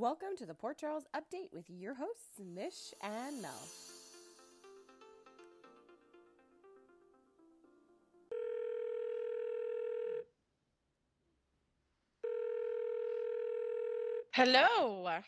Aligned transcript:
Welcome 0.00 0.34
to 0.38 0.46
the 0.46 0.54
Port 0.54 0.78
Charles 0.78 1.04
Update 1.14 1.52
with 1.52 1.68
your 1.68 1.92
hosts, 1.92 2.40
Mish 2.42 2.94
and 3.02 3.42
Mel. 3.42 3.68
Hello. 14.32 15.18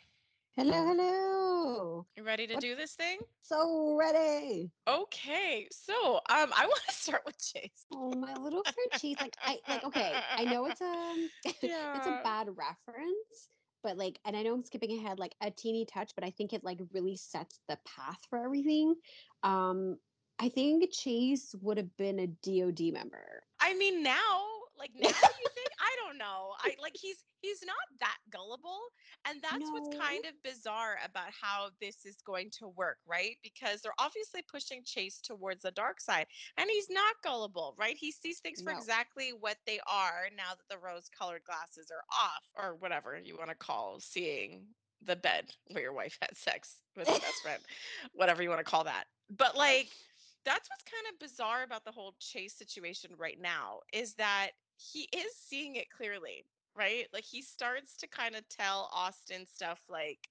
Hello, 0.57 0.73
hello. 0.87 2.07
You 2.17 2.23
ready 2.25 2.47
to 2.47 2.55
What- 2.55 2.61
do 2.63 2.77
this 2.77 2.95
thing? 2.95 3.19
So 3.43 3.97
ready. 3.97 4.71
Okay. 4.87 5.69
So, 5.73 6.17
um, 6.31 6.53
I 6.57 6.67
want 6.67 6.83
to 6.89 6.95
start 6.95 7.23
with 7.27 7.39
Chase. 7.39 7.87
Oh, 7.93 8.13
my 8.13 8.35
little 8.35 8.63
friend 8.63 9.01
Cheese. 9.01 9.17
Like 9.21 9.37
I 9.45 9.59
like 9.69 9.85
okay, 9.85 10.13
I 10.37 10.45
know 10.45 10.67
it's 10.67 10.81
um 10.81 11.29
it's 11.45 12.07
a 12.07 12.21
bad 12.23 12.49
reference, 12.57 13.49
but 13.83 13.97
like 13.97 14.19
and 14.25 14.37
I 14.37 14.43
know 14.43 14.55
I'm 14.55 14.65
skipping 14.65 14.99
ahead 14.99 15.19
like 15.19 15.35
a 15.41 15.51
teeny 15.51 15.85
touch, 15.85 16.13
but 16.15 16.25
I 16.25 16.31
think 16.31 16.53
it 16.53 16.65
like 16.65 16.79
really 16.93 17.17
sets 17.17 17.61
the 17.69 17.79
path 17.85 18.19
for 18.29 18.39
everything. 18.39 18.95
Um 19.43 19.99
I 20.39 20.49
think 20.49 20.91
Chase 20.91 21.55
would 21.61 21.77
have 21.77 21.97
been 21.97 22.19
a 22.19 22.27
DOD 22.27 22.93
member. 22.93 23.45
I 23.61 23.75
mean, 23.75 24.03
now, 24.03 24.43
like 24.77 24.91
now, 25.01 25.09
you 25.09 25.51
think? 25.79 25.91
I 25.93 26.09
don't 26.09 26.19
know. 26.19 26.55
I 26.59 26.75
like 26.81 26.97
he's 27.01 27.25
he's 27.41 27.63
not 27.67 28.01
that 28.01 28.19
gullible, 28.31 28.81
and 29.27 29.43
that's 29.43 29.73
what's 29.73 29.89
kind 29.89 30.25
of 30.25 30.43
bizarre 30.43 30.99
about 31.05 31.31
how 31.41 31.71
this 31.81 32.05
is 32.05 32.23
going 32.23 32.51
to 32.59 32.69
work, 32.69 32.99
right? 33.07 33.37
Because 33.43 33.83
they're 33.83 33.93
obviously 33.99 34.43
pushing 34.51 34.83
Chase 34.85 35.21
towards 35.21 35.63
the 35.63 35.73
dark 35.73 36.01
side, 36.01 36.27
and 36.59 36.71
he's 36.71 36.91
not 36.91 37.15
gullible, 37.23 37.75
right? 37.79 37.97
He 37.97 38.13
sees 38.13 38.41
things 38.41 38.63
for 38.63 38.73
No. 38.73 38.79
exactly 38.79 39.33
what 39.33 39.59
they 39.67 39.81
are 39.91 40.29
now 40.37 40.51
that 40.55 40.69
the 40.71 40.79
rose-colored 40.79 41.45
glasses 41.45 41.91
are 41.91 42.05
off, 42.13 42.51
or 42.57 42.77
whatever 42.77 43.19
you 43.23 43.37
want 43.37 43.51
to 43.51 43.57
call 43.57 44.01
seeing 44.01 44.75
the 45.03 45.17
bed 45.17 45.57
where 45.71 45.83
your 45.83 45.93
wife 45.93 46.19
had 46.21 46.37
sex 46.37 46.83
with 46.97 47.09
her 47.09 47.19
best 47.19 47.43
friend, 47.43 47.67
whatever 48.13 48.43
you 48.43 48.49
want 48.51 48.61
to 48.61 48.71
call 48.71 48.85
that. 48.85 49.09
But 49.31 49.57
like 49.57 49.97
that's 50.45 50.69
what's 50.71 50.83
kind 50.85 51.07
of 51.13 51.19
bizarre 51.19 51.63
about 51.63 51.85
the 51.85 51.93
whole 51.93 52.15
chase 52.19 52.57
situation 52.57 53.15
right 53.19 53.41
now 53.41 53.81
is 53.93 54.15
that 54.15 54.53
he 54.93 55.09
is 55.13 55.33
seeing 55.37 55.77
it 55.77 55.91
clearly 55.91 56.45
right 56.77 57.07
like 57.13 57.25
he 57.25 57.43
starts 57.43 57.97
to 57.97 58.09
kind 58.09 58.35
of 58.35 58.49
tell 58.49 58.91
austin 58.95 59.47
stuff 59.47 59.81
like 59.89 60.29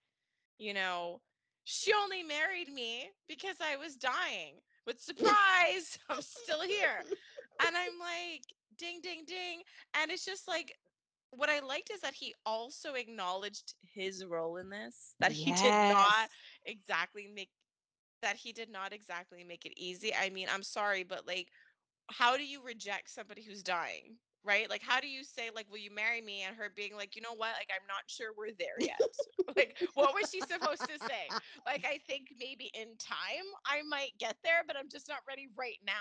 you 0.58 0.74
know 0.74 1.20
she 1.64 1.94
only 1.94 2.24
married 2.24 2.72
me 2.74 3.10
because 3.28 3.58
i 3.62 3.76
was 3.76 3.96
dying 3.96 4.56
but 4.86 5.00
surprise 5.00 5.98
i'm 6.10 6.22
still 6.22 6.62
here 6.62 7.04
and 7.66 7.76
i'm 7.76 8.00
like 8.00 8.44
ding 8.78 9.00
ding 9.02 9.24
ding 9.28 9.62
and 10.02 10.12
it's 10.12 10.26
just 10.26 10.48
like 10.48 10.74
what 11.32 11.50
i 11.50 11.60
liked 11.60 11.92
is 11.94 12.02
that 12.02 12.14
he 12.14 12.34
also 12.46 12.94
acknowledged 12.96 13.76
his 13.94 14.26
role 14.26 14.58
in 14.58 14.70
this 14.70 15.14
that 15.20 15.32
he 15.32 15.52
did 15.52 15.72
not 15.72 16.30
exactly 16.66 17.28
make 17.34 17.50
that 18.22 18.36
he 18.36 18.52
did 18.54 18.70
not 18.70 18.94
exactly 18.94 19.44
make 19.44 19.66
it 19.66 19.74
easy. 19.78 20.14
I 20.14 20.30
mean, 20.30 20.48
I'm 20.54 20.64
sorry, 20.64 21.04
but 21.04 21.28
like, 21.28 21.50
how 22.10 22.38
do 22.38 22.44
you 22.44 22.64
reject 22.64 23.10
somebody 23.10 23.44
who's 23.44 23.64
dying? 23.64 24.18
Right? 24.44 24.70
Like, 24.70 24.82
how 24.84 25.00
do 25.00 25.08
you 25.08 25.24
say, 25.24 25.50
like, 25.54 25.70
will 25.70 25.78
you 25.78 25.94
marry 25.94 26.22
me? 26.22 26.44
And 26.48 26.56
her 26.56 26.72
being 26.76 26.96
like, 26.96 27.16
you 27.16 27.22
know 27.22 27.36
what? 27.36 27.54
Like, 27.60 27.70
I'm 27.70 27.86
not 27.88 28.04
sure 28.08 28.30
we're 28.36 28.58
there 28.58 28.80
yet. 28.80 29.00
like, 29.56 29.78
what 29.94 30.14
was 30.14 30.32
she 30.32 30.42
supposed 30.42 30.82
to 30.82 30.98
say? 31.08 31.30
Like, 31.66 31.86
I 31.86 32.00
think 32.08 32.34
maybe 32.40 32.72
in 32.74 32.98
time 32.98 33.46
I 33.66 33.82
might 33.88 34.12
get 34.20 34.38
there, 34.44 34.64
but 34.66 34.76
I'm 34.78 34.90
just 34.90 35.08
not 35.08 35.20
ready 35.28 35.48
right 35.58 35.80
now. 35.86 35.94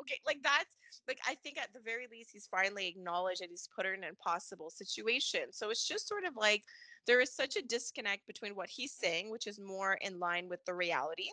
Okay. 0.00 0.18
Like, 0.26 0.38
that's 0.42 0.66
like, 1.08 1.18
I 1.26 1.34
think 1.34 1.58
at 1.58 1.72
the 1.72 1.80
very 1.80 2.06
least, 2.10 2.30
he's 2.32 2.46
finally 2.46 2.86
acknowledged 2.88 3.42
that 3.42 3.50
he's 3.50 3.68
put 3.74 3.86
her 3.86 3.94
in 3.94 4.04
an 4.04 4.10
impossible 4.10 4.70
situation. 4.70 5.52
So 5.52 5.70
it's 5.70 5.86
just 5.86 6.08
sort 6.08 6.24
of 6.24 6.36
like 6.36 6.62
there 7.06 7.20
is 7.20 7.34
such 7.34 7.56
a 7.56 7.62
disconnect 7.62 8.26
between 8.26 8.54
what 8.54 8.68
he's 8.68 8.92
saying, 8.92 9.30
which 9.30 9.46
is 9.46 9.58
more 9.58 9.94
in 9.94 10.18
line 10.18 10.48
with 10.48 10.64
the 10.64 10.74
reality, 10.74 11.28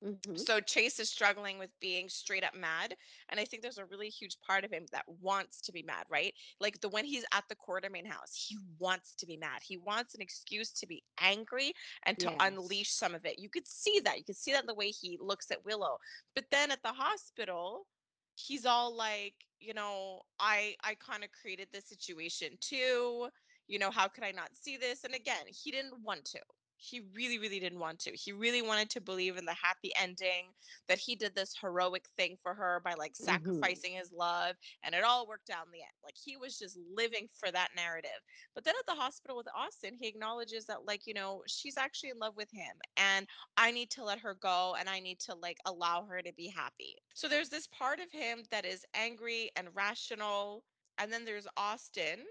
Mhm. 0.00 0.46
so 0.46 0.60
Chase 0.60 0.98
is 1.00 1.10
struggling 1.10 1.58
with 1.58 1.70
being 1.80 2.08
straight 2.10 2.44
up 2.44 2.54
mad. 2.54 2.96
And 3.30 3.40
I 3.40 3.44
think 3.46 3.62
there's 3.62 3.78
a 3.78 3.86
really 3.86 4.10
huge 4.10 4.38
part 4.40 4.64
of 4.64 4.72
him 4.72 4.86
that 4.92 5.08
wants 5.08 5.62
to 5.62 5.72
be 5.72 5.82
mad, 5.82 6.06
right? 6.10 6.34
Like 6.60 6.80
the 6.80 6.88
when 6.90 7.06
he's 7.06 7.24
at 7.32 7.44
the 7.48 7.56
Quartermaine 7.56 8.06
house, 8.06 8.34
he 8.48 8.58
wants 8.78 9.14
to 9.16 9.26
be 9.26 9.36
mad. 9.38 9.62
He 9.62 9.78
wants 9.78 10.14
an 10.14 10.20
excuse 10.20 10.72
to 10.74 10.86
be 10.86 11.04
angry 11.18 11.72
and 12.04 12.18
to 12.20 12.30
Yes. 12.30 12.40
unleash 12.40 12.90
some 12.92 13.14
of 13.14 13.24
it. 13.24 13.38
You 13.38 13.48
could 13.48 13.66
see 13.66 13.98
that. 14.00 14.18
You 14.18 14.24
could 14.24 14.36
see 14.36 14.52
that 14.52 14.62
in 14.62 14.66
the 14.66 14.74
way 14.74 14.90
he 14.90 15.16
looks 15.20 15.50
at 15.50 15.64
Willow. 15.64 15.98
But 16.34 16.50
then 16.50 16.70
at 16.70 16.82
the 16.82 16.92
hospital, 16.92 17.86
he's 18.34 18.66
all 18.66 18.94
like, 18.94 19.46
you 19.58 19.72
know, 19.74 20.22
I 20.38 20.76
I 20.82 20.94
kind 20.96 21.24
of 21.24 21.32
created 21.32 21.68
this 21.72 21.86
situation 21.88 22.58
too. 22.60 23.30
You 23.68 23.78
know, 23.78 23.90
how 23.90 24.08
could 24.08 24.24
I 24.24 24.32
not 24.32 24.54
see 24.56 24.76
this? 24.76 25.04
And 25.04 25.14
again, 25.14 25.46
he 25.48 25.70
didn't 25.70 26.02
want 26.02 26.24
to 26.26 26.40
he 26.76 27.00
really 27.14 27.38
really 27.38 27.60
didn't 27.60 27.80
want 27.80 28.00
to. 28.00 28.12
He 28.12 28.32
really 28.32 28.62
wanted 28.62 28.90
to 28.90 29.00
believe 29.00 29.36
in 29.36 29.44
the 29.44 29.54
happy 29.54 29.92
ending 30.00 30.52
that 30.88 30.98
he 30.98 31.16
did 31.16 31.34
this 31.34 31.54
heroic 31.60 32.06
thing 32.16 32.36
for 32.42 32.54
her 32.54 32.80
by 32.84 32.94
like 32.94 33.16
Mhm. 33.18 33.80
sacrificing 33.80 33.92
his 33.94 34.12
love 34.12 34.56
and 34.82 34.94
it 34.94 35.04
all 35.04 35.26
worked 35.26 35.50
out 35.50 35.66
in 35.66 35.72
the 35.72 35.80
end. 35.82 35.92
Like 36.04 36.16
he 36.16 36.36
was 36.36 36.58
just 36.58 36.78
living 36.94 37.28
for 37.32 37.50
that 37.50 37.70
narrative. 37.76 38.10
But 38.54 38.64
then 38.64 38.74
at 38.78 38.86
the 38.86 39.00
hospital 39.00 39.36
with 39.36 39.48
austin 39.54 39.94
he 39.94 40.08
acknowledges 40.08 40.66
that 40.66 40.86
like 40.86 41.06
you 41.06 41.14
know 41.14 41.42
she's 41.46 41.76
actually 41.76 42.10
in 42.10 42.18
love 42.18 42.36
with 42.36 42.50
him 42.52 42.76
and 42.96 43.26
i 43.56 43.70
need 43.70 43.90
to 43.90 44.04
let 44.04 44.18
her 44.20 44.34
go 44.34 44.74
and 44.78 44.88
i 44.88 45.00
need 45.00 45.18
to 45.20 45.34
like 45.34 45.58
allow 45.66 46.04
her 46.04 46.22
to 46.22 46.32
be 46.34 46.48
happy. 46.48 46.96
So 47.14 47.28
there's 47.28 47.48
this 47.50 47.66
part 47.68 48.00
of 48.00 48.10
him 48.12 48.44
that 48.50 48.64
is 48.64 48.84
angry 48.94 49.50
and 49.56 49.68
rational 49.74 50.64
and 50.98 51.12
then 51.12 51.24
there's 51.24 51.46
austin 51.56 52.24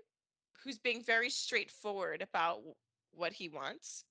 who's 0.64 0.80
being 0.80 1.04
very 1.04 1.30
straightforward 1.30 2.22
about 2.22 2.62
what 3.12 3.34
he 3.34 3.50
wants 3.50 4.06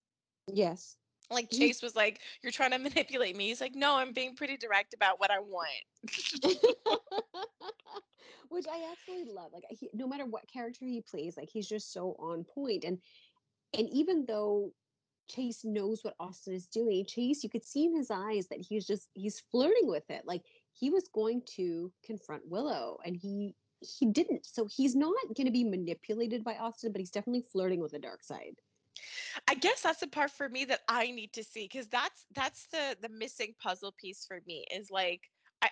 Yes. 0.47 0.97
like 1.31 1.51
Chase 1.51 1.83
was 1.83 1.97
like, 1.97 2.21
"You're 2.43 2.53
trying 2.53 2.73
to 2.73 2.79
manipulate 2.91 3.37
me." 3.37 3.49
He's 3.49 3.61
like, 3.61 3.75
"No, 3.75 3.97
I'm 3.97 4.13
being 4.13 4.37
pretty 4.37 4.57
direct 4.57 4.95
about 4.95 5.21
what 5.21 5.31
I 5.31 5.41
want." 5.41 5.85
which 8.49 8.67
I 8.71 8.93
absolutely 8.93 9.33
love. 9.33 9.53
Like 9.53 9.65
he, 9.71 9.91
no 9.93 10.07
matter 10.07 10.27
what 10.27 10.49
character 10.49 10.87
he 10.87 11.03
plays, 11.03 11.37
like 11.37 11.49
he's 11.51 11.69
just 11.69 11.93
so 11.93 12.17
on 12.19 12.45
point. 12.45 12.85
And 12.85 12.99
and 13.77 13.89
even 13.91 14.25
though 14.27 14.73
Chase 15.29 15.65
knows 15.65 16.05
what 16.05 16.15
Austin 16.21 16.55
is 16.55 16.67
doing, 16.67 17.07
Chase, 17.07 17.43
you 17.43 17.51
could 17.51 17.65
see 17.65 17.87
in 17.87 17.97
his 17.97 18.11
eyes 18.11 18.47
that 18.49 18.61
he's 18.61 18.87
just 18.87 19.09
he's 19.15 19.43
flirting 19.51 19.89
with 19.89 20.09
it. 20.11 20.23
Like 20.25 20.43
he 20.73 20.91
was 20.91 21.09
going 21.09 21.43
to 21.57 21.93
confront 22.05 22.47
Willow, 22.49 22.99
and 23.05 23.17
he 23.17 23.55
he 23.81 24.07
didn't. 24.07 24.47
So 24.47 24.67
he's 24.67 24.95
not 24.95 25.15
going 25.37 25.47
to 25.47 25.53
be 25.53 25.65
manipulated 25.65 26.45
by 26.45 26.57
Austin, 26.57 26.93
but 26.93 27.01
he's 27.01 27.11
definitely 27.11 27.45
flirting 27.53 27.81
with 27.81 27.93
the 27.93 27.99
dark 27.99 28.23
side. 28.23 28.55
I 29.49 29.55
guess 29.55 29.83
that's 29.83 30.01
the 30.01 30.07
part 30.07 30.31
for 30.31 30.49
me 30.49 30.65
that 30.67 30.81
I 30.89 31.11
need 31.11 31.33
to 31.35 31.45
see 31.45 31.69
because 31.71 31.89
that's 31.89 32.27
that's 32.35 32.67
the 32.67 32.97
the 33.03 33.09
missing 33.09 33.55
puzzle 33.61 33.95
piece 33.99 34.25
for 34.27 34.41
me 34.47 34.65
is 34.75 34.91
like 34.91 35.23
I 35.63 35.69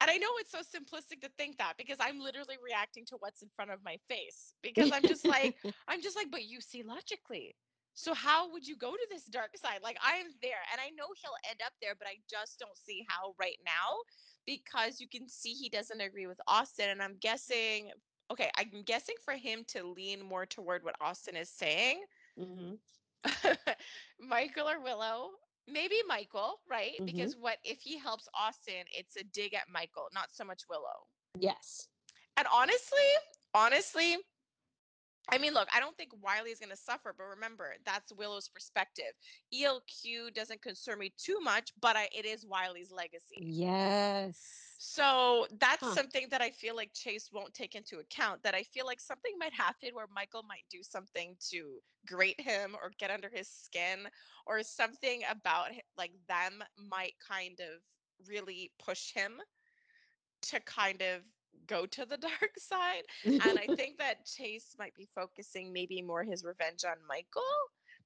and 0.00 0.10
I 0.10 0.16
know 0.16 0.28
it's 0.38 0.52
so 0.52 0.58
simplistic 0.58 1.20
to 1.22 1.30
think 1.38 1.58
that 1.58 1.74
because 1.78 1.98
I'm 2.00 2.18
literally 2.18 2.56
reacting 2.64 3.04
to 3.06 3.16
what's 3.20 3.42
in 3.42 3.48
front 3.54 3.70
of 3.70 3.78
my 3.84 3.96
face 4.08 4.54
because 4.62 4.90
I'm 4.92 5.02
just 5.02 5.26
like 5.26 5.54
I'm 5.88 6.02
just 6.02 6.16
like 6.16 6.30
but 6.30 6.44
you 6.44 6.60
see 6.60 6.82
logically. 6.82 7.54
So 7.94 8.14
how 8.14 8.50
would 8.50 8.66
you 8.66 8.76
go 8.76 8.92
to 8.92 9.06
this 9.10 9.24
dark 9.24 9.50
side? 9.56 9.80
Like 9.82 9.98
I'm 10.02 10.26
there 10.40 10.62
and 10.72 10.80
I 10.80 10.88
know 10.90 11.06
he'll 11.20 11.50
end 11.50 11.60
up 11.64 11.72
there 11.80 11.94
but 11.98 12.08
I 12.08 12.16
just 12.28 12.58
don't 12.58 12.76
see 12.76 13.04
how 13.08 13.34
right 13.38 13.58
now 13.64 13.98
because 14.46 14.98
you 14.98 15.08
can 15.08 15.28
see 15.28 15.52
he 15.52 15.68
doesn't 15.68 16.00
agree 16.00 16.26
with 16.26 16.40
Austin 16.48 16.88
and 16.90 17.02
I'm 17.02 17.16
guessing 17.20 17.90
okay, 18.30 18.50
I'm 18.56 18.82
guessing 18.86 19.16
for 19.24 19.34
him 19.34 19.62
to 19.68 19.86
lean 19.86 20.24
more 20.24 20.46
toward 20.46 20.84
what 20.84 20.96
Austin 21.02 21.36
is 21.36 21.50
saying 21.50 22.00
Mhm. 22.38 22.78
Michael 24.20 24.68
or 24.68 24.80
Willow. 24.80 25.30
Maybe 25.68 25.96
Michael, 26.08 26.60
right? 26.68 26.92
Mhm. 27.00 27.06
Because 27.06 27.36
what 27.36 27.58
if 27.64 27.80
he 27.80 27.98
helps 27.98 28.28
Austin, 28.34 28.84
it's 28.90 29.16
a 29.16 29.24
dig 29.24 29.54
at 29.54 29.68
Michael, 29.68 30.08
not 30.12 30.32
so 30.32 30.44
much 30.44 30.62
Willow. 30.68 31.06
Yes. 31.38 31.88
And 32.36 32.46
honestly, 32.52 32.98
honestly, 33.54 34.16
I 35.28 35.38
mean, 35.38 35.54
look, 35.54 35.68
I 35.72 35.78
don't 35.78 35.96
think 35.96 36.10
Wiley 36.20 36.50
is 36.50 36.58
going 36.58 36.70
to 36.70 36.76
suffer, 36.76 37.14
but 37.16 37.24
remember, 37.24 37.74
that's 37.84 38.12
Willow's 38.12 38.48
perspective. 38.48 39.12
ELQ 39.54 40.34
doesn't 40.34 40.62
concern 40.62 40.98
me 40.98 41.12
too 41.16 41.38
much, 41.40 41.70
but 41.80 41.96
I, 41.96 42.08
it 42.12 42.24
is 42.24 42.44
Wiley's 42.44 42.90
legacy. 42.90 43.36
Yes. 43.38 44.71
So 44.84 45.46
that's 45.52 45.86
Huh. 45.86 45.94
something 45.94 46.28
that 46.30 46.42
I 46.42 46.50
feel 46.50 46.74
like 46.74 46.92
Chase 46.92 47.30
won't 47.30 47.54
take 47.54 47.76
into 47.76 48.00
account. 48.00 48.42
That 48.42 48.56
I 48.56 48.64
feel 48.64 48.84
like 48.84 48.98
something 48.98 49.38
might 49.38 49.52
happen 49.52 49.94
where 49.94 50.08
Michael 50.08 50.42
might 50.42 50.68
do 50.68 50.82
something 50.82 51.36
to 51.50 51.80
grate 52.04 52.40
him 52.40 52.74
or 52.74 52.90
get 52.90 53.08
under 53.12 53.28
his 53.30 53.48
skin, 53.48 54.10
or 54.44 54.60
something 54.64 55.22
about 55.28 55.70
like 55.96 56.26
them 56.26 56.64
might 56.76 57.14
kind 57.20 57.60
of 57.60 57.84
really 58.26 58.74
push 58.80 59.12
him 59.12 59.40
to 60.42 60.60
kind 60.60 61.02
of 61.02 61.24
go 61.66 61.86
to 61.86 62.04
the 62.04 62.16
dark 62.18 62.58
side. 62.58 63.04
And 63.40 63.58
I 63.58 63.68
think 63.76 63.98
that 63.98 64.24
Chase 64.26 64.74
might 64.78 64.94
be 64.94 65.06
focusing 65.06 65.72
maybe 65.72 66.02
more 66.02 66.24
his 66.24 66.44
revenge 66.44 66.84
on 66.84 67.06
Michael. 67.06 67.42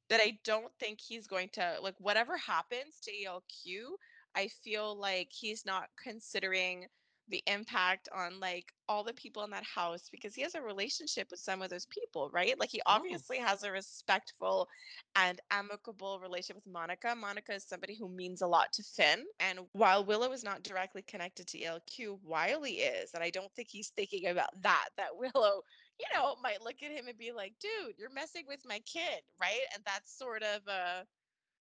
That 0.08 0.20
I 0.20 0.38
don't 0.44 0.72
think 0.78 1.00
he's 1.00 1.26
going 1.26 1.48
to 1.50 1.78
like 1.80 1.96
whatever 1.98 2.36
happens 2.36 3.00
to 3.00 3.10
ELQ. 3.12 3.96
I 4.36 4.48
feel 4.48 4.94
like 4.98 5.28
he's 5.32 5.64
not 5.66 5.88
considering 6.02 6.86
the 7.28 7.42
impact 7.48 8.08
on 8.14 8.38
like 8.38 8.72
all 8.88 9.02
the 9.02 9.12
people 9.14 9.42
in 9.42 9.50
that 9.50 9.64
house 9.64 10.08
because 10.10 10.34
he 10.34 10.42
has 10.42 10.54
a 10.54 10.62
relationship 10.62 11.28
with 11.30 11.40
some 11.40 11.60
of 11.60 11.70
those 11.70 11.86
people, 11.86 12.30
right? 12.32 12.58
Like 12.60 12.70
he 12.70 12.80
obviously 12.86 13.38
Yes. 13.38 13.48
has 13.48 13.62
a 13.64 13.72
respectful 13.72 14.68
and 15.16 15.40
amicable 15.50 16.20
relationship 16.20 16.56
with 16.64 16.72
Monica. 16.72 17.16
Monica 17.16 17.54
is 17.54 17.64
somebody 17.64 17.96
who 17.96 18.08
means 18.08 18.42
a 18.42 18.46
lot 18.46 18.72
to 18.74 18.84
Finn. 18.84 19.24
And 19.40 19.60
while 19.72 20.04
Willow 20.04 20.30
is 20.32 20.44
not 20.44 20.62
directly 20.62 21.02
connected 21.02 21.48
to 21.48 21.58
ELQ, 21.58 22.20
Wiley 22.22 22.74
is. 22.74 23.12
And 23.14 23.24
I 23.24 23.30
don't 23.30 23.52
think 23.54 23.68
he's 23.70 23.90
thinking 23.90 24.26
about 24.28 24.50
that, 24.62 24.90
that 24.96 25.16
Willow, 25.16 25.62
you 25.98 26.06
know, 26.14 26.36
might 26.42 26.62
look 26.62 26.82
at 26.82 26.92
him 26.92 27.08
and 27.08 27.18
be 27.18 27.32
like, 27.32 27.54
dude, 27.58 27.98
you're 27.98 28.10
messing 28.10 28.44
with 28.46 28.60
my 28.64 28.78
kid, 28.80 29.22
right? 29.40 29.60
And 29.74 29.82
that's 29.84 30.16
sort 30.16 30.44
of 30.44 30.60
a 30.68 31.06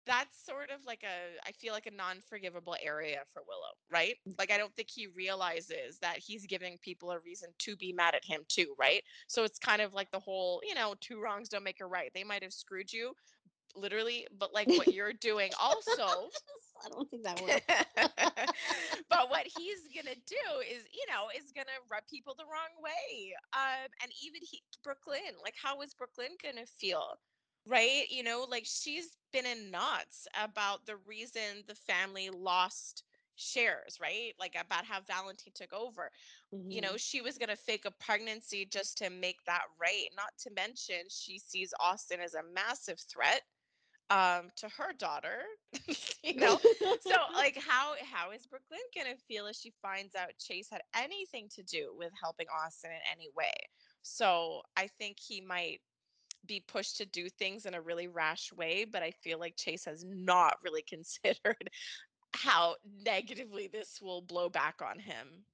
that's 0.06 0.46
sort 0.46 0.70
of 0.70 0.86
like 0.86 1.04
a 1.04 1.48
I 1.48 1.52
feel 1.52 1.74
like 1.74 1.86
a 1.88 1.92
non-forgivable 1.92 2.76
area 2.82 3.20
for 3.34 3.44
Willow, 3.48 3.74
right? 3.92 4.16
Like 4.38 4.52
I 4.52 4.58
don't 4.58 4.74
think 4.76 4.90
he 4.90 5.08
realizes 5.08 6.00
that 6.02 6.18
he's 6.18 6.46
giving 6.46 6.78
people 6.82 7.12
a 7.12 7.20
reason 7.20 7.50
to 7.60 7.76
be 7.76 7.94
mad 7.94 8.16
at 8.16 8.26
him 8.26 8.42
too, 8.48 8.76
right? 8.80 9.02
So 9.28 9.44
it's 9.44 9.60
kind 9.60 9.82
of 9.82 9.94
like 9.94 10.12
the 10.12 10.20
whole, 10.20 10.62
you 10.68 10.76
know, 10.76 10.96
two 11.00 11.22
wrongs 11.22 11.50
don't 11.50 11.64
make 11.64 11.82
a 11.82 11.86
right. 11.86 12.12
They 12.14 12.24
might 12.24 12.44
have 12.44 12.54
screwed 12.54 12.92
you 12.92 13.14
literally, 13.76 14.28
but 14.38 14.54
like 14.54 14.68
what 14.68 14.94
you're 14.94 15.14
doing 15.14 15.52
also 15.60 16.30
I 16.86 16.90
don't 16.90 17.10
think 17.10 17.24
that 17.24 17.42
works. 17.42 17.66
but 19.10 19.30
what 19.30 19.46
he's 19.58 19.88
gonna 19.96 20.16
do 20.28 20.46
is, 20.70 20.84
you 20.92 21.06
know, 21.08 21.28
is 21.38 21.52
gonna 21.56 21.80
rub 21.90 22.04
people 22.10 22.36
the 22.38 22.44
wrong 22.44 22.74
way. 22.84 23.34
Um, 23.54 23.88
and 24.02 24.12
even 24.24 24.42
he, 24.42 24.62
Brook 24.84 25.06
Lynn, 25.08 25.40
like, 25.44 25.56
how 25.62 25.82
is 25.82 25.94
Brook 25.94 26.12
Lynn 26.18 26.36
gonna 26.44 26.66
feel? 26.66 27.20
Right? 27.66 28.06
You 28.10 28.24
know, 28.24 28.46
like 28.50 28.66
she's 28.66 29.18
been 29.32 29.46
in 29.46 29.72
knots 29.72 30.28
about 30.42 30.86
the 30.86 30.98
reason 31.08 31.64
the 31.68 31.76
family 31.76 32.30
lost 32.30 33.04
shares, 33.36 33.98
right? 34.02 34.34
Like 34.40 34.56
about 34.60 34.86
how 34.86 35.00
Valentine 35.02 35.54
took 35.56 35.74
over. 35.74 36.12
You 36.70 36.82
know, 36.82 36.98
she 36.98 37.22
was 37.22 37.38
gonna 37.38 37.56
fake 37.56 37.86
a 37.86 37.92
pregnancy 37.92 38.66
just 38.66 38.98
to 39.00 39.10
make 39.10 39.38
that 39.46 39.64
right. 39.80 40.08
Not 40.16 40.32
to 40.40 40.52
mention, 40.56 41.08
she 41.10 41.40
sees 41.40 41.74
Austin 41.80 42.20
as 42.20 42.36
a 42.36 42.44
massive 42.54 43.00
threat 43.00 43.42
um 44.10 44.50
to 44.56 44.68
her 44.70 44.92
daughter 45.00 45.40
you 46.24 46.36
know 46.36 46.60
so 47.02 47.16
like 47.36 47.58
how 47.58 47.94
how 48.12 48.32
is 48.32 48.46
brook 48.46 48.62
lynn 48.70 48.80
gonna 48.96 49.16
feel 49.28 49.48
if 49.48 49.56
she 49.56 49.72
finds 49.82 50.14
out 50.14 50.30
chase 50.40 50.68
had 50.70 50.82
anything 50.96 51.48
to 51.50 51.64
do 51.64 51.94
with 51.98 52.12
helping 52.22 52.48
austin 52.64 52.92
in 52.92 53.00
any 53.12 53.30
way 53.36 53.52
so 54.02 54.62
i 54.76 54.88
think 55.00 55.18
he 55.20 55.42
might 55.42 55.80
be 56.46 56.64
pushed 56.68 56.98
to 56.98 57.06
do 57.06 57.30
things 57.30 57.66
in 57.66 57.74
a 57.74 57.82
really 57.82 58.08
rash 58.08 58.52
way 58.54 58.86
but 58.86 59.04
i 59.04 59.12
feel 59.12 59.40
like 59.40 59.56
chase 59.58 59.86
has 59.86 60.04
not 60.06 60.58
really 60.64 60.82
considered 60.90 61.70
how 62.36 62.76
negatively 63.06 63.68
this 63.68 64.00
will 64.02 64.22
blow 64.22 64.50
back 64.50 64.82
on 64.82 65.00
him 65.00 65.46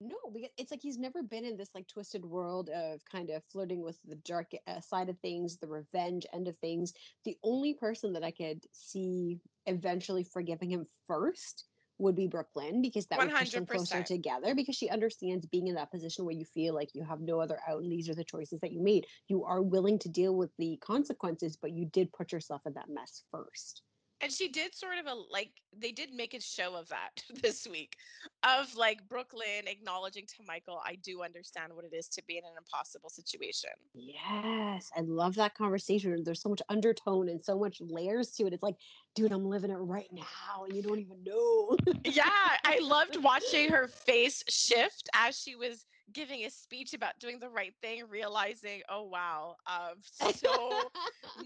No, 0.00 0.16
it's 0.58 0.70
like 0.70 0.82
he's 0.82 0.98
never 0.98 1.22
been 1.22 1.44
in 1.44 1.56
this 1.56 1.70
like 1.74 1.86
twisted 1.86 2.24
world 2.24 2.70
of 2.70 3.04
kind 3.04 3.30
of 3.30 3.44
flirting 3.52 3.82
with 3.82 3.98
the 4.04 4.16
dark 4.16 4.52
uh, 4.66 4.80
side 4.80 5.10
of 5.10 5.18
things, 5.20 5.58
the 5.58 5.68
revenge 5.68 6.26
end 6.32 6.48
of 6.48 6.56
things. 6.58 6.92
The 7.24 7.36
only 7.42 7.74
person 7.74 8.12
that 8.14 8.24
I 8.24 8.30
could 8.30 8.64
see 8.72 9.40
eventually 9.66 10.24
forgiving 10.24 10.70
him 10.70 10.86
first 11.06 11.66
would 12.00 12.16
be 12.16 12.26
Brook 12.26 12.48
Lynn 12.54 12.82
because 12.82 13.06
that 13.06 13.18
would 13.18 13.30
push 13.30 13.50
them 13.50 13.66
closer 13.66 14.02
together 14.02 14.54
because 14.54 14.76
she 14.76 14.88
understands 14.88 15.46
being 15.46 15.68
in 15.68 15.74
that 15.74 15.90
position 15.90 16.24
where 16.24 16.34
you 16.34 16.44
feel 16.44 16.74
like 16.74 16.90
you 16.94 17.04
have 17.04 17.20
no 17.20 17.40
other 17.40 17.60
out 17.68 17.82
and 17.82 17.92
these 17.92 18.08
are 18.08 18.14
the 18.14 18.24
choices 18.24 18.60
that 18.60 18.72
you 18.72 18.82
made. 18.82 19.06
You 19.28 19.44
are 19.44 19.62
willing 19.62 19.98
to 20.00 20.08
deal 20.08 20.34
with 20.34 20.50
the 20.58 20.78
consequences, 20.80 21.56
but 21.60 21.72
you 21.72 21.86
did 21.86 22.12
put 22.12 22.32
yourself 22.32 22.62
in 22.66 22.74
that 22.74 22.88
mess 22.88 23.22
first. 23.30 23.82
And 24.22 24.30
she 24.30 24.48
did 24.48 24.74
sort 24.74 24.98
of 24.98 25.06
a 25.06 25.14
like 25.30 25.50
they 25.76 25.92
did 25.92 26.12
make 26.12 26.34
a 26.34 26.40
show 26.40 26.74
of 26.74 26.88
that 26.88 27.22
this 27.42 27.66
week 27.66 27.96
of 28.42 28.74
like 28.74 29.08
Brook 29.08 29.32
Lynn 29.32 29.66
acknowledging 29.66 30.26
to 30.26 30.44
Michael, 30.46 30.80
I 30.84 30.96
do 30.96 31.22
understand 31.22 31.72
what 31.74 31.84
it 31.84 31.94
is 31.94 32.08
to 32.08 32.22
be 32.26 32.38
in 32.38 32.44
an 32.44 32.52
impossible 32.58 33.10
situation. 33.10 33.70
Yes, 33.94 34.90
I 34.96 35.00
love 35.00 35.34
that 35.36 35.54
conversation. 35.54 36.22
There's 36.24 36.42
so 36.42 36.48
much 36.48 36.62
undertone 36.68 37.28
and 37.28 37.44
so 37.44 37.58
much 37.58 37.80
layers 37.80 38.30
to 38.32 38.46
it. 38.46 38.52
It's 38.52 38.62
like, 38.62 38.76
dude, 39.14 39.32
I'm 39.32 39.44
living 39.44 39.70
it 39.70 39.74
right 39.74 40.08
now, 40.12 40.64
and 40.64 40.74
you 40.74 40.82
don't 40.82 40.98
even 40.98 41.22
know. 41.24 41.76
Yeah, 42.04 42.24
I 42.64 42.78
loved 42.80 43.22
watching 43.22 43.70
her 43.70 43.88
face 43.88 44.42
shift 44.48 45.08
as 45.14 45.38
she 45.38 45.54
was 45.54 45.86
giving 46.12 46.44
a 46.44 46.50
speech 46.50 46.94
about 46.94 47.18
doing 47.18 47.38
the 47.38 47.48
right 47.48 47.74
thing, 47.82 48.04
realizing, 48.08 48.82
oh 48.88 49.04
wow, 49.04 49.56
I'm 49.66 49.96
so 50.02 50.90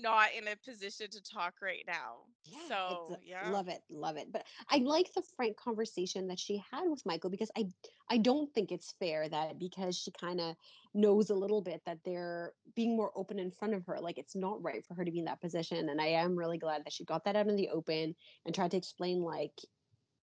not 0.01 0.33
in 0.37 0.49
a 0.49 0.57
position 0.57 1.11
to 1.11 1.23
talk 1.23 1.55
right 1.63 1.85
now. 1.87 2.27
Yeah, 2.45 2.59
So 2.69 3.17
yeah. 3.23 3.51
love 3.51 3.69
it, 3.69 3.83
love 3.91 4.17
it. 4.17 4.31
But 4.33 4.47
I 4.69 4.79
like 4.79 5.13
the 5.15 5.23
frank 5.23 5.57
conversation 5.57 6.29
that 6.29 6.39
she 6.39 6.63
had 6.71 6.85
with 6.87 7.05
Michael 7.07 7.31
because 7.31 7.51
I 7.57 7.67
I 8.11 8.19
don't 8.19 8.53
think 8.53 8.71
it's 8.71 8.93
fair 8.93 9.29
that 9.29 9.59
because 9.59 9.97
she 9.97 10.11
kind 10.11 10.41
of 10.41 10.57
knows 10.95 11.31
a 11.31 11.35
little 11.35 11.63
bit 11.63 11.83
that 11.87 12.05
they're 12.05 12.55
being 12.75 12.97
more 12.97 13.13
open 13.17 13.39
in 13.39 13.51
front 13.51 13.75
of 13.75 13.87
her. 13.87 14.01
Like 14.01 14.19
it's 14.19 14.37
not 14.37 14.63
right 14.63 14.85
for 14.85 14.95
her 14.95 15.05
to 15.05 15.11
be 15.11 15.21
in 15.21 15.25
that 15.27 15.41
position. 15.41 15.89
And 15.89 16.01
I 16.01 16.07
am 16.07 16.37
really 16.37 16.59
glad 16.59 16.85
that 16.85 16.93
she 16.93 17.05
got 17.05 17.25
that 17.25 17.37
out 17.37 17.49
in 17.49 17.57
the 17.57 17.71
open 17.71 18.15
and 18.45 18.55
tried 18.55 18.73
to 18.73 18.77
explain 18.77 19.21
like 19.23 19.61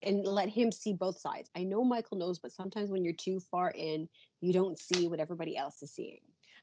and 0.04 0.26
let 0.26 0.50
him 0.50 0.72
see 0.72 0.94
both 0.94 1.18
sides. 1.20 1.50
I 1.56 1.64
know 1.64 1.84
Michael 1.84 2.18
knows, 2.18 2.40
but 2.40 2.52
sometimes 2.52 2.90
when 2.92 3.04
you're 3.04 3.14
too 3.14 3.40
far 3.40 3.72
in, 3.72 4.10
you 4.42 4.54
don't 4.54 4.80
see 4.80 5.08
what 5.08 5.20
everybody 5.20 5.58
else 5.58 5.82
is 5.84 5.92
seeing. 5.92 6.22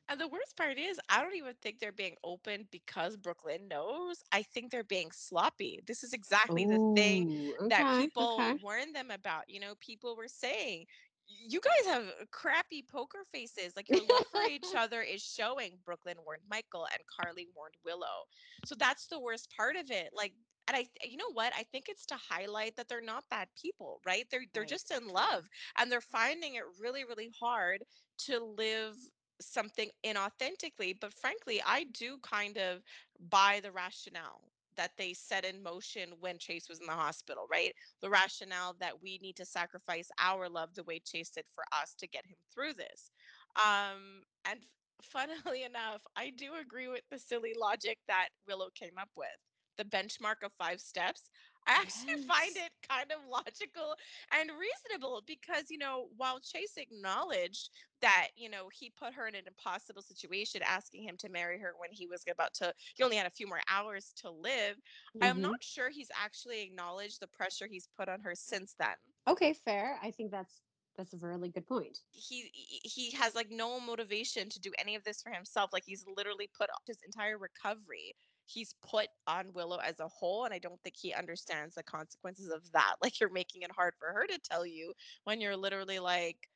And 0.09 0.21
the 0.21 0.29
worst 0.29 0.57
part 0.57 0.79
is, 0.79 1.01
I 1.09 1.23
don't 1.23 1.37
even 1.37 1.55
think 1.55 1.79
they're 1.79 1.93
being 1.93 2.17
open 2.25 2.69
because 2.71 3.17
Brook 3.17 3.45
Lynn 3.45 3.69
knows. 3.69 4.23
I 4.33 4.43
think 4.43 4.71
they're 4.71 4.85
being 4.85 5.13
sloppy. 5.13 5.81
This 5.87 6.03
is 6.05 6.13
exactly 6.13 6.67
the 6.67 6.81
thing 6.95 7.29
Oh, 7.59 7.69
that 7.69 7.91
people 7.91 8.27
okay. 8.39 8.59
warned 8.61 8.95
them 8.95 9.11
about. 9.11 9.49
You 9.49 9.61
know, 9.61 9.75
people 9.81 10.17
were 10.17 10.29
saying, 10.29 10.87
you 11.27 11.61
guys 11.61 11.93
have 11.93 12.31
crappy 12.31 12.83
poker 12.83 13.25
faces. 13.31 13.77
Like 13.77 13.91
your 13.91 14.03
love 14.03 14.27
for 14.31 14.45
each 14.45 14.75
other 14.77 15.03
is 15.03 15.23
showing. 15.23 15.79
Brook 15.85 16.01
Lynn 16.07 16.19
warned 16.25 16.43
Michael 16.49 16.87
and 16.93 17.03
Carly 17.07 17.47
warned 17.55 17.75
Willow. 17.85 18.27
So 18.65 18.75
that's 18.75 19.07
the 19.09 19.21
worst 19.21 19.51
part 19.55 19.77
of 19.77 19.91
it. 19.91 20.11
Like, 20.15 20.35
and 20.69 20.77
I, 20.77 20.87
you 21.05 21.17
know 21.17 21.33
what? 21.33 21.55
I 21.57 21.65
think 21.65 21.89
it's 21.89 22.07
to 22.09 22.17
highlight 22.17 22.77
that 22.77 22.89
they're 22.89 23.01
not 23.03 23.29
bad 23.31 23.49
people, 23.61 24.01
right? 24.07 24.27
They're 24.31 24.47
they're 24.55 24.65
Right. 24.65 24.69
just 24.69 24.93
in 24.93 25.09
love, 25.09 25.49
and 25.79 25.91
they're 25.93 26.01
finding 26.03 26.57
it 26.57 26.65
really, 26.81 27.05
really 27.05 27.31
hard 27.41 27.85
to 28.19 28.41
live 28.41 28.97
something 29.41 29.91
inauthentically. 30.05 30.99
But 31.01 31.15
frankly, 31.15 31.63
I 31.65 31.85
do 31.85 32.19
kind 32.21 32.59
of 32.59 32.83
buy 33.21 33.61
the 33.61 33.73
rationale 33.73 34.53
that 34.77 34.97
they 34.97 35.15
set 35.15 35.45
in 35.45 35.63
motion 35.63 36.21
when 36.21 36.39
Chase 36.39 36.69
was 36.69 36.81
in 36.81 36.87
the 36.87 36.93
hospital, 36.93 37.47
right? 37.51 37.75
The 38.01 38.11
rationale 38.11 38.75
that 38.75 39.01
we 39.03 39.19
need 39.19 39.37
to 39.37 39.47
sacrifice 39.47 40.11
our 40.21 40.49
love 40.49 40.75
the 40.75 40.85
way 40.85 41.01
Chase 41.01 41.31
did 41.31 41.47
for 41.49 41.65
us 41.73 41.95
to 41.97 42.07
get 42.09 42.27
him 42.27 42.39
through 42.53 42.75
this. 42.75 43.11
Um, 43.57 44.25
and 44.45 44.67
funnily 45.03 45.65
enough, 45.65 46.05
I 46.17 46.31
do 46.31 46.55
agree 46.55 46.89
with 46.89 47.09
the 47.11 47.19
silly 47.19 47.55
logic 47.55 47.99
that 48.09 48.31
Willow 48.47 48.71
came 48.71 48.99
up 48.99 49.11
with. 49.17 49.48
The 49.79 49.85
benchmark 49.85 50.45
of 50.45 50.53
five 50.59 50.81
steps. 50.81 51.23
I 51.67 51.73
actually 51.73 52.23
find 52.29 52.57
it 52.57 52.71
kind 52.89 53.11
of 53.11 53.19
logical 53.31 53.95
and 54.39 54.51
reasonable 54.51 55.23
because, 55.27 55.71
you 55.71 55.79
know, 55.79 56.09
while 56.17 56.41
Chase 56.41 56.77
acknowledged 56.77 57.71
that 58.01 58.29
you 58.37 58.49
know 58.49 58.69
he 58.73 58.93
put 58.97 59.13
her 59.13 59.27
in 59.27 59.35
an 59.35 59.43
impossible 59.49 60.03
situation 60.03 60.61
asking 60.65 61.03
him 61.03 61.17
to 61.19 61.29
marry 61.29 61.59
her 61.59 61.73
when 61.79 61.91
he 61.91 62.07
was 62.07 62.23
about 62.31 62.55
to 62.55 62.73
he 62.95 63.03
only 63.03 63.17
had 63.17 63.27
a 63.27 63.31
few 63.31 63.49
more 63.49 63.61
hours 63.69 64.13
to 64.15 64.31
live 64.31 64.77
i'm 65.21 65.33
mm-hmm. 65.33 65.43
not 65.43 65.65
sure 65.65 65.91
he's 65.91 66.07
actually 66.15 66.63
acknowledged 66.63 67.21
the 67.21 67.27
pressure 67.27 67.67
he's 67.69 67.89
put 67.99 68.09
on 68.09 68.21
her 68.21 68.35
since 68.37 68.77
then 68.79 68.95
Okay, 69.29 69.53
fair. 69.53 69.99
I 70.03 70.11
think 70.11 70.31
that's 70.31 70.63
that's 70.97 71.13
a 71.13 71.19
really 71.19 71.49
good 71.49 71.67
point. 71.69 71.99
he 72.11 72.51
he 72.53 73.13
has 73.13 73.35
like 73.37 73.51
no 73.51 73.79
motivation 73.79 74.49
to 74.49 74.59
do 74.59 74.73
any 74.79 74.97
of 74.97 75.05
this 75.05 75.23
for 75.23 75.31
himself 75.31 75.71
like 75.73 75.85
he's 75.87 76.05
literally 76.17 76.51
put 76.59 76.69
his 76.89 76.99
entire 77.07 77.39
recovery 77.39 78.17
he's 78.49 78.75
put 78.83 79.09
on 79.27 79.53
willow 79.53 79.79
as 79.79 80.01
a 80.01 80.09
whole 80.09 80.45
and 80.45 80.55
i 80.55 80.59
don't 80.59 80.81
think 80.83 80.97
he 80.97 81.13
understands 81.15 81.75
the 81.75 81.83
consequences 81.83 82.51
of 82.51 82.71
that 82.73 82.95
like 83.03 83.21
you're 83.21 83.33
making 83.33 83.63
it 83.63 83.73
hard 83.73 83.95
for 83.99 84.09
her 84.13 84.27
to 84.27 84.39
tell 84.41 84.67
you 84.67 84.93
when 85.25 85.41
you're 85.41 85.57
literally 85.57 85.99
like 85.99 86.49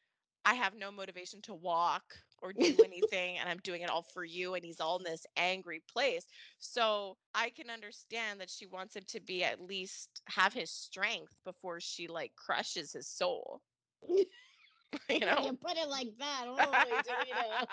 I 0.44 0.54
have 0.54 0.75
no 0.75 0.90
motivation 0.90 1.40
to 1.42 1.54
walk 1.54 2.02
or 2.42 2.52
do 2.52 2.64
anything, 2.84 3.38
and 3.38 3.49
I'm 3.49 3.58
doing 3.58 3.82
it 3.82 3.90
all 3.90 4.02
for 4.02 4.25
you. 4.25 4.54
And 4.54 4.64
he's 4.64 4.80
all 4.80 4.99
in 4.99 5.04
this 5.04 5.26
angry 5.37 5.82
place. 5.92 6.26
So 6.58 7.16
I 7.34 7.50
can 7.50 7.70
understand 7.70 8.40
that 8.40 8.50
she 8.50 8.66
wants 8.66 8.96
him 8.96 9.04
to 9.08 9.20
be 9.20 9.44
at 9.44 9.61
least 9.61 10.22
have 10.26 10.52
his 10.52 10.70
strength 10.70 11.37
before 11.44 11.80
she 11.80 12.08
like 12.08 12.34
crushes 12.37 12.92
his 12.92 13.08
soul, 13.08 13.62
you 15.08 15.20
know? 15.20 15.37
you 15.37 15.54
put 15.54 15.76
it 15.76 15.88
like 15.88 16.08
that, 16.18 16.44
oh, 16.58 16.72
holy 16.75 17.00
Toledo. 17.02 17.66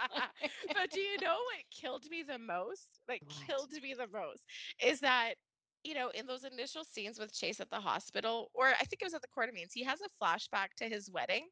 but 0.73 0.89
do 0.91 0.99
you 0.99 1.17
know 1.21 1.33
what 1.35 1.63
killed 1.71 2.05
me 2.09 2.23
the 2.23 2.37
most? 2.39 2.99
Like, 3.07 3.23
what? 3.23 3.47
killed 3.47 3.71
me 3.81 3.93
the 3.93 4.07
most 4.07 4.45
is 4.81 4.99
that. 5.01 5.35
You 5.85 5.93
know, 5.93 6.09
in 6.09 6.25
those 6.25 6.43
initial 6.43 6.83
scenes 6.83 7.17
with 7.19 7.33
Chase 7.33 7.59
at 7.61 7.69
the 7.69 7.79
hospital, 7.79 8.51
or 8.53 8.67
I 8.67 8.83
think 8.83 9.01
it 9.01 9.05
was 9.05 9.13
at 9.13 9.21
the 9.21 9.27
Quartermaines, 9.29 9.71
he 9.73 9.83
has 9.83 10.01
a 10.01 10.09
flashback 10.21 10.73
to 10.77 10.89
his 10.89 11.09
wedding 11.09 11.47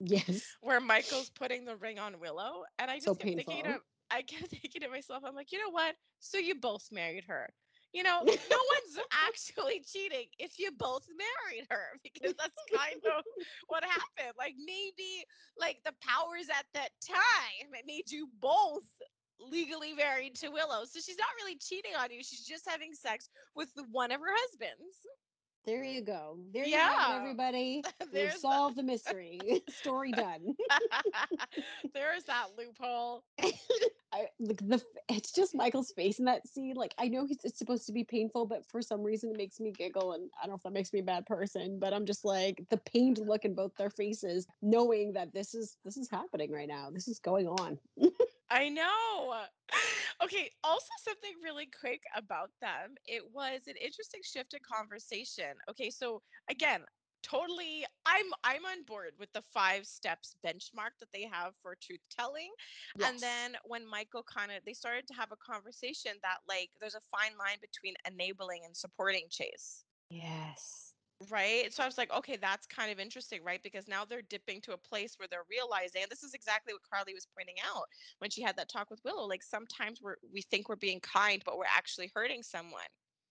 Yes. 0.00 0.58
where 0.60 0.80
Michael's 0.80 1.30
putting 1.30 1.64
the 1.64 1.76
ring 1.76 1.98
on 1.98 2.18
Willow. 2.20 2.64
And 2.78 2.90
I 2.90 2.98
So 2.98 3.14
just 3.14 3.18
kept 3.18 3.34
thinking 3.34 3.64
painful. 3.64 3.64
to 3.64 3.80
I 4.10 4.22
kept 4.22 4.48
thinking 4.48 4.82
to 4.82 4.88
myself, 4.88 5.24
I'm 5.24 5.34
like, 5.34 5.52
you 5.52 5.58
know 5.58 5.70
what? 5.70 5.96
So 6.20 6.38
you 6.38 6.54
both 6.56 6.90
married 6.92 7.24
her. 7.24 7.54
You 7.92 8.02
know, 8.02 8.20
no 8.24 8.24
one's 8.74 8.98
actually 9.26 9.80
cheating 9.80 10.26
if 10.38 10.58
you 10.58 10.70
both 10.78 11.06
married 11.08 11.66
her 11.70 11.98
because 12.02 12.34
that's 12.38 12.62
kind 12.74 13.00
of 13.16 13.24
what 13.68 13.84
happened. 13.84 14.34
Like 14.36 14.54
maybe 14.58 15.24
like 15.58 15.78
the 15.84 15.94
powers 16.06 16.48
at 16.50 16.66
that 16.74 16.90
time 17.02 17.72
it 17.72 17.84
made 17.86 18.10
you 18.10 18.28
both 18.40 18.84
legally 19.40 19.92
married 19.94 20.34
to 20.36 20.50
Willow. 20.50 20.84
So 20.84 21.00
she's 21.00 21.18
not 21.18 21.28
really 21.40 21.56
cheating 21.58 21.92
on 21.98 22.10
you. 22.10 22.22
She's 22.22 22.44
just 22.44 22.68
having 22.68 22.92
sex 22.92 23.28
with 23.54 23.70
one 23.90 24.10
of 24.10 24.20
her 24.20 24.34
husbands. 24.34 25.06
There 25.66 25.84
you 25.84 26.02
go. 26.02 26.38
There 26.52 26.64
you 26.64 26.76
go, 26.76 27.16
everybody. 27.16 27.82
We've 28.12 28.32
solved 28.32 28.76
the 28.76 28.82
mystery. 28.82 29.38
Story 29.68 30.12
done. 30.12 30.54
There's 31.94 32.24
that 32.24 32.48
loophole. 32.56 33.24
I, 34.12 34.26
the, 34.40 34.54
the 34.54 34.82
it's 35.10 35.32
just 35.32 35.54
Michael's 35.54 35.92
face 35.92 36.18
in 36.18 36.24
that 36.24 36.46
scene. 36.48 36.74
Like 36.74 36.94
I 36.98 37.08
know 37.08 37.26
he's 37.26 37.38
it's 37.44 37.58
supposed 37.58 37.86
to 37.86 37.92
be 37.92 38.04
painful, 38.04 38.46
but 38.46 38.64
for 38.66 38.80
some 38.80 39.02
reason 39.02 39.30
it 39.30 39.36
makes 39.36 39.60
me 39.60 39.70
giggle, 39.70 40.12
and 40.12 40.30
I 40.42 40.46
don't 40.46 40.52
know 40.52 40.56
if 40.56 40.62
that 40.62 40.72
makes 40.72 40.92
me 40.92 41.00
a 41.00 41.04
bad 41.04 41.26
person, 41.26 41.78
but 41.78 41.92
I'm 41.92 42.06
just 42.06 42.24
like 42.24 42.64
the 42.70 42.78
pained 42.78 43.18
look 43.18 43.44
in 43.44 43.54
both 43.54 43.74
their 43.76 43.90
faces, 43.90 44.46
knowing 44.62 45.12
that 45.12 45.34
this 45.34 45.54
is 45.54 45.76
this 45.84 45.98
is 45.98 46.08
happening 46.10 46.50
right 46.50 46.68
now. 46.68 46.88
This 46.90 47.08
is 47.08 47.18
going 47.18 47.46
on. 47.46 47.78
I 48.50 48.68
know. 48.68 49.46
Okay, 50.22 50.50
also 50.64 50.88
something 51.04 51.34
really 51.42 51.66
quick 51.80 52.02
about 52.16 52.50
them. 52.60 52.94
It 53.06 53.22
was 53.32 53.62
an 53.68 53.76
interesting 53.80 54.20
shift 54.24 54.54
in 54.54 54.60
conversation. 54.62 55.54
Okay, 55.70 55.90
so 55.90 56.22
again, 56.50 56.84
totally 57.22 57.84
I'm 58.06 58.26
I'm 58.44 58.64
on 58.64 58.84
board 58.84 59.12
with 59.18 59.32
the 59.32 59.42
5 59.52 59.86
steps 59.86 60.34
benchmark 60.44 60.98
that 61.00 61.12
they 61.12 61.28
have 61.30 61.54
for 61.62 61.76
truth 61.80 62.00
telling. 62.10 62.50
Yes. 62.94 63.08
And 63.08 63.22
then 63.22 63.56
when 63.64 63.88
Michael 63.88 64.24
kind 64.24 64.50
of 64.52 64.64
they 64.64 64.74
started 64.74 65.06
to 65.08 65.14
have 65.14 65.30
a 65.32 65.36
conversation 65.36 66.12
that 66.22 66.38
like 66.48 66.70
there's 66.80 66.94
a 66.96 67.00
fine 67.10 67.36
line 67.38 67.58
between 67.60 67.94
enabling 68.06 68.62
and 68.64 68.76
supporting 68.76 69.26
Chase. 69.30 69.84
yes. 70.10 70.87
Right. 71.30 71.72
So 71.74 71.82
I 71.82 71.86
was 71.86 71.98
like, 71.98 72.14
okay, 72.16 72.36
that's 72.36 72.66
kind 72.68 72.92
of 72.92 73.00
interesting, 73.00 73.42
right? 73.44 73.60
Because 73.64 73.88
now 73.88 74.04
they're 74.04 74.22
dipping 74.22 74.60
to 74.62 74.72
a 74.72 74.76
place 74.76 75.16
where 75.18 75.26
they're 75.28 75.40
realizing, 75.50 76.02
and 76.02 76.10
this 76.10 76.22
is 76.22 76.32
exactly 76.32 76.72
what 76.72 76.82
Carly 76.88 77.12
was 77.12 77.26
pointing 77.36 77.56
out 77.74 77.86
when 78.20 78.30
she 78.30 78.40
had 78.40 78.56
that 78.56 78.68
talk 78.68 78.88
with 78.88 79.00
Willow. 79.04 79.26
Like 79.26 79.42
sometimes 79.42 80.00
we're 80.00 80.16
we 80.32 80.42
think 80.42 80.68
we're 80.68 80.76
being 80.76 81.00
kind, 81.00 81.42
but 81.44 81.58
we're 81.58 81.64
actually 81.76 82.12
hurting 82.14 82.44
someone. 82.44 82.80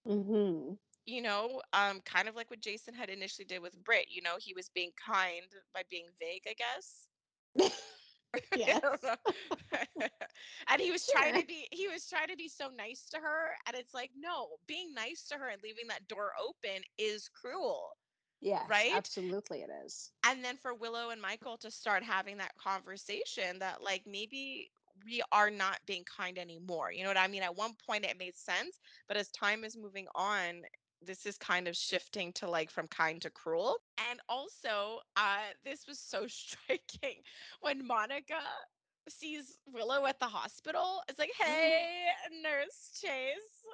Mm-hmm. 0.05 0.73
You 1.05 1.21
know, 1.21 1.61
um, 1.71 2.01
kind 2.01 2.27
of 2.27 2.35
like 2.35 2.49
what 2.49 2.59
Jason 2.59 2.93
had 2.93 3.09
initially 3.09 3.45
did 3.45 3.61
with 3.61 3.81
Britt. 3.85 4.07
You 4.09 4.21
know, 4.21 4.35
he 4.37 4.53
was 4.53 4.67
being 4.67 4.91
kind 5.05 5.45
by 5.73 5.83
being 5.89 6.07
vague, 6.19 6.43
I 6.45 6.55
guess. 6.55 7.71
Yes. 8.55 8.81
and 10.69 10.81
he 10.81 10.91
was 10.91 11.07
trying 11.07 11.39
to 11.39 11.45
be 11.45 11.67
he 11.71 11.87
was 11.87 12.07
trying 12.07 12.27
to 12.27 12.35
be 12.37 12.49
so 12.49 12.69
nice 12.77 13.07
to 13.11 13.17
her. 13.17 13.51
And 13.67 13.75
it's 13.75 13.93
like, 13.93 14.11
no, 14.17 14.47
being 14.67 14.93
nice 14.93 15.27
to 15.29 15.35
her 15.35 15.49
and 15.49 15.61
leaving 15.63 15.87
that 15.89 16.07
door 16.07 16.31
open 16.41 16.81
is 16.97 17.29
cruel. 17.29 17.89
Yeah. 18.41 18.63
Right? 18.69 18.91
Absolutely, 18.93 19.59
it 19.59 19.69
is. 19.85 20.11
and 20.23 20.43
then 20.43 20.57
for 20.57 20.73
Willow 20.75 21.09
and 21.09 21.21
Michael 21.21 21.57
to 21.57 21.71
start 21.71 22.03
having 22.03 22.37
that 22.37 22.55
conversation 22.55 23.59
that 23.59 23.81
like 23.81 24.03
maybe 24.05 24.69
we 25.05 25.21
are 25.31 25.49
not 25.49 25.79
being 25.85 26.03
kind 26.05 26.37
anymore. 26.37 26.91
You 26.91 27.03
know 27.03 27.09
what 27.09 27.17
I 27.17 27.27
mean? 27.27 27.43
At 27.43 27.55
one 27.55 27.71
point 27.85 28.05
it 28.05 28.17
made 28.19 28.35
sense, 28.35 28.79
but 29.07 29.17
as 29.17 29.29
time 29.29 29.63
is 29.63 29.77
moving 29.77 30.07
on, 30.15 30.61
this 31.01 31.25
is 31.25 31.37
kind 31.37 31.67
of 31.67 31.75
shifting 31.75 32.33
to 32.33 32.49
like 32.49 32.69
from 32.69 32.87
kind 32.87 33.21
to 33.21 33.29
cruel. 33.29 33.77
And 34.09 34.19
also, 34.29 34.99
uh 35.15 35.51
this 35.63 35.85
was 35.87 35.99
so 35.99 36.27
striking 36.27 37.21
when 37.61 37.85
Monica 37.85 38.39
sees 39.09 39.57
Willow 39.65 40.05
at 40.05 40.19
the 40.19 40.25
hospital. 40.27 41.01
It's 41.07 41.19
like, 41.19 41.31
"Hey, 41.39 42.07
nurse 42.43 42.99
Chase." 43.01 43.65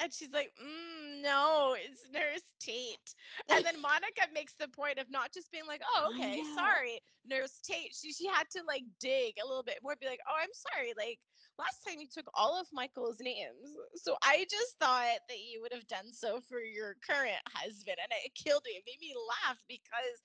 And 0.00 0.12
she's 0.12 0.32
like, 0.32 0.50
mm, 0.60 1.22
no, 1.22 1.76
it's 1.78 2.02
Nurse 2.12 2.42
Tate. 2.58 3.14
And 3.48 3.64
then 3.64 3.74
Monica 3.80 4.26
makes 4.34 4.54
the 4.58 4.66
point 4.66 4.98
of 4.98 5.08
not 5.10 5.32
just 5.32 5.52
being 5.52 5.66
like, 5.68 5.82
oh, 5.94 6.10
okay, 6.12 6.42
sorry, 6.56 6.98
Nurse 7.24 7.60
Tate. 7.62 7.94
She, 7.94 8.12
she 8.12 8.26
had 8.26 8.50
to 8.50 8.62
like 8.66 8.82
dig 8.98 9.34
a 9.42 9.46
little 9.46 9.62
bit 9.62 9.78
more, 9.82 9.94
be 10.00 10.08
like, 10.08 10.18
oh, 10.28 10.34
I'm 10.40 10.50
sorry. 10.72 10.92
Like 10.96 11.20
last 11.58 11.84
time 11.86 12.00
you 12.00 12.08
took 12.08 12.26
all 12.34 12.60
of 12.60 12.66
Michael's 12.72 13.20
names. 13.20 13.76
So 13.96 14.16
I 14.22 14.46
just 14.50 14.78
thought 14.78 15.18
that 15.28 15.38
you 15.38 15.60
would 15.62 15.72
have 15.72 15.86
done 15.86 16.12
so 16.12 16.40
for 16.40 16.60
your 16.60 16.96
current 17.08 17.40
husband. 17.48 17.96
And 18.02 18.12
it 18.24 18.34
killed 18.34 18.62
me. 18.64 18.72
It 18.72 18.84
made 18.86 19.00
me 19.00 19.14
laugh 19.28 19.58
because 19.68 20.22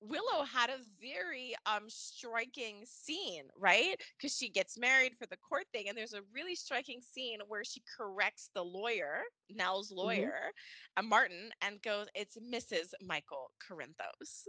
Willow 0.00 0.44
had 0.44 0.70
a 0.70 0.78
very 1.00 1.54
um 1.66 1.88
striking 1.88 2.84
scene, 2.84 3.44
right? 3.56 4.00
Because 4.18 4.36
she 4.36 4.50
gets 4.50 4.76
married 4.76 5.16
for 5.16 5.26
the 5.26 5.36
court 5.38 5.64
thing, 5.72 5.88
and 5.88 5.96
there's 5.96 6.12
a 6.12 6.22
really 6.32 6.54
striking 6.54 7.00
scene 7.00 7.38
where 7.48 7.64
she 7.64 7.82
corrects 7.96 8.50
the 8.54 8.62
lawyer, 8.62 9.22
Nelle's 9.48 9.90
lawyer, 9.90 10.52
uh, 10.96 11.02
Martin, 11.02 11.52
and 11.62 11.80
goes, 11.80 12.08
"It's 12.14 12.36
Mrs. 12.36 12.92
Michael 13.00 13.52
Corinthos." 13.66 14.46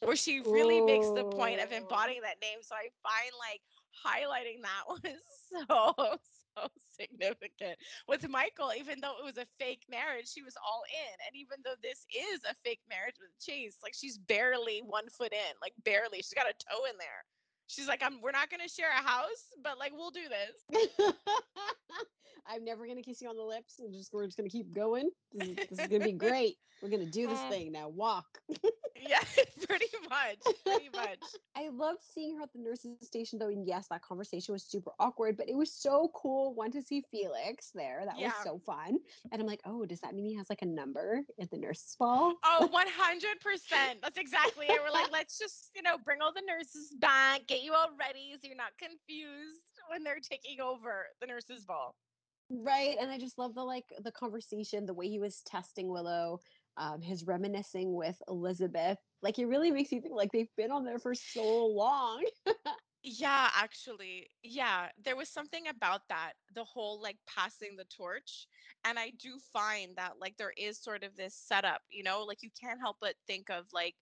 Where 0.00 0.16
she 0.16 0.40
really 0.40 0.80
makes 0.80 1.10
the 1.10 1.24
point 1.24 1.60
of 1.60 1.72
embodying 1.72 2.22
that 2.22 2.40
name. 2.40 2.62
So 2.62 2.74
I 2.74 2.88
find 3.02 3.32
like 3.38 3.62
highlighting 3.92 4.62
that 4.62 4.84
was 4.88 5.02
so 5.50 6.18
so 6.56 6.68
significant 6.98 7.78
with 8.08 8.28
Michael, 8.28 8.72
even 8.76 9.00
though 9.00 9.14
it 9.20 9.24
was 9.24 9.38
a 9.38 9.46
fake 9.58 9.82
marriage, 9.90 10.28
she 10.28 10.42
was 10.42 10.54
all 10.56 10.82
in. 10.90 11.16
And 11.26 11.36
even 11.36 11.58
though 11.64 11.78
this 11.82 12.06
is 12.10 12.40
a 12.48 12.54
fake 12.64 12.80
marriage 12.88 13.16
with 13.20 13.30
Chase, 13.40 13.78
like 13.82 13.94
she's 13.94 14.18
barely 14.18 14.82
one 14.84 15.08
foot 15.08 15.32
in, 15.32 15.54
like 15.62 15.72
barely. 15.84 16.18
She's 16.18 16.34
got 16.34 16.46
a 16.46 16.52
toe 16.52 16.84
in 16.90 16.96
there. 16.98 17.24
She's 17.66 17.86
like, 17.86 18.02
I'm 18.02 18.20
we're 18.22 18.32
not 18.32 18.50
gonna 18.50 18.68
share 18.68 18.90
a 18.90 19.02
house, 19.02 19.52
but 19.62 19.78
like 19.78 19.92
we'll 19.94 20.10
do 20.10 20.28
this. 20.28 20.88
I'm 22.50 22.64
never 22.64 22.86
gonna 22.86 23.02
kiss 23.02 23.20
you 23.20 23.28
on 23.28 23.36
the 23.36 23.42
lips. 23.42 23.78
And 23.78 23.92
just 23.92 24.12
we're 24.12 24.24
just 24.24 24.38
gonna 24.38 24.48
keep 24.48 24.74
going. 24.74 25.10
This 25.32 25.48
is, 25.48 25.56
this 25.70 25.78
is 25.78 25.86
gonna 25.86 26.04
be 26.04 26.12
great. 26.26 26.56
We're 26.80 26.90
gonna 26.90 27.06
do 27.06 27.26
this 27.26 27.40
Mm. 27.40 27.48
thing 27.48 27.72
now. 27.72 27.88
Walk. 27.88 28.40
Yeah, 29.00 29.20
pretty 29.68 29.86
much. 30.08 30.38
Pretty 30.64 30.88
much. 30.94 31.18
I 31.56 31.68
loved 31.68 32.02
seeing 32.02 32.36
her 32.36 32.42
at 32.42 32.52
the 32.52 32.58
nurses 32.58 33.06
station 33.06 33.38
though, 33.38 33.48
and 33.48 33.66
yes, 33.66 33.88
that 33.88 34.02
conversation 34.02 34.52
was 34.52 34.64
super 34.64 34.92
awkward, 34.98 35.36
but 35.36 35.48
it 35.48 35.56
was 35.56 35.72
so 35.72 36.10
cool. 36.14 36.54
One 36.54 36.70
to 36.72 36.82
see 36.82 37.02
Felix 37.10 37.70
there. 37.74 38.02
That 38.04 38.18
Yeah. 38.18 38.28
was 38.28 38.36
so 38.42 38.58
fun. 38.58 38.98
And 39.32 39.40
I'm 39.40 39.46
like, 39.46 39.60
oh, 39.64 39.86
does 39.86 40.00
that 40.00 40.14
mean 40.14 40.24
he 40.26 40.34
has 40.34 40.48
like 40.50 40.62
a 40.62 40.66
number 40.66 41.22
at 41.40 41.50
the 41.50 41.56
nurses 41.58 41.96
ball? 41.96 42.34
Oh, 42.44 42.68
100%. 42.72 44.00
That's 44.02 44.18
exactly 44.18 44.66
it. 44.66 44.80
We're 44.82 44.90
like, 44.92 45.10
let's 45.12 45.38
just, 45.38 45.70
you 45.74 45.82
know, 45.82 45.96
bring 45.98 46.20
all 46.22 46.32
the 46.32 46.42
nurses 46.46 46.94
back, 46.98 47.46
get 47.46 47.62
you 47.62 47.74
all 47.74 47.90
ready 47.98 48.34
so 48.40 48.46
you're 48.48 48.56
not 48.56 48.72
confused 48.78 49.62
when 49.90 50.02
they're 50.04 50.20
taking 50.20 50.60
over 50.60 51.06
the 51.20 51.26
nurses' 51.26 51.64
ball. 51.64 51.96
Right. 52.50 52.96
And 52.98 53.10
I 53.10 53.18
just 53.18 53.36
love 53.38 53.54
the 53.54 53.62
like 53.62 53.84
the 54.02 54.10
conversation, 54.12 54.86
the 54.86 54.94
way 54.94 55.08
he 55.08 55.18
was 55.18 55.42
testing 55.42 55.88
Willow, 55.88 56.40
um, 56.78 57.02
his 57.02 57.26
reminiscing 57.26 57.94
with 57.94 58.16
Elizabeth. 58.28 58.98
Like 59.22 59.38
it 59.38 59.46
really 59.46 59.70
makes 59.70 59.92
you 59.92 60.00
think 60.00 60.14
like 60.14 60.32
they've 60.32 60.54
been 60.56 60.70
on 60.70 60.84
there 60.84 60.98
for 60.98 61.14
so 61.14 61.66
long. 61.66 62.24
Yeah, 63.04 63.48
actually. 63.54 64.28
Yeah, 64.42 64.88
there 65.02 65.16
was 65.16 65.28
something 65.28 65.68
about 65.68 66.02
that, 66.08 66.32
the 66.54 66.64
whole 66.64 67.00
like 67.00 67.16
passing 67.28 67.76
the 67.76 67.84
torch. 67.84 68.46
And 68.84 68.98
I 68.98 69.10
do 69.10 69.38
find 69.52 69.94
that 69.96 70.14
like 70.20 70.36
there 70.36 70.52
is 70.56 70.82
sort 70.82 71.04
of 71.04 71.16
this 71.16 71.34
setup, 71.34 71.80
you 71.90 72.02
know, 72.02 72.24
like 72.24 72.42
you 72.42 72.50
can't 72.60 72.80
help 72.80 72.96
but 73.00 73.14
think 73.26 73.50
of 73.50 73.66
like, 73.72 73.94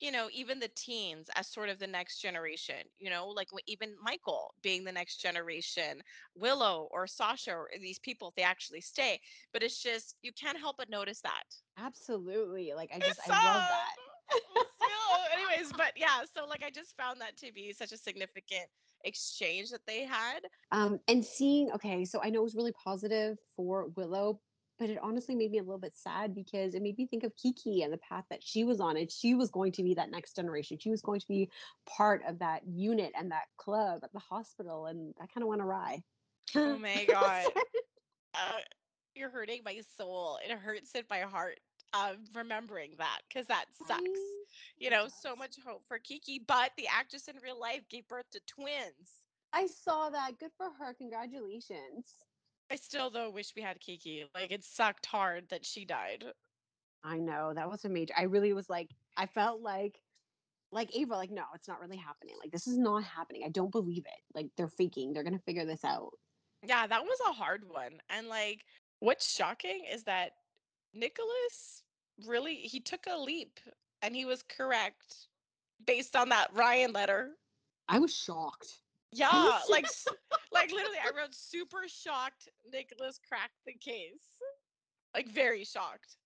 you 0.00 0.10
know, 0.10 0.28
even 0.32 0.58
the 0.58 0.70
teens 0.74 1.28
as 1.36 1.46
sort 1.46 1.68
of 1.68 1.78
the 1.78 1.86
next 1.86 2.20
generation, 2.20 2.76
you 2.98 3.10
know, 3.10 3.28
like 3.28 3.48
even 3.66 3.94
Michael 4.02 4.54
being 4.62 4.82
the 4.82 4.92
next 4.92 5.18
generation, 5.18 6.02
Willow 6.34 6.88
or 6.90 7.06
Sasha 7.06 7.52
or 7.52 7.68
these 7.80 7.98
people, 7.98 8.28
if 8.28 8.34
they 8.34 8.42
actually 8.42 8.80
stay. 8.80 9.20
But 9.52 9.62
it's 9.62 9.82
just, 9.82 10.16
you 10.22 10.32
can't 10.32 10.58
help 10.58 10.78
but 10.78 10.88
notice 10.88 11.20
that. 11.20 11.44
Absolutely. 11.78 12.72
Like 12.74 12.90
I 12.94 12.98
just 12.98 13.20
I 13.28 13.30
love 13.30 13.62
that. 13.68 13.94
so, 14.80 14.86
anyways, 15.34 15.72
but 15.76 15.92
yeah, 15.96 16.22
so 16.34 16.46
like 16.46 16.62
I 16.64 16.70
just 16.70 16.96
found 16.96 17.20
that 17.20 17.36
to 17.38 17.52
be 17.52 17.72
such 17.72 17.92
a 17.92 17.98
significant 17.98 18.66
exchange 19.04 19.70
that 19.70 19.86
they 19.86 20.04
had. 20.04 20.40
Um, 20.72 20.98
and 21.08 21.24
seeing, 21.24 21.70
okay, 21.72 22.04
so 22.04 22.20
I 22.22 22.30
know 22.30 22.40
it 22.40 22.44
was 22.44 22.54
really 22.54 22.72
positive 22.72 23.38
for 23.56 23.88
Willow, 23.96 24.40
but 24.80 24.88
it 24.88 24.98
honestly 25.02 25.34
made 25.34 25.50
me 25.50 25.58
a 25.58 25.62
little 25.62 25.78
bit 25.78 25.92
sad 25.94 26.34
because 26.34 26.74
it 26.74 26.80
made 26.80 26.96
me 26.96 27.06
think 27.06 27.22
of 27.22 27.36
Kiki 27.36 27.82
and 27.82 27.92
the 27.92 27.98
path 27.98 28.24
that 28.30 28.42
she 28.42 28.64
was 28.64 28.80
on. 28.80 28.96
And 28.96 29.10
she 29.10 29.34
was 29.34 29.50
going 29.50 29.72
to 29.72 29.82
be 29.82 29.92
that 29.94 30.10
next 30.10 30.34
generation. 30.34 30.78
She 30.80 30.88
was 30.88 31.02
going 31.02 31.20
to 31.20 31.28
be 31.28 31.50
part 31.86 32.22
of 32.26 32.38
that 32.38 32.62
unit 32.66 33.12
and 33.16 33.30
that 33.30 33.44
club 33.58 34.00
at 34.02 34.12
the 34.14 34.18
hospital. 34.18 34.86
And 34.86 35.14
that 35.20 35.28
kind 35.34 35.42
of 35.42 35.48
went 35.48 35.60
awry. 35.60 36.02
Oh 36.56 36.78
my 36.80 37.04
god. 37.04 37.44
Uh, 38.34 38.60
you're 39.14 39.28
hurting 39.28 39.60
my 39.66 39.82
soul. 39.98 40.38
It 40.42 40.50
hurts 40.50 40.94
in 40.94 41.02
my 41.10 41.20
heart. 41.20 41.60
Um, 41.92 42.18
remembering 42.34 42.92
that 42.98 43.18
because 43.28 43.48
that 43.48 43.66
sucks. 43.86 44.00
You 44.78 44.88
know, 44.88 45.08
so 45.08 45.36
much 45.36 45.56
hope 45.66 45.82
for 45.88 45.98
Kiki, 45.98 46.40
but 46.46 46.70
the 46.78 46.86
actress 46.86 47.28
in 47.28 47.34
real 47.42 47.60
life 47.60 47.82
gave 47.90 48.08
birth 48.08 48.30
to 48.30 48.40
twins. 48.46 49.20
I 49.52 49.66
saw 49.66 50.08
that. 50.08 50.38
Good 50.38 50.52
for 50.56 50.68
her. 50.78 50.94
Congratulations. 50.94 52.14
I 52.70 52.76
still 52.76 53.10
though 53.10 53.30
wish 53.30 53.52
we 53.56 53.62
had 53.62 53.80
Kiki. 53.80 54.24
Like 54.34 54.50
it 54.50 54.64
sucked 54.64 55.06
hard 55.06 55.44
that 55.50 55.64
she 55.64 55.84
died. 55.84 56.24
I 57.02 57.18
know 57.18 57.52
that 57.54 57.70
was 57.70 57.84
a 57.84 57.88
major. 57.88 58.14
I 58.16 58.24
really 58.24 58.52
was 58.52 58.68
like, 58.68 58.90
I 59.16 59.26
felt 59.26 59.62
like, 59.62 60.00
like 60.70 60.94
Ava, 60.94 61.14
like, 61.14 61.30
no, 61.30 61.44
it's 61.54 61.66
not 61.66 61.80
really 61.80 61.96
happening. 61.96 62.34
Like, 62.38 62.52
this 62.52 62.66
is 62.66 62.76
not 62.76 63.02
happening. 63.02 63.42
I 63.44 63.48
don't 63.48 63.72
believe 63.72 64.04
it. 64.04 64.22
Like, 64.34 64.48
they're 64.56 64.68
faking. 64.68 65.12
They're 65.12 65.24
gonna 65.24 65.38
figure 65.38 65.64
this 65.64 65.84
out. 65.84 66.10
Yeah, 66.62 66.86
that 66.86 67.02
was 67.02 67.18
a 67.28 67.32
hard 67.32 67.62
one. 67.68 68.02
And 68.10 68.28
like 68.28 68.64
What's 69.00 69.34
shocking 69.34 69.86
is 69.90 70.04
that 70.04 70.32
Nicholas 70.92 71.82
really 72.26 72.56
he 72.56 72.80
took 72.80 73.06
a 73.06 73.18
leap 73.18 73.58
and 74.02 74.14
he 74.14 74.26
was 74.26 74.42
correct 74.42 75.28
based 75.86 76.14
on 76.14 76.28
that 76.28 76.50
Ryan 76.52 76.92
letter. 76.92 77.30
I 77.88 77.98
was 77.98 78.14
shocked. 78.14 78.68
Yeah, 79.12 79.58
like 79.70 79.86
like 80.52 80.70
literally 80.70 80.98
I 81.04 81.10
wrote 81.16 81.34
super 81.34 81.88
shocked 81.88 82.48
Nicholas 82.72 83.18
cracked 83.26 83.58
the 83.66 83.74
case. 83.74 84.26
Like 85.14 85.28
very 85.28 85.64
shocked. 85.64 86.16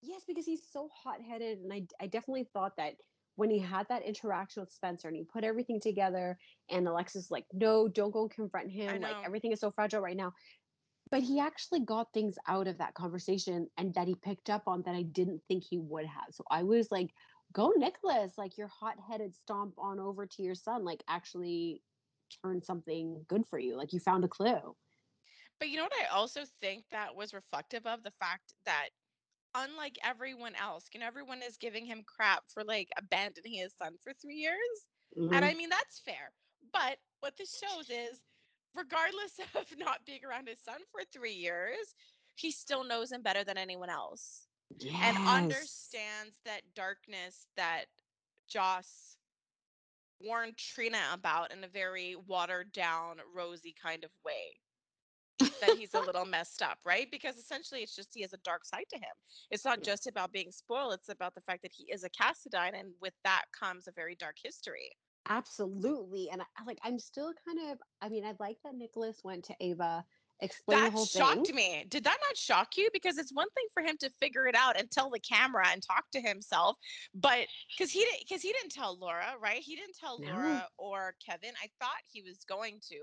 Yes, 0.00 0.22
because 0.26 0.46
he's 0.46 0.62
so 0.72 0.88
hot-headed, 0.94 1.58
and 1.58 1.72
I 1.72 1.82
I 2.00 2.06
definitely 2.06 2.48
thought 2.52 2.76
that 2.76 2.94
when 3.34 3.50
he 3.50 3.58
had 3.58 3.86
that 3.88 4.02
interaction 4.02 4.62
with 4.62 4.72
Spencer 4.72 5.06
and 5.06 5.16
he 5.16 5.24
put 5.24 5.44
everything 5.44 5.80
together, 5.80 6.36
and 6.70 6.86
Alexis 6.88 7.30
like, 7.30 7.46
no, 7.52 7.86
don't 7.88 8.12
go 8.12 8.22
and 8.22 8.30
confront 8.30 8.70
him. 8.70 9.00
Like 9.00 9.16
everything 9.24 9.52
is 9.52 9.60
so 9.60 9.70
fragile 9.70 10.00
right 10.00 10.16
now. 10.16 10.32
But 11.10 11.22
he 11.22 11.40
actually 11.40 11.80
got 11.80 12.12
things 12.12 12.36
out 12.46 12.66
of 12.68 12.78
that 12.78 12.94
conversation 12.94 13.68
and 13.78 13.94
that 13.94 14.08
he 14.08 14.14
picked 14.14 14.50
up 14.50 14.64
on 14.66 14.82
that 14.82 14.94
I 14.94 15.02
didn't 15.02 15.40
think 15.48 15.64
he 15.64 15.78
would 15.78 16.04
have. 16.04 16.26
So 16.32 16.44
I 16.50 16.64
was 16.64 16.90
like, 16.90 17.14
go 17.52 17.72
Nicholas, 17.76 18.32
like 18.36 18.58
your 18.58 18.68
hot-headed 18.68 19.34
stomp 19.34 19.74
on 19.78 19.98
over 20.00 20.26
to 20.26 20.42
your 20.42 20.54
son, 20.54 20.84
like 20.84 21.02
actually 21.08 21.80
turn 22.44 22.62
something 22.62 23.24
good 23.28 23.44
for 23.48 23.58
you. 23.58 23.76
Like 23.76 23.92
you 23.92 24.00
found 24.00 24.24
a 24.24 24.28
clue. 24.28 24.76
But 25.58 25.68
you 25.68 25.76
know 25.76 25.84
what 25.84 25.92
I 26.02 26.06
also 26.14 26.44
think 26.60 26.84
that 26.90 27.14
was 27.14 27.34
reflective 27.34 27.86
of 27.86 28.02
the 28.02 28.12
fact 28.12 28.54
that 28.64 28.90
unlike 29.54 29.98
everyone 30.04 30.54
else, 30.54 30.86
you 30.92 31.00
know, 31.00 31.06
everyone 31.06 31.42
is 31.42 31.56
giving 31.56 31.84
him 31.86 32.04
crap 32.06 32.44
for 32.52 32.64
like 32.64 32.88
abandoning 32.98 33.54
his 33.54 33.74
son 33.76 33.96
for 34.02 34.12
three 34.14 34.36
years. 34.36 34.86
And 35.32 35.44
Mhm. 35.44 35.48
I 35.48 35.54
mean, 35.54 35.68
that's 35.70 36.00
fair. 36.00 36.32
But 36.72 36.98
what 37.20 37.36
this 37.36 37.58
shows 37.58 37.90
is, 37.90 38.20
regardless 38.74 39.38
of 39.54 39.66
not 39.78 40.04
being 40.06 40.24
around 40.24 40.48
his 40.48 40.62
son 40.62 40.80
for 40.90 41.02
three 41.12 41.34
years, 41.34 41.94
he 42.36 42.50
still 42.50 42.84
knows 42.84 43.12
him 43.12 43.22
better 43.22 43.44
than 43.44 43.58
anyone 43.58 43.90
else 43.90 44.48
and 45.02 45.18
understands 45.26 46.40
that 46.44 46.62
darkness 46.74 47.46
that 47.56 47.86
Joss 48.48 49.17
warned 50.20 50.56
Trina 50.58 51.10
about 51.12 51.52
in 51.52 51.64
a 51.64 51.68
very 51.68 52.16
watered 52.16 52.72
down, 52.72 53.20
rosy 53.34 53.74
kind 53.80 54.04
of 54.04 54.10
way. 54.24 54.58
that 55.60 55.72
he's 55.72 55.94
a 55.94 56.00
little 56.00 56.24
messed 56.24 56.62
up, 56.62 56.78
right? 56.84 57.10
Because 57.10 57.36
essentially 57.36 57.82
it's 57.82 57.94
just 57.94 58.14
he 58.14 58.22
has 58.22 58.32
a 58.32 58.38
dark 58.38 58.64
side 58.64 58.86
to 58.90 58.96
him. 58.96 59.14
It's 59.50 59.64
not 59.64 59.82
just 59.82 60.06
about 60.06 60.32
being 60.32 60.50
spoiled, 60.52 60.94
it's 60.94 61.08
about 61.08 61.34
the 61.34 61.40
fact 61.42 61.62
that 61.62 61.72
he 61.72 61.90
is 61.92 62.04
a 62.04 62.10
Cassadine 62.10 62.78
and 62.78 62.94
with 63.00 63.14
that 63.24 63.44
comes 63.52 63.86
a 63.88 63.92
very 63.92 64.14
dark 64.16 64.36
history. 64.42 64.92
Absolutely. 65.28 66.30
And 66.30 66.42
I, 66.42 66.46
I- 66.58 66.64
like 66.64 66.78
I'm 66.82 66.98
still 66.98 67.32
kind 67.46 67.70
of 67.70 67.78
I 68.00 68.08
mean, 68.08 68.24
I 68.24 68.34
like 68.40 68.58
that 68.64 68.74
Nicholas 68.74 69.22
went 69.22 69.44
to 69.46 69.56
Ava, 69.60 70.04
explained 70.40 70.86
the 70.86 70.90
That 70.90 70.92
whole 70.92 71.06
shocked 71.06 71.50
thing. 71.50 71.54
me. 71.54 71.84
Did 71.88 72.04
that 72.04 72.18
not 72.22 72.36
shock 72.36 72.76
you? 72.76 72.88
Because 72.92 73.18
it's 73.18 73.32
one 73.32 73.48
thing 73.50 73.66
for 73.72 73.82
him 73.82 73.96
to 73.98 74.10
figure 74.10 74.46
it 74.46 74.54
out 74.54 74.78
and 74.78 74.90
tell 74.90 75.10
the 75.10 75.20
camera 75.20 75.66
and 75.68 75.82
talk 75.82 76.10
to 76.12 76.20
himself, 76.20 76.76
but 77.14 77.48
because 77.76 77.90
he 77.90 78.00
didn't, 78.00 78.20
because 78.20 78.42
he 78.42 78.52
didn't 78.52 78.72
tell 78.72 78.98
Laura, 78.98 79.34
right? 79.40 79.60
He 79.60 79.76
didn't 79.76 79.96
tell 79.96 80.20
No. 80.20 80.32
Laura 80.32 80.68
or 80.78 81.14
Kevin. 81.24 81.52
I 81.62 81.68
thought 81.80 82.02
he 82.10 82.22
was 82.22 82.44
going 82.44 82.80
to. 82.88 82.96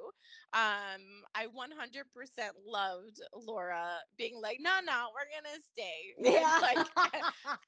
Um, 0.53 1.23
I 1.35 1.47
100% 1.47 2.51
loved 2.65 3.21
Laura 3.33 3.99
being 4.17 4.39
like, 4.41 4.59
"No, 4.61 4.79
no, 4.83 5.09
we're 5.13 5.29
gonna 5.33 5.59
stay." 5.61 6.15
And, 6.25 6.33
Yeah. 6.33 6.59
like, 6.61 6.77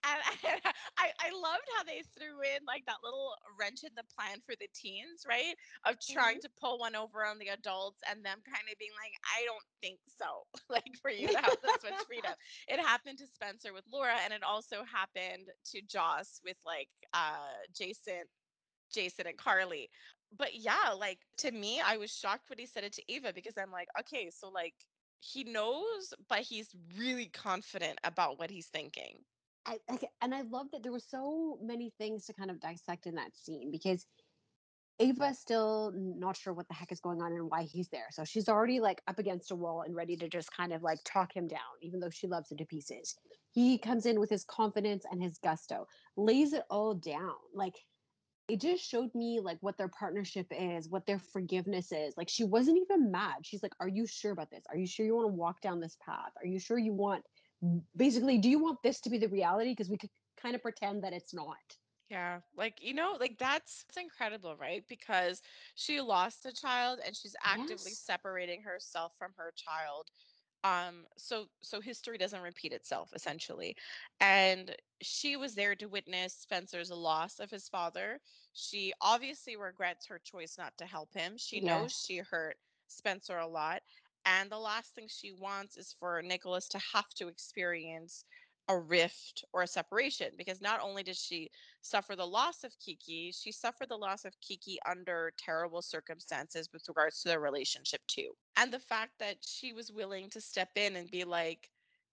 and 0.03 0.21
I, 0.23 0.35
I, 0.97 1.11
I 1.19 1.29
loved 1.31 1.63
how 1.75 1.83
they 1.83 2.03
threw 2.17 2.41
in 2.41 2.65
like 2.65 2.85
that 2.85 2.97
little 3.03 3.33
wrench 3.59 3.83
in 3.83 3.91
the 3.95 4.03
plan 4.15 4.39
for 4.45 4.55
the 4.59 4.67
teens, 4.73 5.23
right? 5.27 5.55
Of 5.85 5.97
trying 5.99 6.39
to 6.41 6.49
pull 6.59 6.79
one 6.79 6.95
over 6.95 7.25
on 7.25 7.39
the 7.39 7.47
adults 7.49 8.01
and 8.09 8.23
them 8.25 8.39
kind 8.45 8.65
of 8.71 8.77
being 8.79 8.91
like, 9.01 9.13
I 9.35 9.43
don't 9.45 9.56
think 9.81 9.99
so. 10.07 10.43
like 10.69 10.95
for 11.01 11.11
you 11.11 11.27
to 11.27 11.37
have 11.37 11.57
this 11.63 11.83
much 11.83 12.05
freedom. 12.07 12.31
It 12.67 12.79
happened 12.79 13.17
to 13.19 13.27
Spencer 13.27 13.73
with 13.73 13.85
Laura, 13.91 14.15
and 14.23 14.33
it 14.33 14.43
also 14.43 14.83
happened 14.83 15.47
to 15.71 15.81
Joss 15.81 16.39
with 16.45 16.57
like 16.65 16.89
uh 17.13 17.53
Jason, 17.75 18.23
Jason 18.93 19.27
and 19.27 19.37
Carly. 19.37 19.89
But 20.37 20.55
yeah, 20.55 20.91
like 20.97 21.19
to 21.39 21.51
me, 21.51 21.81
I 21.85 21.97
was 21.97 22.11
shocked 22.11 22.49
when 22.49 22.59
he 22.59 22.65
said 22.65 22.83
it 22.83 22.93
to 22.93 23.13
Ava 23.13 23.31
because 23.33 23.57
I'm 23.57 23.71
like, 23.71 23.87
okay, 23.99 24.29
so 24.29 24.49
like 24.49 24.73
he 25.19 25.43
knows, 25.43 26.13
but 26.29 26.39
he's 26.39 26.75
really 26.97 27.27
confident 27.27 27.99
about 28.03 28.39
what 28.39 28.49
he's 28.49 28.67
thinking. 28.67 29.17
I, 29.65 29.79
I 29.89 29.99
and 30.21 30.33
I 30.33 30.41
love 30.41 30.67
that 30.71 30.83
there 30.83 30.91
were 30.91 30.99
so 30.99 31.59
many 31.61 31.91
things 31.97 32.25
to 32.25 32.33
kind 32.33 32.49
of 32.49 32.59
dissect 32.59 33.05
in 33.05 33.15
that 33.15 33.35
scene 33.35 33.69
because 33.71 34.05
Ava's 34.99 35.37
still 35.37 35.93
not 35.95 36.35
sure 36.35 36.53
what 36.53 36.67
the 36.67 36.73
heck 36.73 36.91
is 36.91 36.99
going 36.99 37.21
on 37.21 37.31
and 37.31 37.49
why 37.49 37.63
he's 37.63 37.87
there. 37.89 38.07
So 38.09 38.23
she's 38.23 38.49
already 38.49 38.79
like 38.79 39.01
up 39.07 39.19
against 39.19 39.51
a 39.51 39.55
wall 39.55 39.83
and 39.83 39.95
ready 39.95 40.15
to 40.17 40.27
just 40.27 40.51
kind 40.55 40.73
of 40.73 40.81
like 40.81 40.97
talk 41.05 41.35
him 41.35 41.47
down, 41.47 41.59
even 41.81 41.99
though 41.99 42.09
she 42.09 42.25
loves 42.25 42.51
him 42.51 42.57
to 42.57 42.65
pieces. 42.65 43.15
He 43.51 43.77
comes 43.77 44.07
in 44.07 44.19
with 44.19 44.29
his 44.29 44.43
confidence 44.43 45.05
and 45.09 45.21
his 45.21 45.37
gusto, 45.37 45.87
lays 46.15 46.53
it 46.53 46.63
all 46.71 46.95
down. 46.95 47.35
Like 47.53 47.75
it 48.47 48.59
just 48.59 48.83
showed 48.83 49.13
me 49.13 49.39
like 49.39 49.57
what 49.61 49.77
their 49.77 49.89
partnership 49.89 50.47
is, 50.51 50.89
what 50.89 51.05
their 51.05 51.19
forgiveness 51.19 51.91
is. 51.91 52.15
Like 52.17 52.29
she 52.29 52.43
wasn't 52.43 52.79
even 52.79 53.11
mad. 53.11 53.35
She's 53.43 53.61
like, 53.61 53.73
"Are 53.79 53.89
you 53.89 54.07
sure 54.07 54.31
about 54.31 54.49
this? 54.49 54.63
Are 54.69 54.77
you 54.77 54.87
sure 54.87 55.05
you 55.05 55.15
want 55.15 55.29
to 55.29 55.33
walk 55.33 55.61
down 55.61 55.79
this 55.79 55.97
path? 56.03 56.31
Are 56.41 56.47
you 56.47 56.59
sure 56.59 56.79
you 56.79 56.93
want 56.93 57.23
basically 57.95 58.37
do 58.37 58.49
you 58.49 58.59
want 58.59 58.77
this 58.83 59.01
to 59.01 59.09
be 59.09 59.17
the 59.17 59.27
reality 59.27 59.71
because 59.71 59.89
we 59.89 59.97
could 59.97 60.11
kind 60.41 60.55
of 60.55 60.61
pretend 60.63 61.03
that 61.03 61.13
it's 61.13 61.35
not." 61.35 61.57
Yeah, 62.09 62.41
like 62.55 62.81
you 62.81 62.93
know, 62.93 63.17
like 63.19 63.37
that's 63.37 63.85
it's 63.87 63.97
incredible, 63.97 64.55
right? 64.55 64.83
Because 64.87 65.41
she 65.75 65.99
lost 66.01 66.45
a 66.45 66.51
child 66.53 66.99
and 67.05 67.15
she's 67.15 67.35
actively 67.43 67.93
Yes. 67.93 67.95
separating 67.95 68.61
herself 68.63 69.13
from 69.17 69.33
her 69.37 69.51
child. 69.55 70.09
Um, 70.63 71.05
so 71.17 71.47
so 71.61 71.81
history 71.81 72.17
doesn't 72.17 72.41
repeat 72.41 72.73
itself, 72.73 73.11
essentially. 73.13 73.75
And 74.19 74.75
she 75.01 75.35
was 75.35 75.55
there 75.55 75.75
to 75.75 75.87
witness 75.87 76.33
Spencer's 76.33 76.91
loss 76.91 77.39
of 77.39 77.51
his 77.51 77.67
father. 77.69 78.19
She 78.53 78.93
obviously 79.01 79.55
regrets 79.55 80.07
her 80.07 80.19
choice 80.19 80.57
not 80.57 80.77
to 80.77 80.85
help 80.85 81.13
him. 81.13 81.37
She 81.37 81.59
knows 81.61 81.91
Yes. 81.91 82.05
she 82.05 82.17
hurt 82.17 82.57
Spencer 82.87 83.37
a 83.37 83.47
lot. 83.47 83.81
And 84.25 84.49
the 84.51 84.59
last 84.59 84.95
thing 84.95 85.07
she 85.09 85.31
wants 85.31 85.77
is 85.77 85.93
for 85.93 86.21
Nicholas 86.21 86.67
to 86.69 86.79
have 86.93 87.09
to 87.15 87.27
experience 87.27 88.25
a 88.69 88.77
rift 88.77 89.45
or 89.53 89.63
a 89.63 89.67
separation 89.67 90.31
because 90.37 90.61
not 90.61 90.81
only 90.81 91.03
did 91.03 91.15
she 91.15 91.49
suffer 91.81 92.15
the 92.15 92.25
loss 92.25 92.63
of 92.63 92.77
Kiki, 92.79 93.31
she 93.31 93.51
suffered 93.51 93.89
the 93.89 93.97
loss 93.97 94.25
of 94.25 94.33
Kiki 94.41 94.77
under 94.89 95.31
terrible 95.37 95.81
circumstances 95.81 96.69
with 96.73 96.83
regards 96.87 97.21
to 97.21 97.29
their 97.29 97.39
relationship 97.39 98.01
too. 98.07 98.31
And 98.57 98.71
the 98.71 98.79
fact 98.79 99.11
that 99.19 99.37
she 99.41 99.73
was 99.73 99.91
willing 99.91 100.29
to 100.31 100.41
step 100.41 100.69
in 100.75 100.97
and 100.97 101.09
be 101.09 101.23
like, 101.23 101.69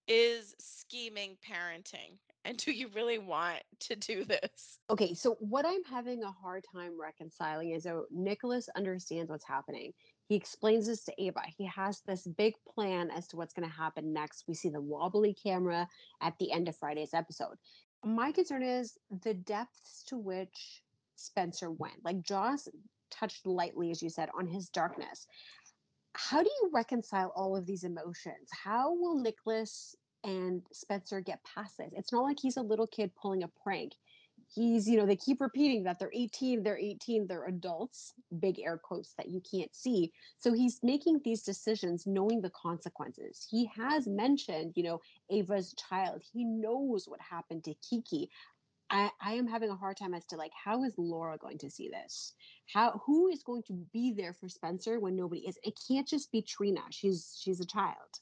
is 0.06 0.54
scheming 0.60 1.36
parenting? 1.48 2.18
And 2.44 2.58
do 2.58 2.72
you 2.72 2.88
really 2.94 3.18
want 3.18 3.62
to 3.80 3.96
do 3.96 4.24
this? 4.24 4.78
Okay, 4.90 5.14
so 5.14 5.36
what 5.40 5.64
I'm 5.64 5.82
having 5.84 6.22
a 6.22 6.30
hard 6.30 6.62
time 6.74 6.92
reconciling 7.00 7.70
is 7.70 7.84
that 7.84 8.04
Nicholas 8.10 8.68
understands 8.76 9.30
what's 9.30 9.46
happening. 9.46 9.92
He 10.26 10.34
explains 10.34 10.86
this 10.86 11.04
to 11.04 11.22
Ava. 11.22 11.42
He 11.56 11.66
has 11.66 12.00
this 12.00 12.26
big 12.26 12.54
plan 12.66 13.10
as 13.10 13.26
to 13.28 13.36
what's 13.36 13.52
going 13.52 13.68
to 13.68 13.74
happen 13.74 14.12
next. 14.12 14.44
We 14.48 14.54
see 14.54 14.70
the 14.70 14.80
wobbly 14.80 15.34
camera 15.34 15.88
at 16.22 16.38
the 16.38 16.50
end 16.50 16.68
of 16.68 16.76
Friday's 16.76 17.14
episode. 17.14 17.56
My 18.04 18.32
concern 18.32 18.62
is 18.62 18.98
the 19.22 19.34
depths 19.34 20.02
to 20.04 20.16
which 20.16 20.82
Spencer 21.16 21.70
went. 21.70 22.04
Like 22.04 22.22
Joss 22.22 22.68
touched 23.10 23.46
lightly, 23.46 23.90
as 23.90 24.02
you 24.02 24.10
said, 24.10 24.30
on 24.36 24.46
his 24.46 24.68
darkness. 24.68 25.26
How 26.14 26.42
do 26.42 26.50
you 26.62 26.70
reconcile 26.72 27.32
all 27.34 27.56
of 27.56 27.66
these 27.66 27.84
emotions? 27.84 28.48
How 28.50 28.94
will 28.94 29.18
Nicholas 29.18 29.96
and 30.22 30.62
Spencer 30.72 31.20
get 31.20 31.44
past 31.44 31.76
this? 31.78 31.92
It's 31.92 32.12
not 32.12 32.22
like 32.22 32.38
he's 32.40 32.56
a 32.56 32.62
little 32.62 32.86
kid 32.86 33.10
pulling 33.20 33.42
a 33.42 33.48
prank 33.48 33.92
he's 34.52 34.88
you 34.88 34.96
know 34.96 35.06
they 35.06 35.16
keep 35.16 35.40
repeating 35.40 35.82
that 35.84 35.98
they're 35.98 36.10
18 36.12 36.62
they're 36.62 36.78
18 36.78 37.26
they're 37.26 37.46
adults 37.46 38.14
big 38.40 38.58
air 38.60 38.78
quotes 38.78 39.14
that 39.14 39.28
you 39.28 39.40
can't 39.40 39.74
see. 39.74 40.12
So 40.38 40.52
he's 40.52 40.80
making 40.82 41.20
these 41.24 41.42
decisions 41.42 42.06
knowing 42.06 42.40
the 42.40 42.50
consequences. 42.50 43.46
He 43.48 43.70
has 43.76 44.06
mentioned 44.06 44.72
you 44.76 44.82
know 44.82 45.00
ava's 45.30 45.74
child. 45.74 46.22
He 46.32 46.44
knows 46.44 47.06
what 47.08 47.20
happened 47.20 47.64
to 47.64 47.74
kiki. 47.88 48.30
I, 48.90 49.10
I 49.20 49.32
am 49.32 49.46
having 49.46 49.70
a 49.70 49.76
hard 49.76 49.96
time 49.96 50.14
as 50.14 50.26
to 50.26 50.36
like 50.36 50.52
how 50.52 50.84
is 50.84 50.94
laura 50.98 51.38
going 51.38 51.58
to 51.58 51.70
see 51.70 51.88
this? 51.88 52.34
How 52.72 53.00
who 53.06 53.28
is 53.28 53.42
going 53.42 53.62
to 53.64 53.72
be 53.92 54.12
there 54.12 54.34
for 54.34 54.48
spencer 54.48 55.00
when 55.00 55.16
nobody 55.16 55.42
is? 55.42 55.58
It 55.62 55.78
can't 55.88 56.06
just 56.06 56.30
be 56.32 56.42
trina. 56.42 56.82
She's 56.90 57.38
she's 57.40 57.60
a 57.60 57.66
child 57.66 58.20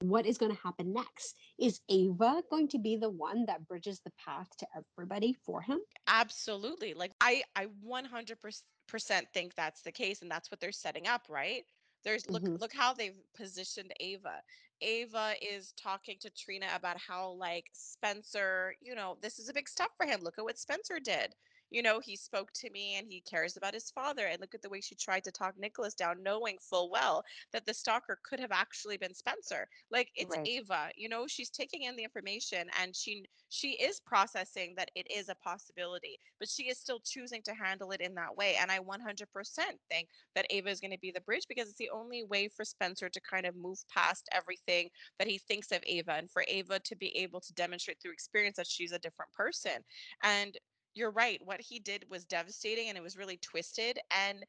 what 0.00 0.26
is 0.26 0.38
going 0.38 0.52
to 0.54 0.60
happen 0.62 0.92
next? 0.92 1.36
Is 1.58 1.80
Ava 1.88 2.42
going 2.50 2.68
to 2.68 2.78
be 2.78 2.96
the 2.96 3.10
one 3.10 3.46
that 3.46 3.66
bridges 3.66 4.00
the 4.00 4.12
path 4.12 4.56
to 4.58 4.66
everybody 4.76 5.32
for 5.32 5.62
him? 5.62 5.80
Absolutely. 6.06 6.94
Like 6.94 7.12
I 7.20 7.44
I 7.56 7.66
100% 7.66 9.28
think 9.32 9.54
that's 9.54 9.82
the 9.82 9.92
case 9.92 10.22
and 10.22 10.30
that's 10.30 10.50
what 10.50 10.60
they're 10.60 10.72
setting 10.72 11.06
up, 11.06 11.26
right? 11.28 11.64
There's 12.02 12.28
look 12.28 12.44
Mhm. 12.44 12.58
look 12.58 12.72
how 12.74 12.92
they've 12.92 13.18
positioned 13.34 13.92
Ava. 14.00 14.42
Ava 14.82 15.34
is 15.42 15.72
talking 15.72 16.18
to 16.20 16.30
Trina 16.30 16.68
about 16.74 16.98
how 17.00 17.30
like 17.30 17.70
Spencer, 17.72 18.74
you 18.82 18.94
know, 18.94 19.16
this 19.22 19.38
is 19.38 19.48
a 19.48 19.54
big 19.54 19.68
step 19.68 19.92
for 19.96 20.04
him. 20.06 20.20
Look 20.20 20.38
at 20.38 20.44
what 20.44 20.58
Spencer 20.58 21.00
did. 21.00 21.34
You 21.74 21.82
know, 21.82 21.98
he 22.00 22.16
spoke 22.16 22.52
to 22.54 22.70
me 22.70 22.94
and 22.96 23.08
he 23.08 23.20
cares 23.20 23.56
about 23.56 23.74
his 23.74 23.90
father. 23.90 24.26
And 24.26 24.40
look 24.40 24.54
at 24.54 24.62
the 24.62 24.70
way 24.70 24.80
she 24.80 24.94
tried 24.94 25.24
to 25.24 25.32
talk 25.32 25.58
Nicholas 25.58 25.94
down, 25.94 26.22
knowing 26.22 26.56
full 26.60 26.88
well 26.90 27.24
that 27.52 27.66
the 27.66 27.74
stalker 27.74 28.20
could 28.22 28.38
have 28.38 28.52
actually 28.52 28.96
been 28.96 29.12
Spencer. 29.14 29.68
Like 29.90 30.10
it's 30.14 30.36
Right. 30.36 30.46
Ava, 30.46 30.90
you 30.96 31.08
know, 31.08 31.26
she's 31.26 31.50
taking 31.50 31.82
in 31.82 31.96
the 31.96 32.04
information 32.04 32.68
and 32.80 32.94
she 32.94 33.24
she 33.48 33.72
is 33.72 34.00
processing 34.00 34.74
that 34.76 34.90
it 34.94 35.10
is 35.10 35.28
a 35.28 35.34
possibility, 35.36 36.18
but 36.38 36.48
she 36.48 36.68
is 36.68 36.78
still 36.78 37.00
choosing 37.00 37.42
to 37.42 37.54
handle 37.54 37.90
it 37.90 38.00
in 38.00 38.14
that 38.14 38.36
way. 38.36 38.56
And 38.56 38.70
I 38.70 38.78
100% 38.78 39.80
think 39.90 40.08
that 40.36 40.46
Ava 40.50 40.70
is 40.70 40.80
going 40.80 40.92
to 40.92 40.98
be 40.98 41.10
the 41.12 41.20
bridge 41.22 41.46
because 41.48 41.68
it's 41.68 41.78
the 41.78 41.90
only 41.90 42.22
way 42.22 42.48
for 42.48 42.64
Spencer 42.64 43.08
to 43.08 43.20
kind 43.20 43.46
of 43.46 43.56
move 43.56 43.78
past 43.88 44.28
everything 44.32 44.90
that 45.18 45.28
he 45.28 45.38
thinks 45.38 45.72
of 45.72 45.82
Ava 45.86 46.12
and 46.12 46.30
for 46.30 46.44
Ava 46.48 46.78
to 46.80 46.96
be 46.96 47.16
able 47.16 47.40
to 47.40 47.52
demonstrate 47.54 48.00
through 48.00 48.12
experience 48.12 48.56
that 48.56 48.66
she's 48.68 48.92
a 48.92 48.98
different 49.00 49.32
person. 49.32 49.82
And 50.22 50.56
you're 50.94 51.10
right, 51.10 51.40
what 51.44 51.60
he 51.60 51.78
did 51.78 52.04
was 52.08 52.24
devastating 52.24 52.88
and 52.88 52.96
it 52.96 53.02
was 53.02 53.16
really 53.16 53.36
twisted. 53.38 53.98
And 54.10 54.44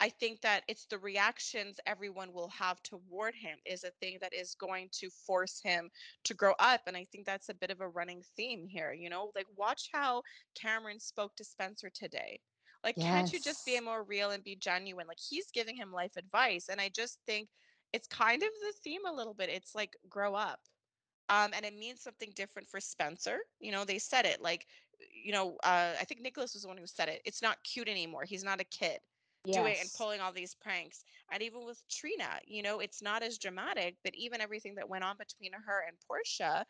I 0.00 0.08
think 0.08 0.40
that 0.40 0.62
it's 0.66 0.86
the 0.86 0.98
reactions 0.98 1.78
everyone 1.86 2.32
will 2.32 2.48
have 2.48 2.82
toward 2.82 3.34
him 3.34 3.58
is 3.66 3.84
a 3.84 3.90
thing 4.00 4.16
that 4.22 4.32
is 4.32 4.54
going 4.54 4.88
to 4.92 5.10
force 5.10 5.60
him 5.62 5.90
to 6.24 6.34
grow 6.34 6.54
up. 6.58 6.80
And 6.86 6.96
I 6.96 7.06
think 7.12 7.26
that's 7.26 7.50
a 7.50 7.54
bit 7.54 7.70
of 7.70 7.82
a 7.82 7.88
running 7.88 8.22
theme 8.36 8.66
here. 8.66 8.94
You 8.94 9.10
know, 9.10 9.30
like 9.34 9.46
watch 9.56 9.90
how 9.92 10.22
Cameron 10.54 11.00
spoke 11.00 11.36
to 11.36 11.44
Spencer 11.44 11.90
today. 11.90 12.40
Like, 12.82 12.98
can't 12.98 13.30
you 13.30 13.38
just 13.38 13.66
be 13.66 13.78
more 13.78 14.04
real 14.04 14.30
and 14.30 14.42
be 14.42 14.56
genuine? 14.56 15.06
Like, 15.06 15.18
he's 15.20 15.50
giving 15.52 15.76
him 15.76 15.92
life 15.92 16.16
advice. 16.16 16.68
And 16.70 16.80
I 16.80 16.88
just 16.88 17.18
think 17.26 17.50
it's 17.92 18.06
kind 18.06 18.42
of 18.42 18.48
the 18.62 18.72
theme 18.82 19.04
a 19.06 19.12
little 19.12 19.34
bit. 19.34 19.50
It's 19.50 19.74
like, 19.74 19.96
grow 20.08 20.34
up. 20.34 20.60
Um, 21.28 21.50
and 21.54 21.66
it 21.66 21.76
means 21.76 22.00
something 22.00 22.32
different 22.34 22.68
for 22.68 22.80
Spencer. 22.80 23.36
You 23.58 23.70
know, 23.70 23.84
they 23.84 23.98
said 23.98 24.24
it 24.24 24.40
like, 24.40 24.66
you 25.12 25.32
know, 25.32 25.56
uh, 25.64 25.94
I 26.00 26.04
think 26.04 26.20
Nicholas 26.20 26.54
was 26.54 26.62
the 26.62 26.68
one 26.68 26.78
who 26.78 26.86
said 26.86 27.08
it. 27.08 27.22
It's 27.24 27.42
not 27.42 27.62
cute 27.64 27.88
anymore. 27.88 28.24
He's 28.24 28.44
not 28.44 28.60
a 28.60 28.64
kid 28.64 29.00
doing 29.52 29.76
and 29.80 29.92
pulling 29.92 30.20
all 30.20 30.32
these 30.32 30.54
pranks. 30.54 31.04
And 31.30 31.42
even 31.42 31.64
with 31.64 31.82
Trina, 31.88 32.40
you 32.46 32.62
know, 32.62 32.80
it's 32.80 33.02
not 33.02 33.22
as 33.22 33.38
dramatic, 33.38 33.96
but 34.04 34.14
even 34.14 34.40
everything 34.40 34.76
that 34.76 34.88
went 34.88 35.04
on 35.04 35.16
between 35.18 35.52
her 35.52 35.84
and 35.86 35.96
Portia, 36.06 36.64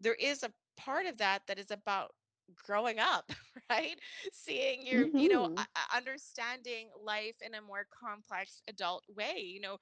there 0.00 0.14
is 0.14 0.42
a 0.42 0.52
part 0.76 1.06
of 1.06 1.18
that 1.18 1.42
that 1.46 1.58
is 1.58 1.70
about 1.70 2.10
growing 2.54 2.98
up, 2.98 3.30
right? 3.70 3.98
Seeing 4.32 4.86
your, 4.86 5.06
you 5.16 5.28
know, 5.28 5.44
hmm 5.44 5.56
uh, 5.56 5.64
uh, 5.76 5.96
understanding 5.96 6.90
life 7.02 7.36
in 7.40 7.54
a 7.54 7.62
more 7.62 7.86
complex 7.92 8.62
adult 8.68 9.04
way, 9.14 9.38
you 9.38 9.60
know, 9.60 9.78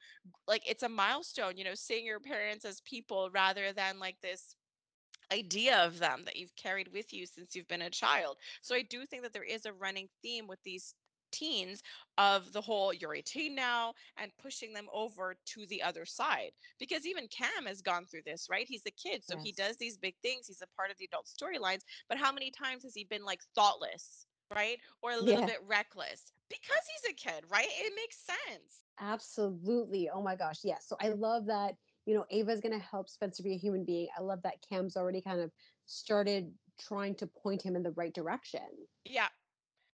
like 0.46 0.68
it's 0.68 0.82
a 0.82 0.88
milestone, 0.88 1.56
you 1.56 1.64
know, 1.64 1.74
seeing 1.74 2.04
your 2.06 2.20
parents 2.20 2.64
as 2.64 2.80
people 2.82 3.30
rather 3.32 3.72
than 3.72 3.98
like 3.98 4.16
this 4.22 4.56
idea 5.32 5.84
of 5.84 5.98
them 5.98 6.24
that 6.24 6.36
you've 6.36 6.56
carried 6.56 6.88
with 6.88 7.12
you 7.12 7.26
since 7.26 7.54
you've 7.54 7.68
been 7.68 7.82
a 7.82 7.90
child. 7.90 8.38
So 8.62 8.74
I 8.74 8.82
do 8.82 9.06
think 9.06 9.22
that 9.22 9.32
there 9.32 9.42
is 9.44 9.66
a 9.66 9.72
running 9.72 10.08
theme 10.22 10.46
with 10.46 10.62
these 10.62 10.94
teens 11.30 11.82
of 12.16 12.52
the 12.52 12.60
whole 12.62 12.92
you're 12.92 13.14
a 13.14 13.20
teen 13.20 13.54
now 13.54 13.92
and 14.16 14.32
pushing 14.38 14.72
them 14.72 14.88
over 14.92 15.34
to 15.44 15.66
the 15.66 15.82
other 15.82 16.06
side 16.06 16.52
because 16.78 17.06
even 17.06 17.28
cam 17.28 17.66
has 17.66 17.82
gone 17.82 18.06
through 18.06 18.22
this 18.22 18.48
right 18.48 18.66
he's 18.66 18.86
a 18.86 18.90
kid 18.90 19.22
so 19.22 19.36
he 19.36 19.52
does 19.52 19.76
these 19.76 19.98
big 19.98 20.16
things 20.22 20.46
he's 20.46 20.62
a 20.62 20.66
part 20.66 20.90
of 20.90 20.96
the 20.96 21.04
adult 21.04 21.26
storylines 21.26 21.82
but 22.08 22.16
how 22.16 22.32
many 22.32 22.50
times 22.50 22.82
has 22.82 22.94
he 22.94 23.04
been 23.04 23.24
like 23.26 23.42
thoughtless 23.54 24.26
right 24.54 24.80
or 25.02 25.10
a 25.12 25.18
little 25.20 25.42
Yeah. 25.42 25.44
bit 25.44 25.58
reckless 25.62 26.32
because 26.48 26.82
he's 27.02 27.12
a 27.12 27.14
kid 27.14 27.44
right 27.50 27.68
it 27.68 27.92
makes 27.94 28.16
sense 28.16 28.86
Absolutely. 28.98 30.10
Oh 30.10 30.22
my 30.22 30.34
gosh. 30.36 30.64
Yes. 30.64 30.86
So 30.86 30.96
I 31.00 31.08
love 31.10 31.46
that, 31.46 31.76
you 32.08 32.14
know, 32.14 32.24
Ava's 32.30 32.60
going 32.60 32.78
to 32.78 32.84
help 32.84 33.08
Spencer 33.08 33.42
be 33.42 33.52
a 33.52 33.58
human 33.58 33.84
being. 33.84 34.08
I 34.18 34.22
love 34.22 34.40
that 34.42 34.64
Cam's 34.68 34.96
already 34.96 35.20
kind 35.20 35.40
of 35.40 35.50
started 35.86 36.50
trying 36.80 37.14
to 37.16 37.26
point 37.26 37.60
him 37.62 37.76
in 37.76 37.82
the 37.82 37.90
right 37.92 38.14
direction 38.14 38.60
yeah 39.04 39.26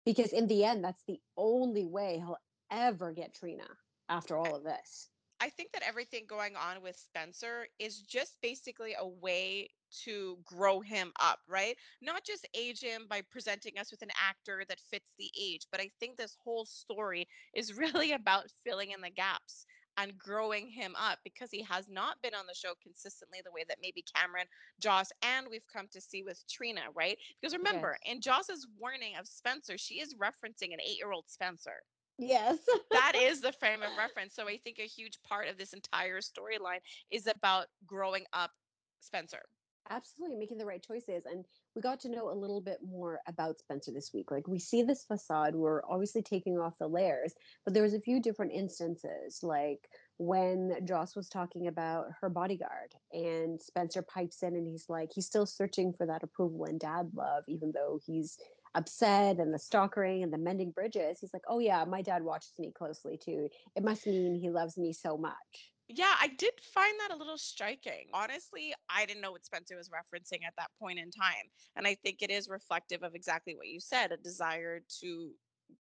because 0.05 0.33
in 0.33 0.47
the 0.47 0.65
end, 0.65 0.83
that's 0.83 1.03
the 1.07 1.19
only 1.37 1.85
way 1.85 2.17
he'll 2.17 2.37
ever 2.71 3.11
get 3.11 3.33
Trina 3.33 3.67
after 4.09 4.37
all 4.37 4.55
of 4.55 4.63
this. 4.63 5.09
I 5.39 5.49
think 5.49 5.71
that 5.73 5.83
everything 5.85 6.23
going 6.27 6.55
on 6.55 6.81
with 6.81 6.95
Spencer 6.95 7.67
is 7.77 7.99
just 7.99 8.37
basically 8.41 8.95
a 8.97 9.07
way 9.07 9.69
to 10.05 10.37
grow 10.45 10.79
him 10.79 11.11
up, 11.19 11.39
right? 11.49 11.75
Not 12.01 12.23
just 12.23 12.47
age 12.55 12.81
him 12.81 13.07
by 13.09 13.21
presenting 13.29 13.77
us 13.77 13.91
with 13.91 14.01
an 14.01 14.11
actor 14.21 14.63
that 14.69 14.79
fits 14.79 15.11
the 15.19 15.29
age, 15.39 15.67
but 15.71 15.81
I 15.81 15.91
think 15.99 16.17
this 16.17 16.37
whole 16.43 16.65
story 16.65 17.27
is 17.53 17.73
really 17.77 18.13
about 18.13 18.45
filling 18.63 18.91
in 18.91 19.01
the 19.01 19.09
gaps 19.09 19.65
and 19.97 20.17
growing 20.17 20.67
him 20.67 20.95
up 20.99 21.19
because 21.23 21.49
he 21.51 21.61
has 21.63 21.87
not 21.89 22.21
been 22.21 22.33
on 22.33 22.45
the 22.47 22.53
show 22.55 22.73
consistently 22.81 23.39
the 23.43 23.51
way 23.51 23.63
that 23.67 23.77
maybe 23.81 24.03
Cameron, 24.15 24.47
Joss, 24.79 25.11
and 25.21 25.47
we've 25.49 25.67
come 25.71 25.87
to 25.91 26.01
see 26.01 26.23
with 26.23 26.43
Trina, 26.47 26.81
right? 26.95 27.17
Because 27.41 27.55
remember, 27.55 27.97
Yes. 28.05 28.13
in 28.15 28.21
Joss's 28.21 28.67
warning 28.79 29.15
of 29.17 29.27
Spencer, 29.27 29.77
she 29.77 29.95
is 30.01 30.15
referencing 30.15 30.73
an 30.73 30.81
eight 30.81 30.97
year 30.97 31.11
old 31.11 31.29
Spencer 31.29 31.83
Yes. 32.17 32.59
that 32.91 33.13
is 33.15 33.41
the 33.41 33.51
frame 33.53 33.81
of 33.81 33.89
reference. 33.97 34.35
So 34.35 34.47
I 34.47 34.57
think 34.57 34.79
a 34.79 34.83
huge 34.87 35.21
part 35.23 35.47
of 35.47 35.57
this 35.57 35.73
entire 35.73 36.21
storyline 36.21 36.79
is 37.11 37.27
about 37.27 37.67
growing 37.85 38.25
up 38.33 38.51
Spencer. 38.99 39.41
Absolutely, 39.89 40.37
making 40.37 40.57
the 40.57 40.65
right 40.65 40.81
choices. 40.81 41.25
And 41.25 41.43
we 41.75 41.81
got 41.81 41.99
to 42.01 42.09
know 42.09 42.31
a 42.31 42.33
little 42.33 42.61
bit 42.61 42.79
more 42.81 43.19
about 43.27 43.59
Spencer 43.59 43.91
this 43.91 44.11
week. 44.13 44.31
Like 44.31 44.47
we 44.47 44.57
see 44.57 44.81
this 44.81 45.03
facade, 45.03 45.55
we're 45.55 45.81
obviously 45.89 46.21
taking 46.21 46.57
off 46.57 46.77
the 46.79 46.87
layers, 46.87 47.33
but 47.65 47.73
there 47.73 47.83
was 47.83 47.93
a 47.93 47.99
few 47.99 48.21
different 48.21 48.53
instances, 48.53 49.39
like 49.43 49.89
when 50.17 50.77
Joss 50.85 51.15
was 51.15 51.27
talking 51.27 51.67
about 51.67 52.05
her 52.21 52.29
bodyguard 52.29 52.93
and 53.11 53.61
Spencer 53.61 54.01
pipes 54.01 54.41
in 54.41 54.55
and 54.55 54.67
he's 54.67 54.85
like, 54.87 55.11
he's 55.13 55.25
still 55.25 55.45
searching 55.45 55.93
for 55.93 56.05
that 56.05 56.23
approval 56.23 56.63
and 56.65 56.79
dad 56.79 57.11
love, 57.13 57.43
even 57.49 57.71
though 57.73 57.99
he's 58.05 58.37
upset 58.75 59.37
and 59.37 59.53
the 59.53 59.59
stalkering 59.59 60.23
and 60.23 60.31
the 60.31 60.37
mending 60.37 60.71
bridges. 60.71 61.19
He's 61.19 61.33
like, 61.33 61.43
oh 61.49 61.59
yeah, 61.59 61.83
my 61.83 62.01
dad 62.01 62.23
watches 62.23 62.53
me 62.57 62.71
closely 62.71 63.17
too. 63.17 63.49
It 63.75 63.83
must 63.83 64.07
mean 64.07 64.35
he 64.35 64.49
loves 64.49 64.77
me 64.77 64.93
so 64.93 65.17
much. 65.17 65.72
Yeah, 65.89 66.15
I 66.19 66.27
did 66.27 66.53
find 66.61 66.97
that 66.99 67.11
a 67.11 67.15
little 67.15 67.37
striking. 67.37 68.09
Honestly, 68.13 68.73
I 68.89 69.05
didn't 69.05 69.21
know 69.21 69.31
what 69.31 69.45
Spencer 69.45 69.75
was 69.75 69.89
referencing 69.89 70.43
at 70.45 70.55
that 70.57 70.71
point 70.79 70.99
in 70.99 71.11
time. 71.11 71.51
And 71.75 71.85
I 71.85 71.95
think 71.95 72.21
it 72.21 72.31
is 72.31 72.47
reflective 72.49 73.03
of 73.03 73.15
exactly 73.15 73.55
what 73.55 73.67
you 73.67 73.79
said 73.79 74.11
a 74.11 74.17
desire 74.17 74.79
to 75.01 75.35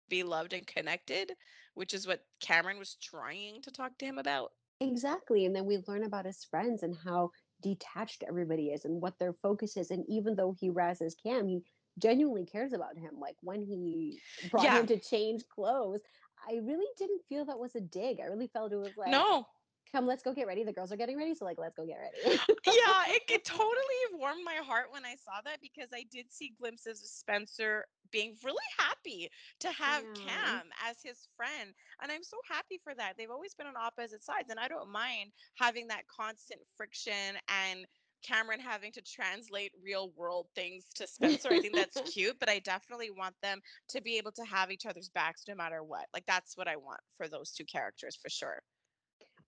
be 0.09 0.23
loved 0.23 0.53
and 0.53 0.67
connected, 0.67 1.35
which 1.75 1.95
is 1.95 2.07
what 2.07 2.27
Cameron 2.41 2.79
was 2.79 2.97
trying 2.97 3.63
to 3.63 3.71
talk 3.71 3.99
to 3.99 4.07
him 4.07 4.19
about. 4.19 4.53
Exactly. 4.81 5.45
And 5.45 5.55
then 5.55 5.67
we 5.67 5.79
learn 5.87 6.05
about 6.05 6.25
his 6.27 6.45
friends 6.45 6.83
and 6.83 6.97
how 6.97 7.31
detached 7.61 8.23
everybody 8.23 8.71
is 8.71 8.85
and 8.85 9.01
what 9.03 9.19
their 9.19 9.35
focus 9.35 9.77
is. 9.77 9.91
And 9.91 10.05
even 10.09 10.37
though 10.37 10.53
he 10.59 10.71
razzes 10.71 11.15
Cam, 11.23 11.47
he 11.47 11.63
genuinely 11.99 12.47
cares 12.47 12.73
about 12.73 12.97
him. 12.97 13.19
Like 13.19 13.37
when 13.43 13.63
he 13.63 14.23
brought 14.43 14.71
Yeah, 14.71 14.73
him 14.73 14.87
to 14.87 14.99
change 14.99 15.47
clothes, 15.49 16.01
I 16.49 16.57
really 16.57 16.89
didn't 16.97 17.23
feel 17.29 17.45
that 17.45 17.59
was 17.59 17.75
a 17.75 17.81
dig. 17.81 18.21
I 18.21 18.25
really 18.25 18.49
felt 18.49 18.73
it 18.73 18.77
was 18.79 18.97
like, 18.97 19.27
no, 19.29 19.47
come, 19.93 20.07
let's 20.07 20.23
go 20.23 20.33
get 20.33 20.47
ready. 20.47 20.65
The 20.65 20.73
girls 20.73 20.93
are 20.93 20.97
getting 20.97 21.17
ready. 21.17 21.35
So, 21.35 21.45
like, 21.45 21.59
let's 21.59 21.77
go 21.77 21.87
get 21.87 21.99
ready. 21.99 22.39
Yeah, 22.67 23.05
it, 23.09 23.23
it 23.29 23.45
totally 23.45 24.01
warmed 24.15 24.45
my 24.45 24.57
heart 24.65 24.87
when 24.91 25.05
I 25.05 25.17
saw 25.17 25.41
that 25.45 25.59
because 25.61 25.89
I 25.93 26.05
did 26.11 26.27
see 26.31 26.55
glimpses 26.59 27.03
of 27.03 27.09
Spencer 27.09 27.85
being 28.11 28.37
really 28.45 28.57
happy 28.79 29.31
to 29.61 29.69
have 29.73 30.05
yeah. 30.15 30.25
Cam 30.25 30.63
as 30.89 30.97
his 31.03 31.29
friend. 31.37 31.75
And 32.03 32.13
I'm 32.13 32.23
so 32.23 32.37
happy 32.49 32.81
for 32.83 32.95
that. 32.95 33.15
They've 33.17 33.31
always 33.31 33.55
been 33.55 33.67
on 33.67 33.77
opposite 33.77 34.23
sides, 34.25 34.51
and 34.51 34.59
I 34.59 34.69
don't 34.69 34.91
mind 34.91 35.33
having 35.55 35.89
that 35.89 36.03
constant 36.09 36.61
friction 36.77 37.39
and 37.49 37.87
Cameron 38.23 38.61
having 38.61 38.93
to 38.93 39.03
translate 39.03 39.73
real 39.83 40.13
world 40.17 40.47
things 40.55 40.85
to 40.97 41.07
Spencer. 41.07 41.49
I 41.53 41.61
think 41.61 41.75
that's 41.75 42.01
cute, 42.13 42.39
but 42.39 42.51
I 42.51 42.59
definitely 42.59 43.11
want 43.11 43.35
them 43.43 43.61
to 43.89 44.03
be 44.03 44.19
able 44.19 44.33
to 44.33 44.45
have 44.45 44.71
each 44.71 44.87
other's 44.87 45.09
backs 45.09 45.45
no 45.49 45.55
matter 45.55 45.83
what. 45.83 46.07
Like, 46.13 46.25
that's 46.27 46.57
what 46.57 46.69
I 46.69 46.77
want 46.77 47.01
for 47.17 47.29
those 47.29 47.51
two 47.53 47.65
characters 47.65 48.19
for 48.21 48.29
sure. 48.29 48.61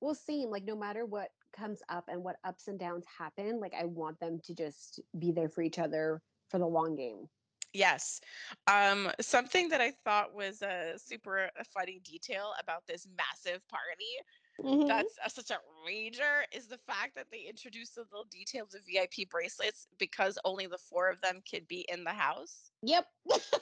Well, 0.02 0.16
same. 0.16 0.50
Like, 0.50 0.64
no 0.64 0.74
matter 0.74 1.06
what 1.06 1.28
comes 1.56 1.80
up 1.88 2.08
and 2.08 2.24
what 2.24 2.36
ups 2.44 2.66
and 2.66 2.78
downs 2.78 3.04
happen, 3.06 3.60
like, 3.60 3.72
I 3.72 3.84
want 3.84 4.18
them 4.18 4.40
to 4.44 4.54
just 4.54 5.00
be 5.16 5.30
there 5.30 5.48
for 5.48 5.62
each 5.62 5.78
other 5.78 6.20
for 6.50 6.58
the 6.58 6.66
long 6.66 6.96
game. 6.96 7.28
Yes. 7.72 8.20
Um, 8.66 9.10
something 9.20 9.68
that 9.68 9.80
I 9.80 9.92
thought 10.04 10.34
was 10.34 10.60
a 10.60 10.94
super 10.96 11.50
uh, 11.58 11.62
funny 11.72 12.00
detail 12.04 12.52
about 12.60 12.82
this 12.86 13.06
massive 13.16 13.66
party 13.68 14.12
hmm 14.60 14.82
that's 14.86 15.16
a, 15.24 15.30
such 15.30 15.50
a 15.50 15.60
rager 15.86 16.44
is 16.52 16.68
the 16.68 16.78
fact 16.78 17.14
that 17.14 17.30
they 17.30 17.42
introduced 17.42 17.94
the 17.94 18.02
little 18.02 18.24
details 18.24 18.74
of 18.74 18.84
VIP 18.84 19.24
bracelets 19.24 19.86
because 19.98 20.38
only 20.44 20.66
the 20.66 20.78
four 20.78 21.08
of 21.08 21.20
them 21.20 21.40
could 21.48 21.66
be 21.68 21.82
in 21.88 22.04
the 22.04 22.12
house. 22.14 22.72
Yep. 22.82 23.06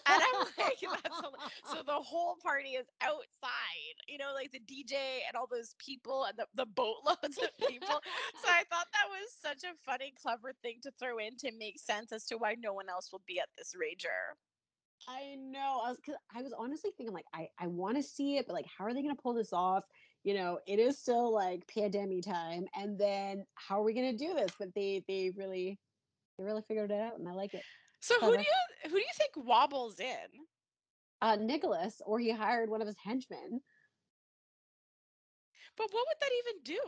And 0.06 0.22
I'm 0.22 0.40
like, 0.58 0.78
that's 1.04 1.22
a, 1.22 1.28
so 1.64 1.82
the 1.82 2.00
whole 2.02 2.36
party 2.36 2.70
is 2.70 2.88
outside, 3.00 3.94
you 4.08 4.18
know, 4.18 4.32
like 4.34 4.50
the 4.50 4.58
DJ 4.58 5.22
and 5.26 5.36
all 5.36 5.46
those 5.46 5.74
people 5.74 6.24
and 6.24 6.38
the, 6.38 6.48
the 6.54 6.66
boatloads 6.66 7.38
of 7.42 7.50
people. 7.58 8.00
So 8.34 8.48
I 8.48 8.64
thought 8.70 8.88
that 8.92 9.06
was 9.08 9.32
such 9.40 9.62
a 9.64 9.74
funny, 9.84 10.12
clever 10.12 10.52
thing 10.54 10.80
to 10.82 10.92
throw 10.92 11.18
in 11.18 11.36
to 11.38 11.52
make 11.52 11.78
sense 11.78 12.12
as 12.12 12.26
to 12.26 12.38
why 12.38 12.54
no 12.58 12.72
one 12.72 12.88
else 12.88 13.12
will 13.12 13.22
be 13.26 13.40
at 13.40 13.50
this 13.56 13.74
rager. 13.74 14.36
I 15.06 15.34
know. 15.34 15.80
I 15.80 15.88
was, 15.90 15.98
'cause 16.00 16.16
I 16.30 16.42
was 16.42 16.52
honestly 16.52 16.92
thinking, 16.92 17.12
like, 17.14 17.26
I, 17.32 17.50
I 17.58 17.66
want 17.66 17.96
to 17.96 18.02
see 18.02 18.36
it, 18.36 18.46
but 18.46 18.52
like, 18.54 18.66
how 18.66 18.84
are 18.84 18.94
they 18.94 19.02
going 19.02 19.14
to 19.16 19.20
pull 19.22 19.34
this 19.34 19.52
off? 19.52 19.84
You 20.24 20.34
know, 20.34 20.58
it 20.66 20.78
is 20.78 20.98
still 20.98 21.32
like 21.32 21.66
pandemic 21.66 22.24
time, 22.24 22.66
and 22.76 22.98
then 22.98 23.44
how 23.54 23.80
are 23.80 23.84
we 23.84 23.94
going 23.94 24.16
to 24.16 24.24
do 24.26 24.34
this? 24.34 24.50
But 24.58 24.68
they, 24.74 25.02
they 25.08 25.30
really, 25.34 25.78
they 26.36 26.44
really 26.44 26.62
figured 26.68 26.90
it 26.90 27.00
out, 27.00 27.18
and 27.18 27.28
I 27.28 27.32
like 27.32 27.54
it. 27.54 27.62
So 28.00 28.14
who 28.20 28.36
do 28.36 28.42
you 28.42 28.90
who 28.90 28.96
do 28.96 28.98
you 28.98 29.14
think 29.16 29.32
wobbles 29.36 29.98
in? 30.00 30.46
uh, 31.22 31.36
Nicholas 31.36 32.00
or 32.04 32.18
he 32.18 32.30
hired 32.30 32.70
one 32.70 32.80
of 32.80 32.86
his 32.86 32.96
henchmen. 33.02 33.60
But 35.76 35.88
what 35.90 36.06
would 36.08 36.20
that 36.20 36.30
even 36.38 36.62
do? 36.64 36.80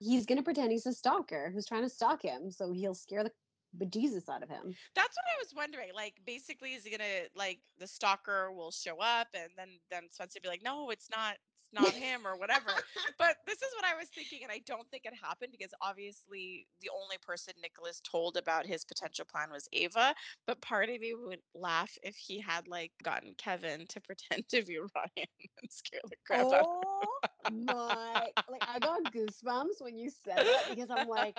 He's 0.00 0.26
gonna 0.26 0.42
pretend 0.42 0.70
he's 0.70 0.86
a 0.86 0.92
stalker 0.92 1.50
who's 1.52 1.66
trying 1.66 1.82
to 1.82 1.88
stalk 1.88 2.22
him, 2.22 2.50
so 2.50 2.72
he'll 2.72 2.94
scare 2.94 3.24
the 3.24 3.32
bejesus 3.76 4.28
out 4.28 4.42
of 4.42 4.48
him. 4.48 4.74
That's 4.94 5.16
what 5.16 5.24
I 5.36 5.42
was 5.42 5.52
wondering. 5.54 5.90
Like, 5.94 6.14
basically, 6.24 6.74
is 6.74 6.84
he 6.84 6.90
gonna 6.90 7.24
like 7.34 7.58
the 7.78 7.86
stalker 7.86 8.52
will 8.52 8.70
show 8.70 8.98
up, 9.00 9.28
and 9.34 9.50
then 9.56 9.68
then 9.90 10.04
Spencer 10.10 10.40
be 10.40 10.48
like, 10.48 10.62
"No, 10.62 10.90
it's 10.90 11.10
not. 11.10 11.36
It's 11.72 11.80
not 11.80 11.94
him," 12.02 12.26
or 12.26 12.36
whatever. 12.36 12.70
but 13.18 13.36
this 13.46 13.62
is 13.62 13.68
what 13.76 13.84
I 13.84 13.94
was 13.96 14.08
thinking, 14.10 14.42
and 14.42 14.52
I 14.52 14.60
don't 14.60 14.88
think 14.90 15.04
it 15.06 15.14
happened 15.14 15.52
because 15.52 15.74
obviously 15.80 16.68
the 16.80 16.90
only 16.94 17.18
person 17.18 17.54
Nicholas 17.62 18.00
told 18.00 18.36
about 18.36 18.66
his 18.66 18.84
potential 18.84 19.24
plan 19.24 19.50
was 19.50 19.68
Ava. 19.72 20.14
But 20.46 20.60
part 20.62 20.88
of 20.88 21.00
me 21.00 21.14
would 21.14 21.42
laugh 21.54 21.96
if 22.02 22.16
he 22.16 22.40
had 22.40 22.68
like 22.68 22.92
gotten 23.02 23.34
Kevin 23.34 23.86
to 23.88 24.00
pretend 24.02 24.48
to 24.50 24.62
be 24.64 24.78
Ryan 24.78 25.28
and 25.62 25.70
scare 25.70 26.00
the 26.08 26.16
crap 26.26 26.52
out. 26.52 26.62
of 26.62 26.66
Oh 26.70 27.18
my! 27.50 28.28
Like 28.48 28.62
I 28.66 28.78
got 28.78 29.04
goosebumps 29.12 29.80
when 29.80 29.98
you 29.98 30.10
said 30.10 30.38
that 30.38 30.66
because 30.70 30.90
I'm 30.90 31.08
like, 31.08 31.36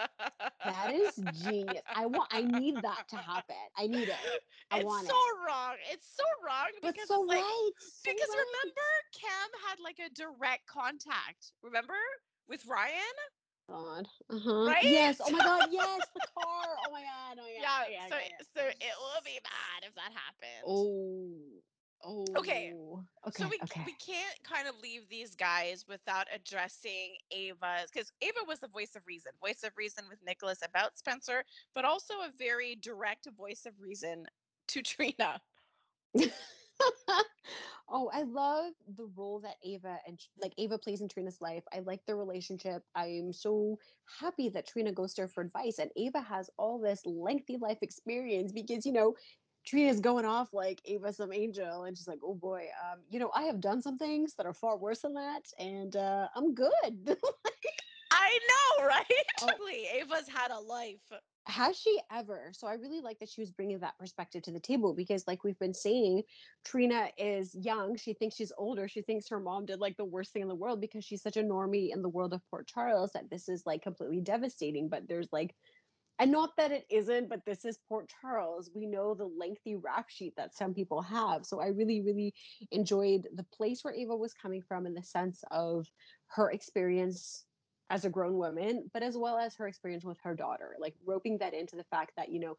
that 0.64 0.94
is 0.94 1.16
genius. 1.44 1.82
I 1.94 2.06
want. 2.06 2.30
I 2.32 2.44
need 2.44 2.76
that 2.82 3.08
to 3.10 3.18
happen. 3.18 3.56
I 3.78 3.88
need 3.88 4.10
it. 4.10 4.16
I 4.72 4.78
it's 4.78 4.86
want 4.86 5.08
so 5.08 5.14
it. 5.14 5.48
wrong. 5.48 5.76
It's 5.92 6.08
so 6.16 6.24
wrong 6.46 6.68
But 6.82 6.94
because 6.94 7.08
so 7.08 7.22
like 7.22 7.40
right. 7.40 7.72
so 7.80 8.12
because 8.12 8.30
right. 8.30 8.46
remember 8.46 8.88
Cam 9.14 9.50
had 9.68 9.80
like 9.84 10.00
a 10.00 10.10
direct 10.14 10.68
contact. 10.68 11.54
Remember 11.64 11.94
with 12.48 12.66
Ryan? 12.68 12.96
God. 13.70 14.08
Uh-huh. 14.30 14.66
Right? 14.66 14.84
Yes. 14.84 15.22
Oh 15.24 15.32
my 15.32 15.40
God. 15.40 15.70
Yes. 15.72 16.02
The 16.14 16.22
car. 16.34 16.66
Oh 16.88 16.92
my 16.92 17.02
God. 17.02 17.38
Oh 17.40 17.44
my 17.44 17.62
God. 17.62 17.88
Yeah. 17.92 18.10
God, 18.10 18.10
so 18.10 18.16
yeah, 18.16 18.22
yeah. 18.30 18.46
so 18.56 18.68
it 18.68 18.94
will 19.00 19.22
be 19.24 19.40
bad 19.44 19.88
if 19.88 19.96
that 19.96 20.12
happens. 20.12 20.64
Oh. 20.66 21.59
Oh. 22.04 22.26
Okay, 22.38 22.74
Okay. 23.28 23.44
So 23.44 23.50
we 23.50 23.60
okay. 23.64 23.84
we 23.86 23.94
can't 23.94 24.44
kind 24.44 24.68
of 24.68 24.76
leave 24.82 25.08
these 25.10 25.36
guys 25.36 25.86
without 25.88 26.28
addressing 26.34 27.16
Ava's 27.32 27.92
because 27.92 28.12
Ava 28.22 28.40
was 28.48 28.60
the 28.60 28.70
voice 28.70 28.96
of 28.96 29.04
reason, 29.06 29.32
voice 29.42 29.64
of 29.64 29.72
reason 29.78 30.06
with 30.10 30.20
Nicholas 30.26 30.60
about 30.64 30.98
Spencer, 30.98 31.44
but 31.76 31.86
also 31.86 32.16
a 32.16 32.32
very 32.38 32.76
direct 32.76 33.28
voice 33.38 33.66
of 33.66 33.74
reason 33.80 34.26
to 34.70 34.82
Trina. 34.84 35.42
oh, 37.90 38.10
I 38.14 38.24
love 38.24 38.74
the 38.96 39.10
role 39.16 39.42
that 39.42 39.56
Ava 39.64 39.98
and 40.08 40.20
like 40.42 40.54
Ava 40.58 40.78
plays 40.78 41.02
in 41.02 41.10
Trina's 41.10 41.42
life. 41.42 41.64
I 41.74 41.80
like 41.80 42.06
their 42.06 42.18
relationship. 42.18 42.84
I'm 42.96 43.34
so 43.34 43.78
happy 44.20 44.50
that 44.50 44.68
Trina 44.68 44.94
goes 44.94 45.14
to 45.16 45.24
her 45.24 45.28
for 45.28 45.42
advice, 45.42 45.80
and 45.80 45.92
Ava 45.98 46.22
has 46.22 46.50
all 46.58 46.80
this 46.80 47.06
lengthy 47.06 47.58
life 47.58 47.80
experience 47.82 48.54
because 48.54 48.86
you 48.86 48.94
know 48.94 49.14
Trina's 49.66 50.00
going 50.00 50.26
off 50.26 50.54
like 50.54 50.82
Ava 50.86 51.14
some 51.14 51.32
angel, 51.34 51.84
and 51.84 51.98
she's 51.98 52.08
like, 52.08 52.20
"Oh 52.24 52.36
boy, 52.36 52.68
um, 52.84 53.00
you 53.10 53.20
know, 53.20 53.32
I 53.36 53.44
have 53.44 53.60
done 53.60 53.82
some 53.82 53.98
things 53.98 54.34
that 54.36 54.46
are 54.46 54.54
far 54.54 54.78
worse 54.78 55.02
than 55.02 55.14
that, 55.16 55.44
and 55.60 55.96
uh, 55.96 56.28
I'm 56.36 56.54
good." 56.54 57.18
I 58.12 58.40
know, 58.50 58.86
right? 58.88 59.06
Oh. 59.42 59.50
Ava's 59.96 60.28
had 60.28 60.52
a 60.52 60.60
life. 60.60 61.02
has 61.48 61.78
she 61.80 62.00
ever 62.12 62.52
so 62.54 62.68
i 62.68 62.74
really 62.74 63.02
like 63.02 63.18
that 63.20 63.30
she 63.30 63.42
was 63.42 63.50
bringing 63.52 63.80
that 63.80 63.98
perspective 63.98 64.42
to 64.44 64.52
the 64.52 64.60
table 64.60 64.94
because 64.94 65.26
like 65.28 65.44
we've 65.44 65.58
been 65.58 65.74
saying 65.74 66.22
trina 66.64 67.10
is 67.18 67.56
young 67.56 67.96
she 67.98 68.14
thinks 68.14 68.36
she's 68.36 68.52
older 68.58 68.88
she 68.88 69.02
thinks 69.02 69.28
her 69.28 69.40
mom 69.40 69.66
did 69.66 69.80
like 69.80 69.98
the 69.98 70.06
worst 70.06 70.32
thing 70.32 70.44
in 70.44 70.48
the 70.48 70.56
world 70.56 70.80
because 70.80 71.04
she's 71.04 71.24
such 71.24 71.38
a 71.38 71.44
normie 71.44 71.92
in 71.92 72.02
the 72.04 72.10
world 72.10 72.34
of 72.34 72.42
port 72.52 72.68
charles 72.68 73.12
that 73.14 73.30
this 73.32 73.50
is 73.50 73.64
like 73.66 73.82
completely 73.82 74.22
devastating 74.22 74.88
but 74.90 75.08
there's 75.08 75.30
like 75.32 75.56
and 76.20 76.32
not 76.32 76.52
that 76.58 76.72
it 76.72 76.86
isn't 76.90 77.30
but 77.30 77.46
this 77.46 77.66
is 77.66 77.80
port 77.88 78.12
charles 78.22 78.70
we 78.76 78.86
know 78.86 79.14
the 79.14 79.26
lengthy 79.26 79.76
rap 79.76 80.10
sheet 80.10 80.34
that 80.36 80.56
some 80.56 80.74
people 80.74 81.02
have 81.02 81.46
so 81.46 81.60
i 81.60 81.68
really 81.68 82.02
really 82.02 82.34
enjoyed 82.72 83.28
the 83.36 83.46
place 83.56 83.84
where 83.84 83.94
ava 83.94 84.16
was 84.16 84.34
coming 84.34 84.62
from 84.62 84.86
in 84.86 84.94
the 84.94 85.04
sense 85.04 85.44
of 85.52 85.88
her 86.28 86.52
experience 86.52 87.46
as 87.90 88.06
a 88.06 88.10
grown 88.10 88.38
woman, 88.38 88.90
but 88.94 89.04
as 89.04 89.18
well 89.18 89.38
as 89.38 89.56
her 89.56 89.68
experience 89.68 90.06
with 90.06 90.18
her 90.24 90.36
daughter, 90.36 90.76
like 90.80 90.94
roping 91.06 91.38
that 91.40 91.54
into 91.54 91.76
the 91.76 91.84
fact 91.86 92.12
that, 92.18 92.32
you 92.32 92.40
know, 92.40 92.56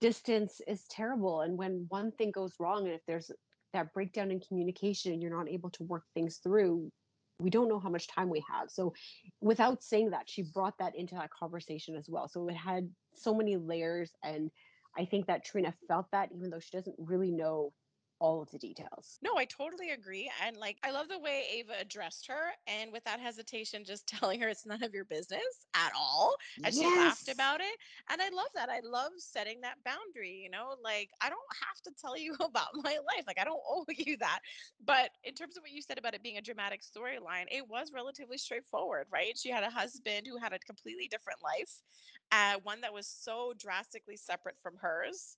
distance 0.00 0.60
is 0.66 0.84
terrible. 0.90 1.42
And 1.42 1.56
when 1.56 1.86
one 1.88 2.12
thing 2.12 2.32
goes 2.32 2.54
wrong, 2.58 2.86
and 2.86 2.94
if 2.94 3.00
there's 3.06 3.30
that 3.72 3.92
breakdown 3.92 4.30
in 4.30 4.40
communication 4.40 5.12
and 5.12 5.22
you're 5.22 5.36
not 5.36 5.48
able 5.48 5.70
to 5.70 5.84
work 5.84 6.04
things 6.14 6.38
through, 6.38 6.90
we 7.38 7.50
don't 7.50 7.68
know 7.68 7.78
how 7.78 7.90
much 7.90 8.08
time 8.08 8.28
we 8.28 8.44
have. 8.50 8.70
So, 8.70 8.94
without 9.40 9.82
saying 9.82 10.10
that, 10.10 10.28
she 10.28 10.42
brought 10.42 10.78
that 10.78 10.96
into 10.96 11.14
that 11.14 11.30
conversation 11.30 11.96
as 11.96 12.08
well. 12.08 12.28
So, 12.28 12.48
it 12.48 12.54
had 12.56 12.88
so 13.14 13.34
many 13.34 13.56
layers. 13.56 14.10
And 14.24 14.50
I 14.96 15.04
think 15.04 15.26
that 15.26 15.44
Trina 15.44 15.74
felt 15.88 16.06
that, 16.12 16.30
even 16.34 16.50
though 16.50 16.60
she 16.60 16.76
doesn't 16.76 16.96
really 16.98 17.30
know 17.30 17.72
all 18.18 18.42
of 18.42 18.50
the 18.50 18.58
details. 18.58 19.18
No, 19.22 19.36
I 19.36 19.44
totally 19.44 19.90
agree. 19.90 20.30
And 20.44 20.56
like, 20.56 20.78
I 20.82 20.90
love 20.90 21.08
the 21.08 21.18
way 21.18 21.44
Ava 21.52 21.74
addressed 21.80 22.26
her 22.28 22.50
and 22.66 22.92
without 22.92 23.20
hesitation, 23.20 23.84
just 23.84 24.06
telling 24.20 24.40
her 24.40 24.48
it's 24.48 24.66
none 24.66 24.82
of 24.82 24.94
your 24.94 25.04
business 25.04 25.66
at 25.74 25.92
all. 25.96 26.36
And 26.64 26.74
she 26.74 26.84
laughed 26.84 27.28
about 27.28 27.60
it. 27.60 27.76
And 28.10 28.20
I 28.20 28.28
love 28.30 28.48
that. 28.54 28.68
I 28.68 28.80
love 28.84 29.12
setting 29.18 29.60
that 29.62 29.76
boundary, 29.84 30.40
you 30.42 30.50
know, 30.50 30.74
like 30.82 31.10
I 31.20 31.28
don't 31.28 31.40
have 31.66 31.80
to 31.84 32.00
tell 32.00 32.16
you 32.16 32.34
about 32.40 32.68
my 32.74 32.98
life. 33.14 33.24
Like, 33.26 33.40
I 33.40 33.44
don't 33.44 33.60
owe 33.68 33.84
you 33.96 34.16
that. 34.18 34.40
But 34.84 35.10
in 35.24 35.34
terms 35.34 35.56
of 35.56 35.62
what 35.62 35.72
you 35.72 35.82
said 35.82 35.98
about 35.98 36.14
it 36.14 36.22
being 36.22 36.38
a 36.38 36.42
dramatic 36.42 36.82
storyline, 36.82 37.46
it 37.50 37.68
was 37.68 37.92
relatively 37.94 38.38
straightforward, 38.38 39.06
right? 39.10 39.36
She 39.36 39.50
had 39.50 39.64
a 39.64 39.70
husband 39.70 40.26
who 40.26 40.38
had 40.38 40.52
a 40.52 40.58
completely 40.60 41.08
different 41.08 41.40
life, 41.42 41.82
uh, 42.32 42.60
one 42.62 42.80
that 42.80 42.92
was 42.92 43.06
so 43.06 43.52
drastically 43.58 44.16
separate 44.16 44.56
from 44.62 44.74
hers 44.80 45.36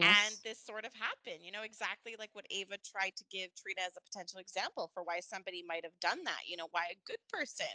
and 0.00 0.36
Yes. 0.36 0.44
this 0.44 0.60
sort 0.64 0.84
of 0.84 0.92
happened, 0.94 1.42
you 1.44 1.50
know, 1.50 1.62
exactly 1.62 2.16
like 2.18 2.30
what 2.34 2.46
Ava 2.50 2.76
tried 2.84 3.16
to 3.16 3.24
give 3.30 3.54
Trina 3.54 3.80
as 3.86 3.96
a 3.96 4.00
potential 4.02 4.38
example 4.38 4.90
for 4.92 5.02
why 5.02 5.20
somebody 5.20 5.62
might 5.66 5.84
have 5.84 5.98
done 6.00 6.22
that, 6.24 6.42
you 6.46 6.56
know, 6.56 6.68
why 6.70 6.88
a 6.92 7.00
good 7.06 7.20
person, 7.28 7.66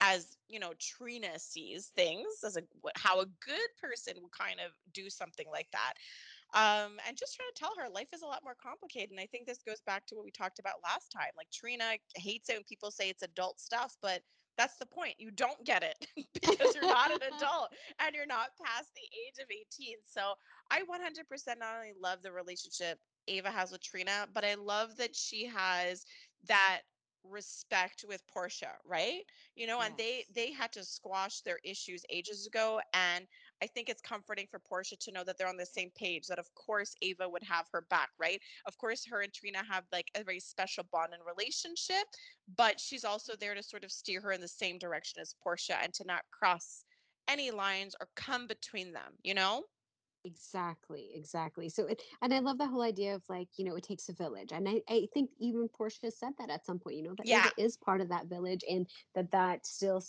as 0.00 0.36
you 0.48 0.58
know, 0.60 0.74
Trina 0.78 1.38
sees 1.38 1.88
things 1.88 2.44
as 2.44 2.56
a 2.56 2.62
how 2.96 3.20
a 3.20 3.26
good 3.26 3.70
person 3.80 4.14
would 4.22 4.32
kind 4.32 4.60
of 4.60 4.72
do 4.92 5.08
something 5.08 5.48
like 5.50 5.70
that. 5.72 5.94
Um, 6.54 6.98
and 7.06 7.16
just 7.16 7.34
trying 7.36 7.48
to 7.54 7.58
tell 7.58 7.74
her 7.78 7.88
life 7.88 8.08
is 8.12 8.22
a 8.22 8.26
lot 8.26 8.44
more 8.44 8.54
complicated. 8.54 9.10
And 9.10 9.20
I 9.20 9.26
think 9.26 9.46
this 9.46 9.62
goes 9.62 9.80
back 9.80 10.06
to 10.06 10.14
what 10.16 10.24
we 10.24 10.30
talked 10.30 10.58
about 10.58 10.82
last 10.82 11.10
time. 11.10 11.30
Like 11.36 11.50
Trina 11.50 11.96
hates 12.16 12.50
it 12.50 12.54
when 12.54 12.64
people 12.64 12.90
say 12.90 13.08
it's 13.08 13.22
adult 13.22 13.60
stuff, 13.60 13.96
but 14.02 14.22
that's 14.56 14.76
the 14.76 14.86
point. 14.86 15.14
You 15.18 15.30
don't 15.30 15.64
get 15.64 15.82
it 15.82 16.06
because 16.42 16.74
you're 16.74 16.86
not 16.86 17.10
an 17.10 17.20
adult 17.36 17.70
and 17.98 18.14
you're 18.14 18.26
not 18.26 18.48
past 18.64 18.90
the 18.94 19.02
age 19.26 19.38
of 19.42 19.48
18. 19.50 19.96
So 20.06 20.34
I 20.70 20.80
100% 20.82 21.58
not 21.58 21.76
only 21.76 21.92
love 22.00 22.22
the 22.22 22.32
relationship 22.32 22.98
Ava 23.28 23.50
has 23.50 23.70
with 23.72 23.82
Trina, 23.82 24.26
but 24.32 24.44
I 24.44 24.54
love 24.54 24.96
that 24.96 25.14
she 25.14 25.46
has 25.46 26.04
that 26.48 26.80
respect 27.24 28.04
with 28.08 28.26
Portia, 28.26 28.72
right? 28.84 29.22
You 29.54 29.66
know, 29.66 29.80
and 29.80 29.96
they 29.96 30.24
they 30.34 30.52
had 30.52 30.72
to 30.72 30.84
squash 30.84 31.40
their 31.40 31.58
issues 31.64 32.04
ages 32.10 32.46
ago 32.46 32.80
and 32.92 33.26
I 33.62 33.66
think 33.68 33.88
it's 33.88 34.02
comforting 34.02 34.46
for 34.50 34.58
Portia 34.58 34.96
to 34.96 35.12
know 35.12 35.22
that 35.24 35.38
they're 35.38 35.48
on 35.48 35.56
the 35.56 35.64
same 35.64 35.90
page 35.94 36.26
that 36.26 36.38
of 36.40 36.52
course 36.54 36.94
Ava 37.00 37.28
would 37.28 37.44
have 37.44 37.66
her 37.72 37.82
back, 37.88 38.10
right? 38.18 38.40
Of 38.66 38.76
course 38.76 39.06
her 39.06 39.20
and 39.20 39.32
Trina 39.32 39.62
have 39.70 39.84
like 39.92 40.10
a 40.16 40.24
very 40.24 40.40
special 40.40 40.84
bond 40.90 41.14
and 41.14 41.22
relationship, 41.24 42.06
but 42.56 42.80
she's 42.80 43.04
also 43.04 43.36
there 43.36 43.54
to 43.54 43.62
sort 43.62 43.84
of 43.84 43.92
steer 43.92 44.20
her 44.22 44.32
in 44.32 44.40
the 44.40 44.48
same 44.48 44.78
direction 44.78 45.20
as 45.20 45.34
Portia 45.42 45.76
and 45.82 45.94
to 45.94 46.04
not 46.04 46.22
cross 46.32 46.84
any 47.28 47.50
lines 47.52 47.94
or 48.00 48.08
come 48.16 48.46
between 48.48 48.92
them, 48.92 49.12
you 49.22 49.34
know? 49.34 49.62
Exactly, 50.24 51.10
exactly. 51.14 51.68
So, 51.68 51.86
it, 51.86 52.02
and 52.20 52.32
I 52.32 52.38
love 52.38 52.58
the 52.58 52.66
whole 52.66 52.82
idea 52.82 53.14
of 53.14 53.22
like, 53.28 53.48
you 53.56 53.64
know, 53.64 53.74
it 53.76 53.82
takes 53.84 54.08
a 54.08 54.12
village. 54.12 54.52
And 54.52 54.68
I, 54.68 54.80
I 54.88 55.08
think 55.12 55.30
even 55.40 55.68
Portia 55.68 56.10
said 56.10 56.32
that 56.38 56.50
at 56.50 56.64
some 56.64 56.78
point, 56.78 56.96
you 56.96 57.02
know, 57.02 57.14
that 57.16 57.26
Yeah. 57.26 57.46
Ava 57.46 57.50
is 57.58 57.76
part 57.76 58.00
of 58.00 58.08
that 58.10 58.26
village 58.26 58.64
and 58.68 58.88
that 59.14 59.30
that 59.32 59.66
still 59.66 60.02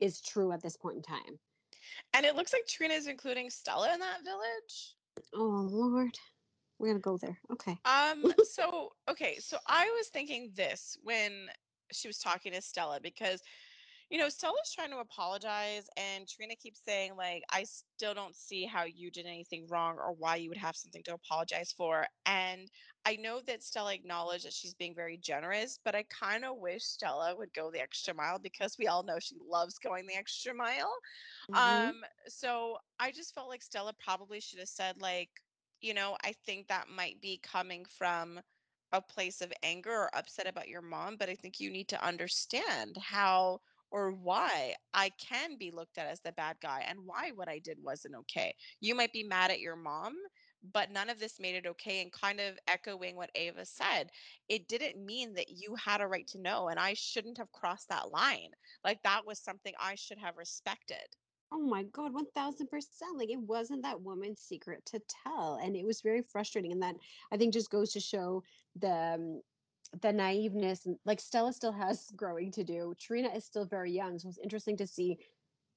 is 0.00 0.20
true 0.20 0.52
at 0.52 0.62
this 0.62 0.76
point 0.76 0.96
in 0.96 1.02
time. 1.02 1.38
And 2.14 2.24
it 2.24 2.36
looks 2.36 2.52
like 2.52 2.66
Trina's 2.66 3.06
including 3.06 3.50
Stella 3.50 3.92
in 3.92 4.00
that 4.00 4.24
village. 4.24 4.94
Oh, 5.34 5.68
Lord. 5.70 6.16
We're 6.78 6.94
to 6.94 7.00
go 7.00 7.16
there. 7.16 7.38
Okay. 7.52 7.76
Um, 7.84 8.32
so 8.52 8.92
okay, 9.08 9.38
so 9.40 9.58
I 9.66 9.84
was 9.96 10.08
thinking 10.08 10.52
this 10.54 10.96
when 11.02 11.48
she 11.92 12.08
was 12.08 12.18
talking 12.18 12.52
to 12.52 12.62
Stella 12.62 13.00
because 13.02 13.42
you 14.10 14.18
know, 14.18 14.28
Stella's 14.28 14.72
trying 14.74 14.90
to 14.90 14.98
apologize 14.98 15.86
and 15.96 16.26
Trina 16.28 16.56
keeps 16.56 16.80
saying 16.82 17.16
like 17.16 17.42
I 17.52 17.64
still 17.64 18.14
don't 18.14 18.34
see 18.34 18.64
how 18.64 18.84
you 18.84 19.10
did 19.10 19.26
anything 19.26 19.66
wrong 19.68 19.96
or 19.98 20.12
why 20.14 20.36
you 20.36 20.48
would 20.48 20.58
have 20.58 20.76
something 20.76 21.02
to 21.04 21.14
apologize 21.14 21.72
for. 21.72 22.06
And 22.24 22.68
I 23.04 23.16
know 23.16 23.40
that 23.46 23.62
Stella 23.62 23.94
acknowledged 23.94 24.46
that 24.46 24.52
she's 24.54 24.74
being 24.74 24.94
very 24.94 25.18
generous, 25.18 25.78
but 25.84 25.94
I 25.94 26.04
kind 26.04 26.44
of 26.44 26.56
wish 26.58 26.84
Stella 26.84 27.36
would 27.36 27.52
go 27.52 27.70
the 27.70 27.80
extra 27.82 28.14
mile 28.14 28.38
because 28.38 28.76
we 28.78 28.86
all 28.86 29.02
know 29.02 29.18
she 29.18 29.36
loves 29.40 29.78
going 29.78 30.06
the 30.06 30.14
extra 30.16 30.54
mile. 30.54 30.92
hmm 31.48 31.88
Um, 31.88 32.04
so 32.26 32.78
I 32.98 33.10
just 33.12 33.34
felt 33.34 33.48
like 33.48 33.62
Stella 33.62 33.92
probably 33.98 34.40
should 34.40 34.58
have 34.58 34.68
said, 34.68 35.00
like, 35.00 35.30
you 35.80 35.94
know, 35.94 36.16
I 36.22 36.32
think 36.32 36.68
that 36.68 36.88
might 36.88 37.20
be 37.20 37.38
coming 37.42 37.84
from 37.84 38.40
a 38.92 39.02
place 39.02 39.40
of 39.40 39.52
anger 39.62 39.92
or 39.92 40.16
upset 40.16 40.46
about 40.46 40.68
your 40.68 40.82
mom, 40.82 41.16
but 41.16 41.28
I 41.28 41.34
think 41.34 41.60
you 41.60 41.70
need 41.70 41.88
to 41.88 42.02
understand 42.04 42.96
how 42.96 43.60
or 43.90 44.12
why 44.12 44.74
I 44.94 45.10
can 45.10 45.56
be 45.58 45.70
looked 45.70 45.98
at 45.98 46.06
as 46.06 46.20
the 46.20 46.32
bad 46.32 46.56
guy 46.60 46.84
and 46.88 47.00
why 47.04 47.32
what 47.34 47.48
I 47.48 47.58
did 47.58 47.78
wasn't 47.82 48.16
okay. 48.16 48.54
You 48.80 48.94
might 48.94 49.12
be 49.12 49.22
mad 49.22 49.50
at 49.50 49.60
your 49.60 49.76
mom, 49.76 50.14
but 50.72 50.90
none 50.90 51.08
of 51.08 51.18
this 51.18 51.40
made 51.40 51.54
it 51.54 51.66
okay. 51.66 52.02
And 52.02 52.12
kind 52.12 52.40
of 52.40 52.58
echoing 52.66 53.16
what 53.16 53.30
Ava 53.34 53.64
said, 53.64 54.10
it 54.48 54.68
didn't 54.68 55.04
mean 55.04 55.34
that 55.34 55.48
you 55.48 55.74
had 55.74 56.00
a 56.00 56.06
right 56.06 56.26
to 56.28 56.40
know, 56.40 56.68
and 56.68 56.78
I 56.78 56.94
shouldn't 56.94 57.38
have 57.38 57.52
crossed 57.52 57.88
that 57.88 58.10
line. 58.10 58.50
Like 58.84 59.02
that 59.02 59.26
was 59.26 59.38
something 59.38 59.72
I 59.80 59.94
should 59.94 60.18
have 60.18 60.36
respected. 60.36 60.96
Oh 61.50 61.60
my 61.62 61.84
God, 61.84 62.12
1000%. 62.12 62.66
Like 63.16 63.30
it 63.30 63.40
wasn't 63.40 63.82
that 63.82 64.00
woman's 64.00 64.40
secret 64.40 64.84
to 64.86 65.00
tell. 65.24 65.58
And 65.62 65.74
it 65.76 65.86
was 65.86 66.02
very 66.02 66.20
frustrating. 66.20 66.72
And 66.72 66.82
that 66.82 66.96
I 67.32 67.38
think 67.38 67.54
just 67.54 67.70
goes 67.70 67.92
to 67.92 68.00
show 68.00 68.42
the 68.76 69.14
um, 69.14 69.40
the 70.02 70.08
naiveness 70.08 70.86
like 71.04 71.20
Stella 71.20 71.52
still 71.52 71.72
has 71.72 72.10
growing 72.16 72.52
to 72.52 72.64
do. 72.64 72.94
Trina 73.00 73.28
is 73.28 73.44
still 73.44 73.64
very 73.64 73.92
young. 73.92 74.18
So 74.18 74.28
it's 74.28 74.38
interesting 74.38 74.76
to 74.78 74.86
see 74.86 75.18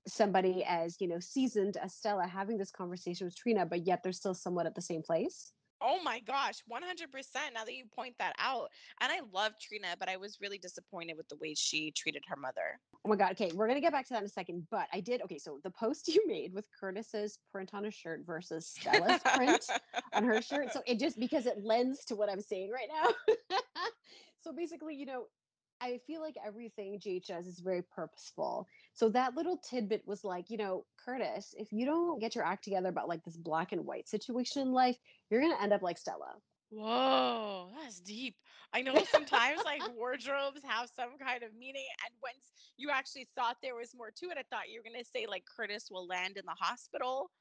somebody 0.08 0.63
as, 0.67 1.00
you 1.00 1.08
know, 1.08 1.19
seasoned 1.19 1.78
as 1.78 1.93
Stella 1.93 2.28
having 2.28 2.58
this 2.58 2.71
conversation 2.71 3.26
with 3.26 3.36
Trina, 3.36 3.65
but 3.65 3.86
yet 3.86 4.02
they're 4.04 4.12
still 4.12 4.34
somewhat 4.34 4.65
at 4.65 4.76
the 4.76 4.82
same 4.82 5.02
place. 5.02 5.54
Oh 5.82 6.02
my 6.04 6.20
gosh, 6.20 6.63
100%. 6.72 7.54
Now 7.54 7.65
that 7.65 7.74
you 7.74 7.86
point 7.96 8.15
that 8.20 8.34
out. 8.38 8.70
And 9.02 9.12
I 9.12 9.22
love 9.34 9.54
Trina, 9.60 9.88
but 10.00 10.10
I 10.10 10.17
was 10.17 10.38
really 10.41 10.58
disappointed 10.58 11.17
with 11.17 11.28
the 11.30 11.38
way 11.38 11.54
she 11.56 11.91
treated 11.91 12.24
her 12.28 12.36
mother. 12.36 12.80
Oh 13.04 13.10
my 13.10 13.15
God. 13.15 13.32
Okay. 13.32 13.52
We're 13.54 13.67
going 13.67 13.78
to 13.78 13.82
get 13.82 13.91
back 13.91 14.06
to 14.08 14.13
that 14.13 14.20
in 14.20 14.26
a 14.26 14.30
second. 14.30 14.67
But 14.70 14.88
I 14.94 15.00
did. 15.00 15.22
Okay. 15.24 15.39
So 15.39 15.60
the 15.63 15.72
post 15.72 16.08
you 16.13 16.26
made 16.28 16.54
with 16.54 16.65
Curtis's 16.80 17.39
print 17.52 17.72
on 17.74 17.86
a 17.86 17.91
shirt 17.91 18.24
versus 18.26 18.67
Stella's 18.67 19.22
print 19.36 19.65
on 20.13 20.24
her 20.24 20.41
shirt. 20.41 20.72
So 20.72 20.82
it 20.86 21.00
just 21.00 21.20
because 21.20 21.46
it 21.46 21.63
lends 21.63 22.06
to 22.06 22.15
what 22.15 22.30
I'm 22.30 22.41
saying 22.41 22.72
right 22.72 22.89
now. 22.89 23.58
so 24.41 24.54
basically, 24.54 24.96
you 24.96 25.06
know, 25.06 25.26
I 25.82 26.00
feel 26.06 26.22
like 26.22 26.36
everything 26.46 27.00
does 27.28 27.48
is 27.48 27.60
very 27.60 27.82
purposeful. 27.82 28.67
So 28.94 29.10
that 29.10 29.36
little 29.36 29.58
tidbit 29.58 30.04
was 30.06 30.24
like, 30.24 30.50
you 30.50 30.58
know, 30.58 30.86
Curtis, 31.04 31.56
if 31.58 31.74
you 31.74 31.86
don't 31.86 32.20
get 32.20 32.36
your 32.36 32.46
act 32.46 32.63
together 32.63 32.89
about 32.89 33.10
like 33.10 33.24
this 33.24 33.36
black 33.36 33.72
and 33.72 33.86
white 33.86 34.08
situation 34.08 34.62
in 34.62 34.74
life, 34.74 34.98
you're 35.30 35.41
gonna 35.41 35.62
end 35.62 35.74
up 35.74 35.82
like 35.82 35.98
Stella. 35.98 36.36
Whoa, 36.70 37.72
that's 37.82 38.00
deep. 38.00 38.36
I 38.74 38.82
know 38.82 38.94
sometimes 39.12 39.62
like 39.65 39.82
wardrobes 39.96 40.62
have 40.63 40.89
some 40.96 41.17
kind 41.20 41.41
of 41.41 41.54
meaning, 41.58 41.88
and 42.06 42.13
once 42.22 42.46
you 42.78 42.89
actually 42.91 43.28
thought 43.36 43.58
there 43.63 43.76
was 43.76 43.96
more 43.96 44.12
to 44.17 44.26
it, 44.28 44.38
I 44.38 44.44
thought 44.50 44.70
you 44.70 44.80
were 44.80 44.89
gonna 44.89 45.04
say 45.04 45.26
like 45.28 45.46
Curtis 45.46 45.89
will 45.89 46.06
land 46.06 46.38
in 46.38 46.46
the 46.46 46.56
hospital. 46.60 47.32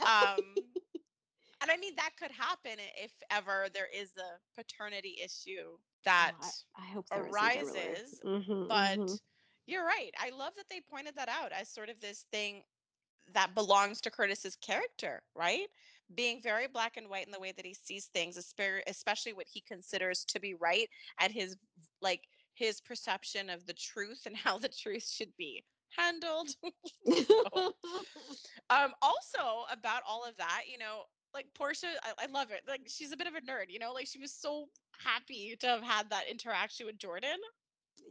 Um, 0.00 0.54
and 1.60 1.70
I 1.70 1.76
mean 1.78 1.94
that 1.96 2.10
could 2.16 2.30
happen 2.30 2.78
if 3.02 3.12
ever 3.30 3.66
there 3.74 3.88
is 3.92 4.10
a 4.16 4.60
paternity 4.60 5.18
issue 5.22 5.76
that 6.04 6.32
Oh, 6.40 6.46
I, 6.76 6.82
I 6.82 6.86
hope 6.92 7.06
there 7.08 7.20
isn't, 7.26 7.34
I 7.42 7.54
really- 7.56 7.70
arises. 7.80 8.20
Mhm, 8.24 8.68
But 8.68 8.98
mhm. 8.98 9.18
you're 9.66 9.84
right. 9.84 10.10
I 10.18 10.30
love 10.30 10.54
that 10.56 10.68
they 10.68 10.80
pointed 10.80 11.16
that 11.16 11.28
out 11.28 11.52
as 11.52 11.68
sort 11.68 11.88
of 11.88 12.00
this 12.00 12.24
thing 12.32 12.64
that 13.32 13.54
belongs 13.54 14.00
to 14.02 14.10
Curtis's 14.10 14.56
character, 14.56 15.22
right? 15.34 15.68
Being 16.14 16.42
very 16.42 16.66
black 16.66 16.96
and 16.96 17.08
white 17.08 17.24
in 17.26 17.32
the 17.32 17.40
way 17.40 17.52
that 17.52 17.64
he 17.64 17.74
sees 17.74 18.06
things, 18.06 18.36
espe- 18.36 18.82
especially 18.86 19.32
what 19.32 19.46
he 19.46 19.60
considers 19.60 20.24
to 20.26 20.40
be 20.40 20.54
right 20.54 20.88
and 21.20 21.32
his 21.32 21.56
like 22.00 22.28
his 22.54 22.80
perception 22.80 23.48
of 23.48 23.64
the 23.66 23.72
truth 23.74 24.26
and 24.26 24.36
how 24.44 24.58
the 24.58 24.68
truth 24.68 25.08
should 25.08 25.34
be 25.36 25.64
handled. 25.96 26.48
So, 27.04 27.72
um 28.70 28.92
also 29.02 29.64
about 29.70 30.02
all 30.06 30.24
of 30.24 30.36
that, 30.36 30.62
you 30.70 30.78
know, 30.78 31.02
like 31.34 31.46
Portia, 31.54 31.88
I, 32.02 32.24
I 32.24 32.26
love 32.26 32.50
it. 32.50 32.62
Like 32.68 32.82
she's 32.86 33.12
a 33.12 33.16
bit 33.16 33.26
of 33.26 33.34
a 33.34 33.40
nerd, 33.40 33.66
you 33.68 33.78
know, 33.78 33.92
like 33.92 34.06
she 34.06 34.18
was 34.18 34.32
so 34.32 34.66
happy 35.04 35.56
to 35.60 35.66
have 35.66 35.82
had 35.82 36.10
that 36.10 36.24
interaction 36.30 36.86
with 36.86 36.98
Jordan. 36.98 37.38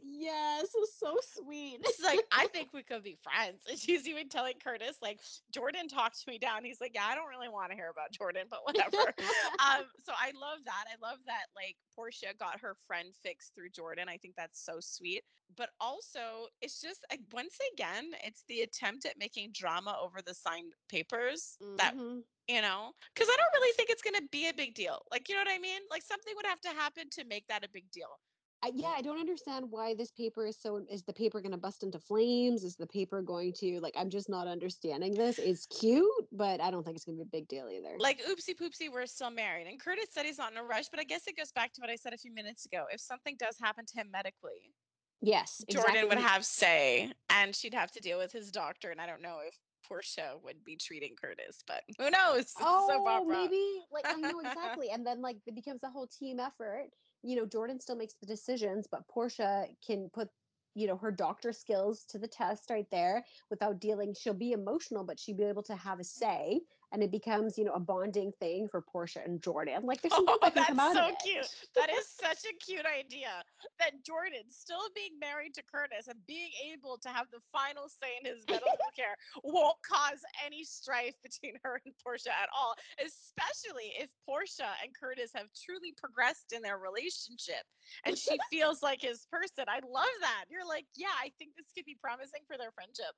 Yes, 0.02 0.64
it 0.64 0.78
was 0.78 0.92
so 0.98 1.18
sweet. 1.42 1.80
It's 1.84 2.02
like, 2.02 2.20
I 2.32 2.46
think 2.48 2.72
we 2.72 2.82
could 2.82 3.02
be 3.02 3.16
friends. 3.22 3.62
And 3.68 3.78
she's 3.78 4.06
even 4.08 4.28
telling 4.28 4.54
Curtis, 4.62 4.96
like, 5.02 5.20
Jordan 5.52 5.88
talked 5.88 6.26
me 6.26 6.38
down. 6.38 6.64
He's 6.64 6.80
like, 6.80 6.92
Yeah, 6.94 7.06
I 7.06 7.14
don't 7.14 7.28
really 7.28 7.48
want 7.48 7.70
to 7.70 7.76
hear 7.76 7.90
about 7.90 8.12
Jordan, 8.12 8.44
but 8.50 8.60
whatever. 8.64 8.96
um, 9.58 9.84
so 10.04 10.12
I 10.18 10.32
love 10.38 10.58
that. 10.64 10.84
I 10.88 10.96
love 11.06 11.18
that 11.26 11.46
like 11.56 11.76
Portia 11.94 12.34
got 12.38 12.60
her 12.60 12.76
friend 12.86 13.08
fixed 13.22 13.54
through 13.54 13.70
Jordan. 13.70 14.08
I 14.08 14.16
think 14.16 14.34
that's 14.36 14.64
so 14.64 14.78
sweet. 14.80 15.22
But 15.56 15.70
also, 15.80 16.46
it's 16.62 16.80
just 16.80 17.04
like 17.10 17.20
once 17.32 17.56
again, 17.74 18.12
it's 18.24 18.44
the 18.48 18.62
attempt 18.62 19.04
at 19.06 19.18
making 19.18 19.50
drama 19.52 19.98
over 20.02 20.20
the 20.24 20.34
signed 20.34 20.72
papers 20.88 21.58
that 21.76 21.94
Mhm. 21.94 22.22
you 22.48 22.60
know, 22.60 22.92
because 23.14 23.28
I 23.30 23.36
don't 23.36 23.60
really 23.60 23.72
think 23.76 23.90
it's 23.90 24.02
gonna 24.02 24.26
be 24.30 24.48
a 24.48 24.54
big 24.54 24.74
deal. 24.74 25.04
Like, 25.10 25.28
you 25.28 25.34
know 25.34 25.42
what 25.42 25.52
I 25.52 25.58
mean? 25.58 25.82
Like 25.90 26.02
something 26.02 26.32
would 26.36 26.46
have 26.46 26.60
to 26.62 26.70
happen 26.70 27.08
to 27.10 27.24
make 27.24 27.46
that 27.48 27.64
a 27.64 27.68
big 27.68 27.90
deal. 27.92 28.18
I, 28.64 28.70
yeah, 28.74 28.92
I 28.96 29.02
don't 29.02 29.18
understand 29.18 29.66
why 29.70 29.94
this 29.94 30.12
paper 30.12 30.46
is 30.46 30.56
so. 30.56 30.84
Is 30.88 31.02
the 31.02 31.12
paper 31.12 31.40
going 31.40 31.50
to 31.50 31.58
bust 31.58 31.82
into 31.82 31.98
flames? 31.98 32.62
Is 32.62 32.76
the 32.76 32.86
paper 32.86 33.20
going 33.20 33.52
to 33.54 33.80
like? 33.80 33.94
I'm 33.98 34.08
just 34.08 34.28
not 34.28 34.46
understanding 34.46 35.14
this. 35.14 35.38
It's 35.38 35.66
cute, 35.66 36.06
but 36.30 36.60
I 36.60 36.70
don't 36.70 36.84
think 36.84 36.96
it's 36.96 37.04
going 37.04 37.18
to 37.18 37.24
be 37.24 37.28
a 37.28 37.40
big 37.40 37.48
deal 37.48 37.68
either. 37.68 37.96
Like, 37.98 38.20
oopsie 38.24 38.56
poopsie, 38.56 38.92
we're 38.92 39.06
still 39.06 39.30
married. 39.30 39.66
And 39.66 39.80
Curtis 39.80 40.06
said 40.12 40.26
he's 40.26 40.38
not 40.38 40.52
in 40.52 40.58
a 40.58 40.62
rush, 40.62 40.84
but 40.90 41.00
I 41.00 41.04
guess 41.04 41.26
it 41.26 41.36
goes 41.36 41.50
back 41.50 41.72
to 41.72 41.80
what 41.80 41.90
I 41.90 41.96
said 41.96 42.12
a 42.12 42.18
few 42.18 42.32
minutes 42.32 42.64
ago. 42.64 42.84
If 42.92 43.00
something 43.00 43.36
does 43.36 43.56
happen 43.60 43.84
to 43.84 43.94
him 44.00 44.10
medically, 44.12 44.72
yes, 45.20 45.64
Jordan 45.68 46.08
would 46.08 46.18
have 46.18 46.44
say, 46.44 47.12
and 47.30 47.56
she'd 47.56 47.74
have 47.74 47.90
to 47.92 48.00
deal 48.00 48.18
with 48.18 48.30
his 48.30 48.52
doctor. 48.52 48.90
And 48.90 49.00
I 49.00 49.06
don't 49.06 49.22
know 49.22 49.38
if 49.44 49.56
Portia 49.88 50.34
would 50.44 50.62
be 50.64 50.76
treating 50.76 51.16
Curtis, 51.20 51.64
but 51.66 51.82
who 51.98 52.10
knows? 52.10 52.38
It's 52.42 52.54
Oh, 52.60 53.04
opera. 53.08 53.34
maybe 53.34 53.80
like 53.92 54.06
I 54.06 54.14
know 54.20 54.38
exactly, 54.44 54.90
and 54.90 55.04
then 55.04 55.20
like 55.20 55.38
it 55.46 55.54
becomes 55.56 55.82
a 55.82 55.90
whole 55.90 56.06
team 56.06 56.38
effort. 56.38 56.90
You 57.22 57.36
know, 57.36 57.46
Jordan 57.46 57.80
still 57.80 57.96
makes 57.96 58.14
the 58.14 58.26
decisions, 58.26 58.86
but 58.90 59.08
Portia 59.08 59.66
can 59.86 60.10
put 60.10 60.28
you 60.74 60.86
know 60.86 60.96
her 60.96 61.10
doctor 61.12 61.52
skills 61.52 62.04
to 62.06 62.18
the 62.18 62.28
test 62.28 62.70
right 62.70 62.86
there 62.90 63.24
without 63.50 63.80
dealing. 63.80 64.14
She'll 64.14 64.34
be 64.34 64.52
emotional, 64.52 65.04
but 65.04 65.18
she'll 65.18 65.36
be 65.36 65.44
able 65.44 65.62
to 65.64 65.76
have 65.76 66.00
a 66.00 66.04
say, 66.04 66.62
and 66.92 67.02
it 67.02 67.10
becomes 67.10 67.58
you 67.58 67.64
know 67.64 67.72
a 67.72 67.80
bonding 67.80 68.32
thing 68.38 68.68
for 68.68 68.80
Portia 68.80 69.20
and 69.24 69.42
Jordan. 69.42 69.84
Like 69.84 70.00
there's 70.02 70.14
something 70.14 70.34
Oh, 70.34 70.38
that 70.42 70.54
can 70.54 70.64
come 70.64 70.76
that's 70.76 70.96
out 70.96 71.10
so 71.10 71.16
cute. 71.24 71.48
That 71.74 71.90
is 71.90 72.06
such 72.06 72.44
a 72.44 72.54
cute 72.64 72.86
idea. 72.86 73.42
That 73.80 74.04
Jordan, 74.04 74.44
still 74.50 74.86
being 74.94 75.18
married 75.18 75.54
to 75.54 75.62
Curtis 75.64 76.06
and 76.06 76.18
being 76.26 76.50
able 76.70 76.98
to 77.02 77.08
have 77.08 77.26
the 77.32 77.40
final 77.50 77.88
say 77.88 78.20
in 78.20 78.28
his 78.28 78.44
medical 78.48 78.76
care, 78.96 79.16
won't 79.42 79.80
cause 79.82 80.20
any 80.44 80.64
strife 80.64 81.16
between 81.22 81.56
her 81.64 81.80
and 81.84 81.94
Portia 82.04 82.30
at 82.30 82.48
all, 82.54 82.74
especially 83.00 83.96
if 83.98 84.08
Portia 84.26 84.68
and 84.84 84.92
Curtis 84.92 85.32
have 85.34 85.48
truly 85.56 85.94
progressed 85.96 86.52
in 86.52 86.62
their 86.62 86.78
relationship 86.78 87.64
and 88.04 88.16
she 88.16 88.36
feels 88.50 88.82
like 88.82 89.00
his 89.00 89.26
person. 89.30 89.64
I 89.68 89.80
love 89.86 90.16
that. 90.20 90.44
You're 90.50 90.66
like, 90.66 90.86
yeah, 90.96 91.14
I 91.18 91.32
think 91.38 91.56
this 91.56 91.72
could 91.74 91.84
be 91.84 91.96
promising 92.00 92.42
for 92.46 92.58
their 92.58 92.72
friendship. 92.72 93.14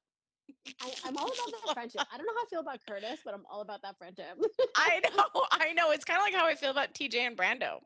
I, 0.80 0.92
I'm 1.04 1.16
all 1.16 1.26
about 1.26 1.52
that 1.66 1.74
friendship. 1.74 2.02
I 2.12 2.16
don't 2.16 2.26
know 2.26 2.32
how 2.34 2.42
I 2.42 2.48
feel 2.50 2.60
about 2.60 2.80
Curtis, 2.88 3.20
but 3.24 3.34
I'm 3.34 3.44
all 3.50 3.60
about 3.60 3.82
that 3.82 3.96
friendship. 3.98 4.38
I 4.76 5.00
know, 5.16 5.46
I 5.50 5.72
know. 5.72 5.90
It's 5.90 6.04
kind 6.04 6.18
of 6.18 6.24
like 6.24 6.34
how 6.34 6.46
I 6.46 6.54
feel 6.54 6.70
about 6.70 6.94
TJ 6.94 7.16
and 7.16 7.36
Brando. 7.36 7.80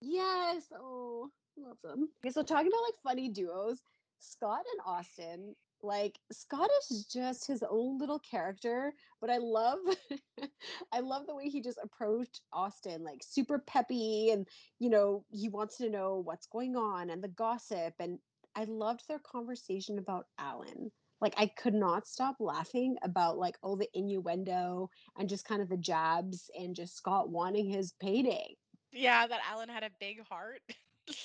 Yes. 0.00 0.64
Oh, 0.74 1.30
love 1.56 1.78
them. 1.82 2.08
Okay, 2.24 2.32
so 2.32 2.42
talking 2.42 2.68
about 2.68 2.82
like 2.86 2.94
funny 3.02 3.28
duos, 3.28 3.82
Scott 4.18 4.64
and 4.72 4.80
Austin. 4.86 5.54
Like 5.80 6.18
Scott 6.32 6.68
is 6.90 7.06
just 7.06 7.46
his 7.46 7.62
own 7.68 7.98
little 7.98 8.18
character, 8.18 8.92
but 9.20 9.30
I 9.30 9.38
love 9.38 9.78
I 10.92 10.98
love 10.98 11.28
the 11.28 11.36
way 11.36 11.48
he 11.48 11.60
just 11.60 11.78
approached 11.80 12.40
Austin 12.52 13.04
like 13.04 13.22
super 13.22 13.60
peppy 13.60 14.30
and 14.30 14.48
you 14.80 14.90
know, 14.90 15.24
he 15.30 15.48
wants 15.48 15.76
to 15.76 15.88
know 15.88 16.20
what's 16.24 16.48
going 16.48 16.74
on 16.74 17.10
and 17.10 17.22
the 17.22 17.28
gossip 17.28 17.94
and 18.00 18.18
I 18.56 18.64
loved 18.64 19.06
their 19.06 19.20
conversation 19.20 19.98
about 19.98 20.26
Alan. 20.36 20.90
Like 21.20 21.34
I 21.36 21.46
could 21.46 21.74
not 21.74 22.06
stop 22.06 22.36
laughing 22.40 22.96
about 23.02 23.38
like 23.38 23.56
all 23.62 23.76
the 23.76 23.88
innuendo 23.94 24.88
and 25.18 25.28
just 25.28 25.44
kind 25.46 25.60
of 25.60 25.68
the 25.68 25.76
jabs 25.76 26.50
and 26.58 26.74
just 26.76 26.96
Scott 26.96 27.28
wanting 27.30 27.68
his 27.68 27.92
payday. 28.00 28.56
Yeah, 28.92 29.26
that 29.26 29.40
Alan 29.50 29.68
had 29.68 29.82
a 29.82 29.90
big 30.00 30.24
heart. 30.26 30.60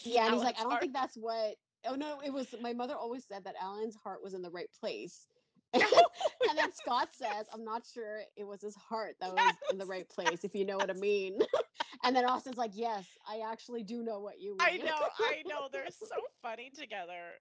Yeah, 0.04 0.28
and 0.28 0.36
he's 0.36 0.44
like, 0.44 0.56
I 0.58 0.62
don't 0.62 0.72
heart. 0.72 0.82
think 0.82 0.94
that's 0.94 1.18
what. 1.18 1.56
Oh 1.86 1.96
no, 1.96 2.22
it 2.26 2.32
was 2.32 2.48
my 2.62 2.72
mother 2.72 2.96
always 2.96 3.26
said 3.28 3.44
that 3.44 3.56
Alan's 3.62 3.98
heart 4.02 4.24
was 4.24 4.34
in 4.34 4.42
the 4.42 4.50
right 4.50 4.70
place. 4.80 5.28
And 5.74 6.58
then 6.58 6.72
Scott 6.74 7.10
says, 7.12 7.48
I'm 7.54 7.66
not 7.66 7.84
sure 7.94 8.22
it 8.38 8.48
was 8.48 8.62
his 8.62 8.76
heart 8.76 9.16
that 9.20 9.34
was 9.34 9.54
in 9.72 9.78
the 9.78 9.86
right 9.86 10.08
place, 10.08 10.44
if 10.44 10.54
you 10.56 10.66
know 10.66 10.78
what 10.78 10.90
I 10.90 10.94
mean. 10.94 11.40
and 12.04 12.16
then 12.16 12.26
Austin's 12.26 12.58
like, 12.58 12.72
Yes, 12.74 13.06
I 13.28 13.42
actually 13.52 13.84
do 13.84 14.04
know 14.04 14.20
what 14.22 14.40
you 14.40 14.52
mean. 14.52 14.60
I 14.62 14.78
know, 14.78 14.96
I 15.20 15.44
know. 15.46 15.68
They're 15.72 15.88
so 15.90 16.16
funny 16.42 16.72
together. 16.74 17.32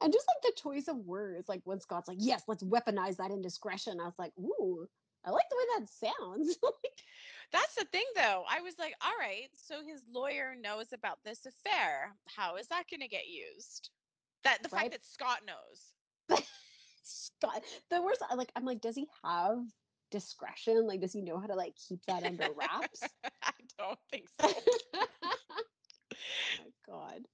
And 0.00 0.12
just 0.12 0.26
like 0.28 0.42
the 0.42 0.60
choice 0.60 0.88
of 0.88 0.96
words, 0.98 1.48
like 1.48 1.62
when 1.64 1.80
Scott's 1.80 2.08
like, 2.08 2.18
Yes, 2.20 2.44
let's 2.48 2.62
weaponize 2.64 3.16
that 3.16 3.30
indiscretion. 3.30 4.00
I 4.00 4.04
was 4.04 4.18
like, 4.18 4.32
Ooh, 4.38 4.86
I 5.24 5.30
like 5.30 5.46
the 5.50 5.56
way 5.56 5.80
that 5.80 5.88
sounds. 5.88 6.56
That's 7.52 7.74
the 7.76 7.84
thing, 7.84 8.04
though. 8.14 8.44
I 8.48 8.60
was 8.60 8.78
like, 8.78 8.94
all 9.02 9.12
right, 9.18 9.48
so 9.56 9.82
his 9.84 10.02
lawyer 10.12 10.54
knows 10.60 10.92
about 10.92 11.18
this 11.24 11.46
affair. 11.46 12.14
How 12.26 12.56
is 12.56 12.68
that 12.68 12.84
going 12.90 13.00
to 13.00 13.08
get 13.08 13.26
used? 13.28 13.90
That 14.44 14.62
the 14.62 14.68
Right. 14.72 14.90
fact 14.90 14.92
that 14.92 15.04
Scott 15.04 15.40
knows. 15.46 15.94
Scott, 17.02 17.62
the 17.90 18.02
worst, 18.02 18.22
like, 18.36 18.52
I'm 18.56 18.64
like, 18.64 18.80
does 18.80 18.96
he 18.96 19.06
have 19.24 19.58
discretion? 20.10 20.86
Like, 20.86 21.00
does 21.00 21.12
he 21.12 21.22
know 21.22 21.38
how 21.38 21.46
to 21.46 21.54
like 21.54 21.74
keep 21.76 22.04
that 22.06 22.22
under 22.24 22.52
wraps? 22.52 23.02
I 23.42 23.52
don't 23.78 23.98
think 24.10 24.28
so. 24.40 24.48
oh 26.50 26.56
my 26.58 26.70
god 26.86 27.26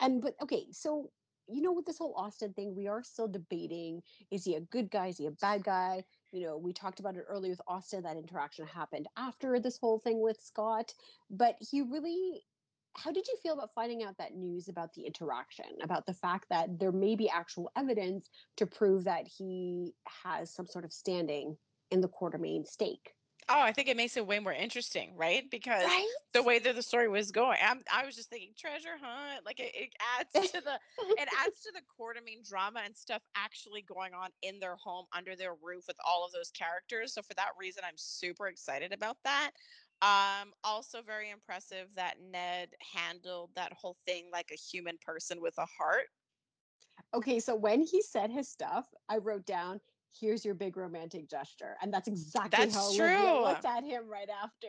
and 0.00 0.20
but 0.22 0.34
okay 0.42 0.66
so 0.72 1.10
you 1.52 1.62
know 1.62 1.72
with 1.72 1.86
this 1.86 1.98
whole 1.98 2.14
austin 2.16 2.52
thing 2.52 2.74
we 2.74 2.86
are 2.86 3.02
still 3.02 3.28
debating 3.28 4.00
is 4.30 4.44
he 4.44 4.54
a 4.54 4.60
good 4.60 4.90
guy 4.90 5.08
is 5.08 5.18
he 5.18 5.26
a 5.26 5.30
bad 5.32 5.64
guy 5.64 6.02
you 6.32 6.46
know, 6.46 6.56
we 6.56 6.72
talked 6.72 7.00
about 7.00 7.16
it 7.16 7.24
earlier 7.28 7.50
with 7.50 7.60
Austin. 7.66 8.02
That 8.02 8.16
interaction 8.16 8.66
happened 8.66 9.08
after 9.16 9.58
this 9.58 9.78
whole 9.78 9.98
thing 9.98 10.20
with 10.20 10.40
Scott, 10.40 10.94
but 11.30 11.56
he 11.60 11.82
really. 11.82 12.42
How 12.96 13.12
did 13.12 13.28
you 13.28 13.36
feel 13.40 13.54
about 13.54 13.72
finding 13.72 14.02
out 14.02 14.18
that 14.18 14.34
news 14.34 14.68
about 14.68 14.92
the 14.94 15.06
interaction, 15.06 15.66
about 15.80 16.06
the 16.06 16.12
fact 16.12 16.46
that 16.50 16.80
there 16.80 16.90
may 16.90 17.14
be 17.14 17.30
actual 17.30 17.70
evidence 17.76 18.28
to 18.56 18.66
prove 18.66 19.04
that 19.04 19.28
he 19.28 19.94
has 20.24 20.52
some 20.52 20.66
sort 20.66 20.84
of 20.84 20.92
standing 20.92 21.56
in 21.92 22.00
the 22.00 22.08
Quartermaine 22.08 22.66
stake? 22.66 23.14
Oh, 23.52 23.60
I 23.60 23.72
think 23.72 23.88
it 23.88 23.96
makes 23.96 24.16
it 24.16 24.24
way 24.24 24.38
more 24.38 24.52
interesting, 24.52 25.16
right? 25.16 25.50
Because 25.50 25.82
Right? 25.82 26.06
the 26.32 26.42
way 26.42 26.60
that 26.60 26.76
the 26.76 26.82
story 26.82 27.08
was 27.08 27.32
going, 27.32 27.58
I'm, 27.60 27.82
I 27.92 28.06
was 28.06 28.14
just 28.14 28.30
thinking 28.30 28.52
treasure 28.56 28.96
hunt. 29.02 29.44
Like 29.44 29.58
it, 29.58 29.72
it 29.74 29.92
adds 30.20 30.30
to 30.52 30.60
the 30.60 30.78
it 31.16 31.28
adds 31.44 31.60
to 31.62 31.72
the 31.74 31.82
Quartermaine 31.98 32.44
drama 32.48 32.82
and 32.84 32.96
stuff 32.96 33.22
actually 33.34 33.82
going 33.82 34.14
on 34.14 34.30
in 34.42 34.60
their 34.60 34.76
home 34.76 35.06
under 35.12 35.34
their 35.34 35.54
roof 35.54 35.84
with 35.88 35.96
all 36.06 36.24
of 36.24 36.32
those 36.32 36.50
characters. 36.52 37.12
So 37.12 37.22
for 37.22 37.34
that 37.34 37.50
reason, 37.58 37.82
I'm 37.84 37.96
super 37.96 38.46
excited 38.46 38.92
about 38.92 39.16
that. 39.24 39.50
Um, 40.00 40.52
also 40.64 41.02
very 41.02 41.30
impressive 41.30 41.88
that 41.96 42.18
Ned 42.20 42.70
handled 42.94 43.50
that 43.56 43.72
whole 43.72 43.96
thing 44.06 44.30
like 44.32 44.50
a 44.52 44.56
human 44.56 44.96
person 45.04 45.40
with 45.40 45.58
a 45.58 45.66
heart. 45.66 46.06
Okay, 47.12 47.40
so 47.40 47.56
when 47.56 47.82
he 47.82 48.02
said 48.02 48.30
his 48.30 48.48
stuff, 48.48 48.86
I 49.08 49.18
wrote 49.18 49.44
down, 49.46 49.80
"Here's 50.18 50.44
your 50.44 50.54
big 50.54 50.76
romantic 50.76 51.28
gesture," 51.28 51.76
and 51.82 51.92
that's 51.92 52.08
exactly 52.08 52.50
That's 52.50 52.74
how 52.74 52.88
Olivia 52.88 53.06
true. 53.06 53.42
looked 53.42 53.64
at 53.64 53.84
him 53.84 54.08
right 54.08 54.28
after. 54.28 54.68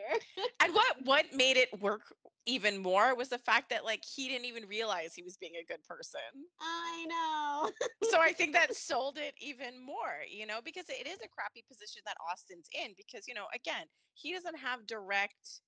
And 0.60 0.74
what 0.74 1.04
what 1.04 1.32
made 1.34 1.56
it 1.56 1.80
work 1.80 2.14
even 2.46 2.82
more 2.82 3.14
was 3.14 3.28
the 3.28 3.38
fact 3.38 3.70
that 3.70 3.84
like 3.84 4.04
he 4.04 4.28
didn't 4.28 4.46
even 4.46 4.66
realize 4.66 5.14
he 5.14 5.22
was 5.22 5.36
being 5.36 5.56
a 5.56 5.64
good 5.64 5.82
person. 5.84 6.20
I 6.60 7.06
know. 7.06 7.70
So 8.10 8.20
I 8.20 8.32
think 8.36 8.52
that 8.54 8.74
sold 8.74 9.18
it 9.18 9.34
even 9.40 9.84
more, 9.84 10.22
you 10.28 10.46
know, 10.46 10.60
because 10.62 10.88
it 10.88 11.06
is 11.06 11.18
a 11.22 11.28
crappy 11.28 11.64
position 11.68 12.02
that 12.06 12.16
Austin's 12.30 12.68
in 12.72 12.94
because, 12.96 13.28
you 13.28 13.34
know, 13.34 13.46
again, 13.54 13.86
he 14.14 14.32
doesn't 14.32 14.58
have 14.58 14.86
direct 14.86 15.60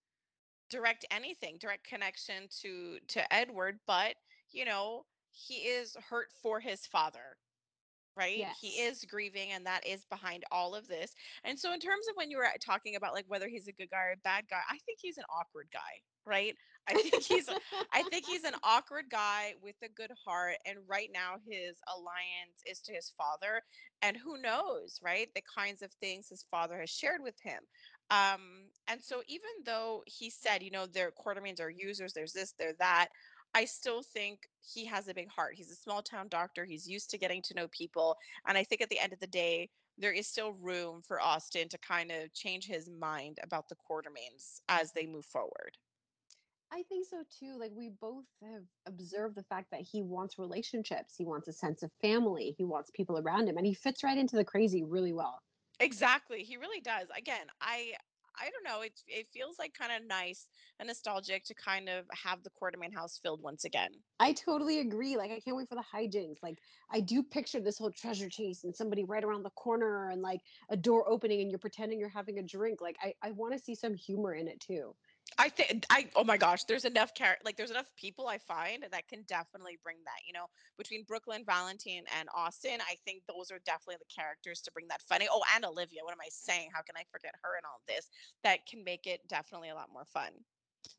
direct 0.70 1.04
anything, 1.10 1.58
direct 1.58 1.86
connection 1.86 2.48
to 2.62 2.98
to 3.08 3.32
Edward, 3.32 3.80
but, 3.86 4.16
you 4.50 4.64
know, 4.64 5.06
he 5.30 5.66
is 5.68 5.96
hurt 6.08 6.28
for 6.42 6.60
his 6.60 6.86
father 6.86 7.36
right? 8.16 8.38
He 8.60 8.80
is 8.80 9.04
grieving, 9.04 9.50
and 9.52 9.66
that 9.66 9.86
is 9.86 10.04
behind 10.06 10.44
all 10.50 10.74
of 10.74 10.86
this. 10.88 11.12
And 11.44 11.58
so, 11.58 11.72
in 11.72 11.80
terms 11.80 12.06
of 12.08 12.16
when 12.16 12.30
you 12.30 12.38
were 12.38 12.46
talking 12.64 12.96
about 12.96 13.14
like 13.14 13.26
whether 13.28 13.48
he's 13.48 13.68
a 13.68 13.72
good 13.72 13.90
guy 13.90 14.04
or 14.08 14.12
a 14.12 14.22
bad 14.24 14.44
guy, 14.48 14.60
I 14.68 14.78
think 14.86 14.98
he's 15.00 15.18
an 15.18 15.24
awkward 15.30 15.68
guy, 15.72 15.80
right? 16.26 16.54
I 16.88 16.94
think 16.94 17.22
he's 17.22 17.48
I 17.92 18.02
think 18.04 18.26
he's 18.26 18.44
an 18.44 18.54
awkward 18.62 19.06
guy 19.10 19.54
with 19.62 19.76
a 19.82 19.88
good 19.88 20.10
heart, 20.24 20.56
and 20.66 20.78
right 20.86 21.08
now 21.12 21.36
his 21.48 21.78
alliance 21.94 22.62
is 22.66 22.80
to 22.80 22.92
his 22.92 23.12
father, 23.16 23.62
and 24.02 24.16
who 24.16 24.40
knows, 24.40 25.00
right? 25.02 25.28
The 25.34 25.42
kinds 25.56 25.82
of 25.82 25.90
things 25.92 26.28
his 26.28 26.44
father 26.50 26.78
has 26.80 26.90
shared 26.90 27.22
with 27.22 27.36
him. 27.42 27.60
Um, 28.10 28.68
and 28.86 29.02
so 29.02 29.22
even 29.28 29.48
though 29.64 30.02
he 30.06 30.28
said, 30.30 30.62
you 30.62 30.70
know, 30.70 30.86
their 30.86 31.10
quartermaines 31.10 31.60
are 31.60 31.70
users, 31.70 32.12
there's 32.12 32.32
this, 32.32 32.52
there's 32.58 32.76
that, 32.78 33.08
I 33.54 33.64
still 33.64 34.02
think 34.02 34.48
he 34.60 34.84
has 34.86 35.08
a 35.08 35.14
big 35.14 35.30
heart. 35.30 35.54
He's 35.54 35.70
a 35.70 35.76
small 35.76 36.02
town 36.02 36.28
doctor. 36.28 36.64
He's 36.64 36.88
used 36.88 37.10
to 37.10 37.18
getting 37.18 37.40
to 37.42 37.54
know 37.54 37.68
people. 37.68 38.16
And 38.46 38.58
I 38.58 38.64
think 38.64 38.80
at 38.80 38.90
the 38.90 38.98
end 38.98 39.12
of 39.12 39.20
the 39.20 39.26
day, 39.26 39.70
there 39.96 40.12
is 40.12 40.26
still 40.26 40.52
room 40.54 41.02
for 41.06 41.20
Austin 41.20 41.68
to 41.68 41.78
kind 41.78 42.10
of 42.10 42.32
change 42.32 42.66
his 42.66 42.90
mind 42.90 43.38
about 43.42 43.68
the 43.68 43.76
Quartermaines 43.76 44.60
as 44.68 44.92
they 44.92 45.06
move 45.06 45.24
forward. 45.24 45.78
I 46.72 46.82
think 46.88 47.06
so 47.08 47.22
too. 47.38 47.56
Like 47.56 47.70
we 47.72 47.90
both 48.00 48.24
have 48.42 48.64
observed 48.86 49.36
the 49.36 49.44
fact 49.44 49.70
that 49.70 49.82
he 49.82 50.02
wants 50.02 50.38
relationships. 50.38 51.14
He 51.16 51.24
wants 51.24 51.46
a 51.46 51.52
sense 51.52 51.84
of 51.84 51.92
family. 52.02 52.56
He 52.58 52.64
wants 52.64 52.90
people 52.92 53.18
around 53.18 53.48
him, 53.48 53.56
and 53.56 53.66
he 53.66 53.74
fits 53.74 54.02
right 54.02 54.18
into 54.18 54.34
the 54.34 54.44
crazy 54.44 54.82
really 54.82 55.12
well. 55.12 55.40
Exactly. 55.78 56.42
He 56.42 56.56
really 56.56 56.80
does. 56.80 57.06
Again, 57.16 57.46
I 57.60 57.92
I 58.38 58.50
don't 58.50 58.64
know. 58.64 58.82
It 58.82 59.00
it 59.06 59.28
feels 59.32 59.58
like 59.58 59.74
kind 59.74 59.92
of 59.92 60.06
nice 60.06 60.46
and 60.78 60.86
nostalgic 60.88 61.44
to 61.44 61.54
kind 61.54 61.88
of 61.88 62.06
have 62.12 62.42
the 62.42 62.50
Quartermaine 62.50 62.92
house 62.94 63.18
filled 63.18 63.42
once 63.42 63.64
again. 63.64 64.04
I 64.20 64.32
totally 64.32 64.78
agree. 64.78 65.16
Like 65.16 65.32
I 65.32 65.40
can't 65.40 65.56
wait 65.56 65.68
for 65.68 65.74
the 65.74 65.82
hijinks. 65.92 66.42
Like 66.42 66.58
I 66.90 67.00
do 67.00 67.22
picture 67.22 67.60
this 67.60 67.78
whole 67.78 67.90
treasure 67.90 68.28
chase 68.28 68.62
and 68.62 68.74
somebody 68.74 69.04
right 69.04 69.24
around 69.24 69.42
the 69.42 69.50
corner 69.50 70.08
and 70.08 70.22
like 70.22 70.40
a 70.68 70.76
door 70.76 71.08
opening 71.08 71.40
and 71.40 71.50
you're 71.50 71.58
pretending 71.58 71.98
you're 71.98 72.08
having 72.08 72.38
a 72.38 72.42
drink. 72.42 72.80
Like 72.80 72.96
I, 73.02 73.14
I 73.22 73.32
want 73.32 73.54
to 73.54 73.58
see 73.58 73.74
some 73.74 73.94
humor 73.94 74.32
in 74.34 74.46
it 74.48 74.60
too. 74.60 74.94
I 75.38 75.48
think 75.48 75.84
I 75.90 76.08
oh 76.14 76.24
my 76.24 76.36
gosh, 76.36 76.64
there's 76.64 76.84
enough 76.84 77.14
char- 77.14 77.38
like 77.44 77.56
there's 77.56 77.70
enough 77.70 77.90
people 77.96 78.28
I 78.28 78.38
find 78.38 78.84
that 78.90 79.08
can 79.08 79.22
definitely 79.26 79.78
bring 79.82 79.96
that. 80.04 80.26
You 80.26 80.32
know, 80.32 80.46
between 80.78 81.04
Brook 81.04 81.24
Lynn, 81.26 81.44
Valentine, 81.44 82.04
and 82.18 82.28
Austin, 82.34 82.78
I 82.80 82.96
think 83.04 83.22
those 83.26 83.50
are 83.50 83.58
definitely 83.66 83.96
the 83.98 84.14
characters 84.14 84.60
to 84.62 84.72
bring 84.72 84.86
that 84.88 85.02
funny. 85.08 85.26
Oh, 85.30 85.42
and 85.54 85.64
Olivia. 85.64 86.00
What 86.02 86.12
am 86.12 86.20
I 86.20 86.28
saying? 86.30 86.68
How 86.72 86.82
can 86.82 86.96
I 86.96 87.04
forget 87.10 87.32
her 87.42 87.56
and 87.56 87.64
all 87.64 87.80
this? 87.88 88.08
That 88.44 88.66
can 88.66 88.84
make 88.84 89.06
it 89.06 89.20
definitely 89.28 89.70
a 89.70 89.74
lot 89.74 89.88
more 89.92 90.04
fun. 90.04 90.30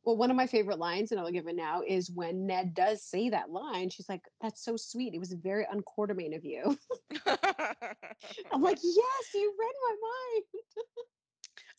Well, 0.04 0.18
one 0.18 0.32
of 0.32 0.38
my 0.38 0.48
favorite 0.48 0.80
lines, 0.80 1.12
and 1.12 1.20
I'll 1.20 1.32
give 1.32 1.48
it 1.48 1.56
now, 1.56 1.82
is 1.88 2.12
when 2.12 2.46
Ned 2.48 2.74
does 2.74 3.04
say 3.04 3.30
that 3.30 3.52
line. 3.52 3.90
She's 3.90 4.10
like, 4.10 4.22
"That's 4.42 4.64
so 4.64 4.76
sweet. 4.78 5.14
It 5.14 5.20
was 5.20 5.34
very 5.34 5.66
unquartermain 5.66 6.36
of 6.36 6.44
you." 6.44 6.78
I'm 8.52 8.62
like, 8.62 8.80
"Yes, 8.84 9.34
you 9.34 9.54
read 9.58 9.74
my 9.84 9.96
mind." 10.02 10.44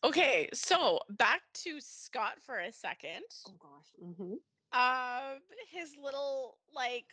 okay, 0.07 0.49
so 0.53 1.01
back 1.11 1.43
to 1.55 1.81
Scott 1.81 2.35
for 2.43 2.59
a 2.59 2.73
second. 2.73 3.25
Oh 3.49 3.55
gosh. 3.59 3.87
hmm 3.99 4.35
Um, 4.73 5.41
his 5.71 5.95
little 5.97 6.59
like 6.75 7.07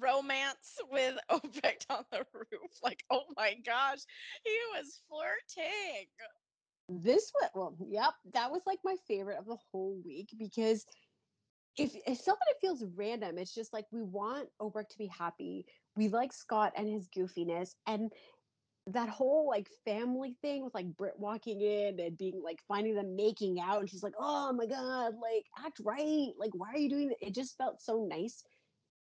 romance 0.00 0.78
with 0.90 1.16
Obrecht 1.30 1.86
on 1.90 2.04
the 2.10 2.26
roof. 2.34 2.70
Like, 2.82 3.04
oh 3.10 3.24
my 3.36 3.54
gosh, 3.64 4.00
he 4.44 4.56
was 4.74 5.00
flirting. 5.08 6.06
This 6.88 7.32
was 7.40 7.50
well, 7.54 7.76
yep, 7.88 8.14
that 8.32 8.50
was 8.50 8.62
like 8.66 8.80
my 8.84 8.96
favorite 9.06 9.38
of 9.38 9.46
the 9.46 9.56
whole 9.70 10.00
week 10.04 10.34
because 10.38 10.84
if 11.76 11.94
it's 12.06 12.26
not 12.26 12.38
that 12.38 12.50
it 12.54 12.60
feels 12.60 12.84
random, 12.94 13.38
it's 13.38 13.54
just 13.54 13.72
like 13.72 13.86
we 13.90 14.02
want 14.02 14.48
Obrecht 14.60 14.90
to 14.90 14.98
be 14.98 15.06
happy. 15.06 15.66
We 15.96 16.08
like 16.08 16.32
Scott 16.32 16.72
and 16.76 16.88
his 16.88 17.08
goofiness, 17.08 17.74
and 17.86 18.12
that 18.88 19.08
whole 19.08 19.48
like 19.48 19.68
family 19.84 20.36
thing 20.42 20.62
with 20.64 20.74
like 20.74 20.96
Britt 20.96 21.18
walking 21.18 21.60
in 21.60 21.98
and 22.00 22.18
being 22.18 22.42
like 22.42 22.60
finding 22.68 22.94
them 22.94 23.16
making 23.16 23.58
out, 23.60 23.80
and 23.80 23.88
she's 23.88 24.02
like, 24.02 24.14
"Oh 24.18 24.52
my 24.52 24.66
god, 24.66 25.14
like 25.20 25.46
act 25.64 25.80
right! 25.84 26.32
Like 26.38 26.54
why 26.54 26.68
are 26.72 26.78
you 26.78 26.90
doing 26.90 27.08
that?" 27.08 27.26
It 27.26 27.34
just 27.34 27.56
felt 27.56 27.80
so 27.80 28.06
nice 28.08 28.42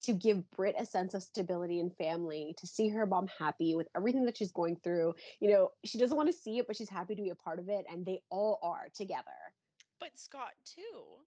to 0.05 0.13
give 0.13 0.51
Britt 0.51 0.75
a 0.79 0.87
sense 0.87 1.15
of 1.15 1.23
stability 1.23 1.79
and 1.81 1.97
family, 1.97 2.55
to 2.59 2.67
see 2.67 2.89
her 2.89 3.07
mom 3.07 3.29
happy 3.39 3.75
with 3.75 3.89
everything 3.97 4.25
that 4.25 4.37
she's 4.37 4.53
going 4.53 4.77
through. 4.77 5.15
You 5.41 5.51
know, 5.51 5.71
she 5.85 5.99
doesn't 5.99 6.17
want 6.17 6.29
to 6.29 6.37
see 6.37 6.59
it, 6.59 6.67
but 6.67 6.77
she's 6.77 6.91
happy 6.91 7.15
to 7.15 7.23
be 7.23 7.31
a 7.31 7.37
part 7.37 7.59
of 7.59 7.69
it, 7.69 7.85
and 7.91 8.05
they 8.05 8.21
all 8.31 8.59
are 8.63 8.89
together. 8.95 9.31
But 10.01 10.11
Scott 10.17 10.53
too. 10.65 11.23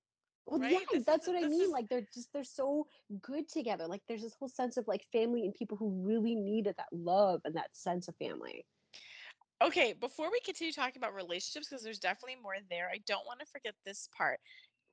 Well, 0.46 0.62
Right? 0.62 0.70
yeah, 0.70 0.80
This 0.92 1.04
is 1.04 1.06
that's 1.06 1.28
what 1.28 1.36
I 1.38 1.44
mean. 1.44 1.70
is 1.70 1.72
Like 1.72 1.90
they're 1.90 2.08
just 2.14 2.32
they're 2.34 2.44
so 2.44 2.88
good 3.22 3.48
together. 3.50 3.88
Like 3.88 4.04
there's 4.08 4.22
this 4.22 4.36
whole 4.36 4.50
sense 4.50 4.78
of 4.78 4.88
like 4.88 5.06
family 5.12 5.44
and 5.46 5.54
people 5.54 5.78
who 5.78 6.06
really 6.06 6.36
needed 6.36 6.76
that 6.78 6.92
love 6.94 7.42
and 7.46 7.56
that 7.56 7.76
sense 7.76 8.08
of 8.08 8.16
family. 8.18 8.66
Okay, 9.62 9.94
before 9.94 10.32
we 10.32 10.40
continue 10.42 10.74
talking 10.74 10.98
about 11.00 11.14
relationships, 11.14 11.70
because 11.70 11.84
there's 11.84 12.00
definitely 12.00 12.36
more 12.42 12.58
there, 12.70 12.90
I 12.90 12.98
don't 13.00 13.26
want 13.26 13.40
to 13.40 13.46
forget 13.46 13.74
this 13.86 14.08
part. 14.16 14.40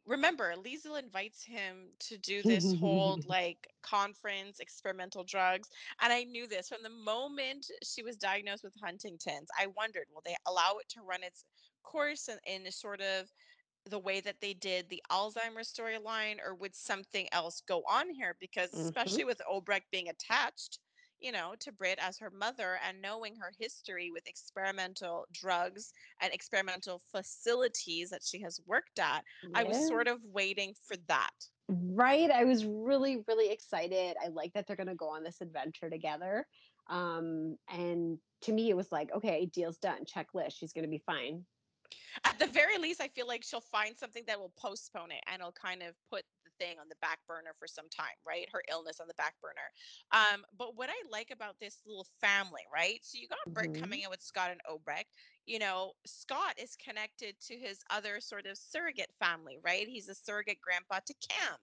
Remember, 0.07 0.55
Liesl 0.55 0.99
invites 0.99 1.45
him 1.45 1.93
to 2.01 2.19
do 2.19 2.43
this 2.45 2.73
whole 2.73 3.21
like 3.29 3.69
conference, 3.83 4.61
experimental 4.61 5.25
drugs. 5.25 5.69
And 6.01 6.13
I 6.13 6.25
knew 6.25 6.47
this 6.49 6.69
from 6.69 6.83
the 6.83 6.91
moment 6.91 7.71
she 7.85 8.03
was 8.03 8.17
diagnosed 8.17 8.65
with 8.65 8.75
Huntington's. 8.83 9.51
I 9.59 9.69
wondered, 9.69 10.07
will 10.13 10.23
they 10.25 10.37
allow 10.47 10.79
it 10.79 10.89
to 10.91 11.03
run 11.03 11.23
its 11.25 11.45
course 11.83 12.29
in, 12.29 12.39
in 12.47 12.67
a 12.67 12.73
sort 12.73 13.01
of 13.01 13.33
the 13.85 13.99
way 13.99 14.21
that 14.21 14.41
they 14.41 14.55
did 14.55 14.89
the 14.89 15.03
Alzheimer's 15.11 15.73
storyline, 15.73 16.39
or 16.45 16.55
would 16.55 16.75
something 16.75 17.29
else 17.33 17.61
go 17.61 17.83
on 17.89 18.11
here? 18.11 18.37
Because 18.41 18.73
hmm 18.73 18.83
especially 18.83 19.25
with 19.25 19.41
Obrecht 19.51 19.91
being 19.91 20.09
attached, 20.09 20.79
you 21.21 21.33
know, 21.33 21.55
to 21.61 21.73
Britt 21.73 21.99
as 22.01 22.19
her 22.19 22.31
mother 22.31 22.79
and 22.83 23.01
knowing 23.03 23.37
her 23.37 23.53
history 23.59 24.11
with 24.11 24.27
experimental 24.27 25.27
drugs 25.33 25.93
and 26.21 26.33
experimental 26.33 27.03
facilities 27.11 28.11
that 28.11 28.25
she 28.25 28.41
has 28.41 28.61
worked 28.67 28.99
at, 28.99 29.25
I 29.55 29.65
was 29.65 29.79
sort 29.79 30.09
of 30.09 30.23
waiting 30.25 30.75
for 30.75 30.97
that. 31.09 31.51
Right. 31.69 32.31
I 32.31 32.45
was 32.45 32.67
really, 32.67 33.23
really 33.29 33.51
excited. 33.51 34.17
I 34.23 34.29
like 34.29 34.53
that 34.55 34.67
they're 34.67 34.77
gonna 34.77 34.95
go 34.95 35.09
on 35.09 35.23
this 35.23 35.41
adventure 35.41 35.89
together. 35.89 36.47
Um, 36.89 37.57
and 37.69 38.19
to 38.43 38.53
me 38.53 38.69
it 38.69 38.77
was 38.77 38.91
like, 38.93 39.11
okay, 39.13 39.47
deal's 39.47 39.79
done. 39.79 40.05
Checklist. 40.05 40.53
She's 40.57 40.73
gonna 40.73 40.89
be 40.89 40.99
fine. 40.99 41.47
At 42.25 42.39
the 42.39 42.47
very 42.47 42.79
least, 42.79 43.01
I 43.01 43.09
feel 43.09 43.27
like 43.27 43.45
she'll 43.45 43.61
find 43.61 43.97
something 43.99 44.25
that 44.27 44.39
will 44.39 44.53
postpone 44.57 45.11
it 45.13 45.23
and 45.27 45.41
it'll 45.41 45.53
kind 45.53 45.83
of 45.83 45.95
put 46.11 46.25
the 46.45 46.51
thing 46.59 46.79
on 46.79 46.89
the 46.89 46.97
back 47.01 47.21
burner 47.27 47.55
for 47.59 47.67
some 47.67 47.89
time, 47.89 48.17
right? 48.27 48.49
Her 48.53 48.63
illness 48.71 49.01
on 49.01 49.09
the 49.09 49.15
back 49.15 49.35
burner. 49.41 49.71
Um, 50.13 50.45
but 50.57 50.77
what 50.77 50.91
I 50.91 50.95
like 51.11 51.31
about 51.31 51.59
this 51.61 51.83
little 51.87 52.07
family, 52.21 52.63
right? 52.73 53.01
So 53.05 53.19
you 53.19 53.29
got 53.29 53.39
hmm 53.47 53.75
coming 53.75 54.03
in 54.03 54.11
with 54.11 54.23
Scott 54.23 54.51
and 54.51 54.61
Obrecht. 54.71 55.11
You 55.47 55.59
know, 55.59 55.93
Scott 56.07 56.59
is 56.59 56.77
connected 56.77 57.41
to 57.43 57.59
his 57.59 57.83
other 57.91 58.21
sort 58.21 58.47
of 58.47 58.57
surrogate 58.59 59.13
family, 59.19 59.59
right? 59.63 59.89
He's 59.89 60.09
a 60.09 60.15
surrogate 60.15 60.61
grandpa 60.61 61.01
to 61.07 61.15
Cam. 61.15 61.59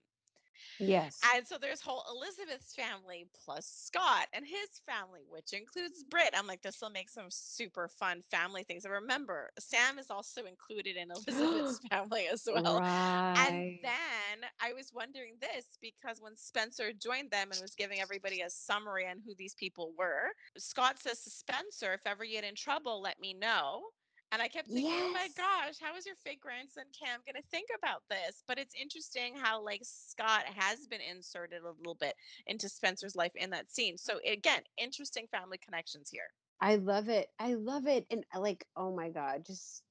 Yes. 0.79 1.19
And 1.35 1.45
so 1.45 1.57
there's 1.59 1.81
whole 1.81 2.03
Elizabeth's 2.09 2.73
family 2.73 3.27
plus 3.45 3.65
Scott 3.65 4.27
and 4.33 4.45
his 4.45 4.81
family, 4.85 5.21
which 5.29 5.53
includes 5.53 6.03
Britt. 6.03 6.33
I'm 6.35 6.47
like, 6.47 6.61
this 6.61 6.81
will 6.81 6.89
make 6.89 7.09
some 7.09 7.27
super 7.29 7.87
fun 7.87 8.21
family 8.31 8.63
things. 8.63 8.85
And 8.85 8.93
remember, 8.93 9.51
Sam 9.59 9.99
is 9.99 10.09
also 10.09 10.45
included 10.45 10.95
in 10.95 11.11
Elizabeth's 11.11 11.79
family 11.89 12.27
as 12.31 12.47
well. 12.47 12.79
right. 12.79 13.35
And 13.37 13.79
then 13.81 14.49
I 14.61 14.73
was 14.73 14.91
wondering 14.93 15.35
this 15.41 15.65
because 15.81 16.21
when 16.21 16.35
Spencer 16.35 16.91
joined 16.93 17.31
them 17.31 17.51
and 17.51 17.61
was 17.61 17.75
giving 17.75 17.99
everybody 17.99 18.41
a 18.41 18.49
summary 18.49 19.07
on 19.07 19.19
who 19.25 19.33
these 19.37 19.55
people 19.55 19.93
were, 19.97 20.29
Scott 20.57 20.99
says 20.99 21.23
to 21.23 21.29
Spencer, 21.29 21.93
if 21.93 22.01
ever 22.05 22.23
you 22.23 22.39
get 22.39 22.49
in 22.49 22.55
trouble, 22.55 23.01
let 23.01 23.19
me 23.19 23.33
know. 23.33 23.83
And 24.31 24.41
I 24.41 24.47
kept 24.47 24.67
thinking, 24.67 24.91
oh 24.93 25.11
my 25.11 25.27
gosh, 25.35 25.75
how 25.81 25.95
is 25.97 26.05
your 26.05 26.15
fake 26.23 26.41
grandson 26.41 26.83
Cam 26.97 27.19
going 27.25 27.41
to 27.41 27.49
think 27.49 27.69
about 27.75 28.03
this? 28.09 28.43
But 28.47 28.59
it's 28.59 28.75
interesting 28.79 29.33
how, 29.35 29.63
like, 29.63 29.81
Scott 29.83 30.43
has 30.55 30.85
been 30.85 31.01
inserted 31.01 31.63
a 31.63 31.71
little 31.79 31.97
bit 31.99 32.13
into 32.45 32.69
Spencer's 32.69 33.15
life 33.15 33.31
in 33.35 33.49
that 33.49 33.71
scene. 33.71 33.97
So, 33.97 34.15
mm. 34.15 34.33
again, 34.33 34.61
interesting 34.77 35.25
family 35.31 35.57
connections 35.57 36.09
here. 36.11 36.29
I 36.61 36.75
love 36.75 37.09
it. 37.09 37.27
I 37.39 37.55
love 37.55 37.87
it. 37.87 38.05
And 38.11 38.23
I 38.33 38.37
like, 38.37 38.65
oh 38.75 38.93
my 38.95 39.09
God, 39.09 39.45
just 39.47 39.83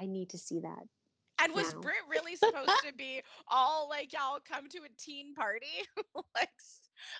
I 0.00 0.06
need 0.06 0.30
to 0.30 0.38
see 0.38 0.60
that. 0.60 0.82
And 1.42 1.52
was 1.52 1.72
Now. 1.74 1.80
Britt 1.80 1.96
really 2.10 2.36
supposed 2.36 2.84
to 2.86 2.94
be 2.94 3.22
all 3.48 3.88
like, 3.88 4.12
y'all 4.12 4.38
come 4.48 4.68
to 4.70 4.78
a 4.78 4.90
teen 4.98 5.34
party? 5.34 5.84
like, 6.14 6.48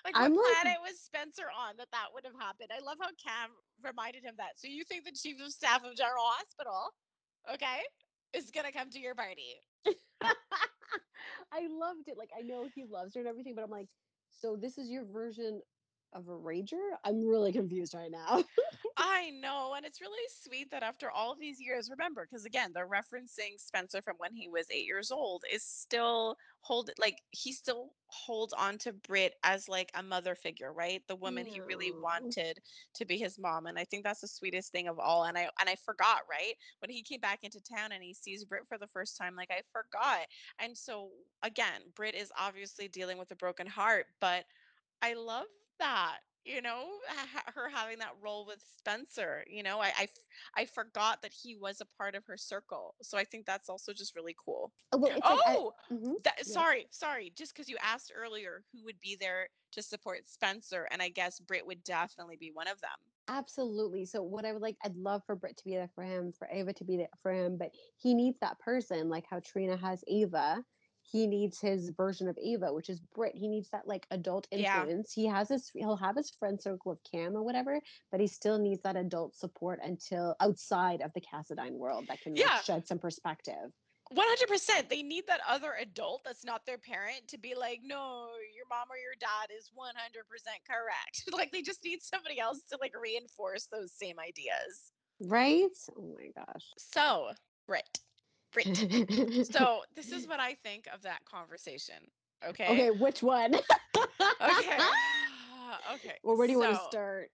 like 0.03 0.13
I'm 0.15 0.35
like- 0.35 0.53
planet 0.61 0.79
was 0.81 0.99
Spencer 0.99 1.47
on 1.57 1.77
that 1.77 1.87
that 1.91 2.07
would 2.13 2.25
have 2.25 2.39
happened? 2.39 2.69
I 2.75 2.83
love 2.83 2.97
how 2.99 3.09
Cam 3.23 3.51
reminded 3.83 4.23
him 4.23 4.35
that. 4.37 4.57
So, 4.57 4.67
you 4.67 4.83
think 4.83 5.05
the 5.05 5.11
chief 5.11 5.37
of 5.41 5.51
staff 5.51 5.83
of 5.83 5.95
General 5.95 6.23
Hospital, 6.23 6.91
okay, 7.53 7.79
is 8.33 8.51
to 8.65 8.71
come 8.71 8.89
to 8.91 8.99
your 8.99 9.15
party? 9.15 9.61
I 11.51 11.67
loved 11.69 12.07
it. 12.07 12.17
Like 12.17 12.31
I 12.37 12.41
know 12.41 12.67
he 12.73 12.85
loves 12.85 13.15
her 13.15 13.21
and 13.21 13.29
everything, 13.29 13.55
but 13.55 13.63
I'm 13.63 13.71
like, 13.71 13.87
so 14.29 14.55
this 14.55 14.77
is 14.77 14.89
your 14.89 15.05
version 15.05 15.61
of 16.15 16.27
a 16.29 16.31
rager? 16.31 16.81
I'm 17.03 17.27
really 17.27 17.51
confused 17.51 17.93
right 17.93 18.09
now. 18.09 18.43
I 18.97 19.31
know, 19.41 19.73
and 19.75 19.85
it's 19.85 19.99
really 19.99 20.23
sweet 20.41 20.71
that 20.71 20.81
after 20.81 21.11
all 21.11 21.35
these 21.37 21.59
years, 21.59 21.89
remember, 21.89 22.25
because 22.25 22.45
again, 22.45 22.71
they're 22.73 22.87
referencing 22.87 23.59
Spencer 23.59 24.01
from 24.01 24.15
when 24.19 24.33
he 24.33 24.47
was 24.47 24.67
eight 24.71 24.85
years 24.85 25.11
old, 25.11 25.43
is 25.53 25.63
still 25.63 26.37
hold 26.61 26.89
like 26.97 27.17
he 27.31 27.51
still 27.51 27.91
holds 28.07 28.53
on 28.53 28.77
to 28.79 28.93
Britt 28.93 29.33
as 29.43 29.67
like 29.67 29.91
a 29.95 30.01
mother 30.01 30.33
figure, 30.33 30.71
right? 30.71 31.01
The 31.09 31.15
woman 31.17 31.45
he 31.45 31.59
really 31.59 31.91
wanted 31.91 32.59
to 32.95 33.05
be 33.05 33.17
his 33.17 33.37
mom, 33.37 33.65
and 33.65 33.77
I 33.77 33.83
think 33.83 34.05
that's 34.05 34.21
the 34.21 34.29
sweetest 34.29 34.71
thing 34.71 34.87
of 34.87 34.97
all. 34.97 35.25
And 35.25 35.37
I 35.37 35.49
and 35.59 35.69
I 35.69 35.75
forgot, 35.85 36.21
right, 36.29 36.53
when 36.79 36.89
he 36.89 37.03
came 37.03 37.19
back 37.19 37.39
into 37.43 37.59
town 37.59 37.91
and 37.91 38.01
he 38.01 38.13
sees 38.13 38.45
Britt 38.45 38.63
for 38.69 38.77
the 38.77 38.87
first 38.87 39.17
time, 39.17 39.35
like 39.35 39.51
I 39.51 39.61
forgot. 39.73 40.25
And 40.59 40.77
so 40.77 41.09
again, 41.43 41.81
Britt 41.95 42.15
is 42.15 42.31
obviously 42.39 42.87
dealing 42.87 43.17
with 43.17 43.31
a 43.31 43.35
broken 43.35 43.67
heart, 43.67 44.05
but 44.21 44.45
I 45.01 45.13
love 45.15 45.45
that. 45.79 46.19
You 46.43 46.61
know, 46.61 46.99
ha- 47.07 47.51
her 47.55 47.69
having 47.69 47.97
that 47.99 48.13
role 48.21 48.45
with 48.45 48.61
Spencer. 48.77 49.43
You 49.49 49.63
know, 49.63 49.79
I, 49.79 49.87
I 49.87 50.03
f- 50.03 50.09
I 50.55 50.65
forgot 50.65 51.23
that 51.23 51.33
he 51.33 51.55
was 51.55 51.81
a 51.81 51.85
part 51.97 52.13
of 52.13 52.23
her 52.27 52.37
circle. 52.37 52.93
So 53.01 53.17
I 53.17 53.23
think 53.23 53.47
that's 53.47 53.67
also 53.67 53.93
just 53.93 54.15
really 54.15 54.35
cool. 54.43 54.71
Oh, 54.91 54.99
well, 54.99 55.11
it's 55.15 55.27
like 55.27 55.39
I- 55.47 55.55
Oh, 55.55 55.73
mhm, 55.91 56.21
that, 56.23 56.35
yes. 56.37 56.53
sorry, 56.53 56.87
sorry. 56.91 57.31
Just 57.35 57.53
because 57.55 57.67
you 57.67 57.77
asked 57.81 58.11
earlier 58.15 58.63
who 58.71 58.83
would 58.83 58.99
be 58.99 59.15
there 59.15 59.49
to 59.71 59.81
support 59.81 60.27
Spencer, 60.29 60.87
and 60.91 61.01
I 61.01 61.09
guess 61.09 61.39
Britt 61.39 61.65
would 61.65 61.83
definitely 61.83 62.35
be 62.37 62.51
one 62.51 62.67
of 62.67 62.79
them. 62.79 62.91
Absolutely. 63.27 64.05
So 64.05 64.21
what 64.21 64.45
I 64.45 64.53
would 64.53 64.61
like, 64.61 64.77
I'd 64.83 64.95
love 64.95 65.23
for 65.25 65.35
Britt 65.35 65.57
to 65.57 65.63
be 65.65 65.71
there 65.71 65.89
for 65.95 66.03
him, 66.03 66.31
for 66.31 66.47
Ava 66.51 66.73
to 66.73 66.83
be 66.83 66.97
there 66.97 67.09
for 67.23 67.31
him, 67.33 67.57
but 67.57 67.71
he 67.97 68.13
needs 68.13 68.37
that 68.39 68.59
person, 68.59 69.09
like 69.09 69.25
how 69.27 69.39
Trina 69.39 69.77
has 69.77 70.03
Ava. 70.07 70.63
He 71.11 71.27
needs 71.27 71.59
his 71.59 71.89
version 71.91 72.27
of 72.27 72.37
Ava, 72.41 72.73
which 72.73 72.89
is 72.89 72.99
Britt. 73.13 73.35
He 73.35 73.47
needs 73.47 73.69
that 73.69 73.87
like 73.87 74.07
adult 74.11 74.47
Yeah. 74.51 74.81
influence. 74.81 75.13
He 75.13 75.25
has 75.25 75.49
his, 75.49 75.69
he'll 75.73 75.95
have 75.95 76.15
his 76.15 76.31
friend 76.31 76.59
circle 76.61 76.91
of 76.91 76.99
Cam 77.09 77.35
or 77.35 77.43
whatever, 77.43 77.79
but 78.11 78.19
he 78.19 78.27
still 78.27 78.57
needs 78.57 78.81
that 78.83 78.95
adult 78.95 79.35
support 79.35 79.79
until 79.83 80.35
outside 80.39 81.01
of 81.01 81.11
the 81.13 81.21
Cassadine 81.21 81.73
world 81.73 82.05
that 82.07 82.21
can 82.21 82.33
like, 82.33 82.45
Yeah. 82.45 82.61
shed 82.61 82.87
some 82.87 82.99
perspective. 82.99 83.71
One 84.11 84.27
hundred 84.27 84.49
percent. 84.49 84.87
They 84.87 85.01
need 85.01 85.25
that 85.27 85.41
other 85.49 85.73
adult 85.79 86.23
that's 86.23 86.45
not 86.45 86.63
their 86.67 86.77
parent 86.77 87.27
to 87.29 87.39
be 87.39 87.55
like, 87.55 87.79
no, 87.83 88.27
your 88.55 88.67
mom 88.69 88.87
or 88.91 88.97
your 88.97 89.15
dad 89.19 89.49
is 89.55 89.71
one 89.73 89.95
hundred 89.95 90.27
percent 90.29 90.57
correct. 90.67 91.23
like 91.33 91.51
they 91.51 91.63
just 91.63 91.83
need 91.83 92.03
somebody 92.03 92.39
else 92.39 92.61
to 92.71 92.77
like 92.79 92.93
reinforce 93.01 93.65
those 93.71 93.91
same 93.93 94.19
ideas. 94.19 94.91
Right? 95.21 95.71
Oh 95.97 96.15
my 96.19 96.29
gosh. 96.35 96.65
So, 96.77 97.31
Britt, 97.67 97.99
Britt. 98.55 99.45
So 99.51 99.81
this 99.95 100.11
is 100.11 100.27
what 100.27 100.39
I 100.39 100.55
think 100.63 100.87
of 100.93 101.01
that 101.03 101.23
conversation. 101.25 101.95
Okay. 102.47 102.67
okay, 102.67 102.91
which 102.91 103.21
one? 103.21 103.55
Okay. 103.55 103.61
okay. 105.93 106.15
Well, 106.23 106.37
where 106.37 106.47
do 106.47 106.53
you 106.53 106.59
want 106.59 106.75
to 106.75 106.83
start? 106.89 107.29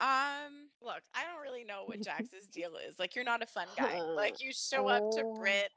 Um, 0.00 0.68
look, 0.82 1.02
I 1.14 1.24
don't 1.24 1.42
really 1.42 1.64
know 1.64 1.82
what 1.84 2.00
Jax's 2.00 2.46
deal 2.46 2.72
is. 2.88 2.98
Like, 2.98 3.14
you're 3.14 3.24
not 3.24 3.42
a 3.42 3.46
fun 3.46 3.66
guy. 3.76 4.00
Like, 4.00 4.40
you 4.40 4.52
show 4.52 4.88
up 4.88 5.10
to 5.12 5.22
oh. 5.24 5.34
Britt 5.38 5.70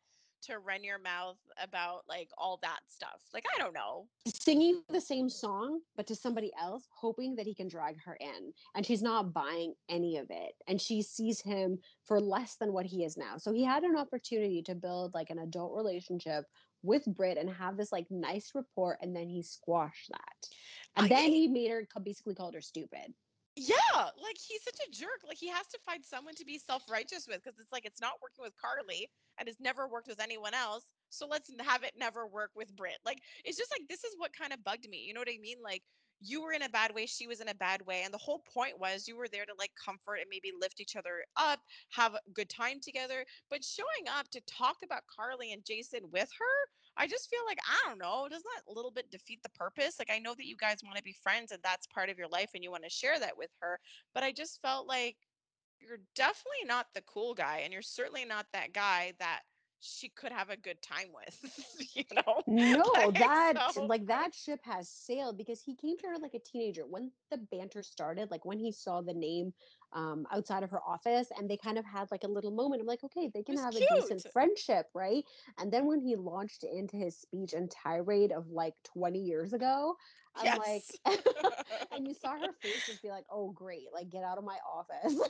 to 0.48 0.60
run 0.60 0.84
your 0.84 1.00
mouth 1.00 1.38
about 1.62 2.04
like 2.08 2.30
all 2.38 2.60
that 2.62 2.80
stuff. 2.88 3.22
Like, 3.34 3.46
I 3.56 3.60
don't 3.62 3.74
know. 3.74 4.08
singing 4.28 4.82
the 4.89 5.02
same 5.02 5.30
song 5.30 5.80
but 5.96 6.06
to 6.08 6.16
somebody 6.16 6.52
else 6.62 6.88
hoping 6.91 7.36
that 7.36 7.46
he 7.46 7.54
can 7.54 7.68
drag 7.68 8.02
her 8.04 8.16
in 8.20 8.52
and 8.76 8.86
she's 8.86 9.02
not 9.02 9.34
buying 9.34 9.74
any 9.89 10.18
of 10.18 10.28
it 10.30 10.54
and 10.68 10.80
she 10.82 11.02
sees 11.02 11.39
him 11.41 11.78
for 12.04 12.20
less 12.20 12.56
than 12.56 12.74
what 12.74 12.86
he 12.86 13.04
is 13.04 13.18
now 13.18 13.38
so 13.38 13.52
he 13.54 13.64
had 13.64 13.84
an 13.84 13.96
opportunity 13.98 14.62
to 14.62 14.76
build 14.76 15.14
like 15.14 15.30
an 15.30 15.39
adult 15.39 15.74
relationship 15.76 16.46
with 16.84 17.06
Britt 17.06 17.38
and 17.38 17.50
have 17.50 17.78
this 17.78 17.91
like 17.91 18.06
nice 18.10 18.52
rapport 18.54 18.98
and 19.02 19.16
then 19.16 19.30
he 19.30 19.41
squashed 19.41 20.10
that 20.12 20.50
and 20.98 21.06
I- 21.06 21.10
then 21.10 21.30
he 21.32 21.48
made 21.48 21.72
her 21.72 21.88
basically 22.04 22.36
called 22.36 22.54
her 22.56 22.62
stupid 22.62 23.14
Yeah, 23.56 23.76
like 23.95 24.38
he's 24.39 24.64
such 24.64 24.80
a 24.88 24.91
jerk. 24.91 25.22
Like 25.28 25.38
he 25.38 25.47
has 25.49 25.68
to 25.68 25.80
find 25.86 26.04
someone 26.04 26.34
to 26.36 26.45
be 26.45 26.58
self-righteous 26.58 27.28
with 27.28 27.43
because 27.43 27.60
it's 27.60 27.72
like 27.72 27.86
it's 27.86 28.01
not 28.01 28.20
working 28.22 28.43
with 28.43 28.58
Carly 28.58 29.10
and 29.38 29.47
it's 29.47 29.60
never 29.60 29.88
worked 29.88 30.08
with 30.08 30.20
anyone 30.20 30.56
else. 30.56 30.86
So 31.10 31.28
let's 31.28 31.51
have 31.62 31.84
it 31.84 31.93
never 31.95 32.26
work 32.26 32.51
with 32.56 32.76
Britt. 32.76 32.97
Like 33.06 33.20
it's 33.45 33.58
just 33.58 33.72
like 33.72 33.88
this 33.88 34.04
is 34.04 34.16
what 34.18 34.34
kind 34.36 34.54
of 34.54 34.64
bugged 34.64 34.89
me. 34.89 35.04
You 35.06 35.14
know 35.14 35.22
what 35.22 35.30
I 35.30 35.38
mean? 35.39 35.58
Like 35.64 35.84
you 36.20 36.41
were 36.41 36.54
in 36.54 36.64
a 36.64 36.70
bad 36.70 36.95
way, 36.95 37.06
she 37.06 37.28
was 37.28 37.41
in 37.41 37.49
a 37.49 37.54
bad 37.56 37.86
way, 37.86 38.01
and 38.04 38.14
the 38.14 38.18
whole 38.18 38.39
point 38.51 38.80
was 38.80 39.08
you 39.08 39.18
were 39.18 39.28
there 39.28 39.45
to 39.45 39.54
like 39.60 39.72
comfort 39.84 40.16
and 40.16 40.28
maybe 40.32 40.51
lift 40.60 40.80
each 40.80 40.95
other 40.95 41.24
up, 41.36 41.60
have 41.91 42.16
a 42.16 42.32
good 42.34 42.49
time 42.49 42.80
together. 42.82 43.24
But 43.51 43.64
showing 43.64 44.08
up 44.18 44.30
to 44.30 44.41
talk 44.41 44.78
about 44.84 45.04
Carly 45.14 45.51
and 45.51 45.64
Jason 45.66 46.10
with 46.12 46.30
her, 46.39 46.56
I 46.98 47.08
just 47.08 47.30
feel 47.30 47.39
like 47.48 47.60
I 47.68 47.88
don't 47.89 48.00
know. 48.00 48.28
Doesn't 48.30 48.46
that 48.56 48.72
a 48.72 48.74
little 48.74 48.91
bit 48.91 49.12
defeat 49.12 49.41
the 49.44 49.50
purpose? 49.50 49.96
Like 50.00 50.12
I 50.12 50.20
know 50.20 50.34
that 50.36 50.46
you 50.46 50.56
guys 50.56 50.78
want 50.84 50.98
to 50.98 51.04
be 51.04 51.14
friends 51.14 51.52
and 51.52 51.62
that's 51.64 51.88
part 51.88 52.10
of 52.10 52.18
your 52.18 52.28
life 52.28 52.52
and 52.54 52.64
you 52.64 52.72
want 52.72 52.84
to 52.84 52.89
share 52.89 53.20
that 53.20 53.38
with 53.38 53.52
her, 53.62 53.80
but 54.14 54.24
I 54.24 54.32
just 54.32 54.62
felt 54.62 54.88
like 54.88 55.18
you're 55.80 56.00
definitely 56.16 56.66
not 56.66 56.88
the 56.94 57.02
cool 57.02 57.34
guy 57.34 57.60
and 57.64 57.74
you're 57.74 57.82
certainly 57.82 58.26
not 58.26 58.46
that 58.54 58.74
guy 58.74 59.14
that 59.20 59.41
she 59.80 60.10
could 60.10 60.32
have 60.32 60.50
a 60.50 60.56
good 60.58 60.82
time 60.82 61.08
with, 61.14 61.94
you 61.96 62.04
know? 62.14 62.41
no 62.48 62.84
Like, 62.96 63.18
that 63.18 63.56
so- 63.68 63.86
like 63.86 64.06
that 64.08 64.34
ship 64.34 64.60
has 64.64 64.89
sailed 64.89 65.38
because 65.38 65.62
he 65.62 65.76
came 65.76 65.98
to 65.98 66.08
her 66.08 66.18
like 66.22 66.34
a 66.34 66.39
teenager 66.39 66.84
when 66.88 67.12
the 67.32 67.38
banter 67.38 67.84
started 67.84 68.32
like 68.32 68.46
when 68.46 68.60
he 68.60 68.72
saw 68.72 69.02
the 69.02 69.14
name 69.14 69.54
um 69.94 70.26
outside 70.32 70.64
of 70.64 70.72
her 70.72 70.82
office 70.84 71.32
and 71.38 71.50
they 71.50 71.58
kind 71.58 71.78
of 71.78 71.86
had 71.86 72.10
like 72.12 72.24
a 72.24 72.28
little 72.28 72.52
moment 72.52 72.82
i'm 72.82 72.88
like 72.88 73.04
okay 73.04 73.30
they 73.34 73.44
can 73.44 73.58
have 73.58 73.76
a 73.76 73.82
decent 73.82 74.24
friendship 74.32 74.88
right 74.94 75.24
and 75.60 75.72
then 75.72 75.86
when 75.86 76.00
he 76.00 76.16
launched 76.16 76.64
into 76.64 76.98
his 76.98 77.18
speech 77.18 77.54
and 77.54 77.72
tirade 77.72 78.32
of 78.32 78.50
like 78.50 78.76
20 78.84 79.20
years 79.20 79.54
ago 79.54 79.96
i'm 80.36 80.54
Yes. 80.54 80.56
like 80.56 81.00
and 81.91 82.08
you 82.08 82.14
saw 82.14 82.38
her 82.38 82.54
face 82.62 82.86
just 82.86 83.02
be 83.02 83.10
like 83.10 83.26
oh 83.30 83.52
great 83.52 83.88
like 83.94 84.10
get 84.10 84.24
out 84.24 84.38
of 84.38 84.44
my 84.44 84.58
office 84.72 85.20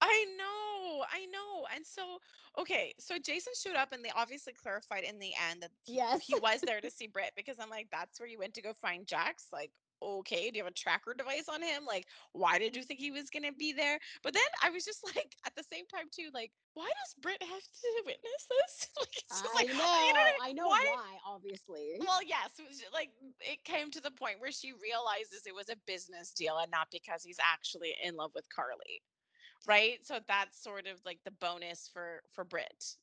I 0.00 0.26
know, 0.36 1.04
I 1.10 1.26
know. 1.26 1.66
And 1.74 1.84
so, 1.84 2.18
okay, 2.58 2.94
so 2.98 3.18
Jason 3.18 3.52
showed 3.60 3.76
up 3.76 3.92
and 3.92 4.04
they 4.04 4.10
obviously 4.14 4.52
clarified 4.52 5.04
in 5.04 5.18
the 5.18 5.32
end 5.50 5.62
that 5.62 5.70
Yes. 5.86 6.26
he 6.26 6.34
was 6.36 6.60
there 6.62 6.80
to 6.80 6.90
see 6.90 7.06
Britt 7.06 7.32
because 7.36 7.58
I'm 7.60 7.70
like, 7.70 7.88
that's 7.90 8.20
where 8.20 8.28
you 8.28 8.38
went 8.38 8.54
to 8.54 8.62
go 8.62 8.72
find 8.72 9.06
Jax. 9.06 9.48
Like, 9.52 9.72
okay, 10.02 10.50
do 10.50 10.58
you 10.58 10.64
have 10.64 10.70
a 10.70 10.74
tracker 10.74 11.14
device 11.14 11.48
on 11.48 11.62
him? 11.62 11.84
Like, 11.86 12.06
why 12.32 12.58
did 12.58 12.76
you 12.76 12.82
think 12.82 13.00
he 13.00 13.10
was 13.10 13.30
to 13.30 13.52
be 13.58 13.72
there? 13.72 13.98
But 14.22 14.34
then 14.34 14.42
I 14.62 14.70
was 14.70 14.84
just 14.84 15.04
like, 15.16 15.36
at 15.46 15.54
the 15.56 15.64
same 15.72 15.86
time, 15.86 16.06
too, 16.12 16.30
like, 16.34 16.52
why 16.74 16.86
does 16.86 17.14
Britt 17.20 17.42
have 17.42 17.62
to 17.62 18.02
witness 18.04 18.46
this? 18.50 18.88
like, 19.00 19.08
it's 19.16 19.42
just 19.42 19.54
i 19.54 19.58
like, 19.64 19.68
know 19.68 20.06
you 20.06 20.12
know, 20.12 20.30
i 20.42 20.52
know 20.52 20.68
why? 20.68 20.84
why 20.94 21.16
obviously 21.26 21.96
Well, 22.00 22.20
yes, 22.26 22.50
it 22.58 22.68
was 22.68 22.78
ju- 22.78 22.92
like 22.92 23.10
it 23.40 23.64
came 23.64 23.90
to 23.92 24.00
the 24.00 24.10
point 24.10 24.40
where 24.40 24.52
she 24.52 24.72
realizes 24.72 25.46
it 25.46 25.54
was 25.54 25.68
a 25.68 25.76
business 25.86 26.32
deal 26.32 26.58
and 26.58 26.70
not 26.70 26.88
because 26.90 27.22
he's 27.22 27.38
actually 27.40 27.94
in 28.02 28.16
love 28.16 28.32
with 28.34 28.44
Carly. 28.54 29.02
Right? 29.66 29.98
So 30.06 30.20
that's 30.28 30.62
sort 30.62 30.86
of 30.86 31.00
like 31.04 31.18
the 31.24 31.32
bonus 31.32 31.88
for 31.92 32.22
for 32.32 32.44
Britt. 32.44 32.96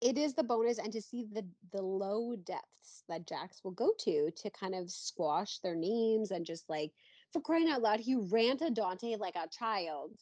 It 0.00 0.16
is 0.16 0.34
the 0.34 0.42
bonus 0.42 0.78
and 0.78 0.92
to 0.92 1.02
see 1.02 1.26
the 1.32 1.44
the 1.72 1.82
low 1.82 2.34
depths 2.36 3.04
that 3.08 3.26
Jax 3.26 3.62
will 3.62 3.72
go 3.72 3.92
to 3.98 4.30
to 4.30 4.50
kind 4.50 4.74
of 4.74 4.90
squash 4.90 5.58
their 5.58 5.74
names 5.74 6.30
and 6.30 6.46
just 6.46 6.68
like 6.68 6.92
for 7.32 7.40
crying 7.40 7.68
out 7.68 7.82
loud, 7.82 8.00
he 8.00 8.16
ran 8.16 8.56
to 8.58 8.70
Dante 8.70 9.16
like 9.16 9.36
a 9.36 9.48
child. 9.48 10.12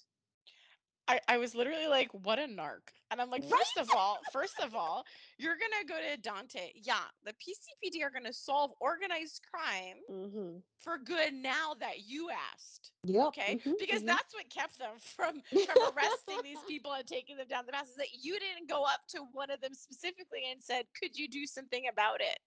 I, 1.09 1.21
I 1.29 1.39
was 1.39 1.55
literally 1.55 1.89
like, 1.89 2.11
what 2.13 2.39
a 2.39 2.43
narc. 2.43 2.93
And 3.11 3.21
I'm 3.21 3.31
like, 3.31 3.45
first 3.45 3.79
of 3.79 3.91
all, 3.91 4.21
first 4.33 4.61
of 4.61 4.75
all, 4.75 5.05
you're 5.39 5.57
gonna 5.57 5.85
go 5.89 5.99
to 6.01 6.21
Dante. 6.21 6.73
Yeah, 6.77 7.05
the 7.25 7.33
PCPD 7.35 8.05
are 8.05 8.11
gonna 8.11 8.33
solve 8.35 8.73
organized 8.81 9.43
crime 9.53 9.97
Mm-hmm. 10.11 10.59
for 10.79 10.99
good 10.99 11.35
now 11.35 11.75
that 11.81 12.01
you 12.07 12.31
asked. 12.31 12.93
Yep. 13.05 13.29
Okay. 13.29 13.57
mhm, 13.65 13.75
Because 13.79 14.03
mhm. 14.03 14.07
that's 14.07 14.35
what 14.35 14.49
kept 14.51 14.79
them 14.79 14.99
from 14.99 15.43
from 15.65 15.79
arresting 15.83 16.43
these 16.43 16.63
people 16.69 16.93
and 16.93 17.07
taking 17.07 17.37
them 17.37 17.49
down 17.49 17.67
the 17.67 17.73
path 17.73 17.89
is 17.89 17.97
that 17.97 18.13
you 18.23 18.39
didn't 18.39 18.69
go 18.69 18.85
up 18.85 19.01
to 19.09 19.21
one 19.33 19.51
of 19.51 19.61
them 19.61 19.75
specifically 19.75 20.43
and 20.51 20.63
said, 20.63 20.87
Could 21.01 21.17
you 21.19 21.29
do 21.29 21.47
something 21.47 21.89
about 21.91 22.21
it? 22.21 22.39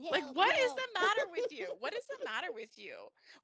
Like, 0.00 0.24
what 0.32 0.56
is 0.56 0.66
help. 0.66 0.76
the 0.76 1.00
matter 1.00 1.22
with 1.30 1.50
you? 1.50 1.66
What 1.80 1.92
is 1.94 2.02
the 2.08 2.24
matter 2.24 2.48
with 2.52 2.70
you? 2.76 2.94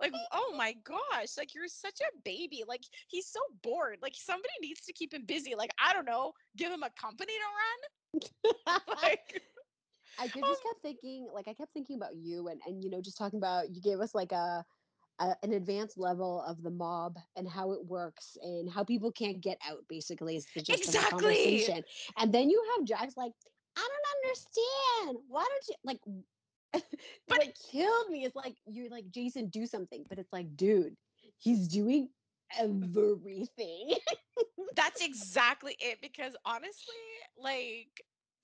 Like, 0.01 0.13
oh 0.33 0.55
my 0.57 0.75
gosh, 0.85 1.37
like 1.37 1.55
you're 1.55 1.69
such 1.69 2.01
a 2.01 2.19
baby. 2.25 2.63
Like, 2.67 2.83
he's 3.09 3.27
so 3.27 3.41
bored. 3.63 3.99
Like, 4.03 4.15
somebody 4.17 4.55
needs 4.61 4.81
to 4.83 4.93
keep 4.93 5.13
him 5.15 5.25
busy. 5.27 5.55
Like, 5.57 5.73
I 5.85 5.93
don't 5.93 6.07
know, 6.07 6.33
give 6.57 6.73
him 6.73 6.83
a 6.83 6.91
company 7.01 7.33
to 7.33 7.41
run. 7.41 8.81
Like, 9.03 9.43
I 10.19 10.27
just 10.29 10.43
oh 10.43 10.57
kept 10.63 10.83
thinking, 10.83 11.29
like 11.35 11.49
I 11.49 11.55
kept 11.55 11.73
thinking 11.73 11.97
about 11.97 12.15
you 12.15 12.49
and 12.49 12.61
and 12.67 12.83
you 12.83 12.91
know 12.91 13.01
just 13.01 13.19
talking 13.19 13.39
about 13.39 13.75
you 13.75 13.81
gave 13.83 14.01
us 14.01 14.15
like 14.15 14.33
a, 14.33 14.65
an 15.21 15.53
advanced 15.53 15.99
level 15.99 16.43
of 16.47 16.63
the 16.63 16.71
mob 16.71 17.17
and 17.37 17.49
how 17.49 17.73
it 17.73 17.85
works 17.85 18.37
and 18.43 18.71
how 18.71 18.85
people 18.85 19.13
can't 19.13 19.41
get 19.41 19.59
out 19.69 19.79
basically 19.89 20.37
is 20.37 20.47
the 20.55 20.63
gist 20.63 20.89
of 20.89 20.95
the 20.95 20.99
Exactly. 20.99 21.11
conversation. 21.11 21.83
And 22.19 22.33
then 22.33 22.51
you 22.51 22.63
have 22.77 22.87
Jax 22.87 23.17
like, 23.17 23.33
I 23.77 23.89
don't 23.89 24.25
understand. 24.25 25.19
Why 25.29 25.45
don't 25.49 25.69
you 25.69 25.75
like? 25.85 26.01
But- 27.29 27.39
what 27.39 27.59
killed 27.70 28.11
me 28.11 28.25
is 28.25 28.35
like 28.35 28.57
you're 28.66 28.91
like 28.91 29.11
Jason, 29.11 29.49
do 29.49 29.66
something, 29.66 30.05
but 30.09 30.18
it's 30.18 30.33
like, 30.33 30.57
dude, 30.57 30.97
he's 31.39 31.68
doing 31.68 32.09
everything. 32.59 33.97
that's 34.77 35.03
exactly 35.05 35.77
it. 35.81 35.99
Because 36.03 36.35
honestly, 36.45 36.95
like, 37.39 37.89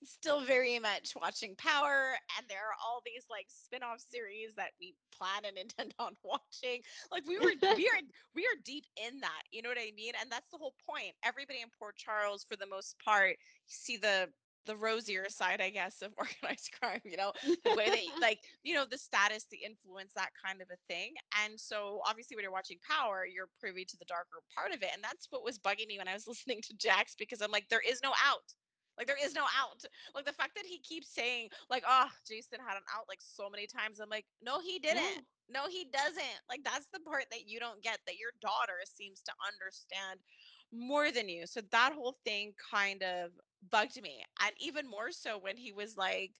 still 0.03 0.41
very 0.43 0.79
much 0.79 1.13
watching 1.21 1.55
Power, 1.57 2.15
and 2.37 2.47
there 2.49 2.59
are 2.59 2.75
all 2.83 3.01
these 3.05 3.25
like 3.29 3.45
spin-off 3.49 3.99
series 3.99 4.55
that 4.55 4.71
we 4.79 4.95
plan 5.15 5.45
and 5.47 5.57
intend 5.57 5.93
on 5.99 6.15
watching. 6.23 6.81
Like 7.11 7.23
we 7.27 7.37
were 7.37 7.53
we 7.61 7.87
are 7.87 8.01
we 8.35 8.41
are 8.43 8.57
deep 8.65 8.85
in 9.07 9.19
that. 9.19 9.43
You 9.51 9.61
know 9.61 9.69
what 9.69 9.77
I 9.77 9.91
mean? 9.95 10.13
And 10.19 10.31
that's 10.31 10.49
the 10.51 10.57
whole 10.57 10.73
point. 10.89 11.13
Everybody 11.23 11.61
in 11.61 11.69
Port 11.77 11.95
Charles, 11.97 12.43
for 12.49 12.55
the 12.55 12.65
most 12.67 12.95
part, 13.03 13.35
see 13.67 13.97
the 13.97 14.29
the 14.65 14.75
rosier 14.75 15.25
side, 15.29 15.61
I 15.61 15.69
guess, 15.69 16.01
of 16.01 16.13
organized 16.17 16.71
crime, 16.79 17.01
you 17.03 17.17
know, 17.17 17.31
the 17.43 17.75
way 17.75 17.89
they 17.89 18.05
like, 18.21 18.39
you 18.63 18.73
know, 18.73 18.85
the 18.89 18.97
status, 18.97 19.45
the 19.51 19.59
influence, 19.65 20.11
that 20.15 20.29
kind 20.43 20.61
of 20.61 20.67
a 20.71 20.77
thing. 20.87 21.13
And 21.43 21.59
so 21.59 22.01
obviously 22.07 22.35
when 22.35 22.43
you're 22.43 22.51
watching 22.51 22.77
Power, 22.87 23.25
you're 23.25 23.49
privy 23.59 23.85
to 23.85 23.97
the 23.97 24.05
darker 24.05 24.41
part 24.55 24.73
of 24.73 24.81
it. 24.83 24.89
And 24.93 25.03
that's 25.03 25.27
what 25.29 25.43
was 25.43 25.59
bugging 25.59 25.87
me 25.87 25.97
when 25.97 26.07
I 26.07 26.13
was 26.13 26.27
listening 26.31 26.61
to 26.63 26.73
Jax 26.75 27.15
because 27.17 27.41
I'm 27.41 27.51
like, 27.51 27.67
there 27.69 27.83
is 27.87 28.01
no 28.03 28.11
out. 28.25 28.53
Like 28.97 29.07
there 29.07 29.23
is 29.23 29.33
no 29.33 29.43
out. 29.57 29.81
Like 30.13 30.25
the 30.25 30.33
fact 30.33 30.51
that 30.55 30.65
he 30.65 30.77
keeps 30.79 31.13
saying, 31.15 31.49
like, 31.69 31.83
oh, 31.87 32.09
Jason 32.27 32.59
had 32.59 32.75
an 32.75 32.83
out 32.95 33.05
like 33.07 33.19
so 33.19 33.49
many 33.49 33.65
times. 33.65 33.99
I'm 33.99 34.09
like, 34.09 34.25
no, 34.43 34.59
he 34.59 34.79
didn't. 34.79 35.25
No, 35.49 35.67
he 35.67 35.87
doesn't. 35.91 36.41
Like 36.49 36.61
that's 36.63 36.87
the 36.93 36.99
part 36.99 37.25
that 37.31 37.47
you 37.47 37.59
don't 37.59 37.81
get 37.81 37.99
that 38.05 38.19
your 38.19 38.31
daughter 38.41 38.77
seems 38.85 39.21
to 39.21 39.31
understand 39.47 40.19
more 40.71 41.11
than 41.11 41.29
you. 41.29 41.47
So 41.47 41.61
that 41.71 41.93
whole 41.93 42.17
thing 42.25 42.53
kind 42.71 43.01
of 43.01 43.31
bugged 43.69 44.01
me. 44.01 44.23
And 44.41 44.53
even 44.59 44.87
more 44.89 45.11
so 45.11 45.37
when 45.37 45.57
he 45.57 45.71
was 45.71 45.97
like, 45.97 46.31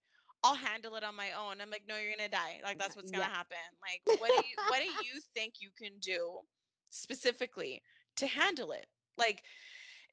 I'll 0.44 0.56
handle 0.56 0.96
it 0.96 1.04
on 1.04 1.16
my 1.16 1.32
own. 1.34 1.62
I'm 1.62 1.70
like, 1.70 1.84
no, 1.88 1.98
you're 1.98 2.16
gonna 2.18 2.30
die. 2.30 2.60
Like 2.64 2.78
that's 2.78 2.96
what's 2.96 3.12
gonna 3.12 3.24
Yeah. 3.24 3.30
happen. 3.30 3.58
Like, 3.82 4.02
what 4.18 4.32
do 4.32 4.38
you 4.38 4.58
what 4.68 4.80
do 4.80 4.86
you 4.90 5.20
think 5.36 5.56
you 5.60 5.70
can 5.78 6.00
do 6.00 6.40
specifically 6.90 7.82
to 8.18 8.28
handle 8.28 8.72
it? 8.72 8.88
Like 9.18 9.44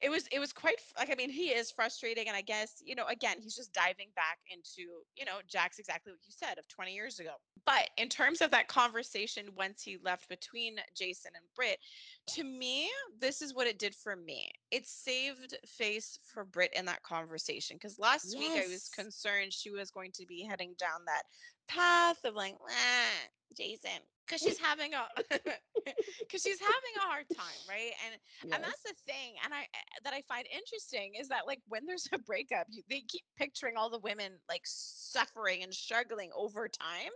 it 0.01 0.09
was 0.09 0.27
it 0.31 0.39
was 0.39 0.53
quite 0.53 0.79
like 0.97 1.09
I 1.11 1.15
mean 1.15 1.29
he 1.29 1.49
is 1.49 1.71
frustrating 1.71 2.27
and 2.27 2.35
I 2.35 2.41
guess 2.41 2.81
you 2.85 2.95
know 2.95 3.05
again 3.07 3.37
he's 3.39 3.55
just 3.55 3.73
diving 3.73 4.09
back 4.15 4.39
into 4.49 5.03
you 5.15 5.25
know 5.25 5.39
Jax 5.47 5.79
exactly 5.79 6.11
what 6.11 6.25
you 6.25 6.33
said 6.33 6.57
of 6.57 6.67
20 6.67 6.93
years 6.93 7.19
ago 7.19 7.35
but 7.65 7.89
in 7.97 8.09
terms 8.09 8.41
of 8.41 8.51
that 8.51 8.67
conversation 8.67 9.45
once 9.55 9.81
he 9.81 9.97
left 10.03 10.29
between 10.29 10.77
Jason 10.95 11.31
and 11.35 11.45
Britt 11.55 11.79
to 12.27 12.43
me 12.43 12.89
this 13.19 13.41
is 13.41 13.53
what 13.53 13.67
it 13.67 13.79
did 13.79 13.95
for 13.95 14.15
me. 14.15 14.49
It 14.71 14.85
saved 14.85 15.57
face 15.65 16.19
for 16.23 16.45
Britt 16.45 16.73
in 16.75 16.85
that 16.85 17.03
conversation 17.03 17.77
because 17.77 17.99
last 17.99 18.37
week 18.37 18.51
I 18.51 18.67
was 18.67 18.89
concerned 18.89 19.53
she 19.53 19.71
was 19.71 19.91
going 19.91 20.11
to 20.13 20.25
be 20.25 20.43
heading 20.43 20.75
down 20.77 21.01
that 21.05 21.23
path 21.67 22.23
of 22.25 22.35
like 22.35 22.55
"Ah, 22.69 23.29
Jason 23.55 24.01
because 24.25 24.41
she's 24.41 24.59
having 24.59 24.93
a 24.93 25.07
because 25.25 26.41
she's 26.41 26.59
having 26.59 26.95
a 26.97 27.07
hard 27.07 27.25
time 27.35 27.59
right? 27.67 27.91
And 28.05 28.53
and 28.53 28.63
that's 28.63 28.83
the 28.83 28.93
thing 29.05 29.33
and 29.43 29.53
i 29.53 29.61
eh, 29.61 29.99
that 30.03 30.13
i 30.13 30.21
find 30.27 30.45
interesting 30.53 31.13
is 31.19 31.27
that 31.29 31.47
like 31.47 31.59
when 31.67 31.85
there's 31.85 32.07
a 32.13 32.19
breakup 32.19 32.67
you, 32.69 32.83
they 32.89 33.01
keep 33.07 33.23
picturing 33.37 33.75
all 33.77 33.89
the 33.89 33.99
women 33.99 34.33
like 34.47 34.61
suffering 34.65 35.63
and 35.63 35.73
struggling 35.73 36.29
over 36.35 36.67
time 36.67 37.11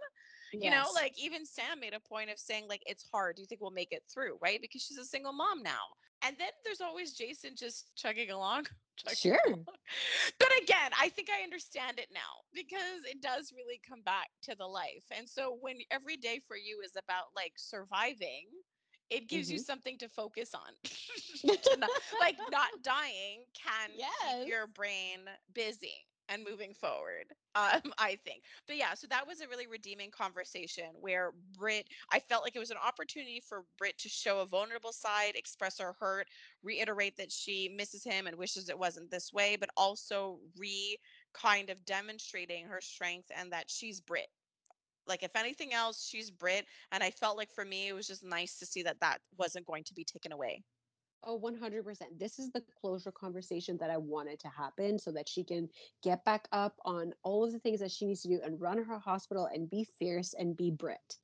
you 0.60 0.70
know 0.70 0.86
like 0.94 1.14
even 1.18 1.46
sam 1.46 1.80
made 1.80 1.94
a 1.94 2.00
point 2.00 2.30
of 2.30 2.40
saying 2.40 2.66
like 2.70 2.82
it's 2.86 3.04
hard. 3.12 3.36
Do 3.36 3.42
you 3.42 3.48
think 3.48 3.62
we'll 3.62 3.72
make 3.72 3.92
it 3.92 4.04
through? 4.12 4.38
Right? 4.42 4.60
Because 4.62 4.82
she's 4.84 4.98
a 4.98 5.06
single 5.06 5.34
mom 5.34 5.62
now. 5.64 5.96
And 6.24 6.36
then 6.40 6.50
there's 6.64 6.82
always 6.82 7.14
jason 7.14 7.52
just 7.56 7.96
chugging 7.96 8.32
along 8.32 8.66
chugging 8.98 9.34
Sure. 9.34 9.40
along. 9.46 9.66
but 10.40 10.50
again 10.62 10.92
i 11.00 11.10
think 11.10 11.30
i 11.30 11.44
understand 11.44 12.00
it 12.00 12.08
now 12.14 12.44
because 12.54 13.04
it 13.10 13.22
does 13.22 13.54
really 13.56 13.80
come 13.88 14.02
back 14.04 14.30
to 14.44 14.56
the 14.56 14.66
life. 14.66 15.06
And 15.16 15.28
so 15.30 15.58
when 15.60 15.78
every 15.92 16.18
day 16.18 16.40
for 16.48 16.58
you 16.58 16.80
is 16.84 16.94
about 16.96 17.28
like 17.36 17.54
surviving 17.58 18.48
it 19.10 19.28
gives 19.30 19.52
you 19.52 19.58
Mhm. 19.58 19.60
something 19.60 19.98
to 20.00 20.10
focus 20.10 20.54
on. 20.54 20.74
To 21.64 21.76
not, 21.78 21.92
like 22.20 22.38
not 22.50 22.70
dying 22.82 23.46
can 23.54 23.90
keep 24.20 24.38
your 24.44 24.68
brain 24.68 25.20
busy 25.54 26.08
and 26.30 26.44
moving 26.50 26.74
forward 26.74 27.26
um 27.56 27.82
i 27.98 28.18
think. 28.24 28.44
But 28.68 28.78
yeah 28.78 28.94
so 28.94 29.08
that 29.08 29.28
was 29.28 29.42
a 29.42 29.48
really 29.48 29.68
redeeming 29.68 30.12
conversation 30.12 30.86
where 31.00 31.34
britt 31.58 31.88
i 32.12 32.20
felt 32.20 32.44
like 32.44 32.56
it 32.56 32.60
was 32.60 32.72
an 32.72 32.78
opportunity 32.86 33.42
for 33.48 33.66
britt 33.78 33.98
to 34.00 34.10
show 34.10 34.40
a 34.40 34.46
vulnerable 34.46 34.92
side 34.94 35.36
express 35.36 35.80
her 35.80 35.96
hurt 36.00 36.28
reiterate 36.64 37.18
that 37.18 37.32
she 37.32 37.70
misses 37.76 38.04
him 38.04 38.28
and 38.28 38.38
wishes 38.38 38.70
it 38.70 38.78
wasn't 38.80 39.10
this 39.12 39.32
way 39.34 39.56
but 39.60 39.70
also 39.78 40.40
re 40.58 40.98
kind 41.34 41.70
of 41.70 41.84
demonstrating 41.86 42.66
her 42.66 42.82
strength 42.82 43.30
and 43.36 43.52
that 43.52 43.70
she's 43.70 44.00
britt. 44.00 44.28
Like 45.08 45.24
if 45.24 45.36
anything 45.36 45.74
else 45.74 46.08
she's 46.08 46.32
britt 46.32 46.66
and 46.92 47.04
i 47.04 47.12
felt 47.12 47.38
like 47.38 47.52
for 47.52 47.66
me 47.66 47.90
it 47.90 47.94
was 47.94 48.08
just 48.08 48.24
nice 48.24 48.58
to 48.60 48.66
see 48.66 48.84
that 48.84 49.00
that 49.02 49.20
wasn't 49.38 49.66
going 49.66 49.84
to 49.86 49.94
be 49.94 50.06
taken 50.06 50.32
away 50.32 50.64
Oh, 51.26 51.40
100%. 51.40 52.20
This 52.20 52.38
is 52.38 52.52
the 52.52 52.64
closure 52.82 53.12
conversation 53.12 53.78
that 53.78 53.90
I 53.90 53.98
wanted 53.98 54.40
to 54.42 54.50
happen 54.50 55.00
so 55.00 55.12
that 55.14 55.30
she 55.30 55.44
can 55.44 55.70
get 56.04 56.24
back 56.26 56.48
up 56.52 56.76
on 56.84 57.14
all 57.24 57.46
of 57.46 57.54
the 57.54 57.60
things 57.60 57.80
that 57.80 57.92
she 57.92 58.06
needs 58.06 58.22
to 58.24 58.28
do 58.28 58.42
and 58.44 58.60
run 58.60 58.84
her 58.84 59.00
hospital 59.00 59.48
and 59.54 59.70
be 59.70 59.88
fierce 60.00 60.34
and 60.34 60.58
be 60.58 60.70
Britt. 60.70 61.20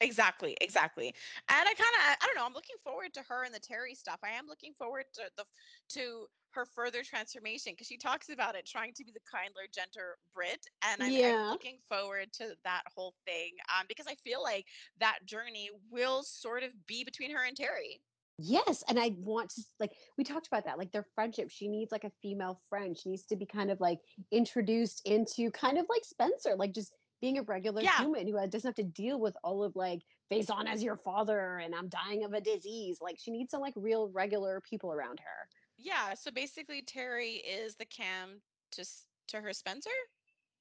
Exactly, 0.00 0.56
exactly. 0.60 1.06
And 1.06 1.68
I 1.68 1.74
kind 1.74 1.78
of, 1.78 2.16
I 2.22 2.26
don't 2.26 2.36
know, 2.36 2.46
I'm 2.46 2.52
looking 2.52 2.76
forward 2.84 3.12
to 3.14 3.22
her 3.28 3.44
and 3.44 3.54
the 3.54 3.60
Terry 3.60 3.94
stuff. 3.94 4.18
I 4.24 4.30
am 4.30 4.46
looking 4.46 4.72
forward 4.78 5.04
to 5.14 5.22
the 5.36 5.44
to 5.90 6.26
her 6.52 6.64
further 6.64 7.02
transformation 7.02 7.72
because 7.72 7.88
she 7.88 7.96
talks 7.96 8.30
about 8.30 8.54
it 8.54 8.66
trying 8.66 8.92
to 8.94 9.04
be 9.04 9.12
the 9.12 9.20
kinder, 9.30 9.60
gentler 9.72 10.16
Britt, 10.34 10.66
and 10.84 11.02
I'm, 11.02 11.12
I'm 11.12 11.50
looking 11.50 11.78
forward 11.88 12.32
to 12.34 12.54
that 12.64 12.82
whole 12.94 13.14
thing 13.26 13.52
um, 13.76 13.86
because 13.88 14.06
I 14.06 14.14
feel 14.14 14.42
like 14.42 14.66
that 14.98 15.18
journey 15.26 15.70
will 15.90 16.22
sort 16.22 16.62
of 16.62 16.70
be 16.86 17.04
between 17.04 17.30
her 17.32 17.44
and 17.44 17.56
Terry. 17.56 18.00
Yes, 18.38 18.84
and 18.88 18.98
I 19.00 19.14
want 19.18 19.50
to 19.50 19.62
like 19.80 19.92
we 20.16 20.24
talked 20.24 20.46
about 20.46 20.64
that, 20.64 20.78
like 20.78 20.92
their 20.92 21.06
friendship. 21.14 21.50
She 21.50 21.68
needs 21.68 21.90
like 21.90 22.04
a 22.04 22.12
female 22.22 22.60
friend. 22.68 22.96
She 22.96 23.10
needs 23.10 23.26
to 23.26 23.36
be 23.36 23.46
kind 23.46 23.70
of 23.70 23.80
like 23.80 23.98
introduced 24.30 25.02
into 25.06 25.50
kind 25.50 25.76
of 25.76 25.86
like 25.88 26.04
Spencer, 26.04 26.54
like 26.56 26.72
just 26.72 26.92
being 27.20 27.38
a 27.38 27.42
regular 27.42 27.82
Yeah. 27.82 27.98
human 27.98 28.28
who 28.28 28.38
uh, 28.38 28.46
doesn't 28.46 28.68
have 28.68 28.76
to 28.76 28.84
deal 28.84 29.18
with 29.18 29.36
all 29.42 29.64
of 29.64 29.74
like 29.74 30.02
Faison 30.30 30.66
as 30.68 30.84
your 30.84 30.96
father 30.96 31.58
and 31.58 31.74
I'm 31.74 31.88
dying 31.88 32.24
of 32.24 32.32
a 32.32 32.40
disease. 32.40 32.98
Like 33.00 33.16
she 33.18 33.32
needs 33.32 33.50
some 33.50 33.60
like 33.60 33.74
real 33.76 34.08
regular 34.14 34.60
people 34.60 34.92
around 34.92 35.18
her. 35.18 35.48
Yeah, 35.76 36.14
so 36.14 36.30
basically 36.30 36.82
Terry 36.82 37.36
is 37.36 37.74
the 37.74 37.86
cam 37.86 38.40
to 38.72 38.84
to 39.28 39.40
her 39.40 39.52
Spencer, 39.52 39.90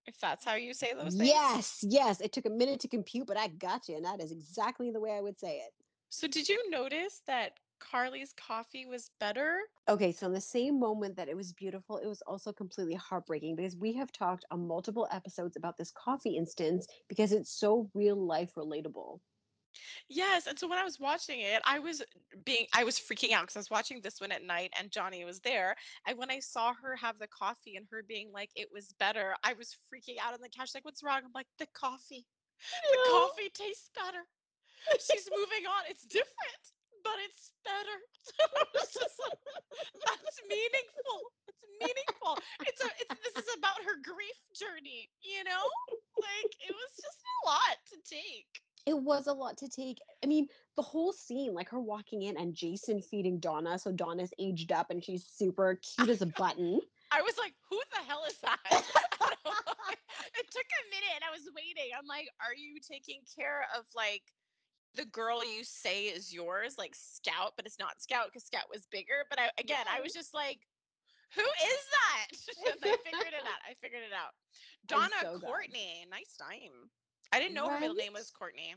if 0.07 0.19
that's 0.19 0.43
how 0.43 0.55
you 0.55 0.73
say 0.73 0.93
those 0.93 1.15
things. 1.15 1.30
Yes, 1.30 1.80
yes. 1.84 2.21
It 2.21 2.34
took 2.34 2.45
a 2.45 2.49
minute 2.49 2.80
to 2.82 2.88
compute, 2.88 3.28
but 3.28 3.38
I 3.38 3.47
got 3.49 3.88
you, 3.88 3.95
and 3.95 4.05
that 4.05 4.21
is 4.21 4.32
exactly 4.32 4.89
the 4.91 4.99
way 4.99 5.11
I 5.11 5.21
would 5.21 5.39
say 5.39 5.57
it. 5.57 5.73
So 6.09 6.28
did 6.28 6.49
you 6.49 6.69
notice 6.69 7.21
that 7.28 7.53
Carly's 7.80 8.34
coffee 8.34 8.86
was 8.86 9.09
better? 9.19 9.59
Okay, 9.89 10.13
so 10.13 10.28
in 10.28 10.32
the 10.34 10.39
same 10.39 10.80
moment 10.80 11.17
that 11.17 11.28
it 11.28 11.36
was 11.36 11.51
beautiful, 11.51 11.97
it 11.97 12.07
was 12.07 12.21
also 12.21 12.53
completely 12.53 12.95
heartbreaking 12.95 13.55
because 13.57 13.75
we 13.75 13.91
have 13.95 14.11
talked 14.13 14.45
on 14.49 14.65
multiple 14.65 15.07
episodes 15.11 15.57
about 15.57 15.75
this 15.78 15.91
coffee 15.91 16.38
instance 16.38 16.88
because 17.09 17.34
it's 17.34 17.51
so 17.51 17.89
real 17.93 18.15
life 18.15 18.53
relatable. 18.55 19.19
Yes, 20.09 20.47
and 20.47 20.57
so 20.57 20.67
when 20.67 20.80
I 20.80 20.84
was 20.84 20.99
watching 20.99 21.39
it, 21.41 21.61
I 21.65 21.80
was 21.80 22.01
being 22.43 22.67
I 22.73 22.84
was 22.84 22.99
freaking 22.99 23.32
out 23.32 23.43
because 23.43 23.55
I 23.55 23.59
was 23.59 23.69
watching 23.69 24.01
this 24.01 24.19
one 24.21 24.32
at 24.32 24.43
night 24.43 24.73
and 24.78 24.91
Johnny 24.91 25.23
was 25.25 25.39
there. 25.41 25.75
And 26.05 26.17
when 26.17 26.32
I 26.32 26.39
saw 26.39 26.73
her 26.73 26.95
have 26.97 27.19
the 27.19 27.28
coffee 27.28 27.75
and 27.75 27.88
her 27.91 28.03
being 28.03 28.32
like 28.32 28.51
it 28.55 28.69
was 28.71 28.93
better, 28.93 29.36
I 29.43 29.53
was 29.53 29.78
freaking 29.93 30.17
out 30.21 30.34
on 30.34 30.41
the 30.41 30.49
couch 30.49 30.71
like 30.75 30.86
what's 30.86 31.03
wrong? 31.03 31.21
I'm 31.23 31.32
like 31.34 31.47
the 31.59 31.67
coffee. 31.73 32.25
The 32.91 32.97
No. 32.97 33.03
coffee 33.03 33.49
tastes 33.53 33.89
better. 33.95 34.23
She's 34.99 35.30
moving 35.32 35.65
on. 35.67 35.84
It's 35.89 36.05
different, 36.05 36.73
but 37.08 37.18
it's 37.24 37.55
better. 37.64 37.97
I 38.60 38.64
was 38.76 38.91
just 38.91 39.16
like, 39.24 39.39
that's 40.03 40.39
meaningful. 40.43 41.32
It's 41.47 41.64
meaningful. 41.80 42.36
It's 42.68 42.84
a 42.84 42.89
it's 42.99 43.16
this 43.24 43.47
is 43.47 43.55
about 43.55 43.80
her 43.88 43.95
grief 44.03 44.39
journey, 44.51 45.08
you 45.24 45.47
know? 45.47 45.64
Like 46.20 46.51
it 46.68 46.76
was 46.76 46.91
just 46.99 47.20
a 47.24 47.36
lot 47.47 47.78
to 47.93 47.97
take. 48.03 48.51
It 48.86 48.97
was 48.97 49.28
a 49.28 49.34
lot 49.34 49.58
to 49.58 49.70
take. 49.70 49.99
I 50.24 50.28
mean, 50.28 50.47
the 50.76 50.82
whole 50.82 51.14
scene, 51.14 51.53
like 51.53 51.70
her 51.70 51.80
walking 51.80 52.24
in 52.24 52.38
and 52.38 52.55
Jason 52.55 53.01
feeding 53.01 53.39
Donna. 53.39 53.80
So 53.80 53.91
Donna's 53.91 54.34
aged 54.39 54.72
up 54.72 54.91
and 54.91 55.03
she's 55.03 55.26
super 55.26 55.80
cute 55.80 56.10
as 56.10 56.22
a 56.22 56.28
button. 56.38 56.80
I 57.12 57.22
was 57.22 57.38
like, 57.38 57.53
who 57.70 57.80
the 57.95 58.03
hell 58.03 58.24
is 58.28 58.36
that? 58.43 58.60
it 58.72 60.47
took 60.51 60.68
a 60.68 60.84
minute 60.91 61.16
and 61.16 61.24
I 61.24 61.32
was 61.32 61.47
waiting. 61.55 61.91
I'm 61.97 62.08
like, 62.08 62.28
are 62.43 62.55
you 62.55 62.80
taking 62.84 63.22
care 63.38 63.68
of 63.78 63.86
like 63.95 64.24
the 64.98 65.06
girl 65.06 65.45
you 65.45 65.64
say 65.64 66.06
is 66.06 66.34
yours, 66.34 66.76
like 66.78 66.93
Scout, 66.95 67.54
but 67.56 67.66
it's 67.66 67.80
not 67.80 68.02
Scout 68.02 68.26
because 68.26 68.43
Scout 68.43 68.66
was 68.70 68.88
bigger. 68.91 69.26
But 69.30 69.39
I 69.39 69.50
again, 69.60 69.86
I 69.89 70.02
was 70.02 70.12
just 70.12 70.34
like, 70.34 70.60
who 71.36 71.41
is 71.41 71.84
that? 71.93 72.38
and 72.84 72.93
I 72.93 72.98
figured 72.98 73.34
it 73.34 73.45
out. 73.45 73.62
I 73.70 73.74
figured 73.82 74.02
it 74.02 74.14
out. 74.14 74.34
Donna 74.88 75.16
so. 75.22 75.39
Courtney, 75.39 76.06
nice 76.10 76.38
name. 76.50 76.72
I 77.32 77.39
didn't 77.39 77.54
know 77.54 77.70
her 77.70 77.80
middle 77.80 77.95
name 77.95 78.14
was 78.14 78.32
Courtney. 78.32 78.76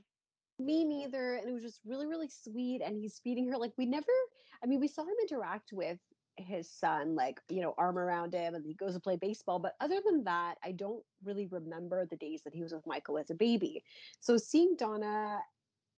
Me 0.58 0.84
neither. 0.84 1.36
And 1.36 1.48
it 1.48 1.52
was 1.52 1.62
just 1.62 1.80
really, 1.86 2.06
really 2.06 2.28
sweet. 2.28 2.82
And 2.84 2.96
he's 2.96 3.20
feeding 3.22 3.48
her. 3.48 3.56
Like, 3.56 3.72
we 3.78 3.86
never, 3.86 4.06
I 4.62 4.66
mean, 4.66 4.80
we 4.80 4.88
saw 4.88 5.02
him 5.02 5.14
interact 5.22 5.72
with 5.72 5.98
his 6.36 6.68
son, 6.68 7.14
like, 7.14 7.40
you 7.48 7.60
know, 7.60 7.74
arm 7.78 7.98
around 7.98 8.34
him 8.34 8.54
and 8.54 8.64
he 8.64 8.74
goes 8.74 8.94
to 8.94 9.00
play 9.00 9.16
baseball. 9.16 9.58
But 9.58 9.76
other 9.80 10.00
than 10.04 10.24
that, 10.24 10.56
I 10.64 10.72
don't 10.72 11.02
really 11.24 11.46
remember 11.46 12.04
the 12.06 12.16
days 12.16 12.42
that 12.42 12.54
he 12.54 12.62
was 12.62 12.72
with 12.72 12.86
Michael 12.86 13.18
as 13.18 13.30
a 13.30 13.34
baby. 13.34 13.84
So 14.20 14.36
seeing 14.36 14.74
Donna 14.76 15.40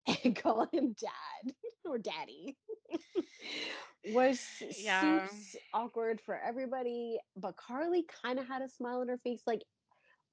and 0.07 0.35
call 0.43 0.67
him 0.71 0.95
dad 0.99 1.53
or 1.85 1.97
daddy 1.97 2.57
was 4.05 4.39
Yeah. 4.77 5.19
awkward 5.73 6.21
for 6.21 6.39
everybody. 6.39 7.19
But 7.35 7.55
Carly 7.57 8.05
kind 8.23 8.39
of 8.39 8.47
had 8.47 8.61
a 8.61 8.69
smile 8.69 9.01
on 9.01 9.07
her 9.09 9.19
face. 9.23 9.43
Like, 9.45 9.61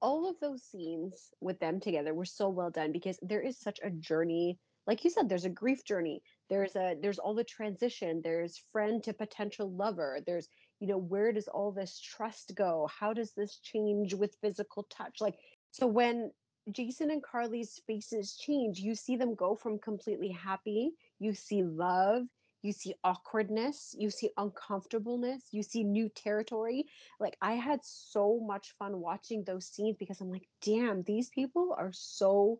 all 0.01 0.29
of 0.29 0.39
those 0.39 0.63
scenes 0.63 1.31
with 1.41 1.59
them 1.59 1.79
together 1.79 2.13
were 2.13 2.25
so 2.25 2.49
well 2.49 2.69
done 2.69 2.91
because 2.91 3.19
there 3.21 3.41
is 3.41 3.59
such 3.59 3.79
a 3.83 3.89
journey 3.89 4.57
like 4.87 5.03
you 5.03 5.09
said 5.09 5.27
there's 5.27 5.45
a 5.45 5.49
grief 5.49 5.83
journey 5.83 6.21
there's 6.49 6.75
a 6.75 6.95
there's 7.01 7.19
all 7.19 7.35
the 7.35 7.43
transition 7.43 8.21
there's 8.23 8.63
friend 8.71 9.03
to 9.03 9.13
potential 9.13 9.69
lover 9.75 10.19
there's 10.25 10.47
you 10.79 10.87
know 10.87 10.97
where 10.97 11.31
does 11.33 11.47
all 11.49 11.71
this 11.71 11.99
trust 11.99 12.53
go 12.55 12.87
how 12.99 13.13
does 13.13 13.33
this 13.35 13.59
change 13.59 14.13
with 14.13 14.37
physical 14.41 14.83
touch 14.89 15.17
like 15.19 15.35
so 15.71 15.85
when 15.85 16.31
jason 16.71 17.11
and 17.11 17.23
carly's 17.23 17.81
faces 17.87 18.35
change 18.35 18.79
you 18.79 18.95
see 18.95 19.15
them 19.15 19.35
go 19.35 19.55
from 19.55 19.79
completely 19.79 20.29
happy 20.29 20.91
you 21.19 21.33
see 21.33 21.63
love 21.63 22.23
you 22.61 22.73
see 22.73 22.93
awkwardness 23.05 23.95
you 23.97 24.09
see 24.09 24.29
uncomfortableness 24.37 25.43
you 25.51 25.63
see 25.63 25.83
new 25.83 26.09
territory 26.09 26.85
like 27.19 27.37
I 27.41 27.53
had 27.53 27.79
so 27.83 28.39
much 28.39 28.73
fun 28.79 28.99
watching 28.99 29.43
those 29.43 29.67
scenes 29.67 29.97
because 29.97 30.21
I'm 30.21 30.31
like, 30.31 30.47
damn, 30.61 31.03
these 31.03 31.29
people 31.29 31.75
are 31.77 31.91
so 31.91 32.59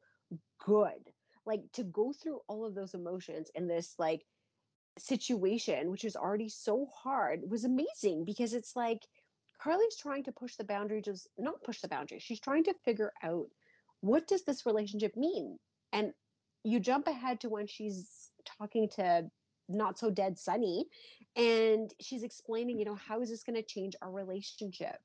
good. 0.65 1.13
Like 1.45 1.61
to 1.73 1.83
go 1.83 2.13
through 2.13 2.41
all 2.47 2.65
of 2.65 2.75
those 2.75 2.93
emotions 2.93 3.49
in 3.55 3.67
this 3.67 3.95
like 3.97 4.25
situation, 4.97 5.91
which 5.91 6.03
is 6.03 6.15
already 6.15 6.49
so 6.49 6.87
hard, 6.93 7.41
was 7.49 7.63
amazing 7.63 8.25
because 8.25 8.53
it's 8.53 8.75
like 8.75 9.07
Carly's 9.61 9.97
trying 9.97 10.23
to 10.23 10.31
push 10.31 10.55
the 10.55 10.63
boundary, 10.63 11.01
just 11.01 11.27
not 11.37 11.63
push 11.63 11.81
the 11.81 11.87
boundary. 11.87 12.19
She's 12.19 12.39
trying 12.39 12.63
to 12.65 12.73
figure 12.85 13.11
out 13.23 13.47
what 14.01 14.27
does 14.27 14.43
this 14.43 14.65
relationship 14.65 15.15
mean? 15.15 15.57
And 15.93 16.13
you 16.63 16.79
jump 16.79 17.07
ahead 17.07 17.39
to 17.41 17.49
when 17.49 17.67
she's 17.67 18.31
talking 18.45 18.89
to 18.95 19.29
not 19.67 19.99
so 19.99 20.09
dead 20.09 20.37
Sonny 20.37 20.85
and 21.35 21.93
she's 22.01 22.23
explaining, 22.23 22.79
you 22.79 22.85
know, 22.85 22.93
mm-hmm. 22.93 23.13
how 23.13 23.21
is 23.21 23.29
this 23.29 23.43
going 23.43 23.55
to 23.55 23.63
change 23.63 23.95
our 24.01 24.11
relationship? 24.11 24.97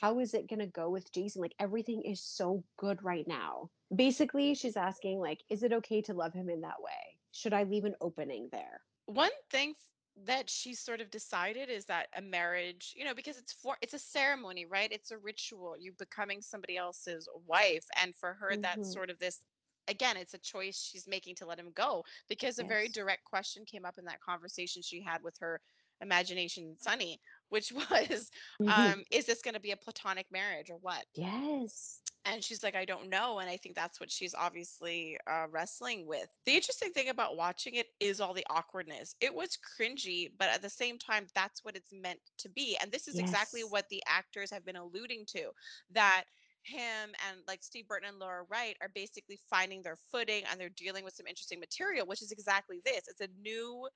How 0.00 0.18
is 0.18 0.34
it 0.34 0.48
going 0.48 0.60
to 0.60 0.66
go 0.66 0.90
with 0.90 1.12
Jason? 1.12 1.42
Like 1.42 1.54
everything 1.58 2.02
is 2.02 2.20
so 2.20 2.64
good 2.78 3.02
right 3.02 3.26
now. 3.28 3.70
Basically, 3.94 4.54
she's 4.54 4.76
asking 4.76 5.20
like 5.20 5.42
is 5.50 5.62
it 5.62 5.72
okay 5.72 6.02
to 6.02 6.14
love 6.14 6.32
him 6.32 6.48
in 6.48 6.60
that 6.62 6.82
way? 6.82 7.18
Should 7.32 7.52
I 7.52 7.64
leave 7.64 7.84
an 7.84 7.94
opening 8.00 8.48
there? 8.50 8.80
One 9.06 9.30
thing 9.50 9.74
that 10.16 10.48
she 10.48 10.74
sort 10.74 11.00
of 11.00 11.10
decided 11.10 11.68
is 11.68 11.86
that 11.86 12.08
a 12.16 12.22
marriage, 12.22 12.92
you 12.96 13.04
know, 13.04 13.14
because 13.14 13.38
it's 13.38 13.52
for 13.52 13.76
it's 13.82 13.94
a 13.94 13.98
ceremony, 13.98 14.64
right? 14.66 14.92
It's 14.92 15.10
a 15.10 15.18
ritual. 15.18 15.76
You 15.78 15.92
becoming 15.92 16.40
somebody 16.42 16.76
else's 16.76 17.28
wife, 17.46 17.84
and 18.00 18.14
for 18.16 18.34
her, 18.34 18.56
that's 18.62 18.90
Mhm. 18.90 18.92
sort 18.92 19.10
of 19.10 19.18
this. 19.18 19.42
Again, 19.88 20.16
it's 20.16 20.34
a 20.34 20.38
choice 20.38 20.80
she's 20.80 21.06
making 21.08 21.34
to 21.36 21.46
let 21.46 21.58
him 21.58 21.70
go 21.74 22.04
because 22.28 22.58
a 22.58 22.64
very 22.64 22.88
direct 22.88 23.24
question 23.24 23.64
came 23.66 23.84
up 23.84 23.98
in 23.98 24.04
that 24.06 24.20
conversation 24.20 24.82
she 24.82 25.02
had 25.02 25.22
with 25.22 25.36
her 25.40 25.60
imagination 26.00 26.76
Sonny, 26.78 27.20
which 27.54 27.72
was, 27.90 28.30
Mhm. 28.60 28.94
um, 28.94 29.04
"Is 29.10 29.26
this 29.26 29.42
going 29.42 29.54
to 29.54 29.60
be 29.60 29.72
a 29.72 29.78
platonic 29.78 30.30
marriage 30.32 30.70
or 30.70 30.76
what?" 30.78 31.06
yes. 31.14 32.02
And 32.26 32.42
she's 32.42 32.62
like, 32.62 32.74
I 32.74 32.86
don't 32.86 33.10
know. 33.10 33.38
And 33.38 33.50
I 33.50 33.58
think 33.58 33.74
that's 33.74 34.00
what 34.00 34.10
she's 34.10 34.34
obviously 34.34 35.18
uh, 35.26 35.46
wrestling 35.50 36.06
with. 36.06 36.28
The 36.46 36.54
interesting 36.54 36.90
thing 36.90 37.10
about 37.10 37.36
watching 37.36 37.74
it 37.74 37.88
is 38.00 38.18
all 38.18 38.32
the 38.32 38.46
awkwardness. 38.48 39.14
It 39.20 39.34
was 39.34 39.58
cringy, 39.78 40.30
but 40.38 40.48
at 40.48 40.62
the 40.62 40.70
same 40.70 40.98
time, 40.98 41.26
that's 41.34 41.62
what 41.64 41.76
it's 41.76 41.92
meant 41.92 42.20
to 42.38 42.48
be. 42.48 42.78
And 42.80 42.90
this 42.90 43.08
is 43.08 43.18
exactly 43.18 43.62
what 43.62 43.90
the 43.90 44.02
actors 44.06 44.50
have 44.50 44.64
been 44.64 44.76
alluding 44.76 45.26
to 45.28 45.50
that 45.90 46.24
him 46.62 47.14
and 47.28 47.40
like 47.46 47.62
Steve 47.62 47.86
Burton 47.86 48.08
and 48.08 48.18
Laura 48.18 48.44
Wright 48.48 48.74
are 48.80 48.88
basically 48.88 49.38
finding 49.50 49.82
their 49.82 49.98
footing 50.10 50.44
and 50.50 50.58
they're 50.58 50.70
dealing 50.70 51.04
with 51.04 51.12
some 51.14 51.26
interesting 51.26 51.60
material, 51.60 52.06
which 52.06 52.22
is 52.22 52.32
exactly 52.32 52.80
this. 52.86 53.06
It's 53.06 53.20
a 53.20 53.28
new 53.38 53.86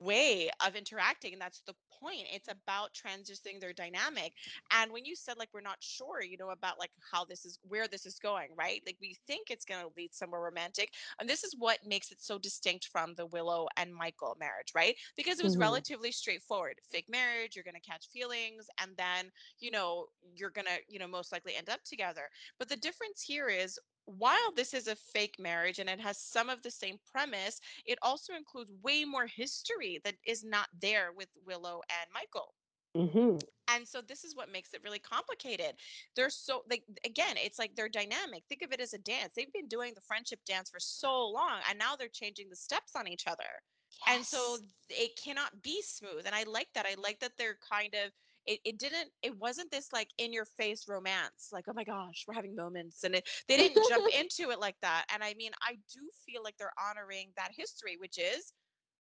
way 0.00 0.50
of 0.64 0.76
interacting 0.76 1.32
and 1.32 1.42
that's 1.42 1.62
the 1.62 1.74
point 1.90 2.26
it's 2.32 2.48
about 2.48 2.94
transitioning 2.94 3.60
their 3.60 3.72
dynamic 3.72 4.32
and 4.70 4.92
when 4.92 5.04
you 5.04 5.16
said 5.16 5.36
like 5.38 5.48
we're 5.52 5.60
not 5.60 5.82
sure 5.82 6.22
you 6.22 6.36
know 6.36 6.50
about 6.50 6.78
like 6.78 6.90
how 7.10 7.24
this 7.24 7.44
is 7.44 7.58
where 7.62 7.88
this 7.88 8.06
is 8.06 8.18
going 8.18 8.48
right? 8.56 8.82
Like 8.86 8.96
we 9.00 9.16
think 9.26 9.50
it's 9.50 9.64
going 9.64 9.84
to 9.84 9.92
lead 9.96 10.14
somewhere 10.14 10.40
romantic 10.40 10.92
and 11.18 11.28
this 11.28 11.44
is 11.44 11.54
what 11.58 11.84
makes 11.84 12.10
it 12.12 12.20
so 12.20 12.38
distinct 12.38 12.86
from 12.86 13.14
the 13.14 13.26
willow 13.26 13.68
and 13.76 13.94
michael 13.94 14.36
marriage 14.38 14.72
right? 14.74 14.96
Because 15.16 15.40
it 15.40 15.44
was 15.44 15.56
Mhm. 15.56 15.58
relatively 15.58 16.12
straightforward 16.12 16.80
fake 16.90 17.08
marriage 17.08 17.54
you're 17.56 17.64
going 17.64 17.74
to 17.74 17.80
catch 17.80 18.08
feelings 18.08 18.66
and 18.80 18.96
then 18.96 19.30
you 19.58 19.70
know 19.70 20.06
you're 20.34 20.50
going 20.50 20.66
to 20.66 20.78
you 20.88 20.98
know 20.98 21.08
most 21.08 21.32
likely 21.32 21.54
end 21.56 21.68
up 21.68 21.82
together. 21.84 22.28
But 22.58 22.68
the 22.68 22.76
difference 22.76 23.22
here 23.22 23.48
is 23.48 23.78
while 24.08 24.52
this 24.52 24.72
is 24.74 24.88
a 24.88 24.96
fake 24.96 25.38
marriage 25.38 25.78
and 25.78 25.88
it 25.90 26.00
has 26.00 26.18
some 26.18 26.48
of 26.50 26.62
the 26.62 26.70
same 26.70 26.98
premise 27.12 27.60
it 27.84 27.98
also 28.02 28.34
includes 28.34 28.72
way 28.82 29.04
more 29.04 29.26
history 29.26 30.00
that 30.04 30.16
is 30.26 30.44
not 30.44 30.68
there 30.72 31.12
with 31.12 31.28
Willow 31.44 31.82
and 31.90 32.10
Michael. 32.12 32.54
Mhm. 32.94 33.38
And 33.70 33.86
so 33.86 34.00
this 34.00 34.24
is 34.24 34.34
what 34.34 34.48
makes 34.48 34.72
it 34.72 34.82
really 34.82 34.98
complicated. 34.98 35.78
They're 36.16 36.30
so 36.30 36.64
like 36.70 36.84
again, 37.04 37.36
it's 37.36 37.58
like 37.58 37.74
they're 37.76 37.88
dynamic. 37.90 38.44
Think 38.48 38.62
of 38.62 38.72
it 38.72 38.80
as 38.80 38.94
a 38.94 38.98
dance. 38.98 39.34
They've 39.34 39.52
been 39.52 39.68
doing 39.68 39.92
the 39.94 40.00
friendship 40.00 40.40
dance 40.46 40.70
for 40.70 40.80
so 40.80 41.28
long 41.28 41.60
and 41.68 41.78
now 41.78 41.94
they're 41.94 42.08
changing 42.08 42.48
the 42.48 42.56
steps 42.56 42.96
on 42.96 43.06
each 43.06 43.26
other. 43.26 43.62
And 44.06 44.24
so 44.26 44.58
it 44.88 45.16
cannot 45.22 45.62
be 45.62 45.82
smooth. 45.82 46.24
And 46.26 46.34
I 46.34 46.44
like 46.44 46.72
that. 46.74 46.86
I 46.86 46.94
like 46.94 47.20
that 47.20 47.36
they're 47.36 47.56
kind 47.56 47.94
of 47.94 48.12
it, 48.48 48.60
it 48.64 48.78
didn't 48.78 49.10
it 49.22 49.38
wasn't 49.38 49.70
this 49.70 49.92
like 49.92 50.08
in 50.18 50.32
your 50.32 50.46
face 50.46 50.86
romance 50.88 51.50
like 51.52 51.66
oh 51.68 51.74
my 51.74 51.84
gosh 51.84 52.24
we're 52.26 52.34
having 52.34 52.56
moments 52.56 53.04
and 53.04 53.14
it, 53.14 53.28
they 53.46 53.56
didn't 53.58 53.86
jump 53.88 54.06
into 54.18 54.50
it 54.50 54.58
like 54.58 54.76
that 54.82 55.04
and 55.12 55.22
i 55.22 55.34
mean 55.34 55.52
i 55.62 55.74
do 55.74 56.00
feel 56.26 56.42
like 56.42 56.56
they're 56.58 56.72
honoring 56.90 57.28
that 57.36 57.50
history 57.54 57.96
which 58.00 58.18
is 58.18 58.52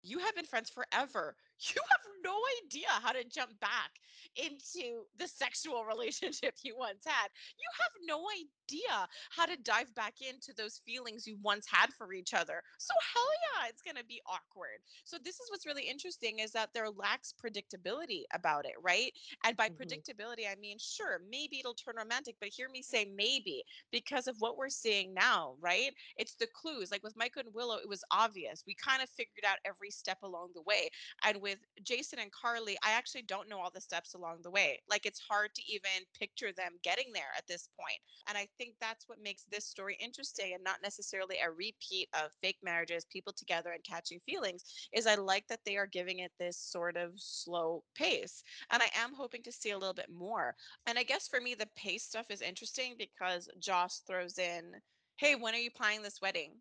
you 0.03 0.18
have 0.18 0.35
been 0.35 0.45
friends 0.45 0.70
forever. 0.70 1.35
You 1.61 1.83
have 1.91 2.01
no 2.23 2.41
idea 2.65 2.89
how 2.89 3.13
to 3.13 3.25
jump 3.25 3.59
back 3.61 3.99
into 4.37 5.07
the 5.17 5.27
sexual 5.27 5.85
relationship 5.87 6.57
you 6.63 6.77
once 6.77 7.05
had. 7.05 7.29
You 7.59 7.69
have 7.81 7.93
no 8.03 8.27
idea 8.31 9.09
how 9.31 9.47
to 9.47 9.57
dive 9.57 9.95
back 9.95 10.21
into 10.21 10.53
those 10.55 10.79
feelings 10.79 11.27
you 11.27 11.37
once 11.37 11.67
had 11.69 11.93
for 11.95 12.13
each 12.13 12.35
other. 12.35 12.63
So 12.79 12.95
hell 13.13 13.29
yeah, 13.63 13.69
it's 13.69 13.83
going 13.83 13.97
to 13.97 14.05
be 14.05 14.21
awkward. 14.27 14.81
So 15.05 15.19
this 15.19 15.41
is 15.41 15.51
what's 15.51 15.67
really 15.67 15.89
interesting 15.89 16.39
is 16.39 16.53
that 16.53 16.73
there 16.75 16.89
lacks 16.91 17.33
predictability 17.33 18.25
about 18.33 18.65
it, 18.67 18.75
right? 18.81 19.13
And 19.45 19.57
by 19.57 19.69
Mhm. 19.69 19.69
predictability, 19.69 20.49
I 20.51 20.55
mean 20.57 20.79
sure, 20.79 21.19
maybe 21.19 21.59
it'll 21.59 21.75
turn 21.75 21.97
romantic, 21.97 22.37
but 22.41 22.49
hear 22.51 22.69
me 22.69 22.83
say 22.83 23.05
maybe 23.05 23.65
because 23.91 24.27
of 24.27 24.37
what 24.41 24.57
we're 24.57 24.69
seeing 24.69 25.13
now, 25.15 25.57
right? 25.61 25.93
It's 26.17 26.37
the 26.37 26.47
clues. 26.47 26.91
Like 26.91 27.03
with 27.03 27.17
Michael 27.17 27.41
and 27.47 27.55
Willow, 27.55 27.77
it 27.77 27.89
was 27.89 28.05
obvious. 28.11 28.65
We 28.67 28.75
kind 28.75 29.03
of 29.03 29.09
figured 29.09 29.45
out 29.47 29.59
every 29.65 29.91
step 29.91 30.19
along 30.23 30.53
the 30.55 30.63
way. 30.63 30.89
And 31.23 31.41
with 31.41 31.48
Jason 31.83 32.19
and 32.19 32.33
Carly, 32.33 32.77
I 32.85 32.93
actually 32.93 33.23
don't 33.23 33.49
know 33.49 33.59
all 33.59 33.71
the 33.71 33.81
steps 33.81 34.15
along 34.15 34.39
the 34.43 34.51
way. 34.51 34.81
Like 34.89 35.07
it's 35.07 35.21
hard 35.21 35.55
to 35.55 35.63
even 35.73 35.91
picture 36.19 36.53
them 36.53 36.73
getting 36.83 37.13
there 37.13 37.33
at 37.37 37.47
this 37.47 37.69
point. 37.79 37.99
And 38.29 38.37
I 38.37 38.49
think 38.59 38.75
that's 38.81 39.09
what 39.09 39.23
makes 39.23 39.45
this 39.45 39.65
story 39.65 39.97
interesting 40.01 40.55
and 40.55 40.65
not 40.65 40.83
necessarily 40.83 41.37
a 41.43 41.51
repeat 41.51 42.09
of 42.15 42.31
fake 42.43 42.59
marriages, 42.63 43.05
people 43.05 43.33
together 43.33 43.71
and 43.73 43.85
catching 43.85 44.21
feelings. 44.21 44.65
Is 44.93 45.07
I 45.07 45.15
like 45.15 45.47
that 45.49 45.61
they 45.65 45.77
are 45.77 45.87
giving 45.87 46.21
it 46.21 46.33
this 46.39 46.59
sort 46.59 46.97
of 46.97 47.13
slow 47.17 47.85
pace. 47.95 48.43
And 48.71 48.83
I 48.83 48.91
am 48.97 49.15
hoping 49.15 49.43
to 49.45 49.53
see 49.53 49.71
a 49.71 49.79
little 49.79 49.95
bit 49.95 50.11
more. 50.11 50.55
And 50.87 50.99
I 50.99 51.03
guess 51.03 51.29
for 51.29 51.41
me, 51.41 51.55
the 51.55 51.69
pace 51.77 52.05
stuff 52.05 52.31
is 52.31 52.43
interesting 52.43 52.95
because 52.99 53.49
Joss 53.59 54.03
throws 54.07 54.39
in, 54.39 54.73
hey, 55.17 55.35
when 55.35 55.55
are 55.55 55.59
you 55.59 55.71
planning 55.71 56.03
this 56.03 56.21
wedding? 56.21 56.53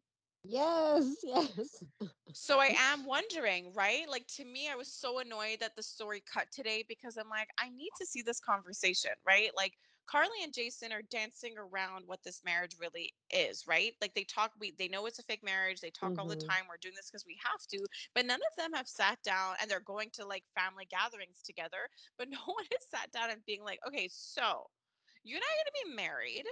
Yes, 0.48 1.20
yes. 1.24 1.84
So 2.34 2.60
I 2.60 2.72
am 2.78 3.06
wondering, 3.06 3.74
right? 3.74 4.08
Like 4.10 4.28
to 4.36 4.46
me, 4.46 4.70
I 4.70 4.76
was 4.76 4.92
so 4.94 5.20
annoyed 5.20 5.60
that 5.60 5.76
the 5.76 5.84
story 5.84 6.22
cut 6.22 6.52
today 6.52 6.84
because 6.88 7.18
I'm 7.18 7.30
like, 7.30 7.50
I 7.60 7.70
need 7.70 7.92
to 7.98 8.06
see 8.06 8.22
this 8.22 8.40
conversation, 8.40 9.12
right? 9.26 9.52
Like 9.56 9.74
Carly 10.06 10.44
and 10.44 10.54
Jason 10.54 10.92
are 10.94 11.02
dancing 11.02 11.58
around 11.58 12.08
what 12.08 12.24
this 12.24 12.44
marriage 12.44 12.78
really 12.80 13.14
is, 13.32 13.68
right? 13.68 13.94
Like 14.02 14.14
they 14.16 14.24
talk, 14.26 14.54
we 14.60 14.72
they 14.72 14.88
know 14.88 15.06
it's 15.06 15.20
a 15.20 15.24
fake 15.24 15.44
marriage. 15.44 15.82
They 15.82 15.92
talk 15.92 16.14
all 16.20 16.28
the 16.28 16.36
hmm 16.36 16.50
time. 16.50 16.66
We're 16.70 16.78
doing 16.78 16.96
this 16.96 17.10
because 17.10 17.26
we 17.26 17.38
have 17.44 17.62
to, 17.70 17.86
but 18.14 18.26
none 18.26 18.42
of 18.52 18.56
them 18.58 18.74
have 18.74 18.88
sat 18.88 19.22
down 19.24 19.56
and 19.62 19.70
they're 19.70 19.80
going 19.82 20.10
to 20.14 20.26
like 20.26 20.46
family 20.56 20.86
gatherings 20.86 21.42
together. 21.44 21.90
But 22.18 22.30
no 22.30 22.40
one 22.46 22.66
has 22.72 22.88
sat 22.90 23.12
down 23.12 23.32
and 23.32 23.46
being 23.46 23.64
like, 23.64 23.80
okay, 23.88 24.08
so 24.12 24.70
you're 25.24 25.40
not 25.40 25.46
gonna 25.58 25.86
be 25.90 25.96
married 25.96 26.46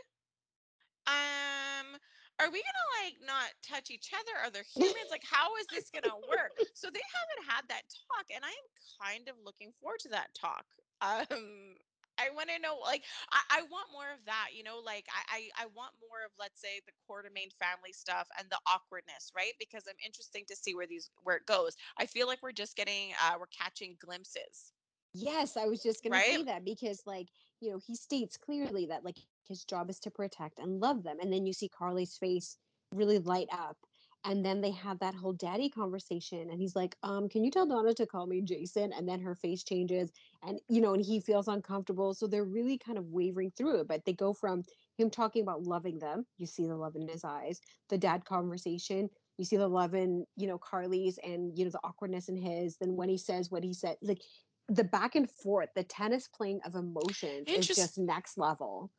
um 1.08 1.98
are 2.40 2.52
we 2.52 2.62
gonna 2.64 3.06
like 3.06 3.16
not 3.26 3.50
touch 3.64 3.92
each 3.92 4.12
other? 4.14 4.40
Are 4.44 4.52
there 4.52 4.64
humans? 4.76 5.08
Like 5.12 5.24
how 5.26 5.56
is 5.58 5.68
this 5.70 5.90
gonna 5.92 6.16
work? 6.28 6.52
So 6.76 6.90
they 6.92 7.02
haven't 7.02 7.52
had 7.52 7.64
that 7.70 7.84
talk 8.12 8.26
and 8.36 8.44
i 8.44 8.50
am 8.50 8.68
kind 9.02 9.28
of 9.30 9.36
looking 9.44 9.72
forward 9.80 10.00
to 10.02 10.10
that 10.10 10.34
talk. 10.36 10.66
Um 11.02 11.76
i 12.18 12.30
want 12.34 12.50
to 12.50 12.58
know 12.60 12.78
like 12.82 13.04
I, 13.32 13.42
I 13.60 13.62
want 13.64 13.88
more 13.92 14.10
of 14.14 14.24
that 14.26 14.50
you 14.56 14.64
know 14.64 14.80
like 14.80 15.06
I, 15.12 15.50
I 15.60 15.64
i 15.64 15.66
want 15.68 15.92
more 16.00 16.24
of 16.26 16.32
let's 16.40 16.62
say 16.62 16.80
the 16.86 16.94
quartermaine 17.06 17.52
family 17.60 17.92
stuff 17.92 18.28
and 18.40 18.48
the 18.50 18.60
awkwardness 18.68 19.32
right? 19.36 19.52
Because 19.60 19.84
i'm 19.90 20.00
interesting 20.06 20.46
to 20.48 20.56
see 20.56 20.76
where 20.76 20.88
these 20.88 21.12
where 21.24 21.36
it 21.38 21.46
goes. 21.46 21.76
I 21.98 22.06
feel 22.06 22.28
like 22.28 22.42
we're 22.42 22.54
just 22.54 22.78
getting 22.78 23.12
uh 23.22 23.36
we're 23.40 23.48
catching 23.48 23.98
glimpses 24.00 24.74
Yes, 25.18 25.55
I 25.55 25.66
was 25.66 25.82
just 25.82 26.03
going 26.03 26.13
to 26.13 26.20
right 26.20 26.26
say 26.26 26.43
that 26.43 26.66
because, 26.66 27.03
like, 27.07 27.30
you 27.61 27.72
know, 27.72 27.80
he 27.80 27.95
states 27.95 28.36
clearly 28.38 28.86
that, 28.88 29.05
like, 29.05 29.18
his 29.47 29.63
job 29.63 29.89
is 29.89 29.99
to 30.01 30.11
protect 30.11 30.59
and 30.59 30.82
love 30.82 31.03
them. 31.03 31.20
And 31.22 31.32
then 31.32 31.45
you 31.45 31.53
see 31.53 31.70
Carly's 31.70 32.18
face 32.18 32.57
really 32.91 33.20
light 33.20 33.47
up. 33.51 33.78
And 34.26 34.43
then 34.43 34.61
they 34.61 34.72
have 34.72 34.99
that 34.99 35.16
whole 35.16 35.34
daddy 35.34 35.70
conversation. 35.70 36.49
And 36.49 36.59
he's 36.59 36.76
like, 36.76 36.97
um, 37.03 37.30
can 37.30 37.43
you 37.45 37.51
tell 37.51 37.68
Donna 37.68 37.93
to 37.93 38.07
call 38.07 38.26
me 38.26 38.41
Jason? 38.41 38.91
And 38.91 39.07
then 39.07 39.22
her 39.22 39.36
face 39.36 39.63
changes 39.63 40.11
and, 40.41 40.59
you 40.68 40.82
know, 40.82 40.93
and 40.95 41.05
he 41.05 41.22
feels 41.22 41.47
uncomfortable. 41.47 42.13
So 42.16 42.28
they're 42.28 42.43
really 42.43 42.78
kind 42.78 42.97
of 42.97 43.05
wavering 43.05 43.51
through 43.51 43.82
it. 43.82 43.88
But 43.88 44.05
they 44.05 44.13
go 44.13 44.34
from 44.34 44.63
him 44.97 45.11
talking 45.11 45.43
about 45.43 45.63
loving 45.63 45.99
them, 45.99 46.26
you 46.38 46.47
see 46.47 46.66
the 46.66 46.76
love 46.76 46.95
in 46.95 47.07
his 47.07 47.24
eyes, 47.24 47.61
the 47.89 47.97
dad 47.99 48.26
conversation, 48.26 49.09
you 49.38 49.45
see 49.45 49.57
the 49.57 49.68
love 49.68 49.93
in, 49.93 50.26
you 50.38 50.47
know, 50.47 50.57
Carly's 50.57 51.20
and, 51.20 51.57
you 51.57 51.66
know, 51.66 51.72
the 51.72 51.82
awkwardness 51.84 52.28
in 52.30 52.38
his. 52.38 52.78
Then 52.78 52.95
when 52.95 53.09
he 53.09 53.18
says 53.18 53.51
what 53.51 53.63
he 53.63 53.74
said, 53.74 53.97
like, 54.01 54.24
the 54.70 54.84
back 54.84 55.16
and 55.16 55.30
forth, 55.30 55.70
the 55.76 55.84
tennis 55.84 56.28
playing 56.28 56.59
of 56.66 56.76
emotions 56.76 57.47
is 57.47 57.68
just 57.68 57.97
next 57.97 58.38
level. 58.38 58.91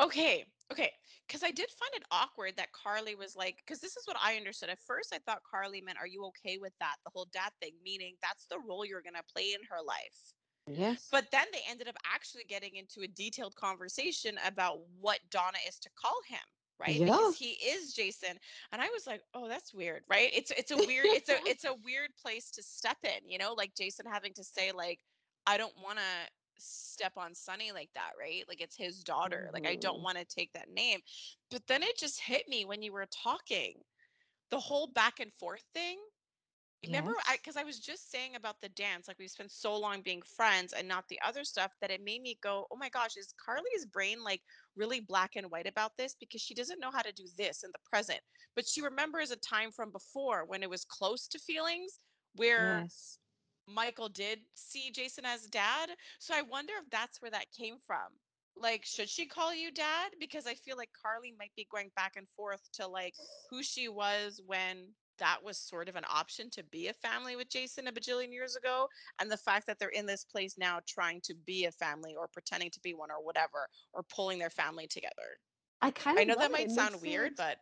Okay, 0.00 0.44
okay. 0.70 0.90
Because 1.26 1.42
I 1.42 1.50
did 1.50 1.68
find 1.70 1.90
it 1.94 2.04
awkward 2.10 2.54
that 2.56 2.72
Carly 2.72 3.14
was 3.14 3.36
like, 3.36 3.56
because 3.64 3.80
this 3.80 3.96
is 3.96 4.06
what 4.06 4.16
I 4.22 4.36
understood. 4.36 4.70
At 4.70 4.80
first, 4.80 5.14
I 5.14 5.18
thought 5.18 5.42
Carly 5.48 5.80
meant, 5.80 5.98
Are 5.98 6.06
you 6.06 6.24
okay 6.26 6.58
with 6.58 6.72
that? 6.80 6.96
The 7.04 7.10
whole 7.14 7.28
dad 7.32 7.50
thing, 7.60 7.72
meaning 7.84 8.14
that's 8.22 8.46
the 8.46 8.58
role 8.66 8.84
you're 8.84 9.02
going 9.02 9.14
to 9.14 9.32
play 9.34 9.52
in 9.54 9.60
her 9.68 9.82
life. 9.86 10.34
Yes. 10.66 11.08
But 11.10 11.26
then 11.32 11.46
they 11.52 11.60
ended 11.68 11.88
up 11.88 11.96
actually 12.10 12.44
getting 12.48 12.76
into 12.76 13.02
a 13.02 13.08
detailed 13.08 13.54
conversation 13.56 14.36
about 14.46 14.78
what 15.00 15.18
Donna 15.30 15.58
is 15.66 15.78
to 15.80 15.90
call 16.00 16.18
him, 16.28 16.38
right? 16.82 17.02
Because 17.04 17.34
he 17.34 17.52
is 17.52 17.94
Jason. 17.94 18.38
And 18.72 18.82
I 18.82 18.88
was 18.90 19.06
like, 19.06 19.22
oh, 19.34 19.48
that's 19.48 19.74
weird, 19.74 20.04
right? 20.10 20.30
It's 20.34 20.50
it's 20.52 20.72
a 20.72 20.78
weird, 20.78 21.10
it's 21.12 21.30
a 21.30 21.38
it's 21.46 21.64
a 21.64 21.74
weird 21.74 22.10
place 22.20 22.50
to 22.52 22.62
step 22.62 22.98
in, 23.04 23.28
you 23.30 23.38
know, 23.38 23.54
like 23.54 23.74
Jason 23.76 24.06
having 24.06 24.34
to 24.34 24.44
say, 24.44 24.72
like, 24.72 25.00
I 25.46 25.58
don't 25.58 25.76
want 25.82 25.98
to 25.98 26.30
step 26.58 27.14
on 27.16 27.34
Sonny 27.34 27.72
like 27.72 27.90
that, 27.94 28.12
right? 28.20 28.44
Like 28.48 28.60
it's 28.60 28.76
his 28.76 29.04
daughter. 29.04 29.50
Like 29.54 29.66
I 29.66 29.76
don't 29.76 30.02
Mhm. 30.02 30.02
want 30.02 30.18
to 30.18 30.24
take 30.26 30.52
that 30.54 30.70
name. 30.70 31.00
But 31.50 31.66
then 31.68 31.82
it 31.82 31.98
just 31.98 32.20
hit 32.22 32.48
me 32.48 32.64
when 32.64 32.82
you 32.82 32.92
were 32.92 33.06
talking. 33.06 33.84
The 34.50 34.60
whole 34.60 34.86
back 34.88 35.20
and 35.20 35.32
forth 35.34 35.64
thing 35.74 35.98
remember 36.86 37.12
i 37.28 37.36
Yes. 37.36 37.36
because 37.36 37.56
i 37.56 37.62
was 37.62 37.78
just 37.78 38.10
saying 38.10 38.34
about 38.36 38.60
the 38.60 38.68
dance 38.70 39.08
like 39.08 39.18
we 39.18 39.28
spent 39.28 39.50
so 39.50 39.76
long 39.76 40.02
being 40.02 40.22
friends 40.22 40.72
and 40.72 40.88
not 40.88 41.04
the 41.08 41.18
other 41.26 41.44
stuff 41.44 41.72
that 41.80 41.90
it 41.90 42.02
made 42.04 42.22
me 42.22 42.38
go 42.42 42.66
oh 42.70 42.76
my 42.76 42.88
gosh 42.88 43.16
is 43.16 43.34
carly's 43.44 43.86
brain 43.86 44.22
like 44.22 44.42
really 44.76 45.00
black 45.00 45.36
and 45.36 45.50
white 45.50 45.66
about 45.66 45.96
this 45.96 46.14
because 46.18 46.40
she 46.40 46.54
doesn't 46.54 46.80
know 46.80 46.90
how 46.90 47.02
to 47.02 47.12
do 47.12 47.24
this 47.36 47.62
in 47.62 47.70
the 47.72 47.78
present 47.88 48.20
but 48.54 48.66
she 48.66 48.82
remembers 48.82 49.30
a 49.30 49.36
time 49.36 49.70
from 49.70 49.90
before 49.90 50.44
when 50.46 50.62
it 50.62 50.70
was 50.70 50.84
close 50.84 51.26
to 51.28 51.38
feelings 51.38 52.00
where 52.34 52.84
Yes. 52.84 53.18
Michael 53.66 54.08
did 54.08 54.40
see 54.54 54.90
Jason 54.90 55.24
as 55.24 55.46
dad. 55.46 55.90
So 56.18 56.34
I 56.34 56.42
wonder 56.42 56.74
if 56.82 56.90
that's 56.90 57.20
where 57.22 57.30
that 57.30 57.52
came 57.52 57.78
from. 57.86 58.18
Like, 58.56 58.84
should 58.84 59.08
she 59.08 59.26
call 59.26 59.54
you 59.54 59.70
dad? 59.70 60.12
Because 60.18 60.46
I 60.46 60.54
feel 60.54 60.76
like 60.76 60.90
Carly 61.00 61.32
might 61.38 61.54
be 61.56 61.66
going 61.70 61.90
back 61.94 62.16
and 62.16 62.28
forth 62.28 62.70
to 62.74 62.86
like 62.86 63.14
who 63.50 63.62
she 63.62 63.88
was 63.88 64.40
when 64.44 64.94
that 65.18 65.38
was 65.42 65.58
sort 65.58 65.88
of 65.88 65.96
an 65.96 66.04
option 66.08 66.50
to 66.50 66.62
be 66.64 66.88
a 66.88 66.92
family 66.92 67.36
with 67.36 67.48
Jason 67.48 67.86
a 67.86 67.92
bajillion 67.92 68.32
years 68.32 68.56
ago. 68.56 68.88
And 69.20 69.30
the 69.30 69.36
fact 69.36 69.66
that 69.66 69.78
they're 69.78 69.88
in 69.90 70.06
this 70.06 70.24
place 70.24 70.56
now 70.58 70.80
trying 70.86 71.20
to 71.24 71.34
be 71.46 71.66
a 71.66 71.72
family 71.72 72.14
or 72.16 72.28
pretending 72.28 72.70
to 72.70 72.80
be 72.80 72.94
one 72.94 73.10
or 73.10 73.24
whatever, 73.24 73.68
or 73.92 74.02
pulling 74.14 74.38
their 74.38 74.50
family 74.50 74.86
together. 74.86 75.38
I 75.80 75.90
kind 75.90 76.18
of 76.18 76.22
I 76.22 76.24
know 76.24 76.34
that 76.36 76.44
it. 76.44 76.48
It 76.48 76.52
might 76.52 76.70
sound 76.70 77.00
weird, 77.02 77.32
it 77.32 77.36
but 77.36 77.58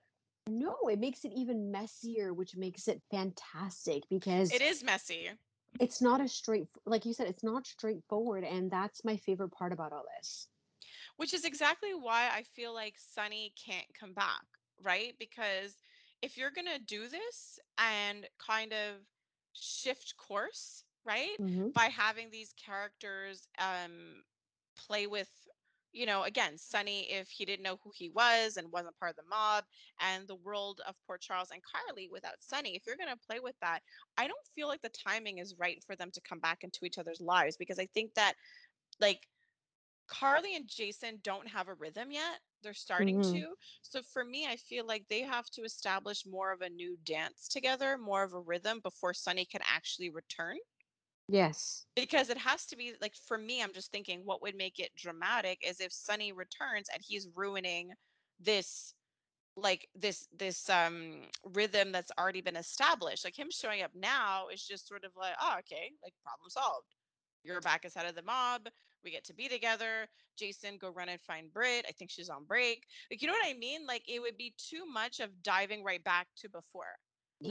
no, 0.47 0.77
it 0.91 0.99
makes 0.99 1.25
it 1.25 1.33
even 1.35 1.71
messier, 1.71 2.35
which 2.35 2.57
makes 2.57 2.89
it 2.89 3.01
fantastic 3.11 4.03
because 4.11 4.53
it 4.53 4.63
is 4.63 4.83
messy. 4.83 5.31
it's 5.79 6.03
not 6.03 6.21
a 6.21 6.29
straight 6.29 6.67
like 6.87 7.05
you 7.05 7.15
said, 7.15 7.29
it's 7.29 7.45
not 7.45 7.67
straightforward. 7.67 8.45
And 8.45 8.71
that's 8.71 9.05
my 9.05 9.17
favorite 9.17 9.51
part 9.51 9.73
about 9.73 9.93
all 9.93 10.05
this. 10.19 10.49
Which 11.17 11.35
is 11.35 11.45
exactly 11.45 11.95
why 11.95 12.29
I 12.33 12.45
feel 12.55 12.75
like 12.75 12.95
Sonny 12.99 13.53
can't 13.63 13.87
come 13.99 14.13
back, 14.13 14.45
right? 14.83 15.15
Because 15.19 15.75
if 16.23 16.37
you're 16.37 16.51
going 16.51 16.67
to 16.69 16.79
do 16.79 17.09
this 17.09 17.59
and 17.79 18.29
kind 18.39 18.73
of 18.73 19.07
shift 19.53 20.17
course, 20.17 20.85
right? 21.05 21.39
hmm 21.39 21.71
By 21.75 21.87
having 21.87 22.31
these 22.31 22.53
characters 22.53 23.47
um 23.59 24.23
play 24.77 25.07
with 25.07 25.31
you 25.93 26.07
know, 26.07 26.23
again, 26.23 26.57
Sonny, 26.57 27.11
if 27.11 27.31
he 27.31 27.45
didn't 27.45 27.65
know 27.65 27.77
who 27.83 27.91
he 27.93 28.09
was 28.11 28.57
and 28.57 28.71
wasn't 28.71 28.97
part 28.97 29.11
of 29.11 29.17
the 29.17 29.29
mob, 29.29 29.65
and 29.99 30.29
the 30.29 30.37
world 30.37 30.81
of 30.87 30.95
Port 31.05 31.21
Charles 31.21 31.51
and 31.51 31.61
Carly 31.65 32.09
without 32.09 32.43
Sonny, 32.43 32.77
if 32.77 32.87
you're 32.87 32.97
going 32.97 33.11
to 33.11 33.17
play 33.27 33.41
with 33.41 33.57
that, 33.61 33.83
I 34.17 34.29
don't 34.29 34.47
feel 34.55 34.69
like 34.69 34.83
the 34.83 34.89
timing 34.91 35.39
is 35.39 35.57
right 35.59 35.83
for 35.85 35.97
them 35.97 36.13
to 36.13 36.21
come 36.21 36.39
back 36.39 36.63
into 36.63 36.85
each 36.85 36.99
other's 36.99 37.21
lives 37.21 37.57
because 37.57 37.81
I 37.81 37.87
think 37.87 38.15
that, 38.15 38.35
like, 39.01 39.29
Carly 40.09 40.57
and 40.57 40.69
Jason 40.69 41.21
don't 41.23 41.49
have 41.49 41.69
a 41.69 41.75
rhythm 41.75 42.11
yet. 42.13 42.41
They're 42.63 42.75
starting 42.75 43.21
hmm 43.21 43.33
to. 43.33 43.55
So 43.83 44.03
for 44.03 44.25
me, 44.25 44.47
I 44.47 44.57
feel 44.57 44.85
like 44.87 45.09
they 45.09 45.23
have 45.23 45.51
to 45.51 45.63
establish 45.63 46.27
more 46.27 46.53
of 46.53 46.61
a 46.63 46.71
new 46.71 46.97
dance 46.99 47.49
together, 47.49 47.99
more 47.99 48.23
of 48.23 48.33
a 48.35 48.41
rhythm 48.41 48.81
before 48.81 49.15
Sonny 49.15 49.45
can 49.47 49.63
actually 49.65 50.11
return. 50.11 50.59
Yes. 51.29 51.87
Because 51.97 52.31
it 52.31 52.39
has 52.39 52.67
to 52.67 52.77
be 52.77 52.95
like 53.01 53.15
for 53.17 53.37
me, 53.37 53.63
I'm 53.63 53.73
just 53.73 53.91
thinking 53.91 54.25
what 54.25 54.41
would 54.43 54.55
make 54.55 54.79
it 54.79 54.95
dramatic 54.95 55.59
is 55.67 55.81
if 55.81 55.93
Sonny 55.93 56.33
returns 56.33 56.89
and 56.89 57.03
he's 57.03 57.29
ruining 57.35 57.93
this 58.39 58.95
like 59.57 59.89
this 59.95 60.29
this 60.33 60.71
um 60.71 61.29
rhythm 61.45 61.93
that's 61.93 62.13
already 62.19 62.43
been 62.43 62.57
established. 62.57 63.25
Like 63.25 63.39
him 63.39 63.51
showing 63.53 63.83
up 63.83 63.93
now 63.95 64.49
is 64.49 64.67
just 64.67 64.89
sort 64.89 65.05
of 65.05 65.17
like, 65.17 65.37
oh, 65.41 65.57
okay, 65.61 65.93
like 66.03 66.15
problem 66.25 66.51
solved 66.51 66.97
you're 67.45 67.61
back 67.63 67.85
as 67.87 67.95
head 67.95 68.07
of 68.07 68.15
the 68.17 68.23
mob. 68.23 68.69
We 69.05 69.11
get 69.11 69.25
to 69.25 69.35
be 69.35 69.49
together. 69.49 70.09
Jason, 70.37 70.79
go 70.79 70.91
run 70.91 71.09
and 71.09 71.21
find 71.21 71.53
Britt. 71.53 71.87
I 71.89 71.93
think 71.93 72.11
she's 72.11 72.29
on 72.31 72.45
break. 72.45 72.87
Like, 73.11 73.23
you 73.23 73.29
know 73.29 73.35
what 73.35 73.47
I 73.47 73.55
mean? 73.55 73.87
Like, 73.87 74.03
it 74.09 74.21
would 74.21 74.37
be 74.37 74.55
too 74.57 74.87
much 74.87 75.21
of 75.21 75.43
diving 75.43 75.85
right 75.85 76.03
back 76.03 76.29
to 76.39 76.49
before. 76.49 76.99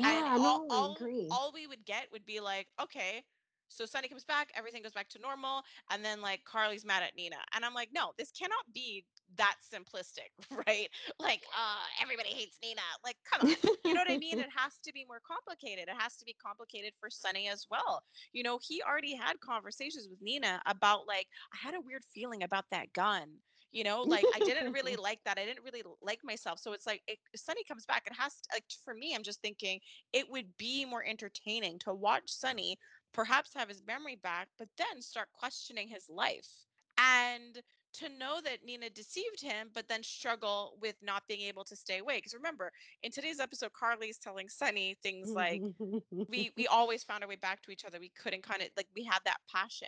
And 0.03 0.27
Yeah, 0.27 0.37
all 0.37 0.65
no, 0.69 0.69
I 0.69 0.81
agree. 0.81 1.29
all 1.31 1.51
we 1.53 1.67
would 1.67 1.85
get 1.85 2.07
would 2.11 2.25
be 2.25 2.39
like, 2.39 2.67
okay, 2.81 3.23
so 3.69 3.85
Sonny 3.85 4.07
comes 4.07 4.25
back, 4.25 4.49
everything 4.55 4.81
goes 4.83 4.93
back 4.93 5.09
to 5.09 5.19
normal, 5.19 5.63
and 5.91 6.03
then 6.03 6.21
like 6.21 6.43
Carly's 6.43 6.85
mad 6.85 7.03
at 7.03 7.15
Nina. 7.15 7.37
And 7.53 7.65
I'm 7.65 7.73
like, 7.73 7.89
no, 7.93 8.13
this 8.17 8.31
cannot 8.31 8.65
be 8.73 9.05
that 9.37 9.55
simplistic, 9.73 10.31
right? 10.67 10.87
Like, 11.19 11.43
uh, 11.57 11.83
everybody 12.01 12.29
hates 12.29 12.57
Nina. 12.63 12.81
Like, 13.03 13.17
come 13.29 13.47
on. 13.47 13.55
You 13.85 13.93
know 13.93 14.01
what 14.01 14.09
I 14.11 14.17
mean? 14.17 14.39
It 14.39 14.49
has 14.55 14.77
to 14.85 14.93
be 14.93 15.05
more 15.07 15.21
complicated. 15.25 15.87
It 15.87 15.95
has 16.01 16.15
to 16.17 16.25
be 16.25 16.35
complicated 16.43 16.93
for 16.99 17.09
Sonny 17.09 17.47
as 17.49 17.65
well. 17.69 18.03
You 18.33 18.43
know, 18.43 18.59
he 18.61 18.81
already 18.81 19.15
had 19.15 19.39
conversations 19.39 20.07
with 20.09 20.21
Nina 20.21 20.61
about 20.65 21.07
like, 21.07 21.27
I 21.53 21.57
had 21.65 21.75
a 21.75 21.81
weird 21.81 22.03
feeling 22.13 22.43
about 22.43 22.65
that 22.71 22.93
gun. 22.93 23.29
You 23.71 23.83
know, 23.83 24.01
like 24.01 24.25
I 24.33 24.39
didn't 24.39 24.73
really 24.73 24.95
like 24.95 25.19
that. 25.25 25.37
I 25.37 25.45
didn't 25.45 25.63
really 25.63 25.83
like 26.01 26.19
myself. 26.23 26.59
So 26.59 26.73
it's 26.73 26.87
like, 26.87 27.01
it, 27.07 27.19
Sonny 27.35 27.63
comes 27.67 27.85
back, 27.85 28.03
it 28.07 28.15
has 28.17 28.33
to, 28.35 28.49
like, 28.53 28.63
for 28.83 28.93
me, 28.93 29.13
I'm 29.15 29.23
just 29.23 29.41
thinking 29.41 29.79
it 30.11 30.29
would 30.29 30.47
be 30.57 30.85
more 30.85 31.05
entertaining 31.05 31.77
to 31.79 31.93
watch 31.93 32.23
Sonny 32.27 32.77
perhaps 33.13 33.53
have 33.55 33.69
his 33.69 33.83
memory 33.85 34.15
back, 34.15 34.47
but 34.57 34.69
then 34.77 35.01
start 35.01 35.27
questioning 35.33 35.87
his 35.87 36.05
life. 36.09 36.47
And 36.97 37.61
to 37.99 38.09
know 38.09 38.39
that 38.43 38.65
Nina 38.65 38.89
deceived 38.89 39.41
him, 39.41 39.69
but 39.73 39.87
then 39.87 40.03
struggle 40.03 40.77
with 40.81 40.95
not 41.01 41.23
being 41.27 41.41
able 41.41 41.63
to 41.65 41.75
stay 41.75 41.99
away. 41.99 42.17
Because 42.17 42.33
remember, 42.33 42.71
in 43.03 43.11
today's 43.11 43.39
episode, 43.39 43.73
Carly's 43.73 44.17
telling 44.17 44.49
Sonny 44.49 44.97
things 45.03 45.33
like, 45.33 45.63
we 46.29 46.51
we 46.57 46.67
always 46.67 47.03
found 47.03 47.23
our 47.23 47.29
way 47.29 47.35
back 47.35 47.61
to 47.63 47.71
each 47.71 47.85
other. 47.85 47.99
We 47.99 48.11
couldn't 48.21 48.43
kind 48.43 48.61
of 48.61 48.69
like 48.77 48.87
we 48.95 49.03
had 49.03 49.19
that 49.25 49.39
passion. 49.53 49.87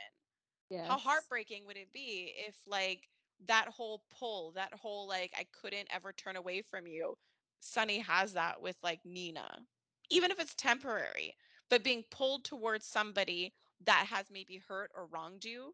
How 0.88 0.98
heartbreaking 0.98 1.66
would 1.68 1.78
it 1.78 1.92
be 1.94 2.34
if 2.48 2.56
like 2.68 3.10
that 3.48 3.68
whole 3.70 4.04
pull, 4.18 4.52
that 4.54 4.74
whole 4.74 5.08
like 5.08 5.34
I 5.38 5.46
couldn't 5.62 5.88
ever 5.92 6.14
turn 6.14 6.36
away 6.36 6.62
from 6.62 6.88
you 6.88 7.18
Sonny 7.62 8.00
has 8.00 8.34
that 8.34 8.62
with 8.62 8.76
like 8.84 9.06
Nina, 9.06 9.66
even 10.10 10.32
if 10.32 10.40
it's 10.40 10.56
temporary, 10.56 11.36
but 11.70 11.84
being 11.84 12.04
pulled 12.12 12.44
towards 12.44 12.86
somebody 12.86 13.54
that 13.86 14.08
has 14.08 14.30
maybe 14.32 14.58
hurt 14.68 14.92
or 14.96 15.06
wronged 15.08 15.46
you. 15.46 15.74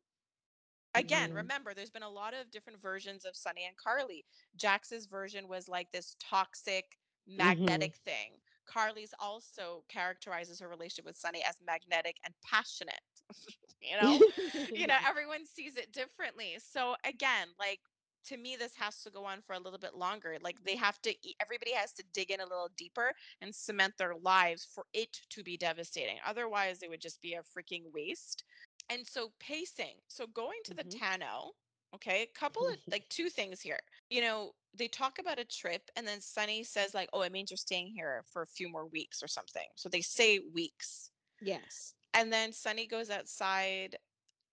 Again, 0.98 1.30
Mhm. 1.30 1.34
remember, 1.34 1.74
there's 1.74 1.92
been 1.92 2.04
a 2.04 2.10
lot 2.10 2.34
of 2.34 2.52
different 2.52 2.82
versions 2.82 3.26
of 3.26 3.36
Sonny 3.36 3.66
and 3.66 3.78
Carly. 3.78 4.26
Jax's 4.58 5.06
version 5.06 5.48
was 5.48 5.68
like 5.68 5.92
this 5.92 6.16
toxic, 6.20 6.98
magnetic 7.28 7.98
thing. 7.98 8.42
Carly's 8.66 9.14
also 9.20 9.86
characterizes 9.90 10.60
her 10.60 10.68
relationship 10.68 11.06
with 11.06 11.18
Sonny 11.18 11.44
as 11.44 11.62
magnetic 11.62 12.18
and 12.26 12.34
passionate. 12.44 13.02
you 13.82 13.96
know, 13.98 14.24
you 14.74 14.88
know, 14.88 14.98
everyone 15.08 15.46
sees 15.46 15.78
it 15.78 15.92
differently. 15.92 16.58
So 16.60 16.96
again, 17.04 17.50
like 17.60 17.82
to 18.26 18.38
me, 18.38 18.56
this 18.58 18.76
has 18.76 19.02
to 19.04 19.12
go 19.12 19.26
on 19.26 19.42
for 19.42 19.54
a 19.54 19.60
little 19.60 19.80
bit 19.80 19.96
longer. 19.96 20.38
Like 20.42 20.64
they 20.64 20.76
have 20.76 21.02
to, 21.04 21.16
everybody 21.40 21.74
has 21.74 21.94
to 21.94 22.04
dig 22.14 22.30
in 22.32 22.42
a 22.42 22.46
little 22.46 22.70
deeper 22.76 23.14
and 23.42 23.56
cement 23.56 23.98
their 23.98 24.16
lives 24.16 24.66
for 24.66 24.86
it 24.94 25.22
to 25.30 25.44
be 25.44 25.58
devastating. 25.58 26.18
Otherwise, 26.26 26.84
it 26.84 26.90
would 26.90 27.02
just 27.02 27.22
be 27.22 27.34
a 27.36 27.42
freaking 27.42 27.92
waste. 27.94 28.44
And 28.90 29.08
so 29.08 29.32
pacing. 29.40 29.96
So 30.08 30.28
going 30.28 30.60
to 30.66 30.74
the 30.74 30.84
Mhm. 30.84 30.90
Tan-O, 30.90 31.56
okay, 31.96 32.24
a 32.24 32.28
couple 32.40 32.62
of 32.74 32.80
like 32.92 33.08
two 33.10 33.30
things 33.30 33.62
here. 33.62 33.80
You 34.10 34.22
know, 34.22 34.56
they 34.74 34.88
talk 34.88 35.20
about 35.20 35.40
a 35.40 35.46
trip 35.46 35.90
and 35.96 36.08
then 36.08 36.22
Sonny 36.22 36.64
says 36.64 36.94
like, 36.94 37.10
"Oh, 37.14 37.22
it 37.22 37.32
means 37.32 37.50
you're 37.52 37.58
staying 37.58 37.88
here 37.94 38.24
for 38.32 38.42
a 38.42 38.48
few 38.48 38.70
more 38.70 38.86
weeks 38.86 39.22
or 39.24 39.28
something." 39.28 39.68
So 39.76 39.90
they 39.90 40.02
say 40.02 40.40
weeks. 40.40 41.12
yes. 41.42 41.94
And 42.14 42.32
then 42.32 42.52
Sonny 42.52 42.88
goes 42.88 43.10
outside 43.10 43.98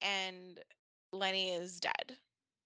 and 0.01 0.61
Lenny 1.13 1.53
is 1.53 1.81
dead. 1.81 2.19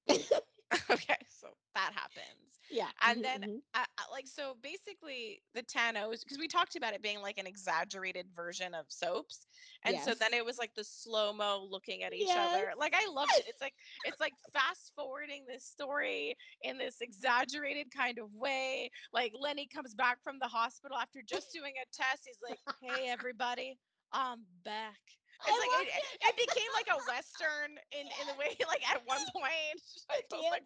okay, 0.91 1.17
so 1.29 1.49
that 1.75 1.93
happens. 1.95 2.48
Yeah. 2.69 2.93
And 3.03 3.23
mhm, 3.23 3.25
then 3.25 3.41
mhm. 3.45 3.63
I, 3.75 3.87
I- 3.99 4.11
like 4.11 4.27
so 4.27 4.55
basically 4.55 5.43
the 5.55 5.63
Tan-Os 5.63 6.25
because 6.25 6.39
we 6.39 6.49
talked 6.49 6.77
about 6.77 6.95
it 6.95 7.03
being 7.03 7.21
like 7.21 7.39
an 7.39 7.47
exaggerated 7.47 8.31
version 8.35 8.75
of 8.75 8.91
soaps. 8.91 9.47
And 9.83 10.01
so 10.01 10.15
then 10.15 10.35
it 10.35 10.45
was 10.45 10.59
like 10.59 10.75
the 10.75 10.85
slow-mo 10.85 11.65
looking 11.71 12.03
at 12.03 12.13
each 12.15 12.37
other. 12.37 12.73
Like 12.77 12.95
I 12.95 13.07
loved 13.07 13.39
it. 13.39 13.47
It's 13.49 13.61
like 13.61 13.75
it's 14.05 14.21
like 14.21 14.35
fast 14.53 14.93
forwarding 14.95 15.47
this 15.47 15.65
story 15.65 16.37
in 16.63 16.79
this 16.79 17.01
exaggerated 17.01 17.91
kind 17.91 18.19
of 18.19 18.33
way. 18.33 18.91
Like 19.13 19.33
Lenny 19.39 19.67
comes 19.67 19.95
back 19.95 20.23
from 20.23 20.39
the 20.39 20.49
hospital 20.49 20.97
after 20.99 21.23
just 21.23 21.53
doing 21.53 21.75
a 21.83 21.87
test. 21.93 22.23
He's 22.27 22.41
like, 22.43 22.61
"Hey 22.81 23.09
everybody, 23.09 23.79
I'm 24.13 24.47
back." 24.65 25.18
I 25.47 25.51
It's 25.51 25.59
oh 25.59 25.79
like 25.79 25.89
it, 25.89 26.05
it 26.23 26.37
became 26.37 26.71
like 26.75 26.89
a 26.91 26.99
western 27.07 27.79
in 27.93 28.07
in 28.07 28.27
the 28.27 28.35
way 28.39 28.57
like 28.69 28.83
at 28.89 29.03
one 29.07 29.23
point. 29.33 29.81
I 30.11 30.21
was 30.33 30.51
like, 30.51 30.63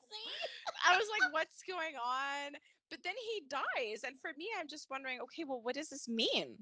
I 0.87 0.97
was 0.97 1.09
like, 1.20 1.33
what's 1.33 1.62
going 1.68 1.97
on? 1.97 2.53
But 2.91 3.01
then 3.05 3.14
he 3.16 3.45
dies. 3.49 4.03
And 4.05 4.20
for 4.20 4.33
me, 4.37 4.49
I'm 4.59 4.68
just 4.68 4.91
wondering, 4.91 5.20
okay, 5.23 5.45
well, 5.45 5.61
what 5.62 5.75
does 5.75 5.89
this 5.89 6.09
mean? 6.09 6.57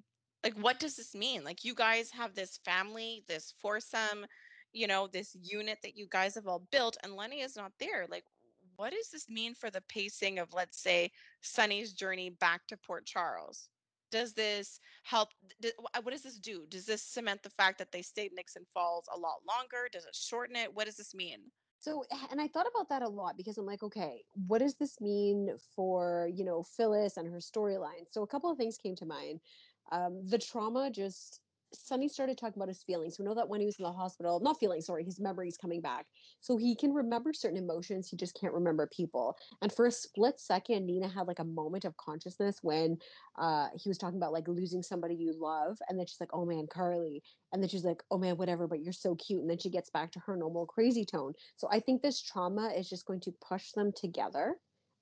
Like, 0.45 0.55
what 0.55 0.79
does 0.79 0.97
this 0.97 1.15
mean? 1.15 1.45
Like, 1.45 1.65
you 1.65 1.75
guys 1.75 2.11
have 2.13 2.35
this 2.35 2.59
family, 2.65 3.25
this 3.29 3.53
foursome, 3.61 4.27
you 4.73 4.87
know, 4.87 5.09
this 5.09 5.37
unit 5.43 5.79
that 5.83 5.97
you 5.97 6.07
guys 6.09 6.35
have 6.37 6.47
all 6.47 6.67
built, 6.71 6.97
and 7.03 7.15
Lenny 7.15 7.41
is 7.43 7.57
not 7.57 7.73
there. 7.81 8.07
Like, 8.09 8.25
what 8.77 8.93
does 8.93 9.11
this 9.11 9.29
mean 9.29 9.55
for 9.55 9.71
the 9.71 9.83
pacing 9.89 10.39
of, 10.39 10.55
let's 10.55 10.81
say, 10.81 11.11
Sonny's 11.43 11.93
journey 11.93 12.31
back 12.31 12.67
to 12.69 12.77
Port 12.77 13.05
Charles? 13.07 13.69
Does 14.11 14.35
this 14.35 14.81
help? 15.05 15.31
d- 15.61 15.73
wh- 15.79 16.05
what 16.05 16.11
does 16.11 16.23
this 16.23 16.39
do? 16.39 16.67
Does 16.67 16.87
this 16.87 17.03
cement 17.03 17.43
the 17.43 17.51
fact 17.51 17.79
that 17.79 17.93
they 17.93 18.03
stayed 18.03 18.33
Nixon 18.33 18.65
Falls 18.75 19.09
a 19.13 19.19
lot 19.19 19.45
longer? 19.47 19.89
Does 19.91 20.05
it 20.05 20.15
shorten 20.15 20.57
it? 20.57 20.75
What 20.75 20.87
does 20.87 20.97
this 20.97 21.15
mean? 21.15 21.53
So, 21.81 22.05
and 22.31 22.41
I 22.41 22.49
thought 22.49 22.67
about 22.75 22.91
that 22.91 23.03
a 23.03 23.09
lot 23.09 23.37
because 23.39 23.57
I'm 23.57 23.65
like, 23.65 23.83
okay, 23.83 24.23
what 24.35 24.59
does 24.59 24.75
this 24.77 25.01
mean 25.01 25.57
for, 25.75 26.29
you 26.33 26.45
know, 26.45 26.63
Phyllis 26.63 27.17
and 27.17 27.27
her 27.29 27.39
storyline? 27.39 28.05
So, 28.11 28.23
a 28.23 28.27
couple 28.27 28.51
of 28.51 28.59
things 28.59 28.77
came 28.77 28.97
to 28.97 29.07
mind. 29.07 29.41
Um, 29.91 30.27
the 30.27 30.39
trauma 30.39 30.91
just, 30.91 31.41
Sonny 31.73 32.09
started 32.09 32.39
talking 32.39 32.57
about 32.57 32.69
his 32.69 32.83
feelings. 32.83 33.19
We 33.19 33.25
know 33.25 33.35
that 33.35 33.49
when 33.49 33.61
he 33.61 33.67
was 33.67 33.79
in 33.79 33.85
the 33.85 33.93
hospital, 33.93 34.41
not 34.41 34.59
feelings, 34.59 34.87
sorry, 34.87 35.05
his 35.05 35.21
memories 35.21 35.57
coming 35.57 35.81
back. 35.81 36.07
So, 36.41 36.57
he 36.57 36.75
can 36.75 36.93
remember 36.93 37.33
certain 37.33 37.59
emotions, 37.59 38.09
he 38.09 38.17
just 38.17 38.39
can't 38.41 38.55
remember 38.55 38.89
people. 38.89 39.37
And 39.63 39.73
for 39.73 39.87
a 39.87 39.93
split 39.93 40.41
second, 40.41 40.87
Nina 40.87 41.09
had 41.09 41.27
like 41.27 41.39
a 41.39 41.45
moment 41.45 41.85
of 41.85 41.97
consciousness 41.97 42.59
when 42.63 42.99
uh, 43.39 43.69
he 43.75 43.89
was 43.89 43.99
talking 43.99 44.19
about 44.19 44.33
like 44.33 44.49
losing 44.49 44.83
somebody 44.83 45.15
you 45.15 45.33
love. 45.33 45.79
And 45.89 45.99
then 45.99 46.07
she's 46.07 46.21
like, 46.21 46.31
oh 46.33 46.45
man, 46.45 46.67
Carly. 46.71 47.23
And 47.53 47.63
then 47.63 47.69
she's 47.69 47.85
like, 47.85 48.03
oh 48.11 48.19
man, 48.19 48.37
whatever, 48.37 48.67
but 48.67 48.81
you're 48.83 48.93
so 48.93 49.15
cute. 49.17 49.41
And 49.41 49.51
then 49.51 49.59
she 49.59 49.71
gets 49.71 49.91
back 49.91 50.13
to 50.13 50.21
her 50.21 50.37
normal 50.37 50.67
crazy 50.67 51.05
tone. 51.05 51.35
So 51.57 51.69
I 51.71 51.81
think 51.81 52.03
this 52.03 52.21
trauma 52.21 52.69
is 52.77 52.89
just 52.89 53.07
going 53.07 53.21
to 53.21 53.33
push 53.47 53.73
them 53.73 53.93
together, 53.93 54.57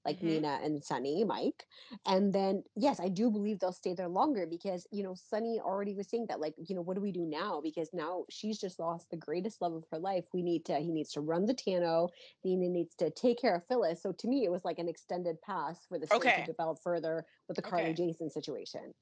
like 0.05 0.23
Mhm. 0.23 0.23
Nina 0.23 0.59
and 0.63 0.83
Sonny, 0.85 1.25
Mike. 1.25 1.67
And 2.07 2.33
then, 2.33 2.65
yes, 2.77 3.01
I 3.01 3.09
do 3.09 3.31
believe 3.31 3.59
they'll 3.59 3.73
stay 3.73 3.95
there 3.95 4.09
longer 4.09 4.47
because, 4.47 4.87
you 4.91 5.03
know, 5.03 5.15
Sonny 5.15 5.61
already 5.61 5.95
was 5.95 6.09
saying 6.09 6.27
that, 6.29 6.41
like, 6.41 6.55
you 6.57 6.75
know, 6.75 6.83
what 6.83 6.95
do 6.95 7.01
we 7.03 7.13
do 7.13 7.27
now? 7.27 7.61
Because 7.61 7.93
now 7.93 8.25
she's 8.31 8.59
just 8.59 8.79
lost 8.79 9.11
the 9.11 9.17
greatest 9.17 9.61
love 9.61 9.75
of 9.75 9.85
her 9.91 9.99
life. 9.99 10.25
We 10.33 10.43
need 10.43 10.65
to, 10.67 10.79
he 10.79 10.93
needs 10.93 11.13
to 11.13 11.21
run 11.21 11.47
the 11.47 11.55
Tan-O. 11.55 12.11
Nina 12.45 12.69
needs 12.69 12.95
to 12.97 13.11
take 13.11 13.39
care 13.39 13.55
of 13.57 13.67
Phyllis. 13.67 14.03
So 14.03 14.13
to 14.13 14.29
me, 14.29 14.45
it 14.45 14.51
was 14.51 14.65
like 14.65 14.79
an 14.79 14.89
extended 14.89 15.41
pass 15.43 15.87
for 15.87 15.99
the 15.99 16.07
story 16.07 16.33
Okay. 16.33 16.41
to 16.43 16.43
develop 16.43 16.79
further 16.83 17.27
with 17.49 17.57
the 17.57 17.63
Carly 17.63 17.93
Okay. 17.93 17.95
Jason 17.95 18.31
situation. 18.31 18.95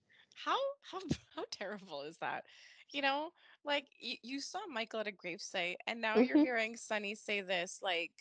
How 0.44 0.58
how 0.90 1.00
how 1.34 1.44
terrible 1.50 2.02
is 2.02 2.18
that? 2.18 2.44
You 2.92 3.02
know, 3.02 3.30
like 3.64 3.88
you, 3.98 4.16
you 4.22 4.40
saw 4.40 4.66
Michael 4.66 5.00
at 5.00 5.08
a 5.08 5.12
gravesite, 5.12 5.76
and 5.86 6.00
now 6.00 6.18
you're 6.18 6.36
Mhm. 6.36 6.46
hearing 6.46 6.76
Sonny 6.76 7.14
say 7.14 7.40
this, 7.40 7.80
like 7.82 8.12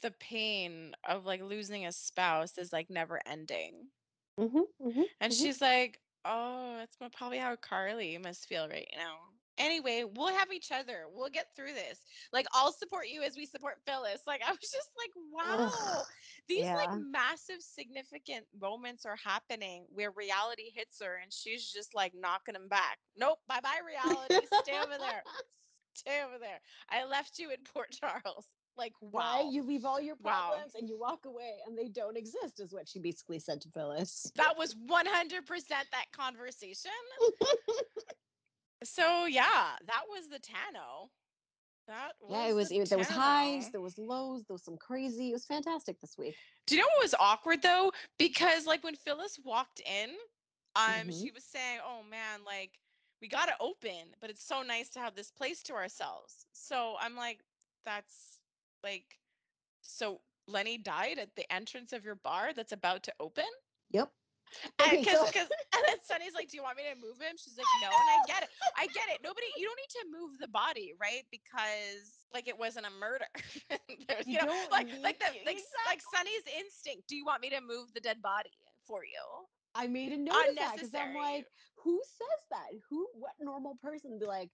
the 0.00 0.10
pain 0.12 0.94
of 1.04 1.24
like 1.26 1.40
losing 1.42 1.86
a 1.86 1.92
spouse 1.92 2.58
is 2.58 2.72
like 2.72 2.90
never 2.90 3.20
ending. 3.26 3.90
Mhm, 4.38 4.66
mhm, 4.80 5.06
And 5.20 5.32
mhm. 5.32 5.50
she's 5.50 5.60
like, 5.60 6.02
"Oh, 6.26 6.76
that's 6.76 6.96
probably 6.96 7.38
how 7.38 7.56
Carly 7.56 8.18
must 8.18 8.46
feel 8.46 8.68
right 8.68 8.88
now." 8.94 9.32
Anyway, 9.58 10.04
we'll 10.04 10.34
have 10.34 10.52
each 10.52 10.72
other. 10.72 11.06
We'll 11.08 11.28
get 11.28 11.54
through 11.54 11.74
this. 11.74 12.04
Like, 12.32 12.46
I'll 12.52 12.72
support 12.72 13.08
you 13.08 13.22
as 13.22 13.36
we 13.36 13.44
support 13.44 13.82
Phyllis. 13.84 14.22
Like, 14.26 14.40
I 14.42 14.50
was 14.50 14.58
just 14.60 14.90
like, 14.96 15.10
wow, 15.16 15.58
Ugh, 15.58 16.06
these 16.48 16.64
yeah. 16.64 16.74
like 16.74 16.90
massive, 16.94 17.62
significant 17.62 18.46
moments 18.58 19.04
are 19.04 19.16
happening 19.16 19.86
where 19.90 20.12
reality 20.12 20.70
hits 20.74 20.98
her 21.02 21.16
and 21.16 21.30
she's 21.32 21.70
just 21.70 21.94
like 21.94 22.14
knocking 22.14 22.54
them 22.54 22.68
back. 22.68 22.98
Nope, 23.16 23.40
bye 23.46 23.60
bye, 23.60 23.80
reality. 23.86 24.46
Stay 24.46 24.80
over 24.80 24.96
there. 24.98 25.24
Stay 25.94 26.22
over 26.22 26.38
there. 26.38 26.60
I 26.88 27.04
left 27.04 27.38
you 27.38 27.50
in 27.50 27.64
Port 27.64 27.92
Charles. 27.92 28.46
Like, 28.80 28.94
wow. 29.02 29.42
Right? 29.42 29.52
You 29.52 29.62
leave 29.62 29.84
all 29.84 30.00
your 30.00 30.16
Wow. 30.22 30.48
problems 30.52 30.74
and 30.74 30.88
you 30.88 30.98
walk 30.98 31.26
away 31.26 31.58
and 31.66 31.76
they 31.76 31.88
don't 31.88 32.16
exist, 32.16 32.58
is 32.60 32.72
what 32.72 32.88
she 32.88 32.98
basically 32.98 33.38
said 33.38 33.60
to 33.60 33.68
Phyllis. 33.68 34.32
That 34.36 34.56
was 34.56 34.74
100% 34.74 35.68
that 35.68 36.06
conversation. 36.12 36.90
So 38.82 39.26
yeah, 39.26 39.76
that 39.86 40.02
was 40.08 40.28
the 40.28 40.38
Tan-O. 40.38 41.10
That 41.86 42.12
was 42.20 42.30
yeah, 42.30 42.46
it 42.48 42.54
was 42.54 42.68
the 42.70 42.78
it, 42.78 42.88
there 42.88 42.98
was 42.98 43.08
highs, 43.08 43.70
there 43.70 43.80
was 43.82 43.98
lows, 43.98 44.44
there 44.44 44.54
was 44.54 44.64
some 44.64 44.78
crazy. 44.78 45.30
It 45.30 45.32
was 45.34 45.44
fantastic 45.44 46.00
this 46.00 46.16
week. 46.16 46.34
Do 46.66 46.76
you 46.76 46.80
know 46.80 46.88
what 46.96 47.04
was 47.04 47.14
awkward 47.20 47.62
though? 47.62 47.92
Because 48.18 48.66
like 48.66 48.82
when 48.82 48.94
Phyllis 48.94 49.38
walked 49.44 49.80
in, 49.80 50.10
um, 50.76 51.08
Mhm. 51.08 51.20
she 51.20 51.30
was 51.30 51.44
saying, 51.44 51.80
"Oh 51.84 52.02
man, 52.02 52.44
like 52.46 52.78
we 53.20 53.28
gotta 53.28 53.54
open, 53.60 54.14
but 54.20 54.30
it's 54.30 54.44
so 54.44 54.62
nice 54.62 54.88
to 54.90 54.98
have 55.00 55.14
this 55.14 55.30
place 55.30 55.62
to 55.64 55.74
ourselves." 55.74 56.46
So 56.52 56.96
I'm 57.00 57.16
like, 57.16 57.40
that's 57.84 58.39
like, 58.82 59.18
so 59.80 60.20
Lenny 60.46 60.78
died 60.78 61.18
at 61.18 61.34
the 61.36 61.50
entrance 61.52 61.92
of 61.92 62.04
your 62.04 62.16
bar 62.16 62.52
that's 62.54 62.72
about 62.72 63.02
to 63.04 63.12
open. 63.20 63.44
Yep. 63.90 64.10
And 64.82 64.98
because 64.98 65.18
so 65.18 65.26
because 65.26 65.48
and 65.74 65.82
then 65.86 65.96
Sonny's 66.02 66.34
like, 66.34 66.48
"Do 66.48 66.56
you 66.56 66.62
want 66.62 66.76
me 66.76 66.82
to 66.92 66.96
move 66.98 67.20
him?" 67.20 67.36
She's 67.36 67.56
like, 67.56 67.66
"No," 67.80 67.88
and 67.88 68.08
I 68.10 68.18
get 68.26 68.42
it. 68.42 68.48
I 68.76 68.86
get 68.86 69.08
it. 69.08 69.20
Nobody, 69.22 69.46
you 69.56 69.66
don't 69.66 69.78
need 69.78 69.94
to 70.00 70.18
move 70.18 70.38
the 70.40 70.48
body, 70.48 70.94
right? 71.00 71.22
Because 71.30 72.26
like 72.34 72.48
it 72.48 72.58
wasn't 72.58 72.86
a 72.86 72.90
murder. 72.90 73.26
You 73.88 74.06
you 74.26 74.38
know, 74.38 74.66
like 74.70 74.88
like 75.04 75.18
the 75.18 75.26
like, 75.46 75.56
s- 75.56 75.74
like 75.86 76.00
Sonny's 76.14 76.42
instinct. 76.58 77.08
Do 77.08 77.16
you 77.16 77.24
want 77.24 77.42
me 77.42 77.50
to 77.50 77.60
move 77.60 77.92
the 77.94 78.00
dead 78.00 78.22
body 78.22 78.50
for 78.86 79.04
you? 79.04 79.46
I 79.74 79.86
made 79.86 80.12
a 80.12 80.18
note 80.18 80.48
of 80.48 80.56
that 80.56 80.74
because 80.74 80.94
I'm 80.94 81.14
like, 81.14 81.46
who 81.84 82.00
says 82.04 82.42
that? 82.50 82.68
Who 82.88 83.08
what 83.14 83.32
normal 83.40 83.76
person 83.82 84.18
be 84.18 84.26
like 84.26 84.50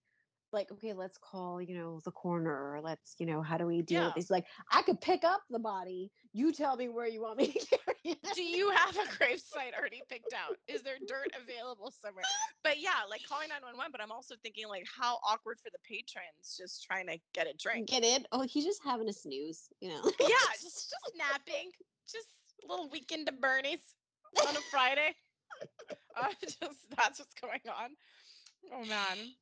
like, 0.53 0.71
okay, 0.73 0.93
let's 0.93 1.19
call, 1.19 1.61
you 1.61 1.77
know, 1.77 2.01
the 2.05 2.13
coroner 2.13 2.51
or 2.73 2.81
let's, 2.83 3.15
you 3.19 3.27
know, 3.27 3.43
how 3.43 3.57
do 3.59 3.67
we 3.67 3.83
deal 3.83 4.05
with 4.05 4.15
Yeah. 4.15 4.21
this? 4.21 4.31
Like, 4.31 4.47
I 4.71 4.83
could 4.83 5.01
pick 5.01 5.25
up 5.25 5.43
the 5.51 5.59
body. 5.59 6.11
You 6.33 6.53
tell 6.53 6.77
me 6.77 6.89
where 6.89 7.07
you 7.07 7.23
want 7.23 7.39
me 7.39 7.53
to 7.53 7.59
carry 7.79 7.97
it. 8.05 8.19
Do 8.35 8.43
you 8.43 8.71
have 8.71 8.97
a 8.97 9.17
grave 9.17 9.41
site 9.41 9.75
already 9.79 10.03
picked 10.09 10.33
out? 10.33 10.57
Is 10.69 10.83
there 10.83 10.97
dirt 11.07 11.31
available 11.41 11.91
somewhere? 11.91 12.25
But 12.63 12.81
yeah, 12.81 13.03
like 13.09 13.23
calling 13.29 13.49
911, 13.49 13.91
but 13.93 14.01
I'm 14.01 14.13
also 14.13 14.35
thinking 14.43 14.69
like 14.69 14.87
how 14.87 15.19
awkward 15.27 15.59
for 15.61 15.71
the 15.71 15.79
patrons 15.85 16.57
just 16.57 16.85
trying 16.85 17.07
to 17.09 17.19
get 17.35 17.47
a 17.47 17.55
drink. 17.57 17.89
Get 17.89 18.05
in? 18.05 18.27
Oh, 18.33 18.43
he's 18.43 18.65
just 18.65 18.83
having 18.85 19.09
a 19.09 19.13
snooze, 19.13 19.69
you 19.81 19.89
know. 19.89 20.03
yeah, 20.21 20.29
just 20.53 20.91
just 20.91 21.13
napping, 21.17 21.71
just 22.11 22.29
a 22.65 22.71
little 22.71 22.89
weekend 22.91 23.29
at 23.29 23.41
Bernie's 23.41 23.95
on 24.47 24.57
a 24.57 24.61
Friday. 24.61 25.15
Uh, 26.19 26.29
just 26.41 26.79
that's 26.97 27.19
what's 27.19 27.35
going 27.35 27.61
on. 27.69 27.91
Oh 28.73 28.85
man, 28.87 29.35